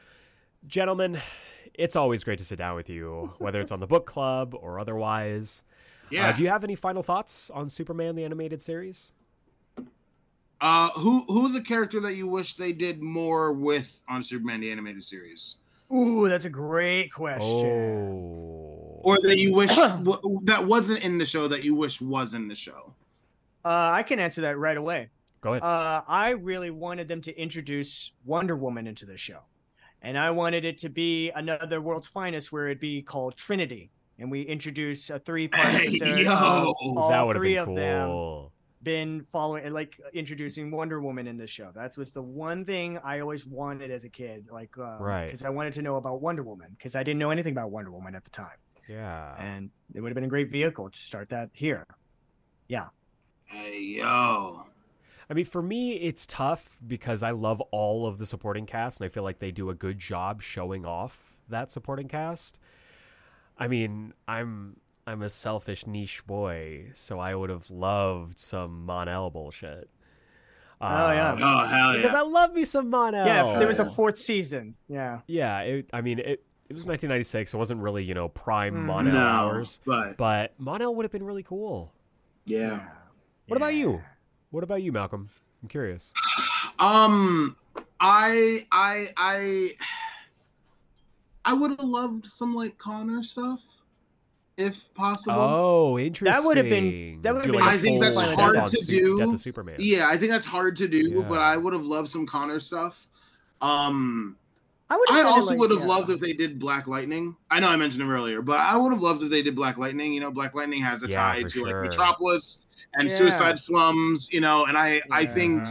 Gentlemen, 0.66 1.20
it's 1.76 1.96
always 1.96 2.24
great 2.24 2.40
to 2.40 2.46
sit 2.46 2.58
down 2.58 2.76
with 2.76 2.90
you, 2.90 3.32
whether 3.38 3.60
it's 3.60 3.72
on 3.72 3.80
the 3.80 3.88
book 3.88 4.06
club 4.08 4.56
or 4.60 4.80
otherwise. 4.80 5.64
Yeah. 6.12 6.30
Uh, 6.30 6.32
do 6.34 6.44
you 6.44 6.50
have 6.50 6.64
any 6.64 6.76
final 6.76 7.02
thoughts 7.04 7.50
on 7.52 7.70
Superman 7.70 8.16
the 8.16 8.24
animated 8.26 8.62
series? 8.62 9.14
Uh, 10.60 10.90
who 10.92 11.22
who's 11.28 11.56
a 11.56 11.62
character 11.62 12.00
that 12.02 12.16
you 12.16 12.28
wish 12.28 12.56
they 12.56 12.72
did 12.72 13.02
more 13.02 13.52
with 13.54 14.00
on 14.08 14.22
Superman 14.22 14.60
the 14.60 14.72
animated 14.72 15.04
series, 15.04 15.58
ooh 15.92 16.30
that's 16.30 16.46
a 16.46 16.50
great 16.52 17.12
question 17.12 17.58
Oh. 17.58 19.00
or 19.02 19.18
that 19.24 19.40
you 19.40 19.54
wish 19.56 19.76
w- 19.76 20.40
that 20.44 20.64
wasn't 20.64 21.04
in 21.04 21.18
the 21.18 21.26
show 21.26 21.48
that 21.48 21.64
you 21.64 21.74
wish 21.74 22.00
was 22.00 22.36
in 22.36 22.48
the 22.48 22.54
show? 22.54 22.94
uh 23.66 23.90
i 23.94 24.02
can 24.04 24.20
answer 24.20 24.42
that 24.42 24.58
right 24.58 24.78
away 24.78 25.10
Go 25.42 25.52
ahead. 25.54 25.64
uh, 25.64 26.02
I 26.08 26.32
really 26.32 26.70
wanted 26.70 27.08
them 27.08 27.22
to 27.22 27.36
introduce 27.36 28.12
Wonder 28.26 28.56
Woman 28.56 28.86
into 28.86 29.08
the 29.08 29.18
show. 29.18 29.40
And 30.04 30.16
I 30.18 30.30
wanted 30.30 30.66
it 30.66 30.78
to 30.80 30.90
be 30.90 31.32
another 31.32 31.82
World's 31.82 32.08
Finest 32.08 32.52
where 32.52 32.68
it'd 32.68 32.80
be 32.80 33.02
called 33.02 33.36
Trinity. 33.38 33.90
And 34.20 34.30
we 34.30 34.42
introduce 34.44 35.10
a 35.10 35.20
three 35.20 35.48
part 35.48 35.68
Hey, 35.70 35.88
episode 35.88 36.20
yo, 36.20 36.32
of 36.32 36.76
all 36.98 37.10
that 37.10 37.26
would 37.26 37.38
three 37.38 37.54
been 37.56 37.70
of 37.70 37.76
them 37.76 38.48
been 38.84 39.22
following 39.32 39.72
like 39.74 40.00
introducing 40.14 40.72
Wonder 40.72 41.00
Woman 41.02 41.28
in 41.28 41.38
the 41.38 41.46
show. 41.48 41.72
That 41.74 41.96
was 41.98 42.12
the 42.14 42.22
one 42.22 42.66
thing 42.66 42.98
I 43.04 43.20
always 43.20 43.46
wanted 43.46 43.92
as 43.92 44.04
a 44.06 44.10
kid, 44.10 44.48
like 44.52 44.76
uh, 44.78 44.98
Right. 45.00 45.26
because 45.28 45.44
I 45.44 45.50
wanted 45.50 45.74
to 45.74 45.82
know 45.84 45.98
about 45.98 46.22
Wonder 46.22 46.42
Woman 46.44 46.70
because 46.78 46.96
I 46.96 47.04
didn't 47.04 47.20
know 47.20 47.30
anything 47.30 47.52
about 47.54 47.70
Wonder 47.72 47.92
Woman 47.92 48.16
at 48.16 48.24
the 48.24 48.32
time, 48.32 48.58
Yeah. 48.90 49.36
and 49.38 49.70
it 49.94 50.02
would 50.02 50.10
have 50.10 50.16
been 50.16 50.24
a 50.24 50.28
great 50.30 50.50
vehicle 50.52 50.90
to 50.90 51.00
start 51.00 51.30
that 51.30 51.50
here. 51.54 51.86
Yeah. 52.68 52.88
Hey 53.46 53.80
yo. 53.82 54.66
I 55.30 55.34
mean, 55.34 55.46
for 55.46 55.62
me, 55.62 55.94
it's 55.94 56.26
tough 56.28 56.78
because 56.86 57.24
I 57.24 57.32
love 57.32 57.62
all 57.72 58.06
of 58.08 58.18
the 58.18 58.26
supporting 58.26 58.66
cast, 58.66 59.00
and 59.00 59.06
I 59.06 59.10
feel 59.10 59.24
like 59.24 59.40
they 59.40 59.52
do 59.52 59.70
a 59.70 59.76
good 59.76 59.98
job 60.00 60.42
showing 60.42 60.86
off 60.86 61.38
that 61.50 61.72
supporting 61.72 62.08
cast. 62.08 62.60
I 63.62 63.68
mean, 63.68 64.14
I'm 64.28 64.78
I'm 65.08 65.22
a 65.22 65.30
selfish 65.30 65.86
niche 65.88 66.26
boy, 66.26 66.88
so 66.94 67.20
I 67.20 67.34
would 67.36 67.50
have 67.50 67.70
loved 67.72 68.38
some 68.40 68.86
Mon-El 68.86 69.30
bullshit. 69.30 69.90
Oh, 70.84 71.12
yeah. 71.12 71.32
Um, 71.34 71.40
Oh 71.44 71.66
hell 71.68 71.92
yeah! 71.92 71.98
because 71.98 72.14
yeah. 72.14 72.20
I 72.20 72.24
love 72.24 72.54
me 72.54 72.64
some 72.64 72.90
Mon-El. 72.90 73.26
Yeah, 73.28 73.52
if 73.54 73.60
there 73.60 73.68
was 73.68 73.80
a 73.80 73.86
fourth 73.86 74.18
season. 74.18 74.76
Yeah. 74.88 75.20
yeah. 75.28 75.60
It, 75.62 75.90
I 75.94 76.02
mean, 76.02 76.18
it 76.20 76.44
it 76.70 76.74
was 76.74 76.86
1996. 76.88 77.54
It 77.54 77.58
wasn't 77.58 77.82
really 77.82 78.04
you 78.04 78.14
know 78.16 78.30
prime 78.30 78.74
Mm, 78.76 78.86
Mon-El 78.86 79.14
no, 79.14 79.20
hours, 79.20 79.80
but 79.86 80.18
but 80.18 80.54
Mon-El 80.58 80.96
would 80.96 81.04
have 81.06 81.12
been 81.12 81.24
really 81.24 81.44
cool. 81.44 81.94
yeah. 82.46 82.80
What 83.48 83.58
about 83.58 83.74
you? 83.76 84.02
What 84.50 84.64
about 84.64 84.82
you, 84.82 84.92
Malcolm? 84.92 85.30
I'm 85.62 85.68
curious. 85.70 86.14
Um, 86.80 87.56
I 88.00 88.66
I 88.72 89.14
I 89.18 89.76
I 91.46 91.54
would 91.54 91.72
have 91.72 91.80
loved 91.84 92.26
some 92.26 92.54
like 92.54 92.78
Connor 92.78 93.24
stuff, 93.24 93.62
if 94.58 94.94
possible. 94.94 95.36
Oh, 95.38 95.98
interesting. 96.00 96.32
That 96.32 96.46
would 96.48 96.58
have 96.58 96.68
been- 96.70 97.22
that 97.24 97.34
would 97.34 97.46
have 97.46 97.52
Do 97.52 97.58
been 97.58 97.62
like 97.66 97.74
a 97.74 97.78
I 97.78 97.82
think 97.82 98.02
that's 98.02 98.20
full 98.20 98.36
hard 98.36 98.56
death 98.56 98.70
to 98.72 98.78
Su- 98.78 98.86
do. 99.00 99.18
Death 99.18 99.34
of 99.34 99.40
Superman. 99.40 99.76
Yeah, 99.80 100.08
I 100.08 100.18
think 100.18 100.32
that's 100.32 100.46
hard 100.46 100.76
to 100.78 100.88
do, 100.88 100.98
Yeah. 101.10 101.22
but 101.28 101.40
I 101.40 101.58
would 101.58 101.74
have 101.74 101.86
loved 101.86 102.10
some 102.10 102.26
Connor 102.26 102.60
stuff. 102.60 103.08
Um, 103.62 104.38
I 104.90 104.98
would. 104.98 105.10
I 105.10 105.22
also 105.24 105.56
would 105.56 105.72
have 105.72 105.86
loved 105.86 106.10
if 106.10 106.20
they 106.20 106.34
did 106.34 106.60
Black 106.60 106.86
Lightning. 106.86 107.36
I 107.50 107.60
know 107.62 107.70
I 107.70 107.76
mentioned 107.78 108.02
him 108.04 108.12
earlier, 108.12 108.42
but 108.42 108.60
I 108.60 108.76
would 108.76 108.92
have 108.92 109.02
loved 109.02 109.24
if 109.24 109.30
they 109.30 109.42
did 109.42 109.56
Black 109.56 109.78
Lightning. 109.78 110.14
You 110.14 110.20
know, 110.20 110.32
Black 110.32 110.54
Lightning 110.54 110.82
has 110.84 111.02
a 111.04 111.08
Yeah, 111.08 111.16
tie 111.16 111.44
to 111.44 111.50
sure. 111.50 111.66
like 111.82 111.90
Metropolis 111.90 112.62
and 112.96 113.10
Yeah. 113.10 113.16
Suicide 113.16 113.58
Slums. 113.58 114.32
You 114.34 114.42
know, 114.42 114.66
and 114.66 114.78
I 114.78 115.02
I 115.10 115.26
think 115.26 115.66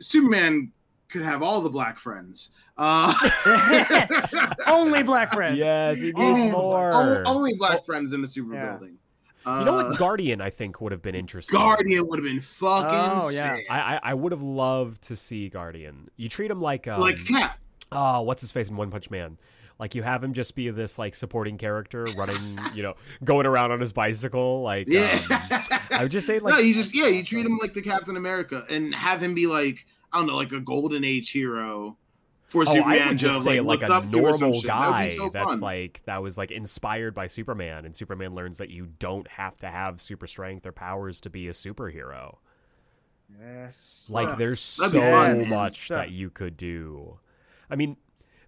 Superman 0.00 0.72
could 1.08 1.22
have 1.22 1.42
all 1.42 1.60
the 1.60 1.70
black 1.70 1.98
friends. 1.98 2.50
Uh, 2.82 3.12
only 4.66 5.02
black 5.02 5.32
friends. 5.34 5.58
Yes, 5.58 6.00
he 6.00 6.12
needs 6.12 6.16
Oh, 6.18 6.50
more. 6.50 6.92
Only, 6.92 7.22
only 7.26 7.54
black 7.58 7.84
friends 7.84 8.14
in 8.14 8.22
the 8.22 8.26
super 8.26 8.54
Yeah. 8.54 8.70
building. 8.76 8.96
Uh, 9.44 9.58
you 9.58 9.64
know 9.66 9.74
what? 9.74 9.98
Guardian, 9.98 10.40
I 10.40 10.48
think, 10.50 10.80
would 10.80 10.92
have 10.92 11.02
been 11.02 11.14
interesting. 11.14 11.58
Guardian 11.58 12.06
would 12.08 12.18
have 12.18 12.24
been 12.26 12.40
fucking 12.40 12.88
Oh, 12.90 13.28
yeah. 13.28 13.54
sick. 13.56 13.66
I, 13.70 13.96
I, 13.96 14.00
I 14.02 14.14
would 14.14 14.32
have 14.32 14.42
loved 14.42 15.02
to 15.04 15.16
see 15.16 15.48
Guardian. 15.50 16.08
You 16.16 16.28
treat 16.30 16.50
him 16.50 16.60
like 16.62 16.88
um, 16.88 17.00
like 17.00 17.22
Cap. 17.26 17.58
oh, 17.92 18.22
what's 18.22 18.40
his 18.40 18.50
face 18.50 18.70
in 18.70 18.76
One 18.76 18.90
Punch 18.90 19.10
Man? 19.10 19.38
Like 19.78 19.94
you 19.94 20.02
have 20.02 20.22
him 20.22 20.34
just 20.34 20.54
be 20.54 20.68
this 20.70 20.98
like 20.98 21.14
supporting 21.14 21.56
character 21.56 22.06
running, 22.16 22.58
you 22.74 22.82
know, 22.82 22.94
going 23.24 23.46
around 23.46 23.72
on 23.72 23.80
his 23.80 23.92
bicycle. 23.94 24.62
Like, 24.62 24.88
Yeah. 24.88 25.18
um, 25.30 25.78
I 25.90 26.02
would 26.02 26.12
just 26.12 26.26
say 26.26 26.38
like 26.40 26.52
no, 26.54 26.60
you 26.60 26.74
just 26.74 26.94
yeah, 26.94 27.06
you 27.08 27.24
treat 27.24 27.44
him 27.46 27.56
like 27.58 27.72
the 27.74 27.82
Captain 27.82 28.16
America 28.18 28.64
and 28.68 28.94
have 28.94 29.22
him 29.22 29.34
be 29.34 29.46
like 29.46 29.86
I 30.12 30.18
don't 30.18 30.26
know, 30.26 30.36
like 30.36 30.52
a 30.52 30.60
golden 30.60 31.02
age 31.04 31.30
hero 31.30 31.96
for 32.50 32.62
Oh, 32.68 32.72
Superman 32.72 33.02
I 33.02 33.08
would 33.08 33.18
just 33.18 33.38
to 33.38 33.42
say 33.42 33.60
like, 33.60 33.80
like 33.80 33.90
a 33.90 33.94
up 33.94 34.10
to 34.10 34.20
or 34.20 34.32
some 34.32 34.40
normal 34.50 34.60
shit. 34.60 34.66
That 34.68 34.86
would 34.86 34.92
guy 34.92 35.08
so 35.08 35.28
that's 35.30 35.50
fun. 35.52 35.60
like 35.60 36.02
that 36.04 36.22
was 36.22 36.36
like 36.36 36.50
inspired 36.50 37.14
by 37.14 37.26
Superman, 37.26 37.84
and 37.86 37.96
Superman 37.96 38.34
learns 38.34 38.58
that 38.58 38.70
you 38.70 38.88
don't 38.98 39.26
have 39.28 39.56
to 39.58 39.68
have 39.68 40.00
super 40.00 40.26
strength 40.26 40.66
or 40.66 40.72
powers 40.72 41.20
to 41.22 41.30
be 41.30 41.48
a 41.48 41.52
superhero. 41.52 42.36
Yes. 43.40 44.08
Like 44.10 44.36
there's 44.38 44.76
That'd 44.76 44.92
so 44.92 45.00
be 45.44 45.48
much 45.50 45.88
Yes. 45.88 45.88
that 45.88 46.10
you 46.10 46.30
could 46.30 46.56
do. 46.56 47.18
I 47.70 47.76
mean, 47.76 47.96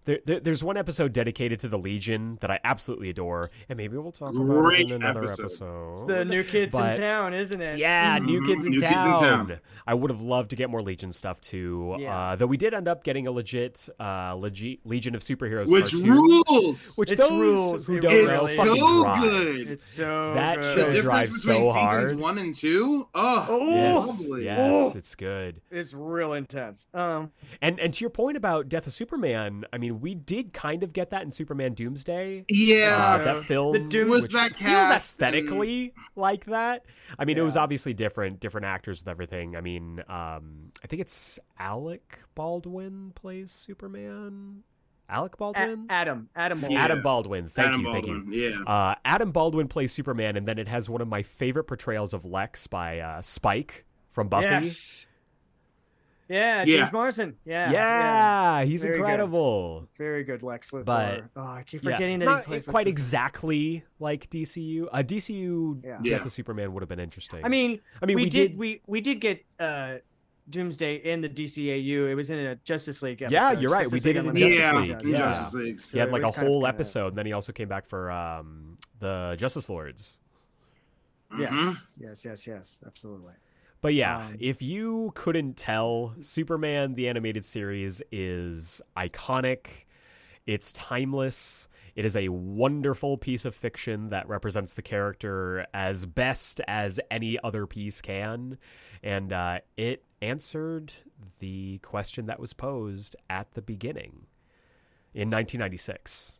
there, 0.04 0.18
there, 0.24 0.40
there's 0.40 0.64
one 0.64 0.76
episode 0.76 1.12
dedicated 1.12 1.60
to 1.60 1.68
the 1.68 1.78
Legion 1.78 2.38
that 2.40 2.50
I 2.50 2.58
absolutely 2.64 3.10
adore, 3.10 3.50
and 3.68 3.76
maybe 3.76 3.96
we'll 3.96 4.12
talk 4.12 4.34
about 4.34 4.74
it 4.74 4.80
in 4.80 4.92
another 4.92 5.24
episode. 5.24 5.44
episode. 5.44 5.92
It's 5.92 6.04
the 6.04 6.24
new 6.24 6.42
kids 6.44 6.76
But- 6.76 6.96
in 6.96 7.00
town, 7.02 7.34
isn't 7.34 7.60
it? 7.60 7.78
Yeah, 7.78 8.18
new 8.18 8.40
Mhm. 8.40 8.46
kids 8.46 8.64
in 8.64 8.72
New 8.72 8.80
town. 8.80 8.90
Kids 8.92 9.22
in 9.22 9.28
Town. 9.28 9.58
I 9.86 9.94
would 9.94 10.10
have 10.10 10.22
loved 10.22 10.50
to 10.50 10.56
get 10.56 10.70
more 10.70 10.82
Legion 10.82 11.12
stuff 11.12 11.40
too. 11.40 11.96
Yeah. 11.98 12.32
Uh, 12.32 12.36
though 12.36 12.46
we 12.46 12.56
did 12.56 12.74
end 12.74 12.88
up 12.88 13.04
getting 13.04 13.26
a 13.26 13.30
legit 13.32 13.88
uh, 14.00 14.34
legi- 14.34 14.80
Legion 14.84 15.14
of 15.14 15.22
Superheroes 15.22 15.70
Which 15.70 15.92
cartoon, 15.92 16.10
rules? 16.10 16.96
which 16.96 17.12
It's 17.12 17.20
those 17.20 17.30
rules. 17.32 17.86
who 17.86 18.00
don't 18.00 18.12
really 18.12 18.26
know 18.32 18.46
is. 18.46 18.56
fucking 18.56 18.76
So 18.76 19.02
drives. 19.04 19.20
good. 19.24 19.72
It's 19.72 19.84
so 19.84 20.34
That 20.34 20.54
good. 20.56 20.62
the 20.64 20.68
show 20.74 20.76
difference 20.84 21.02
drives 21.02 21.44
between 21.44 21.56
so 21.64 21.72
seasons 21.72 21.74
hard. 22.10 22.18
one 22.20 22.38
and 22.38 22.54
two. 22.54 23.08
Oh, 23.14 23.46
Oh, 23.48 23.66
Yes, 23.68 24.24
yes, 24.40 24.70
Oh. 24.74 24.92
it's 24.98 25.14
good. 25.14 25.60
It's 25.70 25.94
real 25.94 26.32
intense. 26.32 26.86
Um, 26.94 27.30
And 27.60 27.78
and 27.80 27.92
to 27.94 28.00
your 28.02 28.10
point 28.10 28.36
about 28.36 28.68
Death 28.68 28.86
of 28.86 28.92
Superman, 28.92 29.64
I 29.72 29.78
mean, 29.78 29.91
we 29.92 30.14
did 30.14 30.52
kind 30.52 30.82
of 30.82 30.92
get 30.92 31.10
that 31.10 31.22
in 31.22 31.30
Superman 31.30 31.74
Doomsday. 31.74 32.44
yeah. 32.48 32.98
Uh, 33.20 33.24
that 33.24 33.38
film 33.44 33.72
the 33.72 33.78
Doom- 33.80 34.08
With 34.10 34.22
which 34.24 34.32
that 34.32 34.56
feels 34.56 34.70
cast 34.70 34.94
aesthetically 34.94 35.94
like 36.16 36.44
that. 36.46 36.84
I 37.18 37.24
mean, 37.24 37.38
it 37.38 37.42
was 37.42 37.56
obviously 37.56 37.94
different, 37.94 38.40
different 38.40 38.66
actors 38.66 39.00
with 39.00 39.08
everything. 39.08 39.56
I 39.56 39.60
mean, 39.60 40.00
um, 40.08 40.72
I 40.82 40.86
think 40.88 41.00
it's 41.02 41.38
Alec 41.58 42.18
Baldwin 42.34 43.12
plays 43.14 43.50
Superman. 43.52 44.62
Alec 45.08 45.34
A- 45.34 45.36
Baldwin. 45.36 45.86
Adam. 45.90 46.28
Adam. 46.34 46.60
Baldwin. 46.60 46.78
Yeah. 46.78 46.84
Adam 46.84 47.02
Baldwin. 47.02 47.48
Thank 47.48 47.68
Adam 47.68 47.80
you, 47.80 47.86
Baldwin, 47.92 48.20
thank 48.22 48.34
you. 48.34 48.50
Yeah. 48.50 48.62
Uh, 48.66 48.94
Adam 49.04 49.30
Baldwin 49.30 49.68
plays 49.68 49.92
Superman, 49.92 50.36
and 50.36 50.46
then 50.48 50.58
it 50.58 50.68
has 50.68 50.88
one 50.88 51.00
of 51.02 51.08
my 51.08 51.22
favorite 51.22 51.64
portrayals 51.64 52.14
of 52.14 52.24
Lex 52.24 52.66
by 52.66 53.00
uh, 53.00 53.20
Spike 53.20 53.84
from 54.10 54.28
Buffy. 54.28 54.46
Yes. 54.46 55.06
Yeah, 56.32 56.64
Yeah. 56.64 56.76
James 56.78 56.92
Marsters. 56.92 57.34
Yeah. 57.44 57.70
Yeah, 57.70 58.64
he's 58.64 58.82
Very 58.82 58.96
good. 58.96 59.00
incredible. 59.00 59.88
Very 59.98 60.24
good 60.24 60.42
Lex 60.42 60.70
Luthor. 60.70 60.84
But- 60.84 61.24
oh, 61.36 61.42
I 61.42 61.62
keep 61.66 61.82
Yeah, 61.84 61.92
forgetting 61.92 62.18
that 62.20 62.24
not 62.24 62.40
he 62.42 62.46
plays 62.46 62.66
quite 62.66 62.86
Luthor. 62.86 62.90
exactly 62.90 63.84
like 64.00 64.30
DCU. 64.30 64.88
Uh, 64.90 65.02
DCU 65.02 65.80
Yeah. 65.84 65.90
Death 65.96 66.00
Yeah. 66.04 66.16
of 66.24 66.32
Superman 66.32 66.72
would 66.72 66.82
have 66.82 66.88
been 66.88 67.00
interesting. 67.00 67.44
I 67.44 67.48
mean, 67.48 67.80
I 68.02 68.06
mean, 68.06 68.16
we, 68.16 68.24
we, 68.24 68.28
did, 68.30 68.56
we 68.58 68.80
we 68.86 69.00
did 69.00 69.20
get 69.20 69.44
uh 69.60 69.96
Doomsday 70.50 70.96
in 70.96 71.20
the 71.20 71.28
DCAU. 71.28 72.10
It 72.10 72.14
was 72.16 72.28
in 72.30 72.38
a 72.38 72.56
Justice 72.56 73.00
League 73.02 73.22
episode. 73.22 73.32
Yeah, 73.34 73.52
you're 73.52 73.70
right. 73.70 73.86
We 73.90 74.00
did 74.00 74.16
League 74.16 74.16
it 74.16 74.18
in 74.20 74.26
Unlimited. 74.28 74.58
Justice 74.58 74.88
League, 74.88 75.02
in 75.02 75.08
yeah. 75.10 75.16
Justice 75.18 75.54
League. 75.54 75.80
he 75.92 75.98
had 75.98 76.10
like 76.10 76.22
a 76.22 76.26
was 76.26 76.34
kind 76.34 76.46
of 76.46 76.50
whole 76.50 76.60
kinda- 76.62 76.68
episode, 76.74 77.06
and 77.08 77.18
then 77.18 77.26
he 77.26 77.32
also 77.32 77.52
came 77.52 77.68
back 77.68 77.86
for 77.86 78.10
um, 78.10 78.76
the 78.98 79.36
Justice 79.38 79.68
Lords. 79.68 80.18
Yes, 81.38 81.50
Mhm. 81.52 81.86
yes, 81.98 82.24
yes, 82.24 82.46
yes, 82.46 82.82
absolutely. 82.86 83.32
But 83.82 83.94
yeah, 83.94 84.26
Um, 84.26 84.36
if 84.38 84.62
you 84.62 85.10
couldn't 85.14 85.56
tell, 85.56 86.14
Superman 86.20 86.94
the 86.94 87.08
animated 87.08 87.44
series 87.44 88.00
is 88.12 88.80
iconic. 88.96 89.86
It's 90.46 90.72
timeless. 90.72 91.68
It 91.96 92.04
is 92.06 92.16
a 92.16 92.28
wonderful 92.28 93.18
piece 93.18 93.44
of 93.44 93.54
fiction 93.54 94.08
that 94.10 94.26
represents 94.28 94.72
the 94.72 94.82
character 94.82 95.66
as 95.74 96.06
best 96.06 96.60
as 96.66 97.00
any 97.10 97.38
other 97.44 97.66
piece 97.66 98.00
can. 98.00 98.56
And 99.02 99.32
uh, 99.32 99.60
it 99.76 100.04
answered 100.22 100.92
the 101.40 101.78
question 101.78 102.26
that 102.26 102.38
was 102.40 102.52
posed 102.52 103.16
at 103.28 103.52
the 103.54 103.62
beginning 103.62 104.26
in 105.12 105.28
1996. 105.28 106.38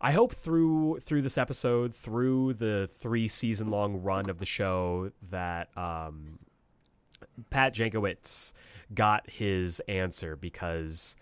I 0.00 0.12
hope 0.12 0.34
through 0.34 0.98
through 1.00 1.22
this 1.22 1.38
episode, 1.38 1.94
through 1.94 2.54
the 2.54 2.88
three 2.98 3.28
season 3.28 3.70
long 3.70 4.02
run 4.02 4.28
of 4.28 4.38
the 4.38 4.46
show, 4.46 5.10
that 5.30 5.68
um, 5.76 6.38
Pat 7.50 7.74
Jankiewicz 7.74 8.52
got 8.92 9.28
his 9.30 9.80
answer 9.88 10.36
because 10.36 11.16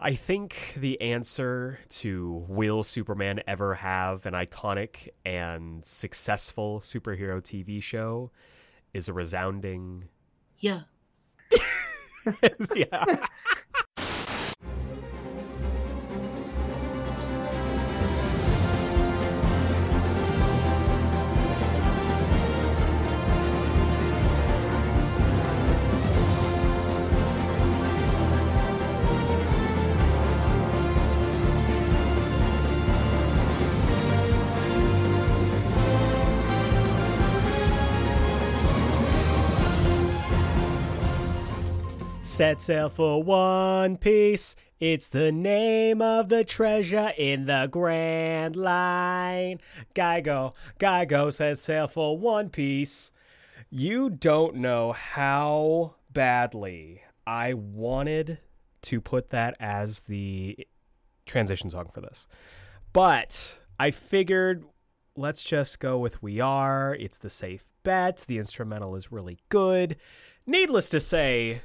I 0.00 0.14
think 0.14 0.74
the 0.76 1.00
answer 1.00 1.80
to 1.88 2.44
will 2.48 2.82
Superman 2.82 3.40
ever 3.46 3.74
have 3.74 4.26
an 4.26 4.34
iconic 4.34 5.08
and 5.24 5.84
successful 5.84 6.80
superhero 6.80 7.40
TV 7.40 7.82
show 7.82 8.30
is 8.94 9.08
a 9.08 9.12
resounding 9.12 10.04
Yeah. 10.58 10.82
yeah. 12.74 13.26
Set 42.38 42.60
sail 42.60 42.88
for 42.88 43.20
One 43.20 43.96
Piece. 43.96 44.54
It's 44.78 45.08
the 45.08 45.32
name 45.32 46.00
of 46.00 46.28
the 46.28 46.44
treasure 46.44 47.12
in 47.18 47.46
the 47.46 47.68
Grand 47.68 48.54
Line. 48.54 49.58
Geigo, 49.92 50.54
Geigo 50.78 51.32
set 51.32 51.58
sail 51.58 51.88
for 51.88 52.16
One 52.16 52.48
Piece. 52.48 53.10
You 53.70 54.08
don't 54.08 54.54
know 54.54 54.92
how 54.92 55.96
badly 56.12 57.02
I 57.26 57.54
wanted 57.54 58.38
to 58.82 59.00
put 59.00 59.30
that 59.30 59.56
as 59.58 60.02
the 60.02 60.64
transition 61.26 61.70
song 61.70 61.90
for 61.92 62.02
this. 62.02 62.28
But 62.92 63.58
I 63.80 63.90
figured 63.90 64.64
let's 65.16 65.42
just 65.42 65.80
go 65.80 65.98
with 65.98 66.22
We 66.22 66.38
Are. 66.38 66.94
It's 66.94 67.18
the 67.18 67.30
safe 67.30 67.64
bet. 67.82 68.24
The 68.28 68.38
instrumental 68.38 68.94
is 68.94 69.10
really 69.10 69.38
good. 69.48 69.96
Needless 70.46 70.88
to 70.90 71.00
say, 71.00 71.62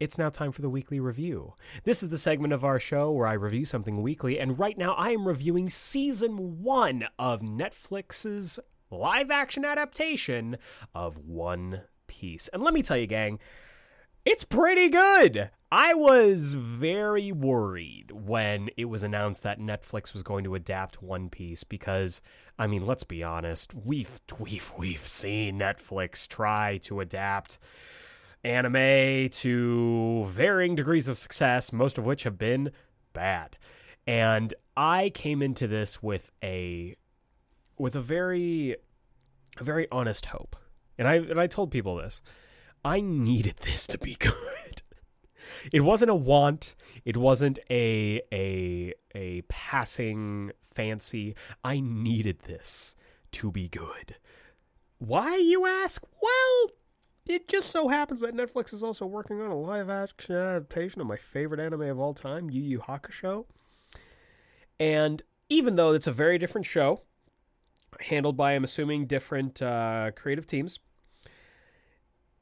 it's 0.00 0.18
now 0.18 0.30
time 0.30 0.52
for 0.52 0.62
the 0.62 0.70
weekly 0.70 1.00
review. 1.00 1.54
This 1.84 2.02
is 2.02 2.08
the 2.08 2.18
segment 2.18 2.52
of 2.52 2.64
our 2.64 2.78
show 2.78 3.10
where 3.10 3.26
I 3.26 3.32
review 3.32 3.64
something 3.64 4.02
weekly, 4.02 4.38
and 4.38 4.58
right 4.58 4.78
now 4.78 4.94
I 4.94 5.10
am 5.10 5.26
reviewing 5.26 5.68
season 5.68 6.62
one 6.62 7.06
of 7.18 7.40
Netflix's 7.40 8.60
live 8.90 9.30
action 9.30 9.64
adaptation 9.64 10.56
of 10.94 11.18
One 11.18 11.82
Piece. 12.06 12.48
And 12.48 12.62
let 12.62 12.74
me 12.74 12.82
tell 12.82 12.96
you, 12.96 13.06
gang, 13.06 13.38
it's 14.24 14.44
pretty 14.44 14.88
good. 14.88 15.50
I 15.70 15.94
was 15.94 16.54
very 16.54 17.30
worried 17.32 18.10
when 18.12 18.70
it 18.76 18.86
was 18.86 19.02
announced 19.02 19.42
that 19.42 19.60
Netflix 19.60 20.14
was 20.14 20.22
going 20.22 20.44
to 20.44 20.54
adapt 20.54 21.02
One 21.02 21.28
Piece 21.28 21.64
because 21.64 22.22
I 22.58 22.66
mean, 22.66 22.86
let's 22.86 23.04
be 23.04 23.22
honest, 23.22 23.74
we've 23.74 24.20
we've 24.38 24.72
we've 24.78 25.06
seen 25.06 25.58
Netflix 25.58 26.26
try 26.26 26.78
to 26.84 27.00
adapt 27.00 27.58
anime 28.44 29.28
to 29.28 30.24
varying 30.26 30.74
degrees 30.74 31.08
of 31.08 31.16
success, 31.16 31.72
most 31.72 31.98
of 31.98 32.06
which 32.06 32.22
have 32.22 32.38
been 32.38 32.70
bad. 33.12 33.58
And 34.06 34.54
I 34.76 35.10
came 35.10 35.42
into 35.42 35.66
this 35.66 36.02
with 36.02 36.30
a 36.42 36.96
with 37.78 37.94
a 37.94 38.00
very 38.00 38.76
a 39.58 39.64
very 39.64 39.86
honest 39.90 40.26
hope. 40.26 40.56
And 40.96 41.06
I 41.06 41.16
and 41.16 41.40
I 41.40 41.46
told 41.46 41.70
people 41.70 41.96
this. 41.96 42.22
I 42.84 43.00
needed 43.00 43.56
this 43.58 43.86
to 43.88 43.98
be 43.98 44.14
good. 44.18 44.82
It 45.72 45.80
wasn't 45.80 46.10
a 46.10 46.14
want. 46.14 46.74
It 47.04 47.16
wasn't 47.16 47.58
a 47.70 48.22
a 48.32 48.94
a 49.14 49.42
passing 49.42 50.52
fancy. 50.62 51.34
I 51.64 51.80
needed 51.80 52.40
this 52.40 52.94
to 53.32 53.50
be 53.50 53.68
good. 53.68 54.16
Why 54.98 55.36
you 55.36 55.66
ask? 55.66 56.02
Well, 56.20 56.70
it 57.28 57.46
just 57.46 57.70
so 57.70 57.88
happens 57.88 58.20
that 58.20 58.34
Netflix 58.34 58.72
is 58.72 58.82
also 58.82 59.06
working 59.06 59.40
on 59.40 59.50
a 59.50 59.56
live 59.56 59.90
action 59.90 60.34
adaptation 60.34 61.00
of 61.00 61.06
my 61.06 61.16
favorite 61.16 61.60
anime 61.60 61.82
of 61.82 62.00
all 62.00 62.14
time, 62.14 62.50
Yu 62.50 62.62
Yu 62.62 62.78
Hakusho. 62.80 63.44
And 64.80 65.22
even 65.48 65.74
though 65.74 65.92
it's 65.92 66.06
a 66.06 66.12
very 66.12 66.38
different 66.38 66.66
show, 66.66 67.02
handled 68.00 68.36
by, 68.36 68.52
I'm 68.54 68.64
assuming, 68.64 69.06
different 69.06 69.60
uh, 69.60 70.12
creative 70.16 70.46
teams, 70.46 70.78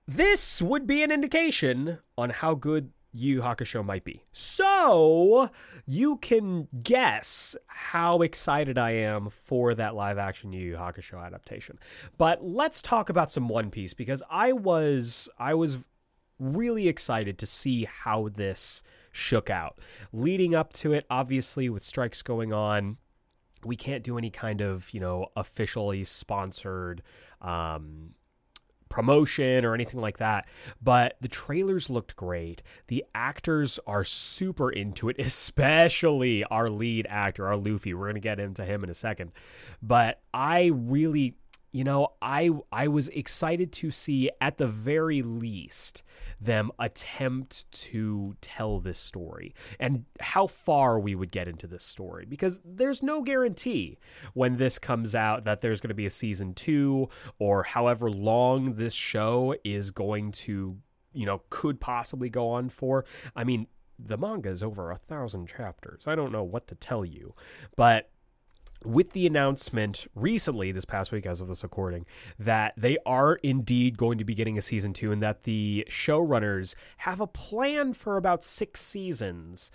this 0.06 0.62
would 0.62 0.86
be 0.86 1.02
an 1.02 1.10
indication 1.10 1.98
on 2.16 2.30
how 2.30 2.54
good 2.54 2.92
Yu 3.16 3.40
Hakusho 3.40 3.84
might 3.84 4.04
be. 4.04 4.22
So 4.32 5.50
you 5.86 6.18
can 6.18 6.68
guess 6.82 7.56
how 7.66 8.20
excited 8.22 8.76
I 8.76 8.90
am 8.90 9.30
for 9.30 9.74
that 9.74 9.94
live 9.94 10.18
action 10.18 10.52
Yu 10.52 10.60
Yu 10.70 10.76
Hakusho 10.76 11.24
adaptation. 11.24 11.78
But 12.18 12.44
let's 12.44 12.82
talk 12.82 13.08
about 13.08 13.32
some 13.32 13.48
One 13.48 13.70
Piece 13.70 13.94
because 13.94 14.22
I 14.30 14.52
was 14.52 15.28
I 15.38 15.54
was 15.54 15.78
really 16.38 16.88
excited 16.88 17.38
to 17.38 17.46
see 17.46 17.84
how 17.84 18.28
this 18.28 18.82
shook 19.12 19.48
out. 19.48 19.78
Leading 20.12 20.54
up 20.54 20.74
to 20.74 20.92
it, 20.92 21.06
obviously 21.08 21.70
with 21.70 21.82
strikes 21.82 22.20
going 22.20 22.52
on, 22.52 22.98
we 23.64 23.76
can't 23.76 24.04
do 24.04 24.18
any 24.18 24.28
kind 24.28 24.60
of, 24.60 24.92
you 24.92 25.00
know, 25.00 25.28
officially 25.36 26.04
sponsored 26.04 27.02
um 27.40 28.14
promotion 28.88 29.64
or 29.64 29.74
anything 29.74 30.00
like 30.00 30.18
that. 30.18 30.46
But 30.82 31.16
the 31.20 31.28
trailers 31.28 31.90
looked 31.90 32.16
great. 32.16 32.62
The 32.88 33.04
actors 33.14 33.78
are 33.86 34.04
super 34.04 34.70
into 34.70 35.08
it, 35.08 35.16
especially 35.20 36.44
our 36.44 36.68
lead 36.68 37.06
actor, 37.08 37.46
our 37.46 37.56
Luffy. 37.56 37.94
We're 37.94 38.06
going 38.06 38.14
to 38.14 38.20
get 38.20 38.40
into 38.40 38.64
him 38.64 38.84
in 38.84 38.90
a 38.90 38.94
second. 38.94 39.32
But 39.82 40.20
I 40.32 40.70
really 40.74 41.36
you 41.76 41.84
know, 41.84 42.08
I 42.22 42.48
I 42.72 42.88
was 42.88 43.08
excited 43.08 43.70
to 43.74 43.90
see 43.90 44.30
at 44.40 44.56
the 44.56 44.66
very 44.66 45.20
least 45.20 46.02
them 46.40 46.70
attempt 46.78 47.70
to 47.70 48.34
tell 48.40 48.80
this 48.80 48.98
story 48.98 49.54
and 49.78 50.06
how 50.20 50.46
far 50.46 50.98
we 50.98 51.14
would 51.14 51.30
get 51.30 51.48
into 51.48 51.66
this 51.66 51.84
story 51.84 52.24
because 52.26 52.62
there's 52.64 53.02
no 53.02 53.20
guarantee 53.20 53.98
when 54.32 54.56
this 54.56 54.78
comes 54.78 55.14
out 55.14 55.44
that 55.44 55.60
there's 55.60 55.82
going 55.82 55.90
to 55.90 55.94
be 55.94 56.06
a 56.06 56.10
season 56.10 56.54
2 56.54 57.10
or 57.38 57.62
however 57.62 58.10
long 58.10 58.76
this 58.76 58.94
show 58.94 59.54
is 59.62 59.90
going 59.90 60.32
to, 60.32 60.78
you 61.12 61.26
know, 61.26 61.42
could 61.50 61.78
possibly 61.78 62.30
go 62.30 62.48
on 62.48 62.70
for. 62.70 63.04
I 63.34 63.44
mean, 63.44 63.66
the 63.98 64.16
manga 64.16 64.48
is 64.48 64.62
over 64.62 64.90
a 64.90 64.96
thousand 64.96 65.46
chapters. 65.46 66.06
I 66.06 66.14
don't 66.14 66.32
know 66.32 66.44
what 66.44 66.68
to 66.68 66.74
tell 66.74 67.04
you, 67.04 67.34
but 67.76 68.10
with 68.84 69.12
the 69.12 69.26
announcement 69.26 70.06
recently, 70.14 70.72
this 70.72 70.84
past 70.84 71.12
week, 71.12 71.26
as 71.26 71.40
of 71.40 71.48
this 71.48 71.62
recording, 71.62 72.06
that 72.38 72.74
they 72.76 72.98
are 73.06 73.36
indeed 73.42 73.96
going 73.96 74.18
to 74.18 74.24
be 74.24 74.34
getting 74.34 74.58
a 74.58 74.62
season 74.62 74.92
two 74.92 75.12
and 75.12 75.22
that 75.22 75.44
the 75.44 75.86
showrunners 75.88 76.74
have 76.98 77.20
a 77.20 77.26
plan 77.26 77.92
for 77.92 78.16
about 78.16 78.42
six 78.42 78.80
seasons. 78.80 79.70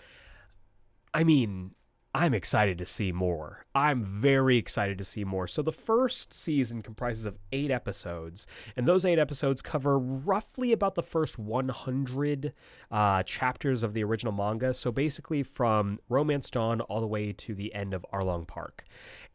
I 1.13 1.23
mean, 1.23 1.71
I'm 2.13 2.33
excited 2.33 2.77
to 2.79 2.85
see 2.85 3.13
more. 3.13 3.65
I'm 3.73 4.03
very 4.03 4.57
excited 4.57 4.97
to 4.97 5.05
see 5.05 5.23
more. 5.23 5.47
So, 5.47 5.61
the 5.61 5.71
first 5.71 6.33
season 6.33 6.81
comprises 6.81 7.25
of 7.25 7.37
eight 7.53 7.71
episodes, 7.71 8.47
and 8.75 8.85
those 8.85 9.05
eight 9.05 9.17
episodes 9.17 9.61
cover 9.61 9.97
roughly 9.97 10.73
about 10.73 10.95
the 10.95 11.03
first 11.03 11.39
100 11.39 12.53
uh, 12.91 13.23
chapters 13.23 13.81
of 13.81 13.93
the 13.93 14.03
original 14.03 14.33
manga. 14.33 14.73
So, 14.73 14.91
basically, 14.91 15.41
from 15.41 15.99
Romance 16.09 16.49
Dawn 16.49 16.81
all 16.81 16.99
the 16.99 17.07
way 17.07 17.31
to 17.31 17.55
the 17.55 17.73
end 17.73 17.93
of 17.93 18.05
Arlong 18.13 18.45
Park. 18.45 18.83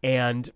And 0.02 0.50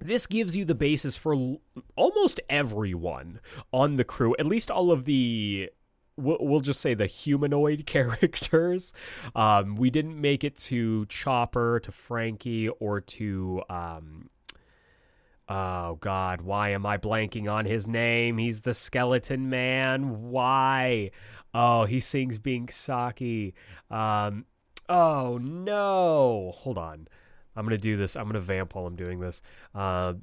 this 0.00 0.26
gives 0.26 0.56
you 0.56 0.64
the 0.64 0.74
basis 0.74 1.16
for 1.16 1.58
almost 1.94 2.40
everyone 2.48 3.40
on 3.70 3.96
the 3.96 4.04
crew, 4.04 4.34
at 4.38 4.46
least 4.46 4.70
all 4.70 4.90
of 4.90 5.04
the 5.04 5.70
we'll, 6.16 6.60
just 6.60 6.80
say 6.80 6.94
the 6.94 7.06
humanoid 7.06 7.86
characters. 7.86 8.92
Um, 9.34 9.76
we 9.76 9.90
didn't 9.90 10.20
make 10.20 10.44
it 10.44 10.56
to 10.56 11.06
Chopper, 11.06 11.80
to 11.80 11.92
Frankie, 11.92 12.68
or 12.68 13.00
to 13.00 13.62
um, 13.68 14.30
oh 15.48 15.96
God, 15.96 16.42
why 16.42 16.70
am 16.70 16.86
I 16.86 16.98
blanking 16.98 17.50
on 17.50 17.66
his 17.66 17.86
name? 17.86 18.38
He's 18.38 18.62
the 18.62 18.74
Skeleton 18.74 19.50
Man. 19.50 20.30
Why? 20.30 21.10
Oh, 21.52 21.84
he 21.84 22.00
sings 22.00 22.38
Binks' 22.38 22.76
Sake. 22.76 23.54
Um, 23.90 24.46
oh 24.88 25.38
no, 25.38 26.52
hold 26.54 26.78
on. 26.78 27.08
I'm 27.56 27.64
gonna 27.64 27.78
do 27.78 27.96
this. 27.96 28.16
I'm 28.16 28.26
gonna 28.26 28.40
vamp 28.40 28.74
while 28.74 28.86
I'm 28.86 28.96
doing 28.96 29.20
this. 29.20 29.40
Uh, 29.74 30.14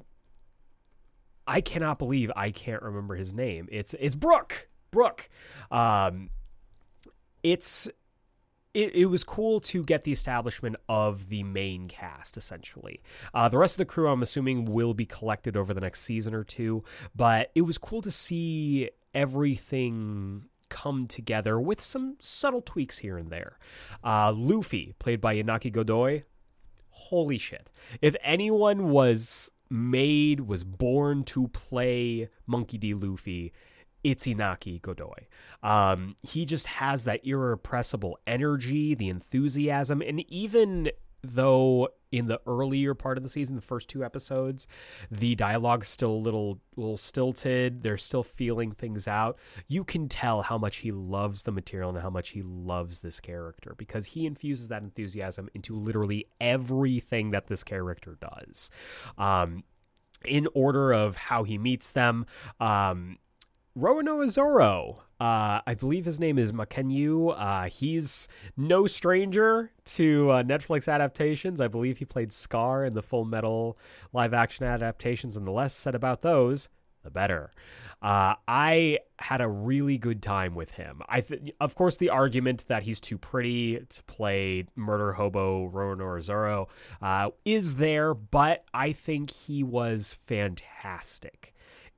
I 1.46 1.60
cannot 1.60 1.98
believe 1.98 2.30
I 2.36 2.50
can't 2.50 2.82
remember 2.82 3.16
his 3.16 3.32
name. 3.32 3.68
It's 3.72 3.94
it's 3.98 4.14
Brook. 4.14 4.68
Brook. 4.92 5.28
Um, 5.72 6.30
it's 7.42 7.88
it, 8.74 8.94
it 8.94 9.06
was 9.06 9.24
cool 9.24 9.60
to 9.60 9.82
get 9.82 10.04
the 10.04 10.12
establishment 10.12 10.76
of 10.88 11.28
the 11.28 11.42
main 11.42 11.88
cast 11.88 12.36
essentially. 12.36 13.02
Uh, 13.34 13.48
the 13.48 13.58
rest 13.58 13.74
of 13.74 13.78
the 13.78 13.84
crew 13.84 14.08
i'm 14.08 14.22
assuming 14.22 14.64
will 14.64 14.94
be 14.94 15.04
collected 15.04 15.56
over 15.56 15.74
the 15.74 15.80
next 15.80 16.00
season 16.00 16.34
or 16.34 16.44
two 16.44 16.84
but 17.14 17.50
it 17.54 17.62
was 17.62 17.76
cool 17.76 18.00
to 18.00 18.10
see 18.10 18.88
everything 19.14 20.44
come 20.68 21.06
together 21.06 21.60
with 21.60 21.80
some 21.80 22.16
subtle 22.20 22.62
tweaks 22.62 22.98
here 22.98 23.18
and 23.18 23.30
there. 23.30 23.58
Uh, 24.02 24.32
luffy 24.34 24.94
played 24.98 25.20
by 25.20 25.36
inaki 25.36 25.70
godoy. 25.70 26.22
Holy 26.88 27.36
shit. 27.36 27.70
If 28.00 28.16
anyone 28.22 28.88
was 28.88 29.50
made 29.68 30.40
was 30.40 30.64
born 30.64 31.24
to 31.24 31.48
play 31.48 32.28
monkey 32.46 32.78
d. 32.78 32.94
Luffy 32.94 33.52
it's 34.04 34.26
Inaki 34.26 34.80
Godoy. 34.80 35.26
Um, 35.62 36.16
he 36.22 36.44
just 36.44 36.66
has 36.66 37.04
that 37.04 37.24
irrepressible 37.24 38.18
energy, 38.26 38.94
the 38.94 39.08
enthusiasm, 39.08 40.02
and 40.02 40.20
even 40.30 40.90
though 41.22 41.88
in 42.10 42.26
the 42.26 42.40
earlier 42.46 42.94
part 42.94 43.16
of 43.16 43.22
the 43.22 43.28
season, 43.28 43.56
the 43.56 43.62
first 43.62 43.88
two 43.88 44.04
episodes, 44.04 44.66
the 45.10 45.34
dialogue's 45.34 45.88
still 45.88 46.10
a 46.10 46.12
little 46.12 46.60
little 46.76 46.96
stilted. 46.96 47.82
They're 47.82 47.96
still 47.96 48.22
feeling 48.22 48.72
things 48.72 49.08
out. 49.08 49.38
You 49.66 49.84
can 49.84 50.08
tell 50.08 50.42
how 50.42 50.58
much 50.58 50.78
he 50.78 50.92
loves 50.92 51.44
the 51.44 51.52
material 51.52 51.90
and 51.90 51.98
how 51.98 52.10
much 52.10 52.30
he 52.30 52.42
loves 52.42 53.00
this 53.00 53.20
character 53.20 53.74
because 53.76 54.06
he 54.06 54.26
infuses 54.26 54.68
that 54.68 54.82
enthusiasm 54.82 55.48
into 55.54 55.74
literally 55.74 56.26
everything 56.40 57.30
that 57.30 57.46
this 57.46 57.64
character 57.64 58.18
does. 58.20 58.70
Um, 59.16 59.64
in 60.24 60.46
order 60.54 60.92
of 60.92 61.16
how 61.16 61.42
he 61.42 61.58
meets 61.58 61.90
them, 61.90 62.26
um, 62.60 63.18
Roronoa 63.78 64.28
Zoro. 64.28 65.02
Uh, 65.18 65.60
I 65.66 65.74
believe 65.74 66.04
his 66.04 66.20
name 66.20 66.38
is 66.38 66.52
Mackenyu. 66.52 67.34
Uh, 67.38 67.70
he's 67.70 68.28
no 68.56 68.86
stranger 68.86 69.70
to 69.84 70.30
uh, 70.30 70.42
Netflix 70.42 70.92
adaptations. 70.92 71.60
I 71.60 71.68
believe 71.68 71.98
he 71.98 72.04
played 72.04 72.32
Scar 72.32 72.84
in 72.84 72.92
the 72.92 73.02
Full 73.02 73.24
Metal 73.24 73.78
live 74.12 74.34
action 74.34 74.66
adaptations, 74.66 75.36
and 75.36 75.46
the 75.46 75.52
less 75.52 75.74
said 75.74 75.94
about 75.94 76.20
those, 76.20 76.68
the 77.02 77.10
better. 77.10 77.50
Uh, 78.02 78.34
I 78.46 78.98
had 79.20 79.40
a 79.40 79.48
really 79.48 79.96
good 79.96 80.22
time 80.22 80.54
with 80.54 80.72
him. 80.72 81.00
I, 81.08 81.20
th- 81.20 81.54
of 81.60 81.74
course, 81.74 81.96
the 81.96 82.10
argument 82.10 82.66
that 82.66 82.82
he's 82.82 83.00
too 83.00 83.16
pretty 83.16 83.86
to 83.88 84.02
play 84.04 84.66
murder 84.74 85.12
hobo 85.12 85.70
Roronoa 85.70 86.20
Zoro 86.20 86.68
uh, 87.00 87.30
is 87.44 87.76
there, 87.76 88.12
but 88.12 88.64
I 88.74 88.92
think 88.92 89.30
he 89.30 89.62
was 89.62 90.18
fantastic 90.20 91.51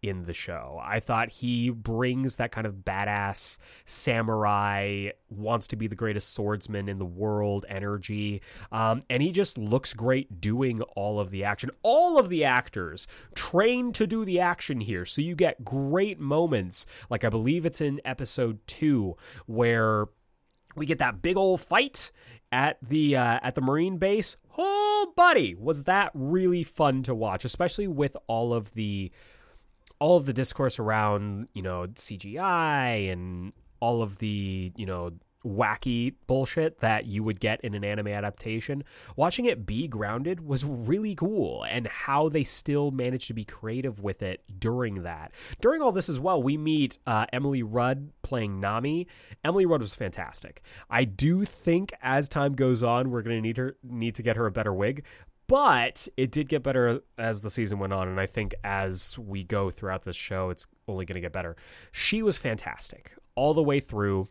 in 0.08 0.24
the 0.24 0.32
show. 0.32 0.80
I 0.82 1.00
thought 1.00 1.30
he 1.30 1.70
brings 1.70 2.36
that 2.36 2.52
kind 2.52 2.66
of 2.66 2.84
badass 2.84 3.58
samurai, 3.84 5.10
wants 5.28 5.66
to 5.68 5.76
be 5.76 5.86
the 5.86 5.96
greatest 5.96 6.32
swordsman 6.34 6.88
in 6.88 6.98
the 6.98 7.04
world 7.04 7.66
energy. 7.68 8.42
Um, 8.70 9.02
and 9.08 9.22
he 9.22 9.32
just 9.32 9.58
looks 9.58 9.94
great 9.94 10.40
doing 10.40 10.80
all 10.96 11.20
of 11.20 11.30
the 11.30 11.44
action. 11.44 11.70
All 11.82 12.18
of 12.18 12.28
the 12.28 12.44
actors 12.44 13.06
trained 13.34 13.94
to 13.96 14.06
do 14.06 14.24
the 14.24 14.40
action 14.40 14.80
here. 14.80 15.04
So 15.04 15.20
you 15.22 15.34
get 15.34 15.64
great 15.64 16.18
moments. 16.20 16.86
Like 17.10 17.24
I 17.24 17.28
believe 17.28 17.66
it's 17.66 17.80
in 17.80 18.00
episode 18.04 18.58
two 18.66 19.16
where 19.46 20.06
we 20.76 20.86
get 20.86 20.98
that 20.98 21.22
big 21.22 21.36
old 21.36 21.60
fight 21.60 22.10
at 22.52 22.78
the 22.82 23.16
uh, 23.16 23.40
at 23.42 23.54
the 23.54 23.60
marine 23.60 23.98
base. 23.98 24.36
Oh, 24.56 25.12
buddy, 25.16 25.54
was 25.54 25.84
that 25.84 26.10
really 26.14 26.62
fun 26.62 27.02
to 27.04 27.14
watch, 27.14 27.44
especially 27.44 27.88
with 27.88 28.16
all 28.26 28.54
of 28.54 28.74
the 28.74 29.10
all 29.98 30.16
of 30.16 30.26
the 30.26 30.32
discourse 30.32 30.78
around 30.78 31.48
you 31.54 31.62
know 31.62 31.86
CGI 31.88 33.10
and 33.12 33.52
all 33.80 34.02
of 34.02 34.18
the 34.18 34.72
you 34.76 34.86
know 34.86 35.12
wacky 35.44 36.14
bullshit 36.26 36.80
that 36.80 37.06
you 37.06 37.22
would 37.22 37.38
get 37.38 37.60
in 37.60 37.74
an 37.74 37.84
anime 37.84 38.08
adaptation, 38.08 38.82
watching 39.16 39.44
it 39.44 39.66
be 39.66 39.86
grounded 39.86 40.46
was 40.46 40.64
really 40.64 41.14
cool 41.14 41.64
and 41.64 41.86
how 41.86 42.28
they 42.28 42.42
still 42.42 42.90
managed 42.90 43.28
to 43.28 43.34
be 43.34 43.44
creative 43.44 44.00
with 44.00 44.22
it 44.22 44.42
during 44.58 45.02
that. 45.02 45.32
During 45.60 45.82
all 45.82 45.92
this 45.92 46.08
as 46.08 46.18
well, 46.18 46.42
we 46.42 46.56
meet 46.56 46.98
uh, 47.06 47.26
Emily 47.32 47.62
Rudd 47.62 48.10
playing 48.22 48.60
Nami. 48.60 49.06
Emily 49.44 49.66
Rudd 49.66 49.80
was 49.80 49.94
fantastic. 49.94 50.62
I 50.88 51.04
do 51.04 51.44
think 51.44 51.92
as 52.02 52.28
time 52.28 52.54
goes 52.54 52.82
on, 52.82 53.10
we're 53.10 53.22
going 53.22 53.36
to 53.36 53.42
need 53.42 53.56
her 53.58 53.76
need 53.82 54.14
to 54.14 54.22
get 54.22 54.36
her 54.36 54.46
a 54.46 54.50
better 54.50 54.72
wig, 54.72 55.04
but 55.54 56.08
it 56.16 56.32
did 56.32 56.48
get 56.48 56.64
better 56.64 57.00
as 57.16 57.40
the 57.40 57.48
season 57.48 57.78
went 57.78 57.92
on 57.92 58.08
and 58.08 58.18
i 58.18 58.26
think 58.26 58.56
as 58.64 59.16
we 59.16 59.44
go 59.44 59.70
throughout 59.70 60.02
this 60.02 60.16
show 60.16 60.50
it's 60.50 60.66
only 60.88 61.04
going 61.04 61.14
to 61.14 61.20
get 61.20 61.32
better. 61.32 61.56
She 61.92 62.22
was 62.22 62.38
fantastic 62.38 63.12
all 63.34 63.54
the 63.54 63.62
way 63.62 63.80
through 63.80 64.26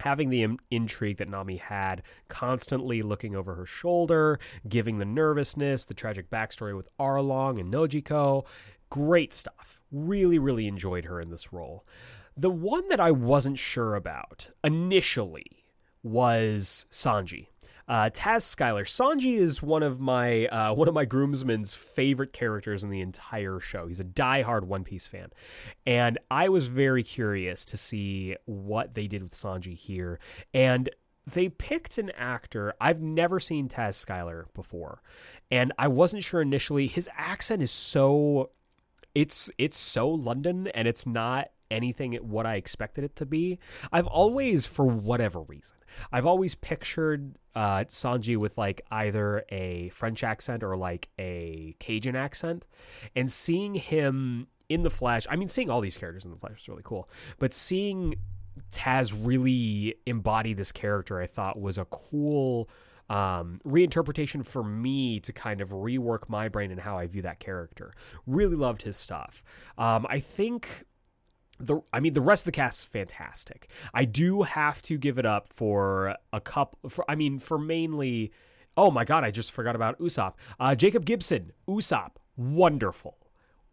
having 0.00 0.30
the 0.30 0.56
intrigue 0.70 1.18
that 1.18 1.28
nami 1.28 1.56
had 1.56 2.02
constantly 2.28 3.02
looking 3.02 3.36
over 3.36 3.54
her 3.54 3.66
shoulder 3.66 4.38
giving 4.68 4.98
the 4.98 5.04
nervousness 5.04 5.84
the 5.84 5.94
tragic 5.94 6.30
backstory 6.30 6.76
with 6.76 6.88
arlong 6.98 7.60
and 7.60 7.72
nojiko. 7.72 8.44
Great 8.90 9.32
stuff. 9.32 9.82
Really 9.90 10.38
really 10.38 10.66
enjoyed 10.66 11.06
her 11.06 11.20
in 11.20 11.30
this 11.30 11.52
role. 11.52 11.84
The 12.36 12.50
one 12.50 12.88
that 12.88 13.00
i 13.00 13.10
wasn't 13.10 13.58
sure 13.58 13.94
about 13.94 14.50
initially 14.62 15.64
was 16.02 16.86
sanji 16.90 17.48
uh, 17.88 18.10
Taz 18.10 18.42
Skylar. 18.44 18.84
Sanji 18.84 19.36
is 19.36 19.62
one 19.62 19.82
of 19.82 20.00
my 20.00 20.46
uh, 20.46 20.74
one 20.74 20.88
of 20.88 20.94
my 20.94 21.04
groomsmen's 21.04 21.74
favorite 21.74 22.32
characters 22.32 22.84
in 22.84 22.90
the 22.90 23.00
entire 23.00 23.60
show. 23.60 23.86
He's 23.86 24.00
a 24.00 24.04
die-hard 24.04 24.66
One 24.66 24.84
Piece 24.84 25.06
fan, 25.06 25.30
and 25.86 26.18
I 26.30 26.48
was 26.48 26.66
very 26.66 27.02
curious 27.02 27.64
to 27.66 27.76
see 27.76 28.36
what 28.46 28.94
they 28.94 29.06
did 29.06 29.22
with 29.22 29.34
Sanji 29.34 29.76
here. 29.76 30.18
And 30.52 30.88
they 31.26 31.48
picked 31.48 31.96
an 31.96 32.10
actor. 32.10 32.74
I've 32.80 33.00
never 33.00 33.40
seen 33.40 33.68
Taz 33.68 34.04
Skylar 34.04 34.44
before, 34.54 35.02
and 35.50 35.72
I 35.78 35.88
wasn't 35.88 36.24
sure 36.24 36.42
initially. 36.42 36.86
His 36.86 37.08
accent 37.16 37.62
is 37.62 37.70
so 37.70 38.50
it's 39.14 39.50
it's 39.58 39.76
so 39.76 40.08
London 40.08 40.66
and 40.68 40.88
it's 40.88 41.06
not 41.06 41.50
anything 41.74 42.14
at 42.14 42.24
what 42.24 42.46
I 42.46 42.54
expected 42.54 43.04
it 43.04 43.16
to 43.16 43.26
be. 43.26 43.58
I've 43.92 44.06
always, 44.06 44.64
for 44.66 44.86
whatever 44.86 45.42
reason, 45.42 45.76
I've 46.12 46.26
always 46.26 46.54
pictured 46.54 47.36
uh, 47.54 47.84
Sanji 47.84 48.36
with 48.36 48.56
like 48.56 48.82
either 48.90 49.44
a 49.50 49.88
French 49.90 50.24
accent 50.24 50.62
or 50.62 50.76
like 50.76 51.08
a 51.18 51.76
Cajun 51.78 52.16
accent, 52.16 52.64
and 53.14 53.30
seeing 53.30 53.74
him 53.74 54.46
in 54.68 54.82
the 54.82 54.90
flesh. 54.90 55.26
I 55.28 55.36
mean, 55.36 55.48
seeing 55.48 55.70
all 55.70 55.80
these 55.80 55.96
characters 55.96 56.24
in 56.24 56.30
the 56.30 56.38
flesh 56.38 56.62
is 56.62 56.68
really 56.68 56.82
cool, 56.84 57.08
but 57.38 57.52
seeing 57.52 58.14
Taz 58.70 59.14
really 59.16 59.96
embody 60.06 60.54
this 60.54 60.72
character, 60.72 61.20
I 61.20 61.26
thought 61.26 61.60
was 61.60 61.78
a 61.78 61.84
cool 61.86 62.68
um, 63.10 63.60
reinterpretation 63.66 64.44
for 64.44 64.62
me 64.64 65.20
to 65.20 65.32
kind 65.32 65.60
of 65.60 65.70
rework 65.70 66.28
my 66.28 66.48
brain 66.48 66.70
and 66.70 66.80
how 66.80 66.98
I 66.98 67.06
view 67.06 67.22
that 67.22 67.40
character. 67.40 67.92
Really 68.26 68.56
loved 68.56 68.82
his 68.82 68.96
stuff. 68.96 69.44
Um, 69.76 70.06
I 70.08 70.20
think 70.20 70.84
the 71.58 71.80
I 71.92 72.00
mean 72.00 72.14
the 72.14 72.20
rest 72.20 72.42
of 72.42 72.46
the 72.46 72.56
cast 72.56 72.80
is 72.80 72.84
fantastic. 72.84 73.68
I 73.92 74.04
do 74.04 74.42
have 74.42 74.82
to 74.82 74.98
give 74.98 75.18
it 75.18 75.26
up 75.26 75.52
for 75.52 76.16
a 76.32 76.40
couple 76.40 76.90
for 76.90 77.04
I 77.08 77.14
mean 77.14 77.38
for 77.38 77.58
mainly 77.58 78.32
oh 78.76 78.90
my 78.90 79.04
god, 79.04 79.24
I 79.24 79.30
just 79.30 79.52
forgot 79.52 79.76
about 79.76 79.98
Usopp. 79.98 80.34
Uh, 80.58 80.74
Jacob 80.74 81.04
Gibson, 81.04 81.52
Usopp, 81.68 82.12
wonderful. 82.36 83.18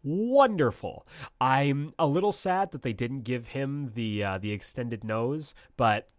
Wonderful. 0.03 1.05
I'm 1.39 1.93
a 1.99 2.07
little 2.07 2.31
sad 2.31 2.71
that 2.71 2.81
they 2.81 2.93
didn't 2.93 3.21
give 3.21 3.49
him 3.49 3.91
the 3.93 4.23
uh, 4.23 4.37
the 4.39 4.51
extended 4.51 5.03
nose, 5.03 5.53
but 5.77 6.09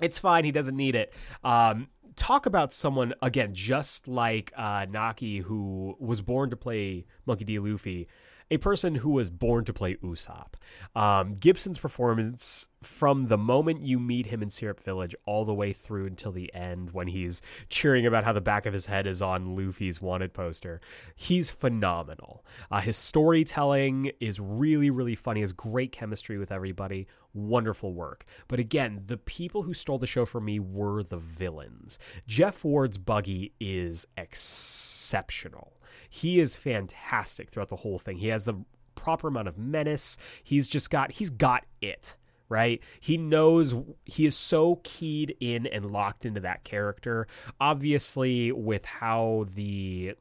it's 0.00 0.18
fine. 0.18 0.44
He 0.44 0.52
doesn't 0.52 0.76
need 0.76 0.94
it. 0.94 1.12
Um, 1.42 1.88
talk 2.16 2.44
about 2.46 2.72
someone 2.72 3.14
again, 3.22 3.54
just 3.54 4.08
like 4.08 4.52
uh, 4.56 4.86
Naki, 4.90 5.38
who 5.38 5.96
was 5.98 6.20
born 6.20 6.50
to 6.50 6.56
play 6.56 7.06
Monkey 7.24 7.44
D. 7.44 7.58
Luffy 7.58 8.08
a 8.50 8.58
person 8.58 8.96
who 8.96 9.10
was 9.10 9.30
born 9.30 9.64
to 9.64 9.72
play 9.72 9.96
Usopp. 9.96 10.54
Um, 10.94 11.36
Gibson's 11.36 11.78
performance 11.78 12.68
from 12.82 13.28
the 13.28 13.38
moment 13.38 13.80
you 13.80 13.98
meet 13.98 14.26
him 14.26 14.42
in 14.42 14.50
Syrup 14.50 14.80
Village 14.80 15.14
all 15.26 15.44
the 15.44 15.54
way 15.54 15.72
through 15.72 16.06
until 16.06 16.32
the 16.32 16.52
end 16.54 16.90
when 16.92 17.08
he's 17.08 17.40
cheering 17.68 18.06
about 18.06 18.24
how 18.24 18.32
the 18.32 18.40
back 18.40 18.66
of 18.66 18.74
his 18.74 18.86
head 18.86 19.06
is 19.06 19.22
on 19.22 19.56
Luffy's 19.56 20.00
wanted 20.00 20.32
poster, 20.32 20.80
he's 21.14 21.50
phenomenal. 21.50 22.44
Uh, 22.70 22.80
his 22.80 22.96
storytelling 22.96 24.12
is 24.20 24.38
really, 24.38 24.90
really 24.90 25.14
funny. 25.14 25.40
Has 25.40 25.52
great 25.52 25.92
chemistry 25.92 26.38
with 26.38 26.52
everybody. 26.52 27.06
Wonderful 27.32 27.94
work. 27.94 28.24
But 28.46 28.60
again, 28.60 29.02
the 29.06 29.16
people 29.16 29.62
who 29.62 29.74
stole 29.74 29.98
the 29.98 30.06
show 30.06 30.24
from 30.24 30.44
me 30.44 30.60
were 30.60 31.02
the 31.02 31.16
villains. 31.16 31.98
Jeff 32.26 32.64
Ward's 32.64 32.98
Buggy 32.98 33.52
is 33.58 34.06
exceptional. 34.16 35.72
He 36.14 36.38
is 36.38 36.54
fantastic 36.54 37.50
throughout 37.50 37.70
the 37.70 37.76
whole 37.76 37.98
thing. 37.98 38.18
He 38.18 38.28
has 38.28 38.44
the 38.44 38.54
proper 38.94 39.26
amount 39.26 39.48
of 39.48 39.58
menace. 39.58 40.16
He's 40.44 40.68
just 40.68 40.88
got 40.88 41.10
he's 41.10 41.28
got 41.28 41.66
it 41.82 42.16
right? 42.50 42.82
He 43.00 43.16
knows 43.16 43.74
he 44.04 44.26
is 44.26 44.36
so 44.36 44.80
keyed 44.84 45.34
in 45.40 45.66
and 45.66 45.90
locked 45.90 46.26
into 46.26 46.40
that 46.40 46.62
character. 46.62 47.26
Obviously, 47.58 48.52
with 48.52 48.84
how 48.84 49.46
the 49.54 50.14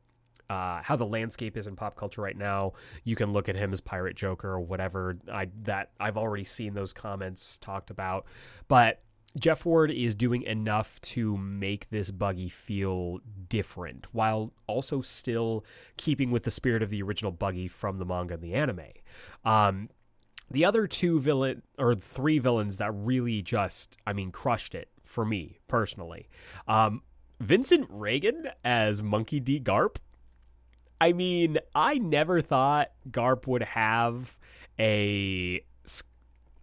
uh, 0.50 0.82
how 0.82 0.96
the 0.96 1.06
landscape 1.06 1.56
is 1.58 1.68
in 1.68 1.76
pop 1.76 1.96
culture 1.96 2.22
right 2.22 2.38
now, 2.38 2.74
you 3.04 3.16
can 3.16 3.32
look 3.32 3.50
at 3.50 3.56
him 3.56 3.72
as 3.72 3.82
Pirate 3.82 4.16
Joker 4.16 4.50
or 4.50 4.62
whatever. 4.62 5.18
I 5.32 5.50
that 5.64 5.92
I've 6.00 6.18
already 6.18 6.46
seen 6.46 6.74
those 6.74 6.92
comments 6.94 7.60
talked 7.60 7.92
about, 7.92 8.26
but 8.68 9.04
Jeff 9.40 9.66
Ward 9.66 9.90
is 9.90 10.14
doing 10.14 10.44
enough 10.44 11.02
to 11.02 11.36
make 11.38 11.90
this 11.90 12.12
buggy 12.12 12.50
feel 12.50 13.20
different 13.50 14.06
while 14.12 14.54
also 14.68 15.02
still 15.02 15.66
keeping 15.98 16.30
with 16.30 16.44
the 16.44 16.52
spirit 16.52 16.84
of 16.84 16.90
the 16.90 17.02
original 17.02 17.32
buggy 17.32 17.68
from 17.68 17.98
the 17.98 18.06
manga 18.06 18.36
and 18.36 18.44
the 18.44 18.54
anime. 18.54 18.82
Um, 19.44 19.90
the 20.52 20.66
other 20.66 20.86
two 20.86 21.20
villain 21.20 21.64
or 21.80 21.96
three 21.96 22.38
villains 22.38 22.78
that 22.78 22.92
really 22.92 23.42
just, 23.42 23.98
I 24.06 24.14
mean, 24.14 24.32
crushed 24.32 24.76
it 24.76 24.90
for 25.04 25.26
me 25.26 25.58
personally. 25.68 26.30
Um, 26.68 27.02
Vincent 27.40 27.88
Regan 27.90 28.50
as 28.64 29.02
Monkey 29.02 29.40
D. 29.40 29.60
Garp. 29.60 29.98
I 31.02 31.12
mean, 31.12 31.58
I 31.74 31.98
never 31.98 32.40
thought 32.40 32.92
Garp 33.10 33.48
would 33.48 33.64
have 33.64 34.38
a 34.80 35.66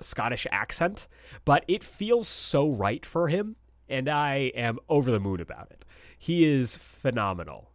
Scottish 0.03 0.47
accent, 0.51 1.07
but 1.45 1.65
it 1.69 1.85
feels 1.85 2.29
so 2.29 2.71
right 2.71 3.05
for 3.05 3.29
him, 3.29 3.57
and 3.89 4.09
I 4.09 4.53
am 4.55 4.79
over 4.89 5.11
the 5.11 5.21
moon 5.21 5.41
about 5.41 5.71
it. 5.71 5.85
He 6.19 6.45
is 6.45 6.77
phenomenal 6.77 7.71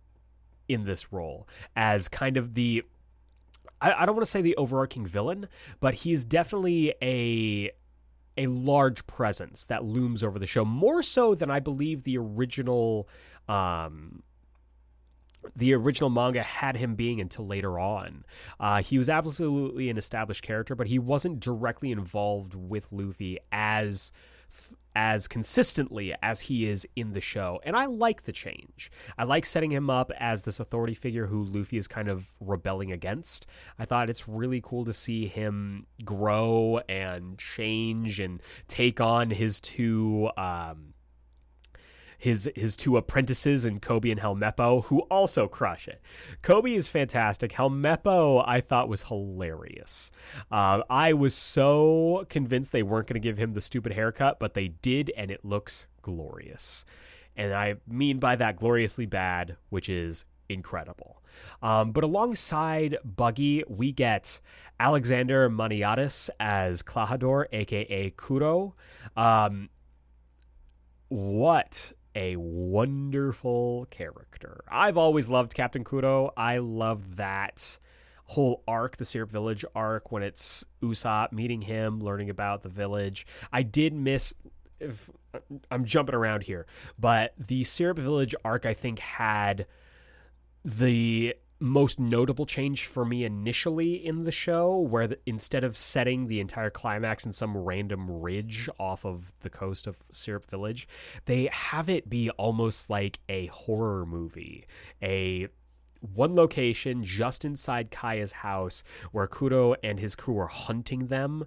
in 0.68 0.86
this 0.86 1.12
role 1.12 1.48
as 1.76 2.08
kind 2.08 2.38
of 2.38 2.54
the 2.54 2.84
I, 3.82 3.94
I 3.94 4.06
don't 4.06 4.16
want 4.16 4.26
to 4.26 4.32
say 4.32 4.42
the 4.42 4.56
overarching 4.56 5.06
villain, 5.06 5.48
but 5.80 5.96
he's 5.96 6.26
definitely 6.26 6.94
a 7.02 7.72
a 8.38 8.48
large 8.48 9.08
presence 9.08 9.66
that 9.66 9.86
looms 9.86 10.24
over 10.24 10.38
the 10.40 10.48
show 10.48 10.66
more 10.66 11.02
so 11.02 11.36
than 11.36 11.50
I 11.50 11.60
believe 11.60 12.04
the 12.04 12.18
original 12.18 13.08
um, 13.48 14.24
the 15.56 15.74
original 15.74 16.10
manga 16.10 16.42
had 16.42 16.78
him 16.78 16.96
being 16.96 17.20
until 17.20 17.46
later 17.46 17.80
on. 17.80 18.26
Uh, 18.60 18.82
he 18.82 18.98
was 18.98 19.10
absolutely 19.10 19.90
an 19.90 19.98
established 19.98 20.44
character, 20.44 20.76
but 20.76 20.88
he 20.88 21.00
wasn't 21.00 21.40
directly 21.40 21.92
involved 21.92 22.56
with 22.56 22.92
Luffy 22.92 23.40
as 23.52 24.12
as 24.96 25.28
consistently 25.28 26.16
as 26.24 26.40
he 26.40 26.68
is 26.70 26.88
in 26.96 27.12
the 27.12 27.20
show. 27.20 27.60
And 27.64 27.76
I 27.76 27.86
like 27.86 28.24
the 28.24 28.32
change. 28.32 28.90
I 29.18 29.26
like 29.26 29.46
setting 29.46 29.72
him 29.72 29.90
up 29.90 30.10
as 30.18 30.44
this 30.44 30.62
authority 30.62 30.94
figure 30.94 31.28
who 31.28 31.44
Luffy 31.44 31.78
is 31.78 31.88
kind 31.88 32.08
of 32.08 32.28
rebelling 32.40 32.94
against. 32.94 33.46
I 33.78 33.84
thought 33.84 34.10
it's 34.10 34.28
really 34.28 34.62
cool 34.62 34.86
to 34.86 34.94
see 34.94 35.28
him 35.28 35.86
grow 36.06 36.80
and 36.88 37.38
change 37.38 38.22
and 38.22 38.42
take 38.70 39.02
on 39.02 39.32
his 39.32 39.60
two 39.60 40.30
um, 40.38 40.94
his 42.18 42.50
his 42.56 42.76
two 42.76 42.98
apprentices 42.98 43.66
and 43.66 43.82
Koby 43.82 44.12
and 44.12 44.20
Helmeppo, 44.20 44.86
who 44.86 45.00
also 45.02 45.48
crush 45.48 45.88
it. 45.88 46.02
Koby 46.42 46.76
is 46.76 46.88
fantastic. 46.88 47.52
Helmeppo, 47.52 48.44
I 48.46 48.62
thought 48.62 48.90
was 48.90 49.04
hilarious. 49.04 50.12
Uh, 50.52 50.82
I 50.90 51.14
was 51.14 51.34
so 51.36 52.26
convinced 52.30 52.72
they 52.72 52.84
weren't 52.84 53.08
going 53.08 53.16
to 53.16 53.20
give 53.20 53.38
him 53.38 53.54
the 53.54 53.62
stupid 53.62 53.94
haircut, 53.94 54.40
but 54.40 54.54
they 54.54 54.70
did, 54.70 55.12
and 55.18 55.32
it 55.32 55.44
looks 55.44 55.88
glorious. 56.02 56.86
And 57.36 57.54
I 57.54 57.76
mean 57.88 58.20
by 58.20 58.36
that 58.38 58.58
gloriously 58.58 59.06
bad, 59.06 59.58
which 59.70 59.90
is 59.90 60.26
incredible. 60.50 61.22
Um, 61.62 61.92
but 61.92 62.04
alongside 62.04 62.98
Buggy, 63.04 63.64
we 63.68 63.92
get 63.92 64.40
Alexander 64.80 65.50
Maniatis 65.50 66.30
as 66.40 66.82
Klahadore, 66.82 67.46
aka 67.52 68.12
Kuro. 68.12 68.76
Um, 69.18 69.70
what 71.10 71.94
a 72.16 72.36
wonderful 72.38 73.88
character. 73.92 74.64
I've 74.70 74.98
always 74.98 75.30
loved 75.30 75.54
Captain 75.54 75.84
Kuro. 75.84 76.32
I 76.38 76.60
love 76.60 77.18
that 77.18 77.78
whole 78.26 78.64
arc, 78.68 78.98
the 78.98 79.06
Syrup 79.06 79.30
Village 79.30 79.66
arc, 79.76 80.12
when 80.12 80.24
it's 80.24 80.66
Usopp 80.82 81.32
meeting 81.32 81.62
him, 81.62 82.00
learning 82.00 82.30
about 82.30 82.62
the 82.62 82.70
village. 82.70 83.28
I 83.52 83.64
did 83.64 83.94
miss. 83.94 84.34
If, 84.80 85.10
I'm 85.70 85.86
jumping 85.86 86.16
around 86.16 86.44
here, 86.44 86.66
but 86.98 87.34
the 87.38 87.64
Syrup 87.64 88.00
Village 88.00 88.36
arc, 88.44 88.66
I 88.66 88.74
think, 88.74 89.00
had 89.00 89.68
the 90.64 91.36
most 91.66 92.00
notable 92.00 92.46
change 92.46 92.86
for 92.86 93.04
me 93.04 93.26
initially 93.26 93.94
in 94.06 94.24
the 94.24 94.32
show, 94.32 94.78
where 94.78 95.08
the, 95.08 95.20
instead 95.26 95.64
of 95.64 95.76
setting 95.76 96.28
the 96.28 96.40
entire 96.40 96.70
climax 96.70 97.26
in 97.26 97.34
some 97.34 97.58
random 97.58 98.10
ridge 98.22 98.70
off 98.80 99.06
of 99.06 99.34
the 99.42 99.50
coast 99.50 99.88
of 99.88 99.98
Syrup 100.12 100.46
Village, 100.50 100.88
they 101.26 101.50
have 101.52 101.90
it 101.90 102.08
be 102.08 102.30
almost 102.32 102.90
like 102.90 103.20
a 103.28 103.48
horror 103.48 104.06
movie, 104.06 104.66
a 105.02 105.48
one 106.14 106.36
location 106.36 107.04
just 107.04 107.44
inside 107.44 107.90
Kaya's 107.90 108.32
house 108.32 108.84
where 109.12 109.26
Kuro 109.26 109.74
and 109.84 110.00
his 110.00 110.16
crew 110.16 110.38
are 110.38 110.48
hunting 110.48 111.08
them 111.08 111.46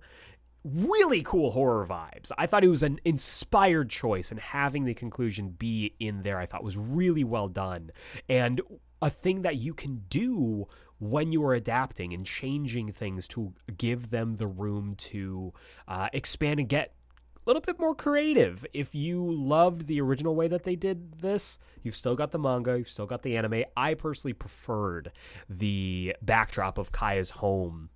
really 0.65 1.23
cool 1.23 1.53
horror 1.53 1.87
vibes. 1.87 2.33
I 2.37 2.47
thought 2.47 2.65
it 2.65 2.69
was 2.69 2.83
an 2.83 2.99
inspired 3.05 3.89
choice, 3.89 4.31
and 4.31 4.41
having 4.41 4.85
the 4.85 4.95
conclusion 4.95 5.51
be 5.51 5.95
in 6.01 6.23
there, 6.23 6.39
I 6.39 6.47
thought 6.47 6.65
was 6.65 6.77
really 6.77 7.25
well 7.25 7.49
done. 7.49 7.91
And 8.29 8.61
a 9.01 9.11
thing 9.11 9.43
that 9.43 9.57
you 9.57 9.75
can 9.75 10.05
do 10.09 10.67
when 10.99 11.33
you 11.33 11.45
are 11.45 11.55
adapting 11.55 12.13
and 12.13 12.27
changing 12.27 12.93
things 12.93 13.29
to 13.29 13.55
give 13.77 14.11
them 14.11 14.35
the 14.35 14.47
room 14.47 14.95
to 14.97 15.53
uh, 15.87 16.09
expand 16.13 16.59
and 16.59 16.69
get 16.69 16.95
a 17.37 17.49
little 17.49 17.63
bit 17.63 17.79
more 17.79 17.95
creative. 17.95 18.67
If 18.75 18.95
you 18.95 19.25
loved 19.25 19.87
the 19.87 20.01
original 20.01 20.35
way 20.35 20.49
that 20.49 20.65
they 20.65 20.77
did 20.77 21.21
this, 21.21 21.59
you've 21.83 21.95
still 21.95 22.17
got 22.17 22.33
the 22.33 22.39
manga, 22.39 22.77
you've 22.77 22.91
still 22.91 23.07
got 23.07 23.23
the 23.23 23.37
anime. 23.37 23.65
I 23.77 23.95
personally 23.95 24.33
preferred 24.33 25.13
the 25.49 26.17
backdrop 26.21 26.79
of 26.79 26.93
Kaya's 26.93 27.31
home 27.31 27.91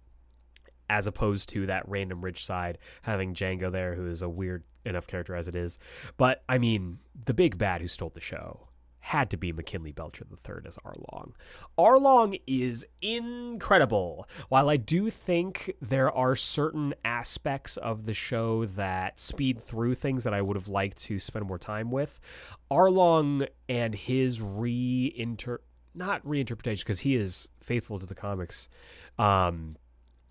as 0.89 1.07
opposed 1.07 1.49
to 1.49 1.67
that 1.67 1.89
random 1.89 2.23
rich 2.23 2.45
side 2.45 2.79
having 3.03 3.35
Django 3.35 3.73
there, 3.73 3.95
who 3.95 4.07
is 4.07 4.23
a 4.23 4.29
weird 4.29 4.63
enough 4.85 5.07
character 5.07 5.35
as 5.35 5.49
it 5.49 5.55
is. 5.55 5.79
But 6.17 6.45
I 6.49 6.59
mean, 6.59 6.99
the 7.25 7.35
big 7.35 7.59
bad 7.59 7.81
who 7.81 7.89
stole 7.89 8.11
the 8.11 8.21
show 8.21 8.69
had 9.03 9.31
to 9.31 9.37
be 9.37 9.53
McKinley 9.53 9.91
Belcher 9.91 10.25
III 10.31 10.63
as 10.65 10.79
Arlong. 10.79 11.33
Arlong 11.77 12.41
is 12.47 12.87
incredible. 13.03 14.29
While 14.49 14.71
I 14.71 14.77
do 14.77 15.11
think 15.11 15.75
there 15.83 16.11
are 16.11 16.37
certain 16.37 16.95
aspects 17.05 17.77
of 17.77 18.07
the 18.07 18.15
show 18.15 18.65
that 18.65 19.19
speed 19.19 19.61
through 19.61 19.97
things 19.97 20.23
that 20.23 20.33
I 20.33 20.41
would 20.41 20.57
have 20.57 20.69
liked 20.69 20.99
to 21.05 21.19
spend 21.19 21.47
more 21.47 21.59
time 21.59 21.91
with, 21.91 22.21
Arlong 22.71 23.49
and 23.69 23.95
his 23.95 24.41
reinter 24.41 25.61
not 25.95 26.25
reinterpretation 26.25 26.79
because 26.79 27.01
he 27.01 27.17
is 27.17 27.49
faithful 27.61 27.99
to 27.99 28.07
the 28.07 28.15
comics 28.15 28.69
um, 29.19 29.77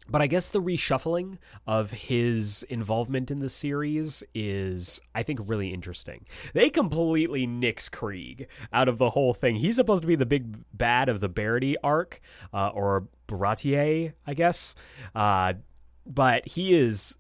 but 0.09 0.21
I 0.21 0.27
guess 0.27 0.49
the 0.49 0.61
reshuffling 0.61 1.37
of 1.65 1.91
his 1.91 2.63
involvement 2.63 3.31
in 3.31 3.39
the 3.39 3.49
series 3.49 4.23
is, 4.33 4.99
I 5.15 5.23
think, 5.23 5.39
really 5.45 5.73
interesting. 5.73 6.25
They 6.53 6.69
completely 6.69 7.47
nix 7.47 7.87
Krieg 7.87 8.47
out 8.73 8.89
of 8.89 8.97
the 8.97 9.11
whole 9.11 9.33
thing. 9.33 9.57
He's 9.57 9.75
supposed 9.75 10.01
to 10.01 10.07
be 10.07 10.15
the 10.15 10.25
big 10.25 10.57
bad 10.73 11.07
of 11.07 11.19
the 11.19 11.29
Barady 11.29 11.77
arc, 11.83 12.19
uh, 12.53 12.69
or 12.73 13.07
Baratie, 13.27 14.13
I 14.25 14.33
guess. 14.33 14.75
Uh, 15.15 15.53
but 16.05 16.47
he 16.47 16.73
is 16.73 17.17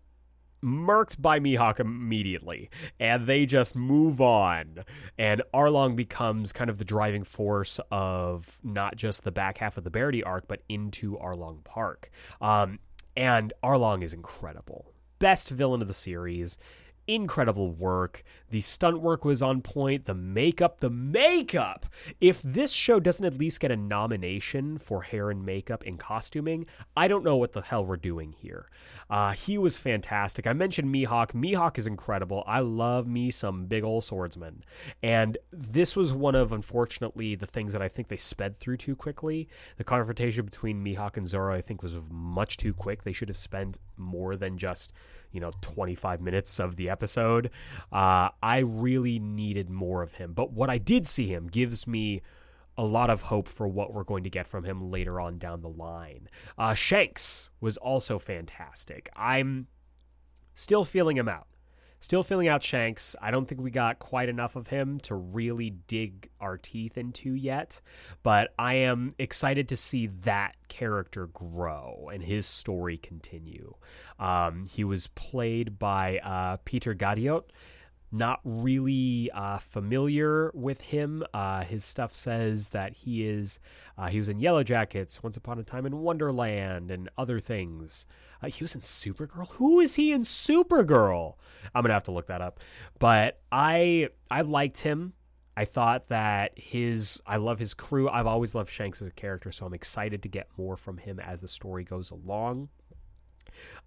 murked 0.63 1.21
by 1.21 1.39
Mihawk 1.39 1.79
immediately, 1.79 2.69
and 2.99 3.27
they 3.27 3.45
just 3.45 3.75
move 3.75 4.21
on. 4.21 4.83
And 5.17 5.41
Arlong 5.53 5.95
becomes 5.95 6.53
kind 6.53 6.69
of 6.69 6.77
the 6.77 6.85
driving 6.85 7.23
force 7.23 7.79
of 7.91 8.59
not 8.63 8.95
just 8.95 9.23
the 9.23 9.31
back 9.31 9.57
half 9.57 9.77
of 9.77 9.83
the 9.83 9.89
Barady 9.89 10.23
arc, 10.23 10.47
but 10.47 10.63
into 10.69 11.17
Arlong 11.17 11.63
Park. 11.63 12.09
Um, 12.39 12.79
and 13.15 13.53
Arlong 13.63 14.03
is 14.03 14.13
incredible. 14.13 14.93
Best 15.19 15.49
villain 15.49 15.81
of 15.81 15.87
the 15.87 15.93
series 15.93 16.57
incredible 17.07 17.71
work. 17.71 18.23
The 18.49 18.61
stunt 18.61 19.01
work 19.01 19.25
was 19.25 19.41
on 19.41 19.61
point. 19.61 20.05
The 20.05 20.13
makeup, 20.13 20.79
the 20.79 20.89
makeup. 20.89 21.85
If 22.19 22.41
this 22.41 22.71
show 22.71 22.99
doesn't 22.99 23.25
at 23.25 23.37
least 23.37 23.59
get 23.59 23.71
a 23.71 23.75
nomination 23.75 24.77
for 24.77 25.03
hair 25.03 25.29
and 25.29 25.45
makeup 25.45 25.83
and 25.85 25.97
costuming, 25.97 26.65
I 26.95 27.07
don't 27.07 27.23
know 27.23 27.37
what 27.37 27.53
the 27.53 27.61
hell 27.61 27.85
we're 27.85 27.97
doing 27.97 28.33
here. 28.33 28.67
Uh, 29.09 29.33
he 29.33 29.57
was 29.57 29.77
fantastic. 29.77 30.47
I 30.47 30.53
mentioned 30.53 30.93
Mihawk. 30.93 31.31
Mihawk 31.33 31.77
is 31.77 31.87
incredible. 31.87 32.43
I 32.47 32.59
love 32.59 33.07
me 33.07 33.29
some 33.29 33.65
big 33.65 33.83
old 33.83 34.05
swordsman. 34.05 34.63
And 35.03 35.37
this 35.51 35.95
was 35.95 36.13
one 36.13 36.35
of, 36.35 36.53
unfortunately, 36.53 37.35
the 37.35 37.45
things 37.45 37.73
that 37.73 37.81
I 37.81 37.89
think 37.89 38.07
they 38.07 38.17
sped 38.17 38.55
through 38.55 38.77
too 38.77 38.95
quickly. 38.95 39.49
The 39.77 39.83
confrontation 39.83 40.45
between 40.45 40.83
Mihawk 40.83 41.17
and 41.17 41.27
Zoro, 41.27 41.53
I 41.53 41.61
think, 41.61 41.83
was 41.83 41.97
much 42.09 42.57
too 42.57 42.73
quick. 42.73 43.03
They 43.03 43.11
should 43.11 43.27
have 43.29 43.37
spent 43.37 43.79
more 43.97 44.35
than 44.37 44.57
just 44.57 44.93
you 45.31 45.39
know 45.39 45.51
25 45.61 46.21
minutes 46.21 46.59
of 46.59 46.75
the 46.75 46.89
episode. 46.89 47.49
Uh, 47.91 48.29
I 48.41 48.59
really 48.59 49.19
needed 49.19 49.69
more 49.69 50.01
of 50.01 50.15
him, 50.15 50.33
but 50.33 50.51
what 50.51 50.69
I 50.69 50.77
did 50.77 51.07
see 51.07 51.27
him 51.27 51.47
gives 51.47 51.87
me 51.87 52.21
a 52.77 52.85
lot 52.85 53.09
of 53.09 53.23
hope 53.23 53.47
for 53.47 53.67
what 53.67 53.93
we're 53.93 54.03
going 54.03 54.23
to 54.23 54.29
get 54.29 54.47
from 54.47 54.63
him 54.63 54.89
later 54.89 55.19
on 55.19 55.37
down 55.37 55.61
the 55.61 55.69
line. 55.69 56.29
Uh, 56.57 56.73
Shanks 56.73 57.49
was 57.59 57.77
also 57.77 58.17
fantastic. 58.17 59.09
I'm 59.15 59.67
still 60.53 60.85
feeling 60.85 61.17
him 61.17 61.27
out. 61.27 61.47
Still 62.01 62.23
filling 62.23 62.47
out 62.47 62.63
Shanks. 62.63 63.15
I 63.21 63.29
don't 63.29 63.47
think 63.47 63.61
we 63.61 63.69
got 63.69 63.99
quite 63.99 64.27
enough 64.27 64.55
of 64.55 64.67
him 64.67 64.99
to 65.01 65.13
really 65.13 65.69
dig 65.69 66.29
our 66.39 66.57
teeth 66.57 66.97
into 66.97 67.35
yet, 67.35 67.79
but 68.23 68.55
I 68.57 68.73
am 68.73 69.13
excited 69.19 69.69
to 69.69 69.77
see 69.77 70.07
that 70.21 70.55
character 70.67 71.27
grow 71.27 72.09
and 72.11 72.23
his 72.23 72.47
story 72.47 72.97
continue. 72.97 73.75
Um, 74.17 74.65
he 74.65 74.83
was 74.83 75.07
played 75.07 75.77
by 75.77 76.17
uh, 76.19 76.57
Peter 76.65 76.95
Gadiot 76.95 77.43
not 78.11 78.39
really 78.43 79.29
uh, 79.33 79.57
familiar 79.57 80.51
with 80.53 80.81
him. 80.81 81.23
Uh, 81.33 81.63
his 81.63 81.85
stuff 81.85 82.13
says 82.13 82.69
that 82.69 82.93
he 82.93 83.25
is 83.27 83.59
uh, 83.97 84.07
he 84.07 84.17
was 84.17 84.29
in 84.29 84.39
Yellow 84.39 84.63
Jackets, 84.63 85.23
Once 85.23 85.37
Upon 85.37 85.59
a 85.59 85.63
Time 85.63 85.85
in 85.85 85.99
Wonderland, 85.99 86.91
and 86.91 87.09
other 87.17 87.39
things. 87.39 88.05
Uh, 88.41 88.47
he 88.47 88.63
was 88.63 88.75
in 88.75 88.81
Supergirl. 88.81 89.51
Who 89.53 89.79
is 89.79 89.95
he 89.95 90.11
in 90.11 90.21
Supergirl? 90.21 91.35
I'm 91.73 91.83
gonna 91.83 91.93
have 91.93 92.03
to 92.03 92.11
look 92.11 92.27
that 92.27 92.41
up. 92.41 92.59
But 92.99 93.41
I 93.51 94.09
I 94.29 94.41
liked 94.41 94.79
him. 94.79 95.13
I 95.55 95.65
thought 95.65 96.07
that 96.07 96.57
his 96.57 97.21
I 97.25 97.37
love 97.37 97.59
his 97.59 97.73
crew. 97.73 98.09
I've 98.09 98.27
always 98.27 98.55
loved 98.55 98.71
Shanks 98.71 99.01
as 99.01 99.07
a 99.07 99.11
character, 99.11 99.51
so 99.51 99.65
I'm 99.65 99.73
excited 99.73 100.23
to 100.23 100.29
get 100.29 100.47
more 100.57 100.77
from 100.77 100.97
him 100.97 101.19
as 101.19 101.41
the 101.41 101.47
story 101.47 101.83
goes 101.83 102.09
along. 102.11 102.69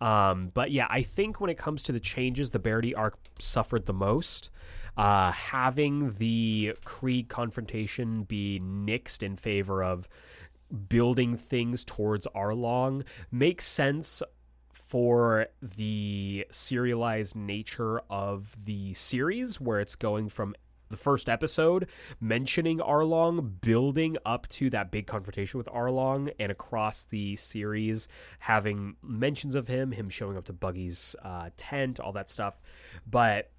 Um, 0.01 0.51
but 0.53 0.71
yeah, 0.71 0.87
I 0.91 1.03
think 1.03 1.41
when 1.41 1.51
it 1.51 1.59
comes 1.59 1.83
to 1.85 1.93
the 1.93 2.01
changes, 2.01 2.51
the 2.51 2.59
Barady 2.59 2.95
arc 2.95 3.17
suffered 3.39 3.87
the 3.87 3.93
most. 3.93 4.51
Uh, 4.97 5.33
having 5.33 6.13
the 6.15 6.75
Krieg 6.85 7.29
confrontation 7.29 8.23
be 8.23 8.61
nixed 8.63 9.23
in 9.23 9.37
favor 9.37 9.83
of 9.83 10.09
building 10.89 11.37
things 11.37 11.85
towards 11.85 12.27
Arlong 12.35 13.05
makes 13.31 13.67
sense 13.67 14.23
for 14.73 15.47
the 15.61 16.47
serialized 16.51 17.35
nature 17.35 18.01
of 18.09 18.65
the 18.65 18.95
series, 18.95 19.61
where 19.61 19.81
it's 19.81 19.97
going 19.97 20.29
from 20.29 20.55
the 20.95 21.03
first 21.03 21.29
episode 21.29 21.89
mentioning 22.21 22.79
Arlong, 22.79 23.61
building 23.61 24.17
up 24.25 24.47
to 24.49 24.71
that 24.71 24.93
big 24.93 25.09
confrontation 25.09 25.59
with 25.59 25.67
Arlong, 25.67 26.33
and 26.39 26.53
across 26.53 27.05
the 27.05 27.35
series 27.35 28.07
having 28.39 28.95
mentions 29.03 29.57
of 29.57 29.67
him, 29.67 29.91
him 29.91 30.09
showing 30.09 30.37
up 30.37 30.45
to 30.45 30.53
Buggy's 30.53 31.17
uh, 31.25 31.51
tent, 31.57 31.99
all 31.99 32.13
that 32.13 32.31
stuff. 32.31 32.61
But 33.11 33.51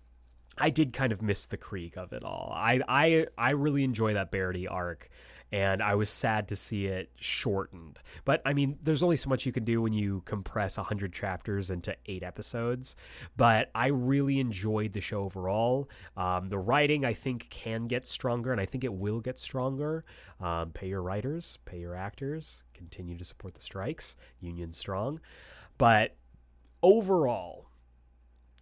I 0.58 0.70
did 0.70 0.94
kind 0.94 1.12
of 1.12 1.22
miss 1.22 1.46
the 1.46 1.58
Krieg 1.58 1.98
of 1.98 2.14
it 2.14 2.24
all. 2.24 2.54
I 2.56 2.80
I 2.88 3.28
I 3.38 3.50
really 3.50 3.84
enjoy 3.84 4.14
that 4.14 4.32
Barady 4.32 4.66
arc 4.66 5.10
and 5.56 5.82
I 5.82 5.96
was 5.96 6.10
sad 6.10 6.50
to 6.50 6.56
see 6.58 6.88
it 6.88 7.12
shortened. 7.16 7.98
But 8.26 8.42
I 8.46 8.52
mean, 8.52 8.78
there's 8.82 9.02
only 9.02 9.16
so 9.16 9.30
much 9.30 9.46
you 9.46 9.54
can 9.54 9.64
do 9.64 9.82
when 9.82 9.94
you 9.94 10.22
compress 10.26 10.76
100 10.76 11.14
chapters 11.14 11.72
into 11.72 11.96
eight 12.08 12.24
episodes. 12.24 12.98
But 13.38 13.72
I 13.74 13.88
really 13.88 14.42
enjoyed 14.42 14.92
the 14.92 15.00
show 15.00 15.24
overall. 15.24 15.90
Um, 16.18 16.50
the 16.50 16.58
writing, 16.58 17.06
I 17.06 17.14
think, 17.14 17.50
can 17.50 17.88
get 17.88 18.06
stronger, 18.06 18.52
and 18.52 18.60
I 18.60 18.66
think 18.66 18.84
it 18.84 18.94
will 18.94 19.22
get 19.22 19.40
stronger. 19.40 20.04
Um, 20.42 20.72
pay 20.72 20.90
your 20.90 21.02
writers, 21.02 21.58
pay 21.64 21.80
your 21.80 21.96
actors, 21.96 22.66
continue 22.74 23.16
to 23.16 23.24
support 23.24 23.54
the 23.54 23.62
strikes, 23.62 24.18
union 24.42 24.74
strong. 24.74 25.22
But 25.78 26.18
overall, 26.84 27.65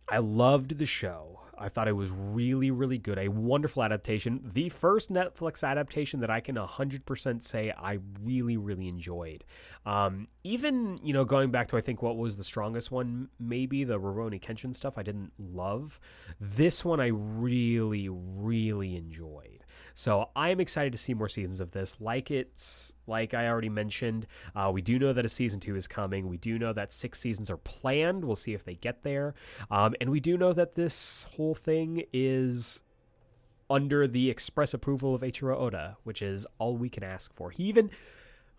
I 0.08 0.18
loved 0.18 0.78
the 0.78 0.86
show. 0.86 1.40
I 1.58 1.70
thought 1.70 1.88
it 1.88 1.96
was 1.96 2.10
really, 2.10 2.72
really 2.72 2.98
good. 2.98 3.18
A 3.18 3.30
wonderful 3.30 3.84
adaptation. 3.84 4.42
The 4.44 4.70
first 4.70 5.12
Netflix 5.12 5.64
adaptation 5.64 6.20
that 6.22 6.30
I 6.30 6.40
can 6.40 6.56
100% 6.56 7.44
say 7.44 7.72
I 7.72 8.00
really, 8.22 8.58
really 8.58 8.88
enjoyed. 8.88 9.44
Um, 9.86 10.28
even, 10.44 11.00
you 11.04 11.14
know, 11.14 11.26
going 11.26 11.52
back 11.52 11.68
to 11.70 11.78
I 11.78 11.82
think 11.82 12.02
what 12.02 12.18
was 12.18 12.38
the 12.38 12.44
strongest 12.44 12.92
one, 12.92 13.30
maybe 13.40 13.84
the 13.84 14.00
Rurouni 14.00 14.42
Kenshin 14.42 14.76
stuff 14.76 14.98
I 14.98 15.04
didn't 15.04 15.32
love. 15.38 16.00
This 16.40 16.84
one 16.84 17.00
I 17.00 17.08
really, 17.08 18.10
really 18.10 18.96
enjoyed. 18.96 19.53
So 19.94 20.30
I'm 20.36 20.60
excited 20.60 20.92
to 20.94 21.00
see 21.00 21.14
more 21.14 21.30
seasons 21.30 21.60
of 21.60 21.72
this. 21.72 21.98
Like 22.00 22.32
it's 22.32 22.96
like 23.06 23.34
I 23.34 23.48
already 23.48 23.70
mentioned, 23.70 24.28
uh, 24.56 24.72
we 24.74 24.82
do 24.82 24.98
know 24.98 25.14
that 25.14 25.26
a 25.26 25.30
season 25.30 25.60
two 25.60 25.76
is 25.76 25.88
coming. 25.88 26.28
We 26.28 26.38
do 26.38 26.58
know 26.58 26.74
that 26.74 26.92
six 26.92 27.20
seasons 27.20 27.50
are 27.50 27.58
planned. 27.58 28.26
We'll 28.26 28.36
see 28.36 28.54
if 28.54 28.64
they 28.64 28.76
get 28.76 29.04
there. 29.04 29.36
Um, 29.70 29.96
and 30.02 30.10
we 30.10 30.20
do 30.20 30.38
know 30.38 30.54
that 30.54 30.76
this 30.76 31.28
whole 31.36 31.56
thing 31.56 32.06
is 32.12 32.82
under 33.70 34.08
the 34.08 34.30
express 34.30 34.74
approval 34.74 35.16
of 35.16 35.22
Eiichiro 35.22 35.56
Oda, 35.56 35.98
which 36.04 36.22
is 36.22 36.46
all 36.60 36.76
we 36.76 36.90
can 36.90 37.04
ask 37.04 37.34
for. 37.34 37.52
He 37.52 37.64
even 37.64 37.90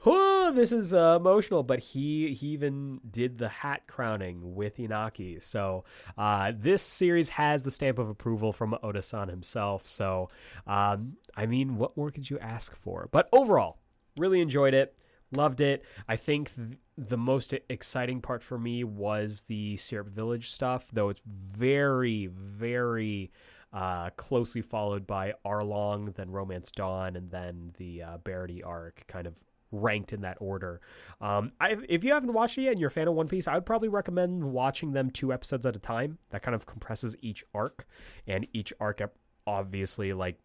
oh, 0.05 0.53
this 0.55 0.73
is 0.73 0.93
uh, 0.95 1.17
emotional, 1.21 1.63
but 1.63 1.79
he 1.79 2.35
he 2.35 2.49
even 2.49 3.01
did 3.11 3.39
the 3.39 3.49
hat 3.49 3.87
crowning 3.87 4.55
with 4.55 4.77
Inaki. 4.77 5.43
So 5.43 5.85
uh, 6.19 6.53
this 6.57 6.83
series 6.83 7.31
has 7.31 7.63
the 7.63 7.71
stamp 7.71 7.99
of 7.99 8.09
approval 8.09 8.53
from 8.53 8.77
Oda-san 8.83 9.29
himself. 9.29 9.87
So 9.87 10.29
um, 10.67 11.17
I 11.37 11.47
mean, 11.47 11.77
what 11.77 11.97
more 11.97 12.11
could 12.11 12.29
you 12.31 12.39
ask 12.39 12.77
for? 12.77 13.09
But 13.11 13.29
overall, 13.33 13.79
really 14.17 14.41
enjoyed 14.41 14.75
it, 14.75 14.97
loved 15.33 15.61
it. 15.61 15.85
I 16.09 16.17
think. 16.17 16.55
Th- 16.55 16.79
the 16.97 17.17
most 17.17 17.53
exciting 17.69 18.21
part 18.21 18.41
for 18.41 18.57
me 18.57 18.85
was 18.85 19.43
the 19.49 19.77
Syrup 19.77 20.11
Village 20.11 20.53
stuff, 20.53 20.87
though 20.93 21.09
it's 21.09 21.23
very, 21.27 22.27
very 22.29 23.33
uh, 23.73 24.11
closely 24.11 24.63
followed 24.63 25.05
by 25.05 25.35
Arlong, 25.45 26.15
then 26.15 26.31
Romance 26.31 26.71
Dawn, 26.71 27.17
and 27.17 27.33
then 27.33 27.73
the 27.79 28.03
uh, 28.05 28.19
Barady 28.19 28.63
arc, 28.63 29.05
kind 29.09 29.27
of 29.27 29.43
ranked 29.81 30.13
in 30.13 30.23
that 30.23 30.39
order. 30.41 30.81
Um, 31.21 31.53
I, 31.61 31.77
if 31.89 32.05
you 32.05 32.13
haven't 32.13 32.33
watched 32.33 32.59
it 32.59 32.63
yet 32.63 32.73
and 32.73 32.81
you're 32.81 32.89
a 32.89 32.93
fan 32.93 33.09
of 33.09 33.15
One 33.15 33.29
Piece, 33.29 33.49
I 33.49 33.55
would 33.55 33.67
probably 33.67 33.89
recommend 33.89 34.45
watching 34.45 34.93
them 34.93 35.11
two 35.11 35.33
episodes 35.33 35.67
at 35.67 35.77
a 35.77 35.81
time. 35.81 36.19
That 36.31 36.43
kind 36.43 36.55
of 36.55 36.67
compresses 36.67 37.17
each 37.21 37.45
arc, 37.55 37.87
and 38.27 38.47
each 38.53 38.73
arc 38.81 39.01
obviously 39.47 40.13
like 40.13 40.39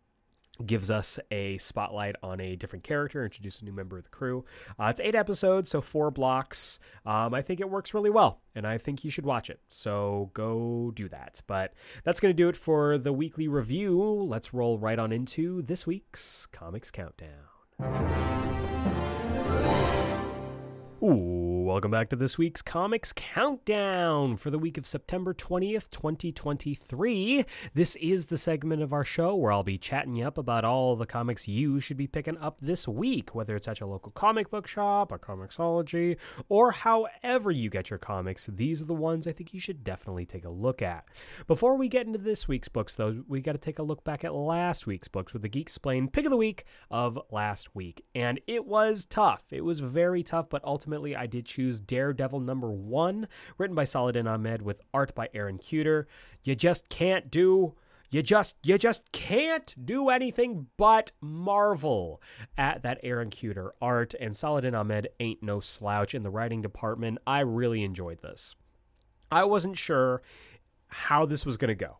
gives 0.66 0.92
us 0.92 1.20
a 1.32 1.58
spotlight 1.58 2.16
on 2.22 2.42
a 2.42 2.56
different 2.56 2.84
character, 2.84 3.24
introduce 3.24 3.62
a 3.62 3.66
new 3.66 3.72
member 3.72 3.98
of 3.98 4.04
the 4.04 4.10
crew. 4.10 4.44
Uh, 4.78 4.88
it's 4.90 5.00
eight 5.00 5.16
episodes, 5.16 5.70
so 5.70 5.82
four 5.82 6.12
blocks. 6.12 6.80
Um, 7.06 7.34
I 7.34 7.42
think 7.42 7.60
it 7.60 7.70
works 7.70 7.94
really 7.94 8.10
well, 8.10 8.42
and 8.56 8.68
I 8.68 8.78
think 8.78 9.04
you 9.04 9.12
should 9.12 9.26
watch 9.26 9.50
it. 9.50 9.62
So 9.70 10.32
go 10.34 10.92
do 10.94 11.08
that. 11.10 11.42
But 11.48 11.74
that's 12.04 12.20
going 12.20 12.32
to 12.32 12.38
do 12.38 12.50
it 12.50 12.58
for 12.58 12.98
the 12.98 13.14
weekly 13.14 13.48
review. 13.48 14.02
Let's 14.02 14.54
roll 14.54 14.78
right 14.78 15.00
on 15.00 15.12
into 15.12 15.62
this 15.62 15.88
week's 15.88 16.46
Comics 16.48 16.92
Countdown. 16.92 18.49
Ooh, 21.02 21.59
welcome 21.70 21.92
back 21.92 22.10
to 22.10 22.16
this 22.16 22.36
week's 22.36 22.64
Comics 22.64 23.14
Countdown 23.14 24.38
for 24.38 24.50
the 24.50 24.58
week 24.58 24.80
of 24.80 24.88
September 24.88 25.36
20th, 25.36 25.92
2023. 25.92 27.46
This 27.76 27.96
is 27.98 28.26
the 28.26 28.40
segment 28.40 28.82
of 28.82 28.92
our 28.92 29.04
show 29.04 29.36
where 29.36 29.52
I'll 29.52 29.62
be 29.62 29.78
chatting 29.78 30.14
you 30.14 30.26
up 30.26 30.40
about 30.40 30.66
all 30.66 30.96
the 30.96 31.06
comics 31.06 31.48
you 31.48 31.80
should 31.80 31.96
be 31.96 32.08
picking 32.08 32.40
up 32.40 32.60
this 32.60 32.88
week, 32.88 33.36
whether 33.36 33.56
it's 33.56 33.68
at 33.68 33.82
your 33.82 33.88
local 33.88 34.12
comic 34.12 34.50
book 34.50 34.66
shop, 34.66 35.12
a 35.12 35.20
Comixology, 35.20 36.18
or 36.50 36.72
however 36.72 37.52
you 37.52 37.70
get 37.70 37.92
your 37.92 38.00
comics. 38.00 38.50
These 38.52 38.82
are 38.82 38.86
the 38.86 38.96
ones 38.96 39.28
I 39.28 39.32
think 39.32 39.54
you 39.54 39.60
should 39.60 39.84
definitely 39.84 40.26
take 40.26 40.46
a 40.46 40.50
look 40.50 40.82
at. 40.82 41.06
Before 41.46 41.76
we 41.76 41.88
get 41.88 42.08
into 42.08 42.18
this 42.18 42.48
week's 42.48 42.68
books, 42.68 42.96
though, 42.96 43.24
we 43.28 43.42
got 43.42 43.52
to 43.52 43.60
take 43.60 43.78
a 43.78 43.84
look 43.84 44.04
back 44.04 44.24
at 44.24 44.34
last 44.34 44.88
week's 44.88 45.08
books 45.08 45.34
with 45.34 45.44
the 45.44 45.50
Geeksplained 45.50 46.14
pick 46.14 46.26
of 46.26 46.32
the 46.32 46.38
week 46.38 46.64
of 46.90 47.20
last 47.30 47.76
week. 47.76 48.04
And 48.16 48.42
it 48.48 48.66
was 48.66 49.06
tough. 49.06 49.44
It 49.52 49.64
was 49.64 49.82
very 49.82 50.24
tough, 50.24 50.50
but 50.50 50.64
ultimately, 50.64 51.16
I 51.16 51.28
did 51.28 51.46
choose 51.46 51.59
Daredevil 51.86 52.40
number 52.40 52.72
one, 52.72 53.28
written 53.58 53.76
by 53.76 53.84
Saladin 53.84 54.28
Ahmed 54.28 54.62
with 54.62 54.82
art 54.94 55.14
by 55.14 55.30
Aaron 55.34 55.58
Kuder. 55.58 56.06
You 56.44 56.56
just 56.56 56.90
can't 56.90 57.30
do. 57.30 57.76
You 58.12 58.24
just 58.24 58.58
you 58.64 58.78
just 58.78 59.12
can't 59.12 59.76
do 59.86 60.10
anything 60.10 60.68
but 60.78 61.12
marvel 61.22 62.22
at 62.58 62.82
that 62.82 63.00
Aaron 63.04 63.30
Kuder 63.30 63.70
art 63.82 64.16
and 64.20 64.36
Saladin 64.36 64.74
Ahmed 64.74 65.10
ain't 65.20 65.44
no 65.44 65.60
slouch 65.60 66.16
in 66.16 66.24
the 66.24 66.32
writing 66.32 66.62
department. 66.62 67.20
I 67.28 67.42
really 67.42 67.84
enjoyed 67.84 68.22
this. 68.22 68.56
I 69.32 69.44
wasn't 69.44 69.78
sure 69.78 70.24
how 70.88 71.26
this 71.28 71.46
was 71.46 71.58
going 71.58 71.70
to 71.70 71.76
go. 71.76 71.98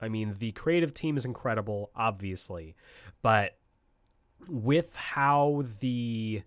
I 0.00 0.08
mean, 0.08 0.34
the 0.38 0.52
creative 0.52 0.94
team 0.94 1.16
is 1.16 1.24
incredible, 1.24 1.90
obviously, 1.94 2.74
but 3.22 3.58
with 4.48 4.96
how 4.96 5.64
the 5.80 6.42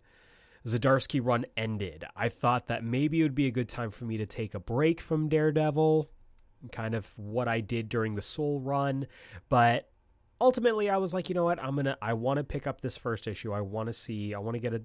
Zdarsky 0.66 1.20
run 1.24 1.46
ended, 1.56 2.06
I 2.16 2.30
thought 2.30 2.68
that 2.68 2.84
maybe 2.84 3.20
it 3.20 3.24
would 3.24 3.36
be 3.36 3.48
a 3.48 3.52
good 3.52 3.70
time 3.70 3.92
for 3.92 4.06
me 4.06 4.18
to 4.18 4.26
take 4.26 4.54
a 4.54 4.60
break 4.60 5.00
from 5.02 5.30
Daredevil, 5.30 6.10
kind 6.72 6.96
of 6.96 7.12
what 7.18 7.48
I 7.48 7.62
did 7.62 7.90
during 7.90 8.16
the 8.16 8.22
Soule 8.22 8.60
run. 8.60 9.08
But 9.50 9.90
ultimately, 10.42 10.90
I 10.90 10.98
was 10.98 11.14
like, 11.14 11.30
you 11.30 11.36
know 11.36 11.46
what? 11.46 11.62
I'm 11.64 11.76
gonna. 11.76 11.98
I 12.02 12.14
want 12.14 12.38
to 12.38 12.44
pick 12.44 12.68
up 12.68 12.82
this 12.82 12.98
first 12.98 13.28
issue. 13.28 13.54
I 13.54 13.62
want 13.62 13.88
to 13.88 13.94
see. 13.94 14.34
I 14.34 14.40
want 14.40 14.56
to 14.56 14.62
get 14.62 14.74
a 14.74 14.82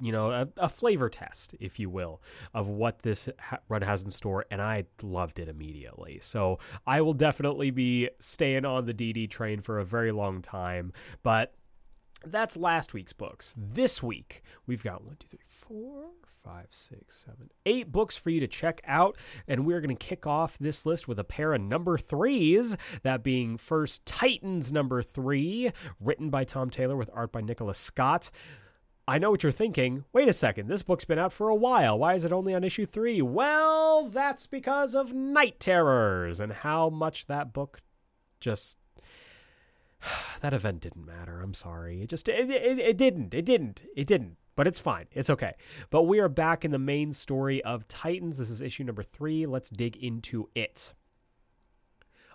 you 0.00 0.12
know, 0.12 0.30
a, 0.30 0.48
a, 0.58 0.68
flavor 0.68 1.08
test, 1.08 1.54
if 1.60 1.78
you 1.78 1.90
will, 1.90 2.22
of 2.54 2.68
what 2.68 3.00
this 3.00 3.28
ha- 3.38 3.58
run 3.68 3.82
has 3.82 4.02
in 4.02 4.10
store, 4.10 4.44
and 4.50 4.62
I 4.62 4.84
loved 5.02 5.38
it 5.38 5.48
immediately. 5.48 6.18
So 6.20 6.58
I 6.86 7.00
will 7.00 7.14
definitely 7.14 7.70
be 7.70 8.08
staying 8.20 8.64
on 8.64 8.86
the 8.86 8.94
DD 8.94 9.28
train 9.30 9.60
for 9.60 9.78
a 9.78 9.84
very 9.84 10.12
long 10.12 10.42
time. 10.42 10.92
But 11.22 11.54
that's 12.24 12.56
last 12.56 12.94
week's 12.94 13.12
books. 13.12 13.54
This 13.56 14.02
week, 14.02 14.42
we've 14.66 14.82
got 14.82 15.04
one, 15.04 15.16
two, 15.18 15.28
three, 15.28 15.38
four, 15.44 16.10
five, 16.44 16.68
six, 16.70 17.24
seven, 17.24 17.50
eight 17.66 17.92
books 17.92 18.16
for 18.16 18.30
you 18.30 18.40
to 18.40 18.48
check 18.48 18.80
out. 18.86 19.16
And 19.46 19.66
we're 19.66 19.80
going 19.80 19.96
to 19.96 20.06
kick 20.06 20.26
off 20.26 20.58
this 20.58 20.86
list 20.86 21.08
with 21.08 21.18
a 21.18 21.24
pair 21.24 21.52
of 21.52 21.60
number 21.60 21.98
threes. 21.98 22.76
That 23.02 23.22
being 23.22 23.56
first 23.56 24.04
Titans 24.06 24.72
number 24.72 25.02
three, 25.02 25.72
written 26.00 26.30
by 26.30 26.44
Tom 26.44 26.70
Taylor 26.70 26.96
with 26.96 27.10
art 27.12 27.32
by 27.32 27.40
Nicola 27.40 27.74
Scott. 27.74 28.30
I 29.06 29.18
know 29.18 29.30
what 29.30 29.42
you're 29.42 29.52
thinking. 29.52 30.04
Wait 30.12 30.28
a 30.28 30.34
second, 30.34 30.68
this 30.68 30.82
book's 30.82 31.06
been 31.06 31.18
out 31.18 31.32
for 31.32 31.48
a 31.48 31.54
while. 31.54 31.98
Why 31.98 32.14
is 32.14 32.24
it 32.24 32.32
only 32.32 32.54
on 32.54 32.62
issue 32.62 32.84
three? 32.84 33.22
Well, 33.22 34.08
that's 34.08 34.46
because 34.46 34.94
of 34.94 35.14
Night 35.14 35.58
Terrors 35.58 36.40
and 36.40 36.52
how 36.52 36.90
much 36.90 37.24
that 37.24 37.54
book 37.54 37.80
just 38.38 38.76
that 40.40 40.54
event 40.54 40.80
didn't 40.80 41.06
matter. 41.06 41.40
I'm 41.40 41.54
sorry. 41.54 42.02
It 42.02 42.08
just 42.10 42.28
it, 42.28 42.50
it, 42.50 42.78
it 42.78 42.96
didn't. 42.96 43.34
It 43.34 43.44
didn't. 43.44 43.82
It 43.96 44.06
didn't. 44.06 44.36
But 44.56 44.66
it's 44.66 44.80
fine. 44.80 45.06
It's 45.12 45.30
okay. 45.30 45.54
But 45.90 46.02
we 46.02 46.18
are 46.18 46.28
back 46.28 46.64
in 46.64 46.72
the 46.72 46.78
main 46.78 47.12
story 47.12 47.62
of 47.62 47.86
Titans. 47.86 48.38
This 48.38 48.50
is 48.50 48.60
issue 48.60 48.84
number 48.84 49.04
3. 49.04 49.46
Let's 49.46 49.70
dig 49.70 49.96
into 49.96 50.48
it. 50.54 50.92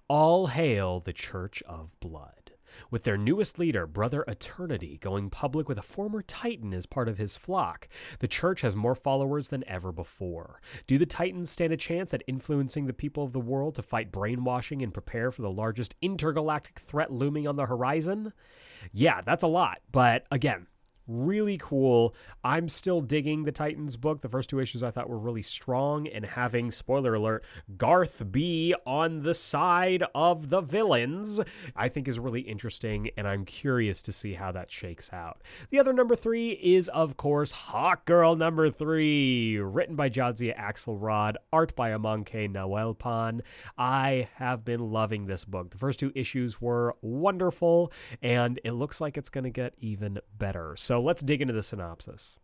All 0.08 0.48
hail 0.48 1.00
the 1.00 1.14
Church 1.14 1.62
of 1.64 1.98
Blood 2.00 2.43
with 2.90 3.04
their 3.04 3.18
newest 3.18 3.60
leader, 3.60 3.88
Brother 3.88 4.24
Eternity, 4.28 4.98
going 5.02 5.30
public 5.30 5.68
with 5.68 5.78
a 5.78 5.84
former 5.84 6.22
Titan 6.22 6.74
as 6.74 6.86
part 6.86 7.08
of 7.08 7.18
his 7.18 7.36
flock. 7.36 7.88
The 8.20 8.28
church 8.28 8.62
has 8.62 8.76
more 8.76 8.96
followers 8.96 9.50
than 9.50 9.64
ever 9.68 9.92
before. 9.92 10.62
Do 10.88 10.98
the 10.98 11.06
Titans 11.06 11.50
stand 11.50 11.74
a 11.74 11.78
chance 11.78 12.14
at 12.14 12.24
influencing 12.28 12.88
the 12.88 12.94
people 12.94 13.24
of 13.24 13.34
the 13.34 13.40
world 13.40 13.76
to 13.76 13.82
fight 13.82 14.12
brainwashing 14.12 14.82
and 14.82 14.94
prepare 14.94 15.32
for 15.32 15.42
the 15.42 15.52
largest 15.52 15.96
intergalactic 16.02 16.80
threat 16.80 17.12
looming 17.12 17.48
on 17.48 17.56
the 17.56 17.66
horizon? 17.66 18.34
Yeah, 18.92 19.22
that's 19.22 19.44
a 19.44 19.48
lot, 19.48 19.80
but 19.92 20.26
again, 20.32 20.68
really 21.08 21.58
cool. 21.58 22.16
I'm 22.44 22.70
still 22.70 23.02
digging 23.02 23.44
the 23.44 23.52
Titans 23.52 23.98
book. 23.98 24.22
The 24.22 24.30
first 24.30 24.50
two 24.50 24.60
issues 24.60 24.84
I 24.84 24.92
thought 24.92 25.10
were 25.10 25.18
really 25.18 25.42
strong, 25.42 26.08
and 26.08 26.26
having, 26.26 26.72
spoiler 26.72 27.16
alert, 27.16 27.44
Garth 27.78 28.32
B 28.32 28.74
on 28.86 29.24
the 29.24 29.34
side 29.34 30.04
of 30.14 30.50
the 30.50 30.62
villains, 30.62 31.40
I 31.76 31.90
think 31.90 32.08
is 32.08 32.20
really 32.20 32.42
interesting, 32.42 33.10
and 33.18 33.28
I'm 33.28 33.46
curious 33.46 34.02
to 34.04 34.12
see 34.12 34.34
how 34.34 34.52
that 34.52 34.72
shakes 34.72 35.12
out. 35.12 35.42
The 35.70 35.80
other 35.80 35.94
number 35.94 36.16
three 36.16 36.52
is, 36.52 36.90
of 36.90 37.18
course, 37.18 37.52
Hawk 37.52 38.06
Girl 38.06 38.36
number 38.36 38.70
three, 38.70 39.58
written 39.58 39.96
by 39.96 40.10
Jadzia 40.10 40.58
Axelrod, 40.58 41.36
art 41.52 41.76
by 41.76 41.92
Amancay 41.92 42.52
Nahuelpan. 42.52 43.42
I 43.78 44.30
have 44.36 44.64
been 44.66 44.92
loving 44.92 45.26
this 45.26 45.46
book. 45.46 45.72
The 45.72 45.78
first 45.78 46.00
two 46.00 46.12
issues 46.16 46.62
were 46.62 46.96
wonderful, 47.02 47.92
and 48.22 48.60
it 48.64 48.72
looks 48.72 49.02
like 49.02 49.18
it's 49.18 49.30
going 49.30 49.44
to 49.46 49.50
get 49.50 49.74
even 49.80 50.20
better. 50.38 50.76
So 50.76 50.93
so 50.94 51.02
let's 51.02 51.24
dig 51.24 51.42
into 51.42 51.56
the 51.56 51.64
synopsis. 51.64 52.38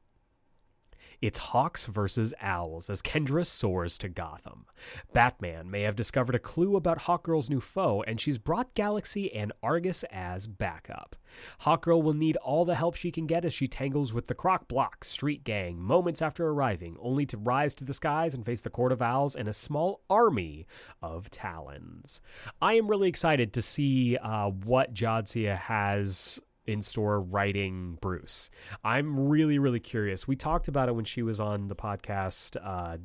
It's 1.22 1.38
Hawks 1.38 1.86
versus 1.86 2.34
Owls 2.42 2.90
as 2.90 3.04
Kendra 3.04 3.46
soars 3.46 3.96
to 4.00 4.10
Gotham. 4.10 4.66
Batman 5.14 5.70
may 5.70 5.84
have 5.84 5.96
discovered 5.96 6.34
a 6.34 6.40
clue 6.40 6.76
about 6.76 7.02
Hawkgirl's 7.02 7.48
new 7.48 7.60
foe, 7.60 8.04
and 8.08 8.20
she's 8.20 8.40
brought 8.40 8.74
Galaxy 8.74 9.32
and 9.32 9.54
Argus 9.62 10.04
as 10.12 10.48
backup. 10.48 11.16
Hawkgirl 11.62 12.02
will 12.02 12.16
need 12.16 12.38
all 12.38 12.66
the 12.66 12.74
help 12.74 12.96
she 12.96 13.12
can 13.12 13.28
get 13.28 13.46
as 13.46 13.54
she 13.54 13.68
tangles 13.68 14.14
with 14.14 14.26
the 14.26 14.34
Croc 14.34 14.68
Block 14.68 15.06
street 15.06 15.44
gang 15.44 15.80
moments 15.80 16.20
after 16.20 16.48
arriving, 16.48 16.98
only 17.00 17.28
to 17.28 17.38
rise 17.38 17.76
to 17.76 17.84
the 17.84 17.94
skies 17.94 18.34
and 18.34 18.44
face 18.44 18.62
the 18.62 18.72
Court 18.72 18.92
of 18.92 19.00
Owls 19.00 19.36
and 19.36 19.48
a 19.48 19.54
small 19.54 20.02
army 20.10 20.66
of 21.04 21.30
Talons. 21.30 22.20
I 22.60 22.74
am 22.74 22.88
really 22.88 23.10
excited 23.10 23.54
to 23.54 23.62
see 23.62 24.18
uh, 24.18 24.50
what 24.50 24.96
Jadzia 24.96 25.56
has 25.56 26.42
in 26.70 26.82
store 26.82 27.20
writing 27.20 27.98
Bruce. 28.00 28.50
I'm 28.84 29.28
really, 29.28 29.60
really 29.60 29.80
curious. 29.80 30.28
We 30.28 30.36
talked 30.36 30.68
about 30.68 30.88
it 30.88 30.96
when 30.96 31.06
she 31.06 31.24
was 31.24 31.40
on 31.40 31.68
the 31.68 31.76
podcast 31.76 32.56
uh, 32.64 32.98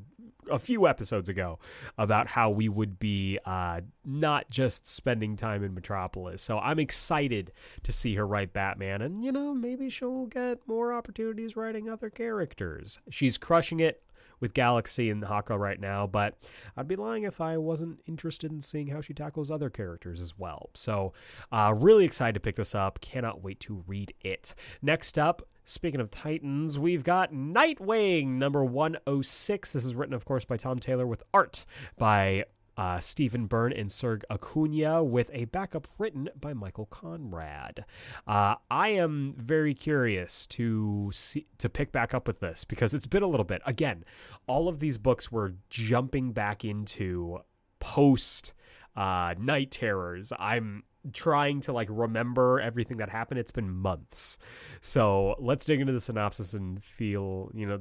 a 0.51 0.59
few 0.59 0.87
episodes 0.87 1.29
ago 1.29 1.59
about 1.97 2.29
how 2.29 2.51
we 2.51 2.69
would 2.69 2.99
be 2.99 3.39
uh, 3.47 3.81
not 4.05 4.51
just 4.51 4.87
spending 4.87 5.37
time 5.37 5.65
in 5.65 5.75
Metropolis. 5.75 6.43
So 6.43 6.59
I'm 6.59 6.79
excited 6.79 7.53
to 7.83 7.93
see 7.93 8.15
her 8.15 8.27
write 8.27 8.53
Batman, 8.53 9.03
and 9.03 9.25
you 9.25 9.33
know, 9.33 9.55
maybe 9.55 9.89
she'll 9.89 10.27
get 10.27 10.59
more 10.67 10.93
opportunities 10.93 11.57
writing 11.57 11.89
other 11.89 12.11
characters. 12.11 12.99
She's 13.11 13.39
crushing 13.39 13.81
it 13.81 14.03
with 14.45 14.53
Galaxy 14.53 15.09
and 15.09 15.23
Hawkgirl 15.23 15.59
right 15.59 15.81
now, 15.81 16.07
but 16.07 16.37
I'd 16.77 16.87
be 16.87 16.97
lying 16.97 17.25
if 17.25 17.41
I 17.41 17.57
wasn't 17.57 18.01
interested 18.07 18.53
in 18.53 18.61
seeing 18.61 18.89
how 18.89 19.01
she 19.01 19.15
tackles 19.15 19.51
other 19.51 19.71
characters 19.71 20.21
as 20.21 20.39
well. 20.39 20.69
So, 20.75 21.15
uh, 21.51 21.73
really 21.75 22.05
excited 22.05 22.35
to 22.35 22.41
pick 22.41 22.57
this 22.57 22.75
up. 22.75 23.01
Cannot 23.01 23.43
wait 23.43 23.59
to 23.61 23.83
read 23.87 24.13
it. 24.21 24.55
Next 24.83 25.19
up, 25.19 25.49
Speaking 25.67 25.99
of 26.03 26.11
Titans, 26.11 26.79
we've 26.79 27.05
got 27.05 27.33
Nightwing 27.33 28.33
number 28.33 28.63
106. 28.63 29.73
This 29.73 29.83
is 29.83 29.95
written, 29.95 30.15
of 30.15 30.27
course, 30.27 30.45
by 30.45 30.59
Tom 30.59 30.79
Taylor 30.79 31.07
with 31.07 31.23
art 31.33 31.65
by 31.97 32.45
uh, 32.77 33.01
Stephen 33.01 33.47
Byrne 33.47 33.73
and 33.73 33.91
Serge 33.91 34.23
Acuna 34.31 35.03
with 35.03 35.31
a 35.33 35.45
backup 35.47 35.89
written 35.99 36.29
by 36.39 36.53
Michael 36.55 36.87
Conrad. 36.87 37.85
Uh, 38.27 38.57
I 38.71 38.89
am 38.91 39.35
very 39.37 39.75
curious 39.75 40.47
to 40.49 41.11
see 41.13 41.47
to 41.59 41.69
pick 41.69 41.93
back 41.93 42.15
up 42.15 42.27
with 42.27 42.41
this 42.41 42.65
because 42.65 42.95
it's 42.95 43.07
been 43.07 43.23
a 43.23 43.29
little 43.29 43.45
bit. 43.45 43.63
Again, 43.67 44.05
all 44.47 44.69
of 44.69 44.81
these 44.81 44.99
books 44.99 45.31
were 45.31 45.55
jumping 45.71 46.33
back 46.33 46.65
into 46.65 47.41
post 47.81 48.55
uh, 48.97 49.35
Night 49.39 49.71
Terrors. 49.71 50.33
I'm 50.39 50.85
trying 51.13 51.61
to 51.61 51.73
like 51.73 51.89
remember 51.91 52.61
everything 52.61 52.97
that 52.97 53.11
happened 53.11 53.39
it's 53.39 53.51
been 53.51 53.69
months 53.69 54.39
so 54.81 55.37
let's 55.39 55.67
dig 55.67 55.79
into 55.79 55.93
the 55.93 56.01
synopsis 56.01 56.55
and 56.55 56.83
feel 56.83 57.51
you 57.53 57.67
know 57.67 57.79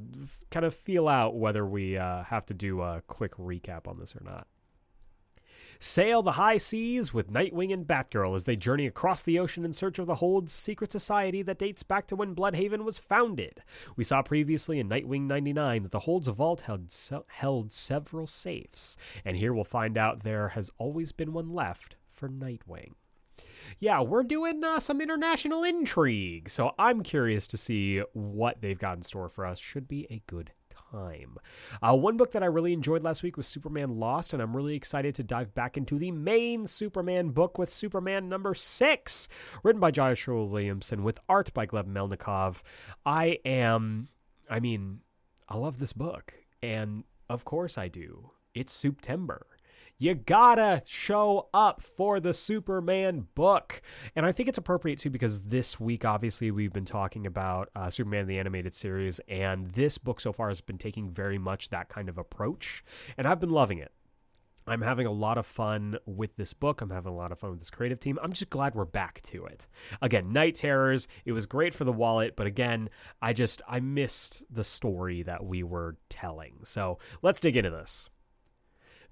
kind 0.51 0.65
of 0.65 0.73
feel 0.73 1.07
out 1.07 1.33
whether 1.33 1.65
we 1.65 1.97
uh, 1.97 2.21
have 2.23 2.45
to 2.45 2.53
do 2.53 2.81
a 2.81 3.01
quick 3.07 3.33
recap 3.37 3.87
on 3.87 3.97
this 3.97 4.13
or 4.13 4.21
not 4.25 4.45
Sail 5.83 6.23
the 6.23 6.31
high 6.31 6.57
seas 6.57 7.13
with 7.13 7.29
Nightwing 7.29 7.73
and 7.73 7.85
Batgirl 7.85 8.37
as 8.37 8.45
they 8.45 8.55
journey 8.55 8.87
across 8.87 9.21
the 9.21 9.37
ocean 9.37 9.65
in 9.65 9.73
search 9.73 9.99
of 9.99 10.07
the 10.07 10.15
Hold's 10.15 10.53
secret 10.53 10.93
society 10.93 11.41
that 11.41 11.59
dates 11.59 11.83
back 11.83 12.07
to 12.07 12.15
when 12.15 12.33
Blüdhaven 12.33 12.85
was 12.85 12.97
founded. 12.97 13.61
We 13.97 14.05
saw 14.05 14.21
previously 14.21 14.79
in 14.79 14.87
Nightwing 14.87 15.23
99 15.23 15.83
that 15.83 15.91
the 15.91 15.99
Hold's 15.99 16.29
vault 16.29 16.61
held, 16.61 16.89
se- 16.89 17.25
held 17.27 17.73
several 17.73 18.27
safes, 18.27 18.95
and 19.25 19.35
here 19.35 19.53
we'll 19.53 19.65
find 19.65 19.97
out 19.97 20.23
there 20.23 20.47
has 20.49 20.71
always 20.77 21.11
been 21.11 21.33
one 21.33 21.49
left 21.49 21.97
for 22.09 22.29
Nightwing 22.29 22.93
yeah, 23.79 24.01
we're 24.01 24.23
doing 24.23 24.63
uh, 24.63 24.79
some 24.79 25.01
international 25.01 25.63
intrigue. 25.63 26.49
So 26.49 26.73
I'm 26.77 27.03
curious 27.03 27.47
to 27.47 27.57
see 27.57 28.01
what 28.13 28.61
they've 28.61 28.77
got 28.77 28.97
in 28.97 29.01
store 29.03 29.29
for 29.29 29.45
us. 29.45 29.59
Should 29.59 29.87
be 29.87 30.07
a 30.09 30.21
good 30.27 30.51
time. 30.93 31.37
Uh, 31.81 31.95
one 31.95 32.17
book 32.17 32.31
that 32.31 32.43
I 32.43 32.47
really 32.47 32.73
enjoyed 32.73 33.03
last 33.03 33.23
week 33.23 33.37
was 33.37 33.47
Superman 33.47 33.99
Lost, 33.99 34.33
and 34.33 34.41
I'm 34.41 34.55
really 34.55 34.75
excited 34.75 35.15
to 35.15 35.23
dive 35.23 35.53
back 35.53 35.77
into 35.77 35.97
the 35.97 36.11
main 36.11 36.67
Superman 36.67 37.29
book 37.29 37.57
with 37.57 37.69
Superman 37.69 38.29
number 38.29 38.53
six, 38.53 39.27
written 39.63 39.79
by 39.79 39.91
Joshua 39.91 40.45
Williamson 40.45 41.03
with 41.03 41.19
art 41.27 41.53
by 41.53 41.65
Gleb 41.65 41.87
Melnikov. 41.87 42.61
I 43.05 43.39
am, 43.45 44.09
I 44.49 44.59
mean, 44.59 44.99
I 45.49 45.57
love 45.57 45.79
this 45.79 45.93
book, 45.93 46.33
and 46.61 47.03
of 47.29 47.45
course 47.45 47.77
I 47.77 47.87
do. 47.87 48.31
It's 48.53 48.71
September 48.71 49.47
you 50.03 50.13
gotta 50.15 50.83
show 50.85 51.47
up 51.53 51.81
for 51.81 52.19
the 52.19 52.33
Superman 52.33 53.27
book. 53.35 53.81
And 54.17 54.25
I 54.25 54.33
think 54.33 54.49
it's 54.49 54.57
appropriate 54.57 54.99
too 54.99 55.09
because 55.09 55.43
this 55.43 55.79
week, 55.79 56.03
obviously, 56.03 56.51
we've 56.51 56.73
been 56.73 56.83
talking 56.83 57.25
about 57.25 57.69
uh, 57.73 57.89
Superman 57.89 58.27
the 58.27 58.37
Animated 58.37 58.73
Series, 58.73 59.21
and 59.29 59.67
this 59.67 59.97
book 59.97 60.19
so 60.19 60.33
far 60.33 60.49
has 60.49 60.59
been 60.59 60.77
taking 60.77 61.09
very 61.09 61.37
much 61.37 61.69
that 61.69 61.87
kind 61.87 62.09
of 62.09 62.17
approach. 62.17 62.83
And 63.17 63.25
I've 63.25 63.39
been 63.39 63.49
loving 63.49 63.77
it. 63.77 63.93
I'm 64.67 64.81
having 64.81 65.07
a 65.07 65.11
lot 65.11 65.37
of 65.37 65.45
fun 65.45 65.97
with 66.05 66.35
this 66.35 66.53
book. 66.53 66.81
I'm 66.81 66.89
having 66.89 67.13
a 67.13 67.15
lot 67.15 67.31
of 67.31 67.39
fun 67.39 67.51
with 67.51 67.59
this 67.59 67.69
creative 67.69 68.01
team. 68.01 68.19
I'm 68.21 68.33
just 68.33 68.49
glad 68.49 68.75
we're 68.75 68.83
back 68.83 69.21
to 69.23 69.45
it. 69.45 69.67
Again, 70.01 70.33
Night 70.33 70.55
Terrors, 70.55 71.07
it 71.23 71.31
was 71.31 71.45
great 71.45 71.73
for 71.73 71.85
the 71.85 71.93
wallet, 71.93 72.35
but 72.35 72.45
again, 72.45 72.89
I 73.21 73.31
just 73.31 73.61
I 73.69 73.79
missed 73.79 74.43
the 74.49 74.65
story 74.65 75.23
that 75.23 75.45
we 75.45 75.63
were 75.63 75.95
telling. 76.09 76.59
So, 76.63 76.99
let's 77.21 77.39
dig 77.39 77.55
into 77.55 77.69
this. 77.69 78.09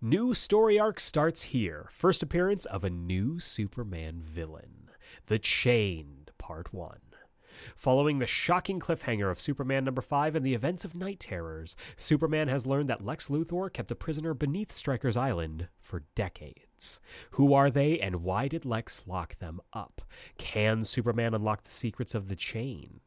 New 0.04 0.34
story 0.34 0.80
arc 0.80 1.00
starts 1.00 1.44
here. 1.44 1.88
First 1.92 2.24
appearance 2.24 2.66
of 2.66 2.84
a 2.84 2.90
new 2.90 3.40
Superman 3.40 4.20
villain, 4.20 4.90
The 5.28 5.38
Chained, 5.38 6.32
Part 6.40 6.74
1. 6.74 6.98
Following 7.76 8.18
the 8.18 8.26
shocking 8.26 8.80
cliffhanger 8.80 9.30
of 9.30 9.40
Superman 9.40 9.84
number 9.84 10.02
5 10.02 10.36
and 10.36 10.44
the 10.44 10.56
events 10.56 10.84
of 10.84 10.96
Night 10.96 11.20
Terrors, 11.20 11.76
Superman 11.96 12.48
has 12.48 12.66
learned 12.66 12.90
that 12.90 13.06
Lex 13.06 13.28
Luthor 13.28 13.72
kept 13.72 13.92
a 13.92 13.96
prisoner 13.96 14.34
beneath 14.34 14.72
Stryker's 14.72 15.18
Island 15.18 15.68
for 15.80 16.06
decades. 16.16 17.00
Who 17.32 17.54
are 17.54 17.70
they 17.70 18.00
and 18.00 18.24
why 18.24 18.48
did 18.48 18.66
Lex 18.66 19.04
lock 19.06 19.38
them 19.38 19.62
up? 19.72 20.02
Can 20.40 20.84
Superman 20.84 21.36
unlock 21.36 21.62
the 21.62 21.70
secrets 21.70 22.16
of 22.16 22.28
the 22.28 22.36
chain? 22.36 23.02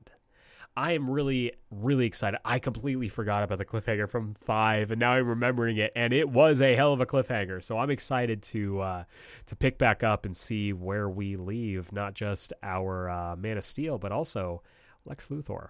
I 0.76 0.92
am 0.92 1.09
really, 1.09 1.52
really 1.70 2.05
excited. 2.05 2.40
I 2.44 2.59
completely 2.59 3.09
forgot 3.09 3.44
about 3.44 3.59
the 3.59 3.64
cliffhanger 3.64 4.09
from 4.09 4.34
five, 4.34 4.90
and 4.90 4.98
now 4.98 5.12
I'm 5.12 5.28
remembering 5.28 5.76
it, 5.76 5.92
and 5.94 6.12
it 6.12 6.28
was 6.28 6.60
a 6.60 6.74
hell 6.74 6.92
of 6.92 7.01
a 7.01 7.06
cliffhanger. 7.06 7.62
So 7.62 7.78
I'm 7.78 7.90
excited 7.90 8.42
to 8.44 8.80
uh, 8.80 9.05
to 9.46 9.56
pick 9.56 9.78
back 9.78 10.02
up 10.02 10.24
and 10.24 10.36
see 10.36 10.72
where 10.72 11.09
we 11.09 11.36
leave, 11.36 11.92
not 11.92 12.14
just 12.14 12.52
our 12.62 13.09
uh, 13.09 13.36
Man 13.36 13.56
of 13.56 13.64
Steel, 13.64 13.98
but 13.98 14.10
also 14.10 14.62
Lex 15.05 15.28
Luthor. 15.28 15.68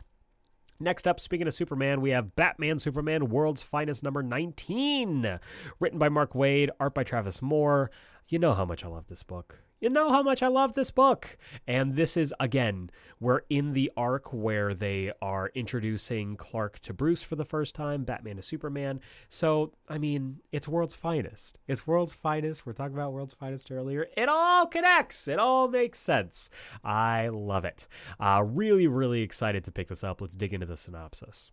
Next 0.81 1.07
up, 1.07 1.21
speaking 1.21 1.47
of 1.47 1.55
Superman, 1.55 2.01
we 2.01 2.11
have 2.11 2.35
Batman 2.35 2.79
Superman 2.79 3.29
World's 3.29 3.63
Finest 3.63 4.03
number 4.03 4.23
19, 4.23 5.39
written 5.81 5.99
by 5.99 6.09
Mark 6.09 6.33
Waid, 6.33 6.71
art 6.81 6.95
by 6.95 7.05
Travis 7.05 7.43
Moore. 7.43 7.91
You 8.29 8.39
know 8.39 8.55
how 8.55 8.65
much 8.65 8.85
I 8.85 8.89
love 8.89 9.07
this 9.09 9.23
book 9.23 9.64
you 9.85 9.91
know 9.91 10.11
how 10.11 10.23
much 10.23 10.43
I 10.43 10.49
love 10.49 10.73
this 10.73 10.91
book. 10.91 11.37
And 11.69 11.95
this 11.95 12.17
is, 12.17 12.35
again, 12.41 12.89
we're 13.21 13.43
in 13.51 13.75
the 13.75 13.93
arc 13.99 14.33
where 14.33 14.73
they 14.73 15.13
are 15.21 15.51
introducing 15.55 16.37
Clark 16.37 16.79
to 16.81 16.95
Bruce 16.95 17.23
for 17.23 17.37
the 17.37 17.45
first 17.45 17.75
time, 17.75 18.03
Batman 18.03 18.37
to 18.37 18.43
Superman. 18.43 19.01
So, 19.29 19.75
I 19.87 19.99
mean, 19.99 20.39
it's 20.53 20.67
World's 20.67 20.97
Finest. 20.97 21.59
It's 21.69 21.87
World's 21.87 22.15
Finest. 22.15 22.65
We're 22.65 22.73
talking 22.73 22.95
about 22.95 23.13
World's 23.13 23.35
Finest 23.35 23.71
earlier. 23.71 24.07
It 24.17 24.31
all 24.31 24.67
connects, 24.67 25.29
it 25.29 25.39
all 25.39 25.69
makes 25.69 25.99
sense. 25.99 26.49
I 26.83 27.29
love 27.29 27.67
it. 27.67 27.87
Uh, 28.19 28.43
really, 28.43 28.87
really 28.87 29.21
excited 29.21 29.65
to 29.65 29.71
pick 29.71 29.89
this 29.89 30.03
up. 30.03 30.23
Let's 30.23 30.35
dig 30.35 30.55
into 30.55 30.65
the 30.67 30.79
synopsis. 30.79 31.53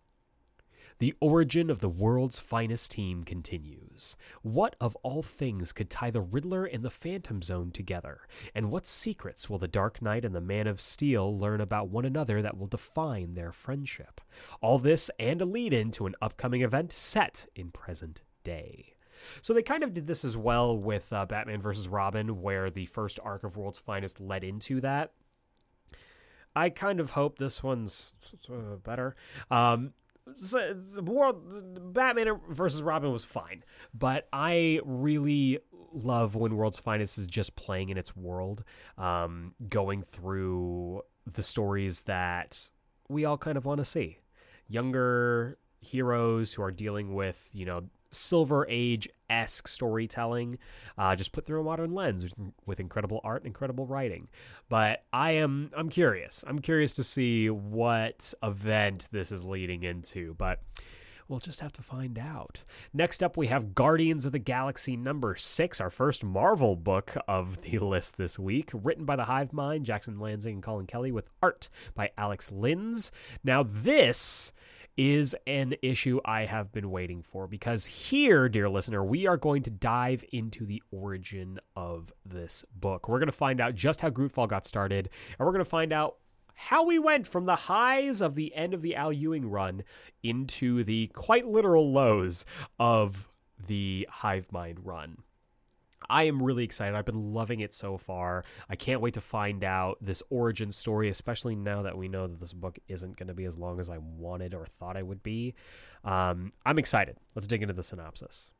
The 0.98 1.14
origin 1.20 1.70
of 1.70 1.80
the 1.80 1.88
world's 1.88 2.38
finest 2.38 2.92
team 2.92 3.24
continues. 3.24 4.16
What 4.42 4.76
of 4.80 4.96
all 4.96 5.22
things 5.22 5.72
could 5.72 5.90
tie 5.90 6.10
the 6.10 6.20
Riddler 6.20 6.64
and 6.64 6.84
the 6.84 6.90
Phantom 6.90 7.42
Zone 7.42 7.70
together? 7.70 8.20
And 8.54 8.70
what 8.70 8.86
secrets 8.86 9.50
will 9.50 9.58
the 9.58 9.68
Dark 9.68 10.00
Knight 10.02 10.24
and 10.24 10.34
the 10.34 10.40
Man 10.40 10.66
of 10.66 10.80
Steel 10.80 11.36
learn 11.36 11.60
about 11.60 11.88
one 11.88 12.04
another 12.04 12.42
that 12.42 12.56
will 12.56 12.66
define 12.66 13.34
their 13.34 13.52
friendship? 13.52 14.20
All 14.60 14.78
this 14.78 15.10
and 15.18 15.40
a 15.40 15.46
lead 15.46 15.72
in 15.72 15.90
to 15.92 16.06
an 16.06 16.14
upcoming 16.22 16.62
event 16.62 16.92
set 16.92 17.46
in 17.54 17.70
present 17.70 18.22
day. 18.44 18.94
So 19.40 19.54
they 19.54 19.62
kind 19.62 19.82
of 19.82 19.94
did 19.94 20.06
this 20.06 20.24
as 20.24 20.36
well 20.36 20.76
with 20.76 21.12
uh, 21.12 21.26
Batman 21.26 21.62
vs. 21.62 21.88
Robin, 21.88 22.42
where 22.42 22.70
the 22.70 22.86
first 22.86 23.20
arc 23.22 23.44
of 23.44 23.56
World's 23.56 23.78
Finest 23.78 24.20
led 24.20 24.44
into 24.44 24.80
that. 24.80 25.12
I 26.54 26.70
kind 26.70 27.00
of 27.00 27.10
hope 27.10 27.38
this 27.38 27.62
one's 27.62 28.14
uh, 28.50 28.76
better. 28.76 29.16
Um, 29.50 29.94
world 31.02 31.92
Batman 31.92 32.40
versus 32.50 32.82
Robin 32.82 33.12
was 33.12 33.24
fine, 33.24 33.64
but 33.94 34.28
I 34.32 34.80
really 34.84 35.58
love 35.92 36.34
when 36.34 36.56
World's 36.56 36.78
Finest 36.78 37.18
is 37.18 37.26
just 37.26 37.56
playing 37.56 37.90
in 37.90 37.98
its 37.98 38.16
world, 38.16 38.64
um, 38.98 39.54
going 39.68 40.02
through 40.02 41.02
the 41.26 41.42
stories 41.42 42.02
that 42.02 42.70
we 43.08 43.24
all 43.24 43.38
kind 43.38 43.56
of 43.56 43.64
want 43.64 43.78
to 43.78 43.84
see. 43.84 44.18
Younger 44.68 45.58
heroes 45.80 46.54
who 46.54 46.62
are 46.62 46.70
dealing 46.70 47.14
with, 47.14 47.50
you 47.52 47.66
know, 47.66 47.84
Silver 48.12 48.66
Age 48.68 49.08
esque 49.28 49.66
storytelling, 49.66 50.58
uh, 50.98 51.16
just 51.16 51.32
put 51.32 51.46
through 51.46 51.60
a 51.60 51.64
modern 51.64 51.92
lens 51.94 52.34
with, 52.66 52.80
incredible 52.80 53.20
art 53.24 53.42
and 53.42 53.46
incredible 53.46 53.86
writing. 53.86 54.28
But 54.68 55.04
I 55.12 55.32
am 55.32 55.70
I'm 55.76 55.88
curious. 55.88 56.44
I'm 56.46 56.58
curious 56.58 56.92
to 56.94 57.04
see 57.04 57.48
what 57.50 58.34
event 58.42 59.08
this 59.12 59.32
is 59.32 59.44
leading 59.44 59.82
into. 59.82 60.34
But 60.34 60.60
We'll 61.28 61.40
just 61.40 61.60
have 61.60 61.72
to 61.74 61.82
find 61.82 62.18
out. 62.18 62.62
Next 62.92 63.22
up, 63.22 63.38
we 63.38 63.46
have 63.46 63.74
Guardians 63.74 64.26
of 64.26 64.32
the 64.32 64.38
Galaxy 64.38 64.98
number 64.98 65.34
six, 65.34 65.80
our 65.80 65.88
first 65.88 66.22
Marvel 66.22 66.76
book 66.76 67.16
of 67.26 67.60
the 67.62 67.78
list 67.78 68.18
this 68.18 68.38
week, 68.38 68.70
written 68.74 69.06
by 69.06 69.16
the 69.16 69.24
Hive 69.24 69.52
Mind, 69.52 69.86
Jackson 69.86 70.16
Lanzing, 70.16 70.52
and 70.52 70.62
Collin 70.62 70.86
Kelly, 70.86 71.10
with 71.10 71.30
art 71.42 71.70
by 71.94 72.10
Alex 72.18 72.50
Lins. 72.50 73.10
Now, 73.42 73.62
this 73.62 74.52
is 74.96 75.34
an 75.46 75.74
issue 75.82 76.20
I 76.24 76.44
have 76.46 76.72
been 76.72 76.90
waiting 76.90 77.22
for 77.22 77.46
because 77.46 77.86
here, 77.86 78.48
dear 78.48 78.68
listener, 78.68 79.02
we 79.02 79.26
are 79.26 79.36
going 79.36 79.62
to 79.62 79.70
dive 79.70 80.24
into 80.32 80.66
the 80.66 80.82
origin 80.90 81.58
of 81.74 82.12
this 82.24 82.64
book. 82.74 83.08
We're 83.08 83.18
going 83.18 83.26
to 83.26 83.32
find 83.32 83.60
out 83.60 83.74
just 83.74 84.00
how 84.00 84.10
Grootfall 84.10 84.46
got 84.46 84.66
started, 84.66 85.08
and 85.38 85.46
we're 85.46 85.52
going 85.52 85.64
to 85.64 85.70
find 85.70 85.92
out 85.92 86.16
how 86.54 86.84
we 86.84 86.98
went 86.98 87.26
from 87.26 87.44
the 87.44 87.56
highs 87.56 88.20
of 88.20 88.34
the 88.34 88.54
end 88.54 88.74
of 88.74 88.82
the 88.82 88.94
Al 88.94 89.12
Ewing 89.12 89.48
run 89.48 89.82
into 90.22 90.84
the 90.84 91.08
quite 91.08 91.46
literal 91.46 91.90
lows 91.90 92.44
of 92.78 93.28
the 93.66 94.06
Hive 94.10 94.52
Mind 94.52 94.84
run. 94.84 95.18
I 96.08 96.24
am 96.24 96.42
really 96.42 96.64
excited. 96.64 96.94
I've 96.94 97.04
been 97.04 97.32
loving 97.32 97.60
it 97.60 97.74
so 97.74 97.98
far. 97.98 98.44
I 98.68 98.76
can't 98.76 99.00
wait 99.00 99.14
to 99.14 99.20
find 99.20 99.64
out 99.64 99.98
this 100.00 100.22
origin 100.30 100.72
story, 100.72 101.08
especially 101.08 101.54
now 101.54 101.82
that 101.82 101.96
we 101.96 102.08
know 102.08 102.26
that 102.26 102.40
this 102.40 102.52
book 102.52 102.78
isn't 102.88 103.16
going 103.16 103.28
to 103.28 103.34
be 103.34 103.44
as 103.44 103.58
long 103.58 103.80
as 103.80 103.90
I 103.90 103.98
wanted 103.98 104.54
or 104.54 104.66
thought 104.66 104.96
I 104.96 105.02
would 105.02 105.22
be. 105.22 105.54
Um, 106.04 106.52
I'm 106.66 106.78
excited. 106.78 107.16
Let's 107.34 107.46
dig 107.46 107.62
into 107.62 107.74
the 107.74 107.82
synopsis. 107.82 108.52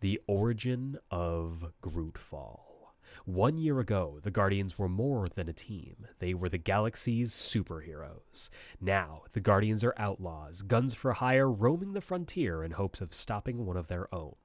The 0.00 0.20
origin 0.26 0.98
of 1.10 1.72
Grootfall. 1.82 2.70
One 3.24 3.58
year 3.58 3.80
ago, 3.80 4.18
the 4.22 4.30
Guardians 4.30 4.78
were 4.78 4.88
more 4.88 5.28
than 5.28 5.48
a 5.48 5.52
team. 5.52 6.06
They 6.20 6.32
were 6.32 6.48
the 6.48 6.58
galaxy's 6.58 7.32
superheroes. 7.32 8.50
Now, 8.80 9.22
the 9.32 9.40
Guardians 9.40 9.84
are 9.84 9.94
outlaws, 9.96 10.62
guns 10.62 10.94
for 10.94 11.12
hire, 11.14 11.50
roaming 11.50 11.92
the 11.92 12.00
frontier 12.00 12.62
in 12.64 12.72
hopes 12.72 13.00
of 13.00 13.12
stopping 13.12 13.66
one 13.66 13.76
of 13.76 13.88
their 13.88 14.12
own. 14.14 14.36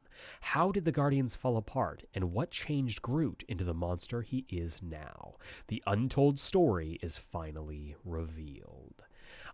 How 0.42 0.72
did 0.72 0.86
the 0.86 0.92
Guardians 0.92 1.36
fall 1.36 1.58
apart, 1.58 2.04
and 2.14 2.32
what 2.32 2.52
changed 2.52 3.02
Groot 3.02 3.44
into 3.48 3.64
the 3.64 3.74
monster 3.74 4.22
he 4.22 4.46
is 4.50 4.82
now? 4.82 5.36
The 5.68 5.84
untold 5.86 6.40
story 6.40 7.00
is 7.02 7.18
finally 7.18 7.96
revealed. 8.04 9.04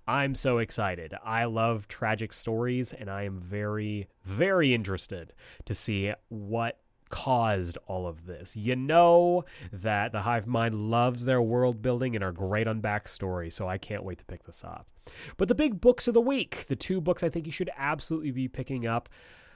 I'm 0.08 0.36
so 0.36 0.58
excited. 0.58 1.14
I 1.24 1.46
love 1.46 1.88
tragic 1.88 2.34
stories, 2.34 2.92
and 2.92 3.10
I 3.10 3.24
am 3.24 3.40
very, 3.40 4.08
very 4.24 4.74
interested 4.74 5.34
to 5.66 5.74
see 5.74 6.14
what 6.30 6.80
caused 7.10 7.78
all 7.88 8.08
of 8.08 8.26
this. 8.26 8.56
You 8.56 8.76
know 8.76 9.46
that 9.72 10.12
the 10.12 10.22
Hive 10.22 10.48
Mind 10.48 10.90
loves 10.90 11.26
their 11.26 11.42
world 11.42 11.82
building 11.82 12.16
and 12.16 12.24
are 12.24 12.32
great 12.32 12.68
on 12.68 12.82
backstory, 12.82 13.52
so 13.52 13.68
I 13.68 13.78
can't 13.78 14.04
wait 14.04 14.18
to 14.20 14.26
pick 14.26 14.46
this 14.46 14.64
up. 14.64 14.88
But 15.38 15.48
the 15.48 15.56
big 15.56 15.82
books 15.82 16.08
of 16.08 16.14
the 16.14 16.22
week, 16.22 16.66
the 16.68 16.76
two 16.76 17.02
books 17.02 17.22
I 17.22 17.30
think 17.30 17.46
you 17.46 17.52
should 17.52 17.70
absolutely 17.78 18.32
be 18.32 18.48
picking 18.48 18.88
up 18.88 19.10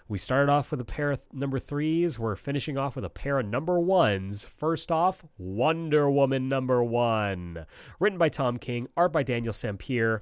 We 0.08 0.20
started 0.20 0.52
off 0.52 0.70
with 0.70 0.80
a 0.80 0.86
pair 0.86 1.10
of 1.10 1.22
number 1.34 1.58
threes. 1.58 2.20
We're 2.20 2.36
finishing 2.36 2.78
off 2.78 2.96
with 2.96 3.06
a 3.06 3.10
pair 3.10 3.40
of 3.40 3.48
number 3.48 3.80
ones. 3.80 4.46
First 4.46 4.92
off, 4.92 5.26
Wonder 5.40 6.12
Woman 6.12 6.48
number 6.48 6.84
one. 6.84 7.66
Written 8.00 8.20
by 8.20 8.30
Tom 8.30 8.60
King, 8.60 8.88
art 8.96 9.12
by 9.12 9.24
Daniel 9.24 9.52
Sampere. 9.52 10.22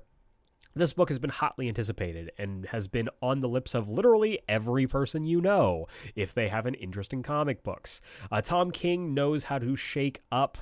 This 0.73 0.93
book 0.93 1.09
has 1.09 1.19
been 1.19 1.29
hotly 1.29 1.67
anticipated 1.67 2.31
and 2.37 2.65
has 2.67 2.87
been 2.87 3.09
on 3.21 3.41
the 3.41 3.49
lips 3.49 3.75
of 3.75 3.89
literally 3.89 4.39
every 4.47 4.87
person 4.87 5.25
you 5.25 5.41
know 5.41 5.85
if 6.15 6.33
they 6.33 6.47
have 6.47 6.65
an 6.65 6.75
interest 6.75 7.11
in 7.11 7.21
comic 7.21 7.61
books. 7.61 7.99
Uh, 8.31 8.41
Tom 8.41 8.71
King 8.71 9.13
knows 9.13 9.43
how 9.43 9.59
to 9.59 9.75
shake 9.75 10.21
up 10.31 10.57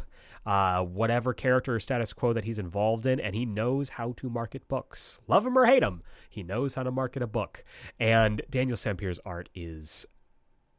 uh, 0.46 0.84
whatever 0.84 1.34
character 1.34 1.76
or 1.76 1.80
status 1.80 2.14
quo 2.14 2.34
that 2.34 2.46
he's 2.46 2.60
involved 2.60 3.06
in, 3.06 3.20
and 3.20 3.36
he 3.36 3.46
knows 3.46 3.90
how 3.90 4.14
to 4.14 4.30
market 4.30 4.68
books. 4.68 5.20
Love 5.28 5.46
him 5.46 5.58
or 5.58 5.66
hate 5.66 5.84
him, 5.84 6.02
he 6.30 6.44
knows 6.44 6.76
how 6.76 6.84
to 6.84 6.92
market 6.92 7.22
a 7.22 7.28
book. 7.28 7.64
And 8.00 8.42
Daniel 8.50 8.78
Sampere's 8.78 9.20
art 9.26 9.50
is 9.54 10.06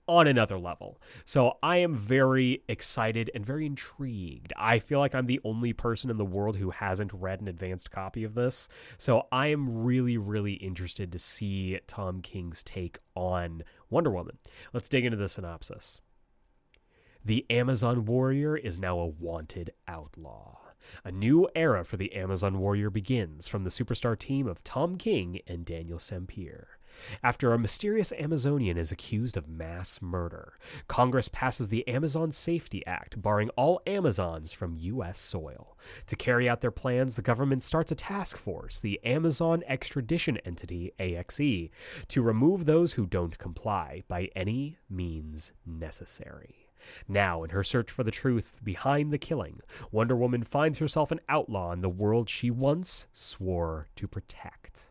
on 0.08 0.26
another 0.26 0.58
level. 0.58 1.00
So 1.24 1.58
I 1.62 1.78
am 1.78 1.94
very 1.94 2.62
excited 2.68 3.30
and 3.34 3.46
very 3.46 3.66
intrigued. 3.66 4.52
I 4.56 4.78
feel 4.78 4.98
like 4.98 5.14
I'm 5.14 5.26
the 5.26 5.40
only 5.44 5.72
person 5.72 6.10
in 6.10 6.16
the 6.16 6.24
world 6.24 6.56
who 6.56 6.70
hasn't 6.70 7.12
read 7.12 7.40
an 7.40 7.48
advanced 7.48 7.90
copy 7.90 8.24
of 8.24 8.34
this. 8.34 8.68
So 8.98 9.26
I 9.30 9.48
am 9.48 9.84
really, 9.84 10.18
really 10.18 10.54
interested 10.54 11.12
to 11.12 11.18
see 11.18 11.78
Tom 11.86 12.20
King's 12.20 12.62
take 12.62 12.98
on 13.14 13.62
Wonder 13.90 14.10
Woman. 14.10 14.38
Let's 14.72 14.88
dig 14.88 15.04
into 15.04 15.16
the 15.16 15.28
synopsis. 15.28 16.00
The 17.24 17.46
Amazon 17.50 18.04
Warrior 18.04 18.56
is 18.56 18.80
now 18.80 18.98
a 18.98 19.06
wanted 19.06 19.72
outlaw. 19.86 20.58
A 21.04 21.12
new 21.12 21.48
era 21.54 21.84
for 21.84 21.96
the 21.96 22.12
Amazon 22.14 22.58
Warrior 22.58 22.90
begins 22.90 23.46
from 23.46 23.62
the 23.62 23.70
superstar 23.70 24.18
team 24.18 24.48
of 24.48 24.64
Tom 24.64 24.96
King 24.96 25.38
and 25.46 25.64
Daniel 25.64 26.00
Sampere. 26.00 26.80
After 27.22 27.52
a 27.52 27.60
mysterious 27.60 28.12
Amazonian 28.12 28.76
is 28.76 28.90
accused 28.90 29.36
of 29.36 29.48
mass 29.48 30.02
murder, 30.02 30.58
Congress 30.88 31.28
passes 31.28 31.68
the 31.68 31.86
Amazon 31.86 32.32
Safety 32.32 32.84
Act, 32.88 33.22
barring 33.22 33.50
all 33.50 33.80
Amazons 33.86 34.52
from 34.52 34.76
U.S. 34.76 35.20
soil. 35.20 35.78
To 36.06 36.16
carry 36.16 36.48
out 36.48 36.60
their 36.60 36.72
plans, 36.72 37.14
the 37.14 37.22
government 37.22 37.62
starts 37.62 37.92
a 37.92 37.96
task 37.96 38.36
force, 38.36 38.80
the 38.80 38.98
Amazon 39.04 39.62
Extradition 39.68 40.38
Entity, 40.38 40.92
AXE, 40.98 41.70
to 42.08 42.22
remove 42.22 42.64
those 42.64 42.94
who 42.94 43.06
don't 43.06 43.38
comply 43.38 44.02
by 44.08 44.28
any 44.34 44.76
means 44.90 45.52
necessary. 45.64 46.61
Now, 47.08 47.42
in 47.42 47.50
her 47.50 47.64
search 47.64 47.90
for 47.90 48.04
the 48.04 48.10
truth 48.10 48.60
behind 48.62 49.12
the 49.12 49.18
killing, 49.18 49.60
Wonder 49.90 50.16
Woman 50.16 50.44
finds 50.44 50.78
herself 50.78 51.10
an 51.10 51.20
outlaw 51.28 51.72
in 51.72 51.80
the 51.80 51.88
world 51.88 52.28
she 52.28 52.50
once 52.50 53.06
swore 53.12 53.88
to 53.96 54.06
protect. 54.06 54.88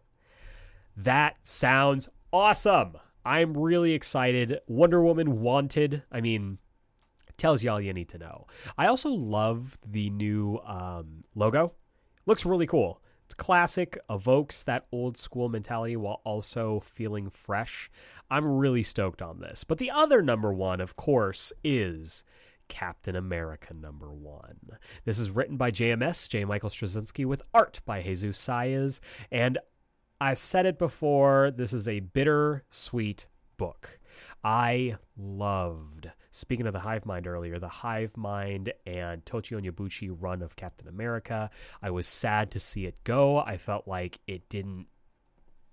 That 0.95 1.37
sounds 1.43 2.09
awesome. 2.33 2.97
I'm 3.25 3.55
really 3.55 3.93
excited. 3.93 4.59
Wonder 4.67 5.03
Woman 5.03 5.41
Wanted, 5.41 6.03
I 6.11 6.21
mean, 6.21 6.57
tells 7.37 7.63
you 7.63 7.71
all 7.71 7.81
you 7.81 7.93
need 7.93 8.09
to 8.09 8.17
know. 8.17 8.47
I 8.77 8.87
also 8.87 9.09
love 9.09 9.77
the 9.85 10.09
new 10.09 10.59
um, 10.65 11.23
logo. 11.35 11.73
Looks 12.25 12.45
really 12.45 12.67
cool. 12.67 13.01
Classic, 13.33 13.97
evokes 14.09 14.63
that 14.63 14.85
old 14.91 15.17
school 15.17 15.49
mentality 15.49 15.95
while 15.95 16.21
also 16.23 16.79
feeling 16.79 17.29
fresh. 17.29 17.89
I'm 18.29 18.45
really 18.45 18.83
stoked 18.83 19.21
on 19.21 19.39
this. 19.39 19.63
But 19.63 19.77
the 19.77 19.91
other 19.91 20.21
number 20.21 20.53
one, 20.53 20.81
of 20.81 20.95
course, 20.95 21.51
is 21.63 22.23
Captain 22.67 23.15
America 23.15 23.73
number 23.73 24.13
one. 24.13 24.77
This 25.03 25.19
is 25.19 25.29
written 25.29 25.57
by 25.57 25.71
JMS, 25.71 26.29
J. 26.29 26.45
Michael 26.45 26.69
Straczynski, 26.69 27.25
with 27.25 27.41
art 27.53 27.81
by 27.85 28.01
Jesus 28.01 28.37
Saiz. 28.37 29.01
And 29.29 29.57
I 30.21 30.35
said 30.35 30.65
it 30.65 30.79
before, 30.79 31.51
this 31.51 31.73
is 31.73 31.87
a 31.87 31.99
bitter 31.99 32.63
sweet 32.69 33.25
book. 33.57 33.99
I 34.43 34.97
loved, 35.17 36.11
speaking 36.31 36.65
of 36.65 36.73
the 36.73 36.79
Hive 36.79 37.05
Mind 37.05 37.27
earlier, 37.27 37.59
the 37.59 37.67
Hive 37.67 38.17
Mind 38.17 38.73
and 38.85 39.23
Tochi 39.25 39.59
Onyebuchi 39.59 40.15
run 40.17 40.41
of 40.41 40.55
Captain 40.55 40.87
America. 40.87 41.49
I 41.81 41.91
was 41.91 42.07
sad 42.07 42.51
to 42.51 42.59
see 42.59 42.85
it 42.85 43.03
go. 43.03 43.37
I 43.37 43.57
felt 43.57 43.87
like 43.87 44.19
it 44.27 44.49
didn't 44.49 44.87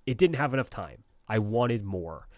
it 0.06 0.16
didn't 0.18 0.36
have 0.36 0.54
enough 0.54 0.70
time. 0.70 1.04
I 1.28 1.38
wanted 1.38 1.84
more. 1.84 2.28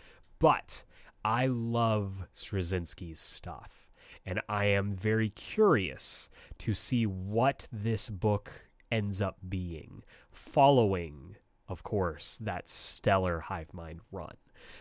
But 0.40 0.82
I 1.24 1.46
love 1.46 2.26
Straczynski's 2.34 3.20
stuff, 3.20 3.88
and 4.24 4.40
I 4.48 4.64
am 4.66 4.94
very 4.94 5.28
curious 5.28 6.30
to 6.58 6.74
see 6.74 7.06
what 7.06 7.68
this 7.70 8.08
book 8.08 8.68
ends 8.90 9.22
up 9.22 9.36
being, 9.48 10.02
following, 10.32 11.36
of 11.68 11.82
course, 11.82 12.38
that 12.40 12.68
stellar 12.68 13.40
Hive 13.40 13.72
Mind 13.72 14.00
run. 14.10 14.34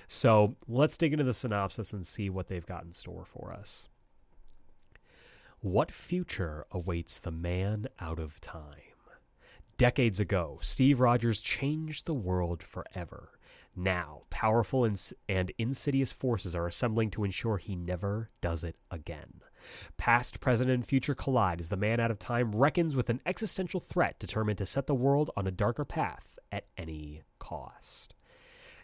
So 0.07 0.55
let's 0.67 0.97
dig 0.97 1.13
into 1.13 1.25
the 1.25 1.33
synopsis 1.33 1.93
and 1.93 2.05
see 2.05 2.29
what 2.29 2.47
they've 2.47 2.65
got 2.65 2.83
in 2.83 2.93
store 2.93 3.25
for 3.25 3.53
us. 3.53 3.87
What 5.61 5.91
future 5.91 6.65
awaits 6.71 7.19
the 7.19 7.31
man 7.31 7.87
out 7.99 8.19
of 8.19 8.39
time? 8.39 8.75
Decades 9.77 10.19
ago, 10.19 10.59
Steve 10.61 10.99
Rogers 10.99 11.41
changed 11.41 12.05
the 12.05 12.13
world 12.13 12.61
forever. 12.61 13.29
Now, 13.75 14.23
powerful 14.29 14.83
and 14.83 15.51
insidious 15.57 16.11
forces 16.11 16.53
are 16.53 16.67
assembling 16.67 17.11
to 17.11 17.23
ensure 17.23 17.57
he 17.57 17.75
never 17.75 18.29
does 18.41 18.65
it 18.65 18.75
again. 18.91 19.41
Past, 19.97 20.41
present, 20.41 20.69
and 20.69 20.85
future 20.85 21.15
collide 21.15 21.61
as 21.61 21.69
the 21.69 21.77
man 21.77 21.99
out 21.99 22.11
of 22.11 22.19
time 22.19 22.53
reckons 22.53 22.95
with 22.95 23.09
an 23.09 23.21
existential 23.25 23.79
threat 23.79 24.19
determined 24.19 24.57
to 24.57 24.65
set 24.65 24.87
the 24.87 24.95
world 24.95 25.29
on 25.37 25.47
a 25.47 25.51
darker 25.51 25.85
path 25.85 26.37
at 26.51 26.65
any 26.77 27.21
cost. 27.37 28.15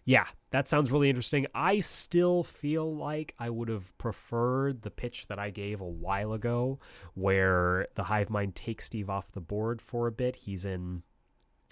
Yeah, 0.06 0.27
that 0.52 0.68
sounds 0.68 0.91
really 0.91 1.10
interesting. 1.10 1.48
I 1.56 1.80
still 1.80 2.44
feel 2.44 2.95
like 2.95 3.34
I 3.40 3.49
would 3.49 3.69
have 3.69 3.95
preferred 3.98 4.84
the 4.84 4.91
pitch 4.91 5.26
that 5.27 5.40
I 5.40 5.49
gave 5.49 5.82
a 5.82 5.86
while 5.86 6.32
ago, 6.34 6.77
where 7.15 7.88
the 7.95 8.03
Hive 8.03 8.30
Mind 8.30 8.53
takes 8.56 8.86
Steve 8.86 9.10
off 9.10 9.32
the 9.32 9.41
board 9.41 9.82
for 9.82 10.06
a 10.06 10.11
bit. 10.11 10.36
He's 10.36 10.64
in 10.64 11.02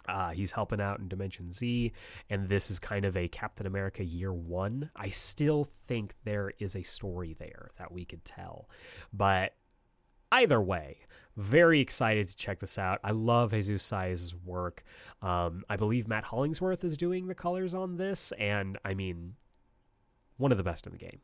uh, 0.07 0.31
he's 0.31 0.51
helping 0.51 0.81
out 0.81 0.99
in 0.99 1.07
Dimension 1.07 1.51
Z, 1.51 1.93
and 2.29 2.49
this 2.49 2.69
is 2.69 2.79
kind 2.79 3.05
of 3.05 3.15
a 3.15 3.27
Captain 3.29 3.65
America 3.65 4.03
year 4.03 4.33
one. 4.33 4.89
I 4.95 5.09
still 5.09 5.63
think 5.63 6.15
there 6.23 6.51
is 6.59 6.75
a 6.75 6.83
story 6.83 7.33
there 7.37 7.69
that 7.77 7.91
we 7.91 8.03
could 8.03 8.25
tell. 8.25 8.67
But 9.13 9.53
either 10.31 10.59
way, 10.59 10.97
very 11.35 11.79
excited 11.79 12.29
to 12.29 12.35
check 12.35 12.59
this 12.59 12.77
out. 12.77 12.99
I 13.03 13.11
love 13.11 13.51
Jesus 13.51 13.83
Saiz's 13.83 14.35
work. 14.35 14.83
Um, 15.21 15.63
I 15.69 15.77
believe 15.77 16.07
Matt 16.07 16.25
Hollingsworth 16.25 16.83
is 16.83 16.97
doing 16.97 17.27
the 17.27 17.35
colors 17.35 17.73
on 17.73 17.97
this, 17.97 18.31
and 18.33 18.77
I 18.85 18.93
mean, 18.93 19.35
one 20.37 20.51
of 20.51 20.57
the 20.57 20.63
best 20.63 20.85
in 20.85 20.91
the 20.91 20.97
game. 20.97 21.19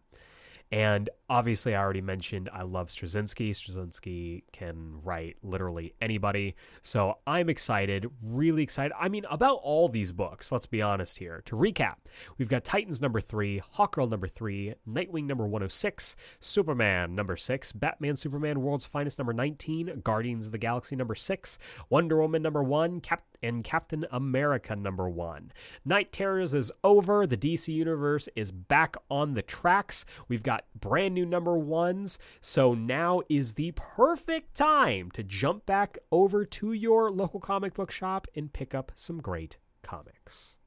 And 0.71 1.09
obviously, 1.29 1.73
I 1.73 1.81
already 1.81 2.01
mentioned 2.01 2.49
I 2.53 2.61
love 2.61 2.89
Straczynski. 2.89 3.51
Straczynski 3.51 4.43
can 4.51 5.01
write 5.03 5.37
literally 5.41 5.93
anybody. 5.99 6.55
So 6.83 7.17
I'm 7.25 7.49
excited, 7.49 8.07
really 8.21 8.61
excited. 8.61 8.93
I 8.99 9.09
mean, 9.09 9.25
about 9.31 9.59
all 9.63 9.89
these 9.89 10.11
books, 10.11 10.51
let's 10.51 10.67
be 10.67 10.81
honest 10.81 11.17
here. 11.17 11.41
To 11.45 11.55
recap, 11.55 11.95
we've 12.37 12.47
got 12.47 12.63
Titans 12.63 13.01
number 13.01 13.19
three, 13.19 13.61
Hawkgirl 13.77 14.09
number 14.09 14.27
three, 14.27 14.75
Nightwing 14.87 15.25
number 15.25 15.45
106, 15.45 16.15
Superman 16.39 17.15
number 17.15 17.35
six, 17.35 17.71
Batman 17.71 18.15
Superman 18.15 18.61
World's 18.61 18.85
Finest 18.85 19.17
number 19.17 19.33
19, 19.33 20.01
Guardians 20.03 20.47
of 20.47 20.51
the 20.51 20.57
Galaxy 20.59 20.95
number 20.95 21.15
six, 21.15 21.57
Wonder 21.89 22.19
Woman 22.19 22.43
number 22.43 22.61
one, 22.61 23.01
Cap- 23.01 23.23
and 23.41 23.63
Captain 23.63 24.05
America 24.11 24.75
number 24.75 25.09
one. 25.09 25.51
Night 25.85 26.11
Terrors 26.11 26.53
is 26.53 26.71
over. 26.83 27.25
The 27.25 27.37
DC 27.37 27.73
Universe 27.73 28.29
is 28.35 28.51
back 28.51 28.95
on 29.09 29.33
the 29.33 29.41
tracks. 29.41 30.05
We've 30.27 30.43
got 30.43 30.65
brand 30.79 31.13
new 31.13 31.25
number 31.25 31.57
ones. 31.57 32.19
So 32.41 32.73
now 32.73 33.21
is 33.29 33.53
the 33.53 33.73
perfect 33.75 34.55
time 34.55 35.11
to 35.11 35.23
jump 35.23 35.65
back 35.65 35.97
over 36.11 36.45
to 36.45 36.73
your 36.73 37.09
local 37.09 37.39
comic 37.39 37.73
book 37.73 37.91
shop 37.91 38.27
and 38.35 38.51
pick 38.51 38.75
up 38.75 38.91
some 38.95 39.19
great 39.21 39.57
comics. 39.83 40.57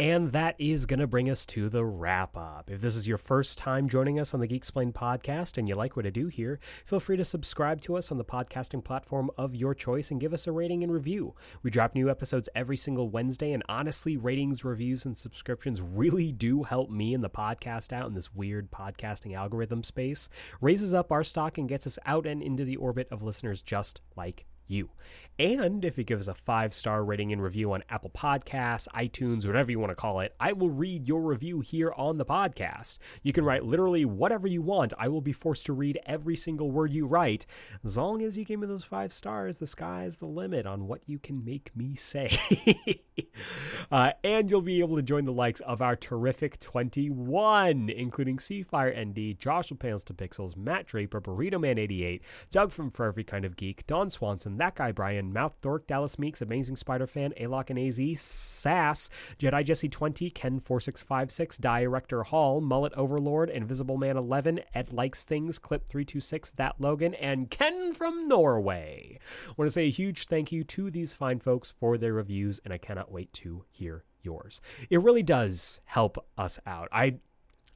And 0.00 0.30
that 0.30 0.54
is 0.60 0.86
going 0.86 1.00
to 1.00 1.08
bring 1.08 1.28
us 1.28 1.44
to 1.46 1.68
the 1.68 1.84
wrap 1.84 2.36
up. 2.36 2.70
If 2.70 2.80
this 2.80 2.94
is 2.94 3.08
your 3.08 3.18
first 3.18 3.58
time 3.58 3.88
joining 3.88 4.20
us 4.20 4.32
on 4.32 4.38
the 4.38 4.46
Geeksplained 4.46 4.92
podcast 4.92 5.58
and 5.58 5.66
you 5.66 5.74
like 5.74 5.96
what 5.96 6.06
I 6.06 6.10
do 6.10 6.28
here, 6.28 6.60
feel 6.84 7.00
free 7.00 7.16
to 7.16 7.24
subscribe 7.24 7.80
to 7.80 7.96
us 7.96 8.12
on 8.12 8.16
the 8.16 8.24
podcasting 8.24 8.84
platform 8.84 9.28
of 9.36 9.56
your 9.56 9.74
choice 9.74 10.12
and 10.12 10.20
give 10.20 10.32
us 10.32 10.46
a 10.46 10.52
rating 10.52 10.84
and 10.84 10.92
review. 10.92 11.34
We 11.64 11.72
drop 11.72 11.96
new 11.96 12.08
episodes 12.08 12.48
every 12.54 12.76
single 12.76 13.10
Wednesday, 13.10 13.50
and 13.50 13.64
honestly, 13.68 14.16
ratings, 14.16 14.64
reviews, 14.64 15.04
and 15.04 15.18
subscriptions 15.18 15.82
really 15.82 16.30
do 16.30 16.62
help 16.62 16.90
me 16.90 17.12
and 17.12 17.24
the 17.24 17.28
podcast 17.28 17.92
out 17.92 18.06
in 18.06 18.14
this 18.14 18.32
weird 18.32 18.70
podcasting 18.70 19.34
algorithm 19.34 19.82
space, 19.82 20.28
raises 20.60 20.94
up 20.94 21.10
our 21.10 21.24
stock, 21.24 21.58
and 21.58 21.68
gets 21.68 21.88
us 21.88 21.98
out 22.06 22.24
and 22.24 22.40
into 22.40 22.64
the 22.64 22.76
orbit 22.76 23.08
of 23.10 23.24
listeners 23.24 23.62
just 23.62 24.00
like 24.14 24.46
you. 24.68 24.90
And 25.38 25.84
if 25.84 25.96
you 25.96 26.02
give 26.02 26.18
us 26.18 26.26
a 26.26 26.34
five 26.34 26.74
star 26.74 27.04
rating 27.04 27.32
and 27.32 27.40
review 27.40 27.72
on 27.72 27.84
Apple 27.88 28.10
Podcasts, 28.10 28.88
iTunes, 28.88 29.46
whatever 29.46 29.70
you 29.70 29.78
want 29.78 29.92
to 29.92 29.94
call 29.94 30.18
it, 30.18 30.34
I 30.40 30.52
will 30.52 30.70
read 30.70 31.06
your 31.06 31.22
review 31.22 31.60
here 31.60 31.92
on 31.96 32.18
the 32.18 32.24
podcast. 32.24 32.98
You 33.22 33.32
can 33.32 33.44
write 33.44 33.64
literally 33.64 34.04
whatever 34.04 34.48
you 34.48 34.62
want. 34.62 34.92
I 34.98 35.06
will 35.06 35.20
be 35.20 35.32
forced 35.32 35.64
to 35.66 35.72
read 35.72 36.00
every 36.06 36.34
single 36.34 36.72
word 36.72 36.92
you 36.92 37.06
write. 37.06 37.46
As 37.84 37.96
long 37.96 38.20
as 38.22 38.36
you 38.36 38.44
give 38.44 38.58
me 38.58 38.66
those 38.66 38.82
five 38.82 39.12
stars, 39.12 39.58
the 39.58 39.66
sky's 39.68 40.18
the 40.18 40.26
limit 40.26 40.66
on 40.66 40.88
what 40.88 41.02
you 41.06 41.20
can 41.20 41.44
make 41.44 41.70
me 41.76 41.94
say. 41.94 42.36
uh, 43.92 44.12
and 44.24 44.50
you'll 44.50 44.60
be 44.60 44.80
able 44.80 44.96
to 44.96 45.02
join 45.02 45.24
the 45.24 45.32
likes 45.32 45.60
of 45.60 45.80
our 45.80 45.94
terrific 45.94 46.58
21, 46.58 47.88
including 47.90 48.38
Seafire 48.38 49.06
ND, 49.06 49.38
Joshua 49.38 49.76
Panels 49.76 50.02
to 50.04 50.14
Pixels, 50.14 50.56
Matt 50.56 50.86
Draper, 50.86 51.20
Burrito 51.20 51.60
Man 51.60 51.78
88, 51.78 52.22
Doug 52.50 52.72
from 52.72 52.90
For 52.90 53.06
Every 53.06 53.22
Kind 53.22 53.44
of 53.44 53.56
Geek, 53.56 53.86
Don 53.86 54.10
Swanson, 54.10 54.56
That 54.56 54.74
Guy 54.74 54.90
Brian, 54.90 55.27
Mouth 55.32 55.60
Dork, 55.60 55.86
Dallas 55.86 56.18
Meeks, 56.18 56.42
Amazing 56.42 56.76
Spider 56.76 57.06
Fan, 57.06 57.32
Alok 57.40 57.70
and 57.70 57.78
AZ, 57.78 58.20
Sass, 58.20 59.10
Jedi 59.38 59.64
Jesse 59.64 59.88
20, 59.88 60.30
Ken 60.30 60.60
4656, 60.60 61.58
Director 61.58 62.22
Hall, 62.24 62.60
Mullet 62.60 62.92
Overlord, 62.94 63.50
Invisible 63.50 63.96
Man 63.96 64.16
11, 64.16 64.60
Ed 64.74 64.92
Likes 64.92 65.24
Things, 65.24 65.58
Clip 65.58 65.86
326, 65.86 66.52
That 66.52 66.80
Logan, 66.80 67.14
and 67.14 67.50
Ken 67.50 67.92
from 67.92 68.28
Norway. 68.28 69.18
I 69.48 69.52
want 69.56 69.68
to 69.68 69.72
say 69.72 69.86
a 69.86 69.90
huge 69.90 70.26
thank 70.26 70.52
you 70.52 70.64
to 70.64 70.90
these 70.90 71.12
fine 71.12 71.38
folks 71.38 71.70
for 71.70 71.98
their 71.98 72.12
reviews, 72.14 72.60
and 72.64 72.72
I 72.72 72.78
cannot 72.78 73.12
wait 73.12 73.32
to 73.34 73.64
hear 73.70 74.04
yours. 74.22 74.60
It 74.90 75.02
really 75.02 75.22
does 75.22 75.80
help 75.84 76.24
us 76.36 76.58
out. 76.66 76.88
I 76.92 77.16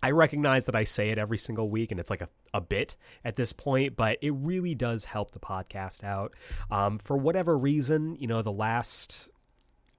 I 0.03 0.11
recognize 0.11 0.67
that 0.67 0.75
I 0.75 0.85
say 0.85 1.11
it 1.11 1.19
every 1.19 1.39
single 1.39 1.71
week 1.71 1.91
and 1.91 2.01
it's 2.01 2.11
like 2.11 2.23
a, 2.23 2.29
a 2.53 2.61
bit 2.61 2.97
at 3.25 3.37
this 3.37 3.53
point, 3.53 3.97
but 3.97 4.19
it 4.21 4.33
really 4.35 4.75
does 4.75 5.05
help 5.05 5.31
the 5.31 5.39
podcast 5.39 6.03
out. 6.03 6.35
Um, 6.71 6.99
for 6.99 7.17
whatever 7.17 7.57
reason, 7.57 8.17
you 8.17 8.27
know, 8.27 8.43
the 8.43 8.53
last, 8.53 9.29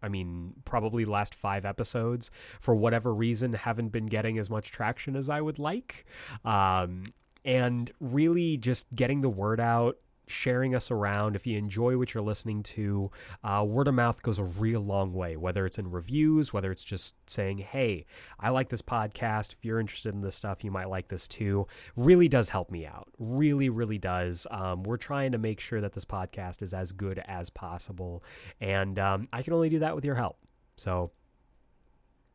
I 0.01 0.09
mean, 0.09 0.53
probably 0.65 1.05
the 1.05 1.11
last 1.11 1.33
five 1.33 1.65
episodes, 1.65 2.29
for 2.59 2.75
whatever 2.75 3.13
reason, 3.13 3.53
haven't 3.53 3.89
been 3.89 4.07
getting 4.07 4.37
as 4.37 4.49
much 4.49 4.71
traction 4.71 5.15
as 5.15 5.29
I 5.29 5.39
would 5.39 5.59
like. 5.59 6.05
Um, 6.43 7.03
and 7.45 7.91
really 7.99 8.57
just 8.57 8.93
getting 8.93 9.21
the 9.21 9.29
word 9.29 9.59
out 9.59 9.97
sharing 10.27 10.75
us 10.75 10.91
around. 10.91 11.35
If 11.35 11.45
you 11.45 11.57
enjoy 11.57 11.97
what 11.97 12.13
you're 12.13 12.23
listening 12.23 12.63
to, 12.63 13.11
uh, 13.43 13.65
word 13.67 13.87
of 13.87 13.93
mouth 13.93 14.21
goes 14.21 14.39
a 14.39 14.43
real 14.43 14.81
long 14.81 15.13
way, 15.13 15.35
whether 15.35 15.65
it's 15.65 15.79
in 15.79 15.91
reviews, 15.91 16.53
whether 16.53 16.71
it's 16.71 16.83
just 16.83 17.15
saying, 17.29 17.59
hey, 17.59 18.05
I 18.39 18.49
like 18.49 18.69
this 18.69 18.81
podcast. 18.81 19.53
If 19.53 19.65
you're 19.65 19.79
interested 19.79 20.13
in 20.13 20.21
this 20.21 20.35
stuff, 20.35 20.63
you 20.63 20.71
might 20.71 20.89
like 20.89 21.07
this 21.07 21.27
too. 21.27 21.67
Really 21.95 22.27
does 22.27 22.49
help 22.49 22.71
me 22.71 22.85
out. 22.85 23.09
Really, 23.19 23.69
really 23.69 23.97
does. 23.97 24.47
Um, 24.51 24.83
we're 24.83 24.97
trying 24.97 25.31
to 25.33 25.37
make 25.37 25.59
sure 25.59 25.81
that 25.81 25.93
this 25.93 26.05
podcast 26.05 26.61
is 26.61 26.73
as 26.73 26.91
good 26.91 27.21
as 27.27 27.49
possible. 27.49 28.23
And 28.61 28.97
um, 28.99 29.27
I 29.33 29.43
can 29.43 29.53
only 29.53 29.69
do 29.69 29.79
that 29.79 29.95
with 29.95 30.05
your 30.05 30.15
help. 30.15 30.37
So, 30.75 31.11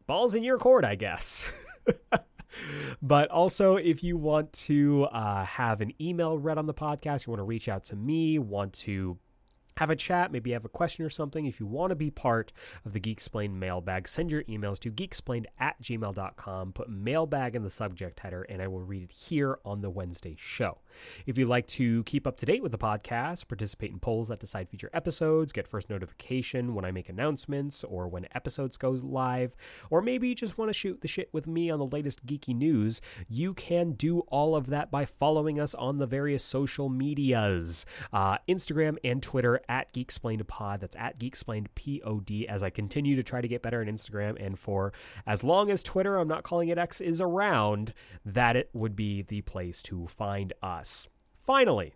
balls 0.06 0.34
in 0.34 0.44
your 0.44 0.58
court, 0.58 0.84
I 0.84 0.94
guess. 0.94 1.52
but 3.02 3.30
also, 3.30 3.76
if 3.76 4.02
you 4.02 4.16
want 4.16 4.52
to 4.52 5.04
uh, 5.12 5.44
have 5.44 5.80
an 5.80 5.92
email 6.00 6.38
read 6.38 6.58
on 6.58 6.66
the 6.66 6.74
podcast, 6.74 7.26
you 7.26 7.30
want 7.30 7.40
to 7.40 7.44
reach 7.44 7.68
out 7.68 7.84
to 7.84 7.96
me, 7.96 8.38
want 8.38 8.72
to 8.72 9.18
have 9.78 9.90
a 9.90 9.96
chat, 9.96 10.32
maybe 10.32 10.50
you 10.50 10.54
have 10.54 10.64
a 10.64 10.68
question 10.68 11.04
or 11.04 11.08
something. 11.08 11.46
If 11.46 11.60
you 11.60 11.66
want 11.66 11.92
to 11.92 11.94
be 11.94 12.10
part 12.10 12.52
of 12.84 12.92
the 12.92 13.00
Geeksplained 13.00 13.54
mailbag, 13.54 14.08
send 14.08 14.30
your 14.30 14.42
emails 14.44 14.80
to 14.80 14.90
geeksplained 14.90 15.46
at 15.60 15.80
gmail.com, 15.80 16.72
put 16.72 16.90
mailbag 16.90 17.54
in 17.54 17.62
the 17.62 17.70
subject 17.70 18.18
header, 18.18 18.42
and 18.42 18.60
I 18.60 18.66
will 18.66 18.80
read 18.80 19.04
it 19.04 19.12
here 19.12 19.60
on 19.64 19.80
the 19.80 19.88
Wednesday 19.88 20.34
show. 20.36 20.78
If 21.26 21.38
you'd 21.38 21.48
like 21.48 21.68
to 21.68 22.02
keep 22.04 22.26
up 22.26 22.36
to 22.38 22.46
date 22.46 22.60
with 22.60 22.72
the 22.72 22.78
podcast, 22.78 23.46
participate 23.46 23.92
in 23.92 24.00
polls 24.00 24.28
that 24.28 24.40
decide 24.40 24.68
future 24.68 24.90
episodes, 24.92 25.52
get 25.52 25.68
first 25.68 25.88
notification 25.88 26.74
when 26.74 26.84
I 26.84 26.90
make 26.90 27.08
announcements 27.08 27.84
or 27.84 28.08
when 28.08 28.26
episodes 28.34 28.76
go 28.76 28.90
live, 28.90 29.54
or 29.90 30.02
maybe 30.02 30.28
you 30.28 30.34
just 30.34 30.58
want 30.58 30.70
to 30.70 30.74
shoot 30.74 31.02
the 31.02 31.08
shit 31.08 31.28
with 31.32 31.46
me 31.46 31.70
on 31.70 31.78
the 31.78 31.86
latest 31.86 32.26
geeky 32.26 32.54
news, 32.54 33.00
you 33.28 33.54
can 33.54 33.92
do 33.92 34.20
all 34.28 34.56
of 34.56 34.66
that 34.68 34.90
by 34.90 35.04
following 35.04 35.60
us 35.60 35.72
on 35.76 35.98
the 35.98 36.06
various 36.06 36.42
social 36.42 36.88
medias 36.88 37.86
uh, 38.12 38.38
Instagram 38.48 38.96
and 39.04 39.22
Twitter 39.22 39.60
at 39.68 39.92
Geeksplained 39.92 40.46
Pod. 40.46 40.80
That's 40.80 40.96
at 40.96 41.18
Geeksplained 41.18 41.68
Pod. 41.74 42.46
As 42.48 42.62
I 42.62 42.70
continue 42.70 43.16
to 43.16 43.22
try 43.22 43.40
to 43.40 43.48
get 43.48 43.62
better 43.62 43.80
on 43.80 43.86
Instagram, 43.86 44.36
and 44.44 44.58
for 44.58 44.92
as 45.26 45.44
long 45.44 45.70
as 45.70 45.82
Twitter, 45.82 46.16
I'm 46.16 46.28
not 46.28 46.42
calling 46.42 46.68
it 46.68 46.78
X, 46.78 47.00
is 47.00 47.20
around, 47.20 47.92
that 48.24 48.56
it 48.56 48.70
would 48.72 48.96
be 48.96 49.22
the 49.22 49.42
place 49.42 49.82
to 49.84 50.06
find 50.06 50.52
us. 50.62 51.08
Finally, 51.36 51.94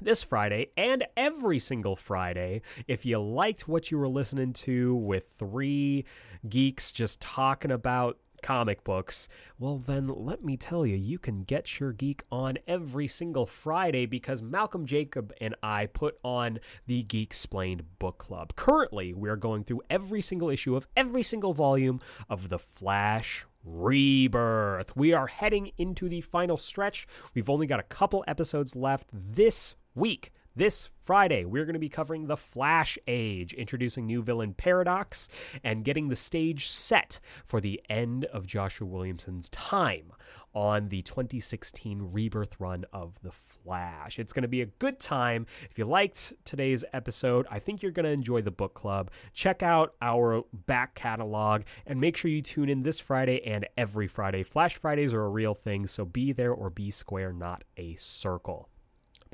this 0.00 0.22
Friday 0.22 0.68
and 0.76 1.04
every 1.16 1.58
single 1.58 1.96
Friday. 1.96 2.62
If 2.86 3.06
you 3.06 3.18
liked 3.18 3.66
what 3.66 3.90
you 3.90 3.98
were 3.98 4.08
listening 4.08 4.52
to 4.54 4.94
with 4.94 5.28
three 5.38 6.04
geeks 6.48 6.92
just 6.92 7.20
talking 7.20 7.70
about 7.70 8.18
comic 8.42 8.84
books, 8.84 9.28
well, 9.58 9.78
then 9.78 10.08
let 10.08 10.44
me 10.44 10.56
tell 10.56 10.86
you, 10.86 10.96
you 10.96 11.18
can 11.18 11.42
get 11.42 11.80
your 11.80 11.92
geek 11.92 12.24
on 12.30 12.58
every 12.66 13.08
single 13.08 13.46
Friday 13.46 14.06
because 14.06 14.42
Malcolm 14.42 14.86
Jacob 14.86 15.32
and 15.40 15.54
I 15.62 15.86
put 15.86 16.18
on 16.22 16.58
the 16.86 17.04
Geeksplained 17.04 17.82
Book 17.98 18.18
Club. 18.18 18.54
Currently, 18.56 19.14
we're 19.14 19.36
going 19.36 19.64
through 19.64 19.82
every 19.88 20.22
single 20.22 20.50
issue 20.50 20.76
of 20.76 20.86
every 20.96 21.22
single 21.22 21.54
volume 21.54 22.00
of 22.28 22.48
The 22.48 22.58
Flash 22.58 23.46
Rebirth. 23.64 24.96
We 24.96 25.12
are 25.12 25.26
heading 25.26 25.72
into 25.76 26.08
the 26.08 26.20
final 26.20 26.56
stretch. 26.56 27.06
We've 27.34 27.50
only 27.50 27.66
got 27.66 27.80
a 27.80 27.84
couple 27.84 28.24
episodes 28.28 28.76
left 28.76 29.08
this 29.12 29.74
week. 29.94 30.30
This 30.58 30.88
Friday, 31.02 31.44
we're 31.44 31.66
going 31.66 31.74
to 31.74 31.78
be 31.78 31.90
covering 31.90 32.28
the 32.28 32.36
Flash 32.36 32.96
Age, 33.06 33.52
introducing 33.52 34.06
new 34.06 34.22
villain 34.22 34.54
Paradox, 34.54 35.28
and 35.62 35.84
getting 35.84 36.08
the 36.08 36.16
stage 36.16 36.66
set 36.66 37.20
for 37.44 37.60
the 37.60 37.78
end 37.90 38.24
of 38.24 38.46
Joshua 38.46 38.86
Williamson's 38.86 39.50
time 39.50 40.12
on 40.54 40.88
the 40.88 41.02
2016 41.02 42.08
rebirth 42.10 42.58
run 42.58 42.86
of 42.90 43.18
The 43.22 43.32
Flash. 43.32 44.18
It's 44.18 44.32
going 44.32 44.44
to 44.44 44.48
be 44.48 44.62
a 44.62 44.66
good 44.66 44.98
time. 44.98 45.44
If 45.70 45.76
you 45.76 45.84
liked 45.84 46.32
today's 46.46 46.86
episode, 46.94 47.46
I 47.50 47.58
think 47.58 47.82
you're 47.82 47.92
going 47.92 48.06
to 48.06 48.10
enjoy 48.10 48.40
the 48.40 48.50
book 48.50 48.72
club. 48.72 49.10
Check 49.34 49.62
out 49.62 49.92
our 50.00 50.42
back 50.54 50.94
catalog 50.94 51.64
and 51.84 52.00
make 52.00 52.16
sure 52.16 52.30
you 52.30 52.40
tune 52.40 52.70
in 52.70 52.82
this 52.82 52.98
Friday 52.98 53.46
and 53.46 53.68
every 53.76 54.06
Friday. 54.06 54.42
Flash 54.42 54.76
Fridays 54.76 55.12
are 55.12 55.22
a 55.22 55.28
real 55.28 55.52
thing, 55.52 55.86
so 55.86 56.06
be 56.06 56.32
there 56.32 56.54
or 56.54 56.70
be 56.70 56.90
square, 56.90 57.34
not 57.34 57.62
a 57.76 57.94
circle 57.96 58.70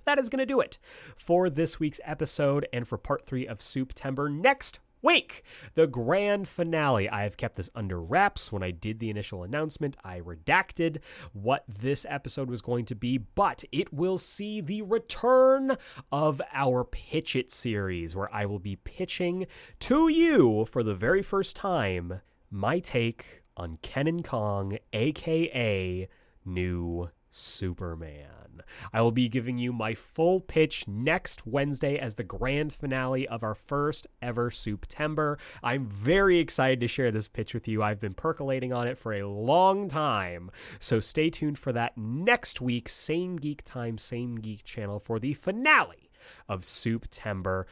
that 0.05 0.19
is 0.19 0.29
going 0.29 0.41
to 0.41 0.47
do 0.47 0.61
it 0.61 0.79
for 1.17 1.49
this 1.51 1.79
week's 1.79 2.01
episode 2.05 2.67
and 2.73 2.87
for 2.87 2.99
part 2.99 3.25
three 3.25 3.47
of 3.47 3.59
Supetember 3.59 4.33
next 4.33 4.81
week. 5.03 5.43
The 5.75 5.87
grand 5.87 6.49
finale. 6.49 7.09
I 7.09 7.25
have 7.25 7.37
kept 7.37 7.57
this 7.57 7.71
under 7.75 8.01
wraps. 8.01 8.53
When 8.53 8.63
I 8.63 8.71
did 8.71 9.01
the 9.01 9.11
initial 9.11 9.43
announcement, 9.43 9.97
I 10.05 10.21
redacted 10.21 10.99
what 11.33 11.65
this 11.69 12.07
episode 12.09 12.49
was 12.49 12.63
going 12.63 12.85
to 12.87 12.95
be, 12.95 13.19
but 13.19 13.65
it 13.73 13.93
will 13.93 14.19
see 14.19 14.61
the 14.61 14.83
return 14.83 15.77
of 16.11 16.41
our 16.53 16.85
Pitch 16.85 17.37
It 17.37 17.51
series, 17.51 18.17
where 18.17 18.33
I 18.33 18.47
will 18.47 18.61
be 18.61 18.77
pitching 18.77 19.47
to 19.81 20.09
you 20.09 20.65
for 20.65 20.83
the 20.83 20.95
very 20.95 21.23
first 21.23 21.57
time 21.57 22.21
my 22.51 22.79
take 22.79 23.43
on 23.57 23.79
Kenan 23.83 24.23
Kong, 24.23 24.79
aka 24.93 26.09
New 26.45 27.11
Superman. 27.35 28.63
I 28.93 29.03
will 29.03 29.13
be 29.13 29.29
giving 29.29 29.59
you 29.59 29.73
my 29.73 29.95
full 29.95 30.41
pitch 30.41 30.87
next 30.87 31.47
Wednesday 31.47 31.99
as 31.99 32.15
the 32.15 32.23
grand 32.23 32.73
finale 32.73 33.27
of 33.27 33.43
our 33.43 33.55
first 33.55 34.07
ever 34.21 34.51
Supetember. 34.51 35.39
I'm 35.63 35.87
very 35.87 36.39
excited 36.39 36.81
to 36.81 36.89
share 36.89 37.11
this 37.11 37.29
pitch 37.29 37.55
with 37.55 37.67
you. 37.67 37.83
I've 37.83 38.01
been 38.01 38.13
percolating 38.13 38.73
on 38.73 38.87
it 38.87 38.99
for 38.99 39.15
a 39.15 39.27
long 39.27 39.89
time. 39.89 40.51
So 40.79 41.01
stay 41.01 41.31
tuned 41.31 41.59
for 41.59 41.73
that 41.73 41.97
next 41.97 42.61
week, 42.61 42.89
same 42.89 43.37
geek 43.37 43.63
time, 43.65 43.99
same 43.99 44.37
geek 44.37 44.63
channel 44.65 44.99
for 44.99 45.19
the 45.19 45.33
finale 45.33 46.11
of 46.49 46.63
Supetember. 46.63 47.65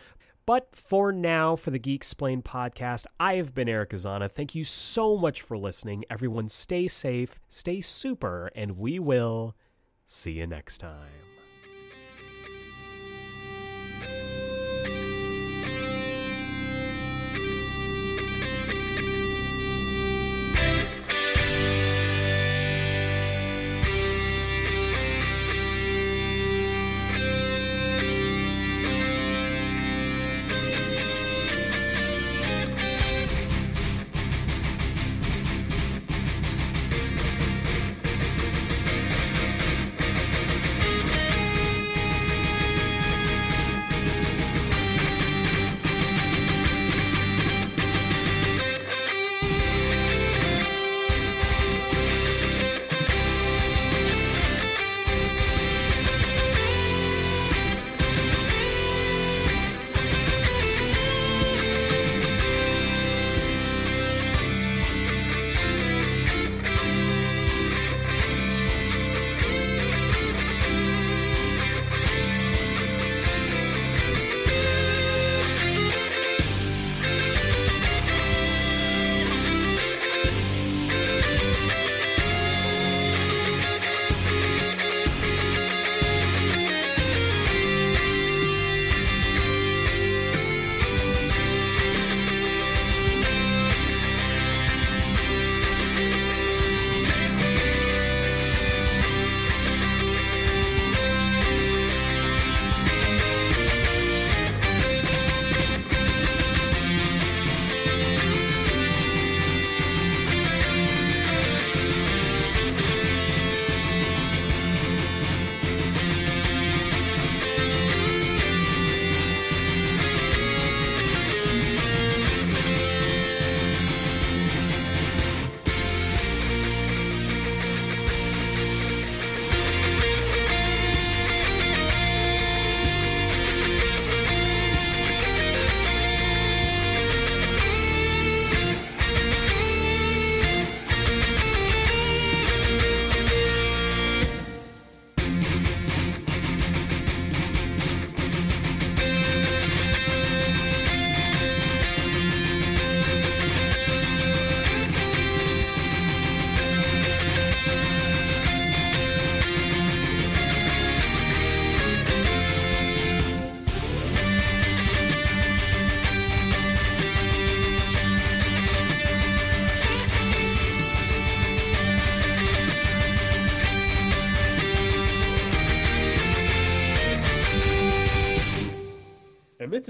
But 0.47 0.75
for 0.75 1.13
now, 1.13 1.57
for 1.57 1.71
the 1.71 1.79
Geeksplained 1.79 2.43
podcast, 2.43 3.07
I 3.19 3.35
have 3.35 3.55
been 3.55 3.69
Eric 3.69 3.91
Azana. 3.91 4.31
Thank 4.31 4.55
you 4.55 4.65
so 4.65 5.17
much 5.17 5.43
for 5.43 5.57
listening. 5.57 6.05
Everyone, 6.11 6.49
stay 6.49 6.89
safe, 6.89 7.39
stay 7.49 7.81
super, 7.81 8.51
and 8.55 8.79
we 8.79 8.99
will 8.99 9.55
see 10.07 10.33
you 10.33 10.47
next 10.47 10.79
time. 10.79 11.11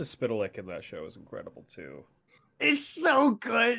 Mxyzptlk 0.00 0.58
in 0.58 0.66
that 0.66 0.84
show 0.84 1.04
is 1.06 1.16
incredible 1.16 1.64
too. 1.72 2.04
It's 2.58 2.84
so 2.86 3.32
good. 3.32 3.78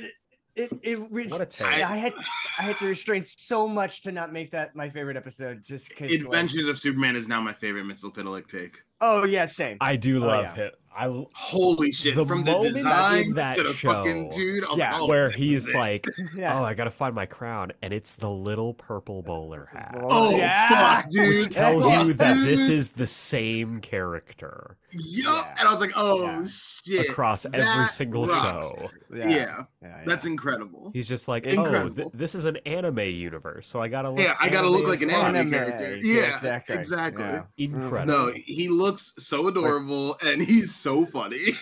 It 0.55 0.69
it 0.81 0.99
re- 1.11 1.27
What 1.27 1.61
a. 1.61 1.65
I 1.65 1.95
had 1.95 2.13
I 2.59 2.63
had 2.63 2.79
to 2.79 2.85
restrain 2.87 3.23
so 3.23 3.67
much 3.69 4.01
to 4.01 4.11
not 4.11 4.33
make 4.33 4.51
that 4.51 4.75
my 4.75 4.89
favorite 4.89 5.15
episode 5.15 5.63
just 5.63 5.87
because. 5.89 6.11
Adventures 6.11 6.67
of 6.67 6.77
Superman 6.77 7.15
is 7.15 7.27
now 7.29 7.39
my 7.39 7.53
favorite 7.53 7.85
Mitchell 7.85 8.11
Take. 8.11 8.83
oh 8.99 9.23
yeah, 9.23 9.45
same. 9.45 9.77
I 9.79 9.95
do 9.95 10.21
Oh, 10.23 10.27
love 10.27 10.57
yeah. 10.57 10.63
it. 10.65 10.75
I 10.93 11.25
Holy 11.33 11.93
shit! 11.93 12.15
The 12.15 12.25
From 12.25 12.43
the 12.43 12.51
moment 12.51 12.75
design 12.75 13.21
in 13.27 13.33
that 13.35 13.55
to 13.55 13.63
the 13.63 13.73
fucking 13.73 14.29
show, 14.29 14.35
dude, 14.37 14.65
I 14.65 14.69
was 14.71 14.77
Yeah, 14.77 14.91
like, 14.95 15.01
oh, 15.03 15.07
where 15.07 15.29
he's 15.29 15.69
is 15.69 15.73
like, 15.73 16.05
yeah. 16.35 16.59
"Oh, 16.59 16.65
I 16.65 16.73
gotta 16.73 16.91
find 16.91 17.15
my 17.15 17.25
crown," 17.25 17.71
and 17.81 17.93
it's 17.93 18.15
the 18.15 18.29
little 18.29 18.73
purple 18.73 19.21
bowler 19.21 19.69
hat, 19.71 19.95
oh 20.09 20.35
Yeah. 20.35 20.99
fuck, 21.01 21.09
dude, 21.11 21.45
which 21.45 21.49
tells 21.49 21.85
Fuck, 21.85 22.07
you 22.07 22.13
that 22.15 22.43
this 22.43 22.67
is 22.69 22.89
the 22.89 23.07
same 23.07 23.79
character 23.79 24.75
Yup, 24.93 25.45
Yeah. 25.45 25.55
and 25.59 25.67
I 25.67 25.71
was 25.71 25.81
like, 25.81 25.91
oh 25.95 26.23
Yeah. 26.23 26.45
shit, 26.49 27.09
across 27.09 27.45
every 27.53 27.87
single 27.87 28.27
rocks. 28.27 28.65
show. 28.67 28.89
Yeah, 29.13 29.63
yeah, 29.81 30.03
that's 30.05 30.25
incredible. 30.25 30.89
He's 30.93 31.07
just 31.07 31.27
like, 31.27 31.45
"Oh, 31.49 31.89
th- 31.89 32.07
this 32.13 32.33
is 32.33 32.45
an 32.45 32.57
anime 32.65 32.99
universe, 32.99 33.67
so 33.67 33.81
I 33.81 33.89
gotta 33.89 34.09
look." 34.09 34.19
Yeah, 34.19 34.35
I 34.39 34.47
gotta 34.49 34.69
look 34.69 34.85
like 34.87 35.01
an 35.01 35.09
anime 35.09 35.35
Anime, 35.35 35.51
character. 35.51 35.97
yeah, 35.97 36.13
Yeah, 36.21 36.35
exactly, 36.35 36.75
exactly. 36.77 37.23
yeah. 37.25 37.43
Mm-hmm. 37.59 37.75
Incredible. 37.83 38.13
No, 38.27 38.33
he 38.45 38.69
looks 38.69 39.11
so 39.19 39.47
adorable 39.49 40.17
and 40.25 40.41
he's 40.41 40.73
so 40.73 41.05
funny. 41.05 41.55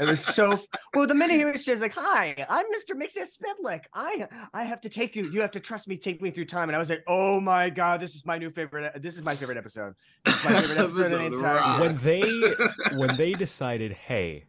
It 0.00 0.06
was 0.08 0.24
so 0.24 0.52
f- 0.52 0.66
well. 0.94 1.06
The 1.06 1.14
minute 1.14 1.36
he 1.36 1.44
was 1.44 1.64
just 1.64 1.80
like, 1.82 1.92
"Hi, 1.94 2.34
I'm 2.48 2.64
Mr. 2.66 2.94
Mxyzptlk. 2.94 3.82
I 3.94 4.26
I 4.54 4.62
have 4.64 4.80
to 4.82 4.88
take 4.88 5.14
you. 5.16 5.30
You 5.30 5.40
have 5.42 5.50
to 5.52 5.60
trust 5.60 5.88
me. 5.88 5.96
Take 5.96 6.20
me 6.22 6.30
through 6.30 6.46
time." 6.46 6.68
And 6.68 6.76
I 6.76 6.78
was 6.78 6.88
like, 6.90 7.02
"Oh 7.06 7.40
my 7.40 7.68
god, 7.70 8.00
this 8.00 8.14
is 8.14 8.24
my 8.26 8.38
new 8.38 8.50
favorite. 8.50 9.00
This 9.02 9.16
is 9.16 9.22
my 9.22 9.34
favorite 9.34 9.58
episode. 9.58 9.94
This 10.24 10.38
is 10.38 10.44
my 10.50 10.60
favorite 10.60 10.78
episode 10.84 11.12
of 11.12 11.18
the 11.18 11.26
entire 11.26 11.80
when 11.80 11.96
they 11.98 12.20
when 12.96 13.16
they 13.16 13.32
decided, 13.34 13.92
hey, 13.92 14.44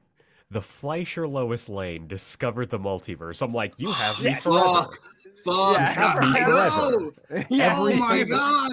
the 0.49 0.61
Fleischer 0.61 1.27
Lois 1.27 1.69
Lane 1.69 2.07
discovered 2.07 2.69
the 2.69 2.79
multiverse. 2.79 3.41
I'm 3.41 3.53
like, 3.53 3.73
you 3.77 3.91
have 3.91 4.19
me 4.19 4.25
Yes. 4.31 4.43
forever. 4.43 4.63
Fuck, 4.65 4.99
fuck, 5.45 5.73
Yeah, 5.73 5.91
have 5.93 6.21
me 6.21 6.31
no. 6.47 7.11
yeah, 7.49 7.75
Oh 7.77 7.95
my 7.95 8.23
god. 8.23 8.71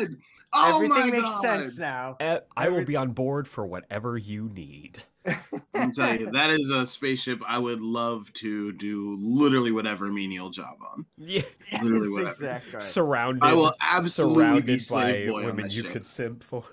Oh 0.52 0.74
everything 0.74 0.88
my 0.88 1.10
makes 1.10 1.30
god. 1.30 1.42
sense 1.42 1.78
now. 1.78 2.16
I 2.56 2.68
will 2.68 2.84
be 2.84 2.96
on 2.96 3.12
board 3.12 3.46
for 3.46 3.66
whatever 3.66 4.16
you 4.16 4.48
need. 4.48 4.98
I'm 5.74 5.92
telling 5.92 6.20
you, 6.20 6.30
that 6.32 6.50
is 6.50 6.70
a 6.70 6.86
spaceship 6.86 7.40
I 7.46 7.58
would 7.58 7.80
love 7.80 8.32
to 8.34 8.72
do 8.72 9.16
literally 9.20 9.70
whatever 9.72 10.06
menial 10.06 10.50
job 10.50 10.78
on. 10.92 11.04
Yeah. 11.18 11.42
Literally 11.82 12.08
Yes, 12.08 12.10
whatever. 12.12 12.28
exactly. 12.30 12.80
Surrounded, 12.80 13.44
I 13.44 13.52
will 13.54 13.72
absolutely 13.80 14.62
be 14.62 14.78
surrounded 14.78 14.82
slave 14.82 15.28
by 15.28 15.32
boy 15.32 15.44
women 15.44 15.66
that 15.68 15.74
you 15.74 15.82
ship. 15.82 15.92
could 15.92 16.06
simp 16.06 16.42
for. 16.42 16.64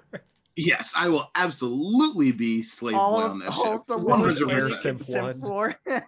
Yes, 0.58 0.94
I 0.96 1.10
will 1.10 1.30
absolutely 1.36 2.32
be 2.32 2.62
slave 2.62 2.96
all 2.96 3.20
boy 3.20 3.26
of, 3.26 3.32
on 3.32 3.40
that 3.40 3.50
all 3.50 3.64
ship. 3.64 3.74
of 3.74 3.86
the 3.88 3.98
This 3.98 4.06
Lois 4.08 4.32
is 4.36 4.42
Lane 4.42 4.56
Air 4.56 4.70
Simp 4.72 4.98
can 5.00 5.06
simp 5.06 5.38
one. 5.44 5.76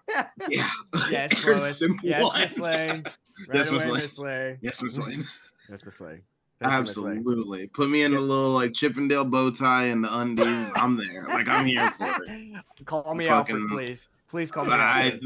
Yeah. 0.49 0.69
yes, 1.11 1.43
Air 1.45 1.57
Lois. 1.57 1.79
Simp 1.79 1.99
Yes, 2.03 2.23
one. 2.23 2.41
Miss 2.41 2.59
Lane. 2.59 3.03
Right 3.03 3.13
Yes, 3.53 3.71
Miss 3.71 3.83
away, 3.85 3.91
Lane. 3.91 4.01
Miss 4.01 4.17
Lane. 4.19 4.57
Yes, 4.61 4.83
Miss 4.83 4.97
Lane. 4.99 5.25
Yes, 5.69 5.83
Miss 5.85 6.01
Lane. 6.01 6.21
Thank 6.59 6.71
you, 6.71 6.77
Absolutely. 6.79 7.67
Put 7.67 7.89
me 7.89 8.01
in 8.03 8.15
a 8.15 8.19
little 8.19 8.51
like 8.51 8.73
Chippendale 8.73 9.25
bow 9.25 9.51
tie 9.51 9.85
and 9.85 10.03
the 10.03 10.17
undies. 10.17 10.71
I'm 10.75 10.95
there. 10.97 11.23
Like 11.27 11.47
I'm 11.49 11.65
here 11.65 11.91
for 11.91 12.07
it. 12.25 12.85
Call 12.85 13.13
me 13.15 13.27
Fucking- 13.27 13.55
Alfred, 13.55 13.69
please. 13.69 14.09
Please 14.29 14.51
call 14.51 14.65
me 14.65 14.73
I 14.73 15.17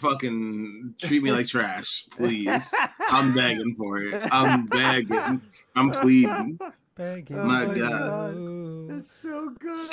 fucking 0.00 0.94
treat 1.00 1.22
me 1.22 1.30
like 1.30 1.46
trash, 1.46 2.06
please. 2.10 2.74
I'm 3.10 3.32
begging 3.34 3.76
for 3.76 3.98
it. 3.98 4.20
I'm 4.32 4.66
begging. 4.66 5.40
I'm 5.76 5.90
pleading. 5.92 6.58
Begging 7.02 7.36
Oh 7.36 7.44
My 7.44 7.66
for 7.66 7.74
God. 7.74 8.34
you. 8.36 8.88
It's 8.92 9.10
so 9.10 9.50
good. 9.58 9.90